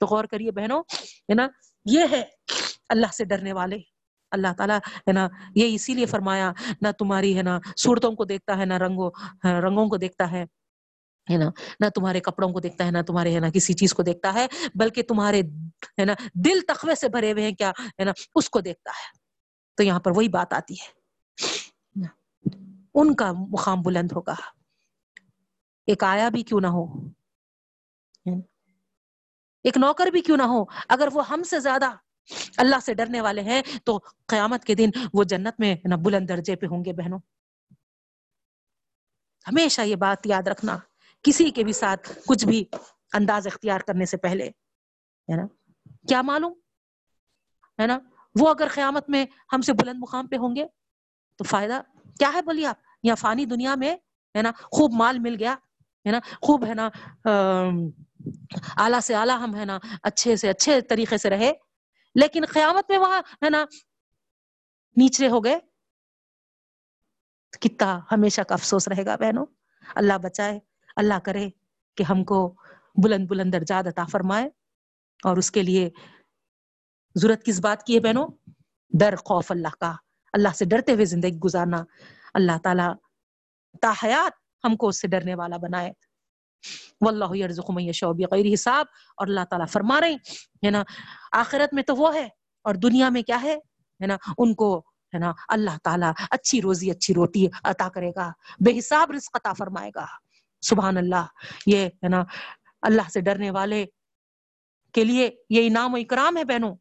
تو 0.00 0.06
غور 0.06 0.24
کریے 0.24 0.50
بہنوں، 0.50 0.82
ہے 1.00 1.34
نا، 1.34 1.48
یہ 1.84 2.04
ہے 2.10 2.24
اللہ 2.88 3.06
سے 3.12 3.24
ڈرنے 3.24 3.52
والے۔ 3.52 3.76
اللہ 4.30 4.48
تعالیٰ، 4.58 4.78
ہے 4.78 5.12
نا، 5.12 5.28
یہ 5.54 5.74
اسی 5.74 5.94
لیے 5.94 6.06
فرمایا، 6.06 6.52
نہ 6.80 6.88
تمہاری، 6.98 7.36
ہے 7.36 7.42
نا، 7.42 7.58
صورتوں 7.78 8.12
کو 8.12 8.24
دیکھتا 8.24 8.58
ہے، 8.58 8.64
نہ 8.64 8.74
رنگوں 8.74 9.10
رنگوں 9.44 9.88
کو 9.88 9.96
دیکھتا 9.96 10.30
ہے 10.30 10.44
ہے 11.30 11.36
نا، 11.36 11.50
نہ 11.80 11.88
تمہارے 11.88 12.20
کپڑوں 12.20 12.48
کو 12.48 12.60
دیکھتا 12.60 12.86
ہے، 12.86 12.90
نہ 12.90 13.02
تمہارے، 13.06 13.34
ہے 13.34 13.40
نا، 13.40 13.50
کسی 13.50 13.72
چیز 13.72 13.94
کو 13.94 14.02
دیکھتا 14.02 14.34
ہے، 14.34 14.46
بلکہ 14.74 15.02
تمہارے، 15.02 15.40
ہے 15.98 16.04
نا، 16.04 16.12
دل 16.34 16.60
تخوے 16.68 16.94
سے 16.94 17.08
بھرے 17.08 17.32
ہوئے 17.32 17.44
ہیں، 17.44 17.52
کیا، 17.52 17.70
ہے 17.70 18.04
نا، 18.04 18.12
اس 18.34 18.50
کو 18.50 18.60
دیکھتا 18.60 18.90
ہے۔ 18.90 19.18
تو 19.76 19.82
یہاں 19.82 20.00
پر 20.00 20.10
وہی 20.16 20.28
بات 20.28 20.52
آتی 20.52 20.74
ہے۔ 20.74 21.03
ان 22.94 23.14
کا 23.14 23.32
مقام 23.32 23.82
بلند 23.82 24.12
ہوگا۔ 24.12 24.34
ایک 25.86 26.04
آیا 26.04 26.28
بھی 26.28 26.42
کیوں 26.42 26.60
نہ 26.60 26.66
ہو۔ 26.66 26.84
ایک 29.62 29.76
نوکر 29.76 30.06
بھی 30.06 30.20
کیوں 30.20 30.36
نہ 30.36 30.42
ہو۔ 30.42 30.64
اگر 30.88 31.08
وہ 31.12 31.28
ہم 31.28 31.42
سے 31.42 31.60
زیادہ 31.60 31.90
اللہ 32.56 32.76
سے 32.82 32.94
ڈرنے 32.94 33.20
والے 33.20 33.42
ہیں، 33.42 33.62
تو 33.84 34.00
قیامت 34.26 34.64
کے 34.64 34.74
دن 34.74 34.90
وہ 35.14 35.24
جنت 35.24 35.54
میں 35.58 35.76
نا 35.84 35.96
بلند 35.96 36.28
درجے 36.28 36.56
پہ 36.56 36.66
ہوں 36.66 36.84
گے 36.84 36.92
بہنوں۔ 36.92 37.18
ہمیشہ 39.48 39.80
یہ 39.82 39.96
بات 39.96 40.26
یاد 40.26 40.48
رکھنا۔ 40.48 40.78
کسی 41.22 41.50
کے 41.50 41.64
بھی 41.64 41.72
ساتھ 41.72 42.12
کچھ 42.26 42.46
بھی 42.46 42.64
انداز 43.12 43.46
اختیار 43.46 43.80
کرنے 43.80 44.04
سے 44.04 44.16
پہلے، 44.16 44.48
ہے 45.28 45.36
نا؟ 45.36 45.46
کیا 46.08 46.22
معلوم؟ 46.22 46.52
ہے 47.82 47.86
نا؟ 47.86 47.98
وہ 48.40 48.50
اگر 48.50 48.68
قیامت 48.74 49.10
میں 49.10 49.26
ہم 49.52 49.60
سے 49.60 49.72
بلند 49.72 49.98
مقام 49.98 50.26
پہ 50.26 50.36
ہوں 50.36 50.56
گے، 50.56 50.66
تو 51.36 51.44
فائدہ 51.44 51.80
کیا 52.18 52.30
ہے 52.34 52.42
بولیے 52.42 52.66
آپ؟ 52.66 52.76
یا 53.02 53.14
فانی 53.14 53.44
دنیا 53.44 53.74
میں 53.74 53.96
ہے 54.36 54.42
نا 54.42 54.50
خوب 54.56 54.90
مال 54.94 55.18
مل 55.18 55.36
گیا، 55.38 55.52
ہے 56.06 56.10
نا 56.10 56.18
خوب 56.42 56.66
ہے 56.66 56.74
نا 56.74 56.88
اعلیٰ 58.76 59.00
سے 59.00 59.14
اعلیٰ 59.14 59.38
ہم 59.38 59.56
ہے 59.56 59.64
نا 59.64 59.78
اچھے 60.02 60.36
سے 60.36 60.50
اچھے 60.50 60.80
طریقے 60.80 61.18
سے 61.18 61.30
رہے، 61.30 61.52
لیکن 62.14 62.42
قیامت 62.52 62.90
میں 62.90 62.98
وہاں 62.98 63.22
ہے 63.44 63.50
نا 63.50 63.64
نیچے 64.96 65.28
ہو 65.28 65.44
گئے۔ 65.44 65.58
کتنا 67.60 68.00
ہمیشہ 68.12 68.42
کا 68.42 68.54
افسوس 68.54 68.88
رہے 68.88 69.04
گا 69.06 69.16
بہنوں۔ 69.16 69.46
اللہ 69.94 70.18
بچائے، 70.22 70.60
اللہ 70.96 71.18
کرے 71.18 71.48
کہ 71.96 72.02
ہم 72.02 72.24
کو 72.24 72.54
بلند 73.04 73.26
بلند 73.26 73.54
درجات 73.54 73.86
عطا 73.86 74.04
فرمائے۔ 74.04 74.50
اور 75.24 75.36
اس 75.36 75.50
کے 75.50 75.62
لیے 75.62 75.90
ضرورت 77.14 77.44
کس 77.44 77.60
بات 77.60 77.82
کی 77.82 77.94
ہے 77.94 78.00
بہنوں؟ 78.00 78.28
ڈر 78.98 79.16
خوف 79.16 79.50
اللہ 79.50 79.68
کا۔ 79.80 79.96
اللہ 80.34 80.54
سے 80.54 80.64
ڈرتے 80.64 80.92
ہوئے 80.92 81.04
زندگی 81.04 81.38
گزارنا 81.38 81.84
اللہ 82.34 82.58
تعالیٰ 82.62 82.94
تاحیات 83.80 84.32
ہم 84.64 84.76
کو 84.76 84.88
اس 84.88 85.00
سے 85.00 85.08
ڈرنے 85.08 85.34
والا 85.34 85.56
بنائے۔ 85.56 85.92
واللہ 87.00 87.36
یرزق 87.36 87.70
من 87.70 87.82
یشاء 87.82 88.08
بغیر 88.08 88.54
حساب۔ 88.54 88.86
اور 89.16 89.26
اللہ 89.26 89.44
تعالیٰ 89.50 89.66
فرما 89.68 90.00
رہے 90.00 90.14
ہے 90.66 90.70
نا، 90.70 90.82
آخرت 91.32 91.74
میں 91.74 91.82
تو 91.82 91.96
وہ 91.96 92.14
ہے 92.14 92.28
اور 92.62 92.74
دنیا 92.74 93.08
میں 93.08 93.22
کیا 93.22 93.42
ہے 93.42 93.54
ہے 94.00 94.06
نا، 94.06 94.16
ان 94.38 94.54
کو، 94.54 94.78
ہے 95.14 95.18
نا، 95.18 95.32
اللہ 95.48 95.76
تعالیٰ 95.84 96.12
اچھی 96.30 96.62
روزی، 96.62 96.90
اچھی 96.90 97.14
روٹی 97.14 97.46
عطا 97.64 97.88
کرے 97.88 98.10
گا، 98.16 98.32
بے 98.60 98.78
حساب 98.78 99.10
رزق 99.10 99.36
عطا 99.36 99.52
فرمائے 99.52 99.90
گا۔ 99.94 100.06
سبحان 100.60 100.96
اللہ، 100.96 101.26
یہ، 101.66 101.86
ہے 101.86 102.08
نا، 102.08 102.24
اللہ 102.82 103.10
سے 103.12 103.20
ڈرنے 103.20 103.50
والے 103.50 103.84
کے 104.92 105.04
لیے 105.04 105.30
یہ 105.50 105.66
انعام 105.66 105.94
و 105.94 105.96
اکرام 105.96 106.36
ہے 106.36 106.44
بہنوں، 106.44 106.74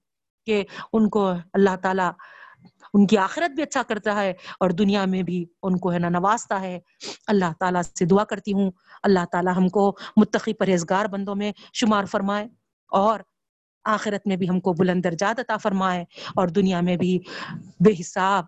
کہ 0.46 0.64
ان 0.94 1.10
کو 1.10 1.32
اللہ 1.54 1.76
تعالیٰ 1.84 2.12
ان 2.94 3.08
کی 3.08 3.18
آخرت 3.18 3.52
بھی 3.52 3.64
اچھا 3.64 3.84
کرتا 3.84 4.16
ہے 4.16 4.34
اور 4.60 4.70
دنیا 4.70 5.06
میں 5.06 5.24
بھی 5.24 5.46
ان 5.64 5.78
کو 5.78 5.94
ہے 5.94 6.00
نا 6.00 6.10
نوازتا 6.10 6.62
ہے۔ 6.62 6.80
اللہ 7.28 7.54
تعالیٰ 7.60 7.82
سے 7.82 8.06
دعا 8.06 8.24
کرتی 8.24 8.54
ہوں۔ 8.54 8.72
اللہ 9.04 9.26
تعالیٰ 9.32 9.58
ہم 9.58 9.70
کو 9.70 9.98
متقی 10.18 10.54
پرہیزگار 10.54 11.06
بندوں 11.06 11.36
میں 11.36 11.52
شمار 11.74 12.06
فرمائے 12.06 12.48
اور 12.92 13.20
آخرت 13.84 14.28
میں 14.28 14.36
بھی 14.36 14.50
ہم 14.50 14.60
کو 14.60 14.74
بلند 14.74 15.04
درجات 15.04 15.40
عطا 15.40 15.58
فرمائے 15.58 16.06
اور 16.36 16.48
دنیا 16.48 16.82
میں 16.82 16.98
بھی 16.98 17.20
بے 17.80 17.92
حساب 18.00 18.46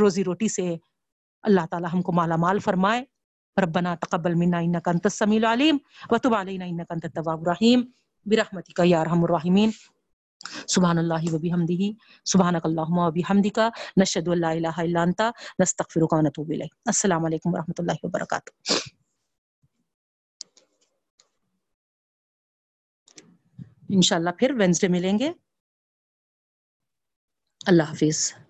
روزی 0.00 0.24
روٹی 0.24 0.48
سے 0.48 0.76
اللہ 1.42 1.66
تعالیٰ 1.70 1.88
ہم 1.92 2.02
کو 2.02 2.12
مالا 2.12 2.36
مال 2.36 2.58
فرمائے۔ 2.58 3.04
ربنا 3.62 3.94
تقبل 3.94 4.34
منا 4.34 4.58
انك 4.58 4.88
انت 4.88 5.06
السميع 5.06 5.38
العليم 5.38 5.76
وتب 6.10 6.34
علينا 6.34 6.64
انك 6.64 6.90
انت 6.90 7.04
التواب 7.04 7.40
الرحيم 7.40 7.82
برحمتك 8.26 8.80
يا 8.80 9.00
ارحم 9.00 9.24
الراحمين 9.24 9.70
سبحان 10.68 10.98
اللہ 10.98 11.14
الله 11.14 11.34
وبحمده 11.34 11.90
سبحانك 12.24 12.66
اللهم 12.66 12.98
وبحمدك 12.98 13.58
نشهد 13.96 14.28
ان 14.28 14.34
اللہ 14.34 14.46
الہ 14.46 14.74
الا 14.76 15.02
انت 15.02 15.20
نستغفرك 15.62 16.12
ونتوب 16.12 16.50
الیک۔ 16.50 16.74
السلام 16.86 17.24
عليكم 17.24 17.54
ورحمه 17.54 17.78
اللہ 17.78 17.92
وبرکاتہ 18.02 18.50
انشاءاللہ 23.88 24.30
پھر 24.30 24.54
وینسڈے 24.58 24.88
ملیں 24.88 25.18
گے۔ 25.18 25.32
اللہ 27.66 27.82
حافظ۔ 27.82 28.43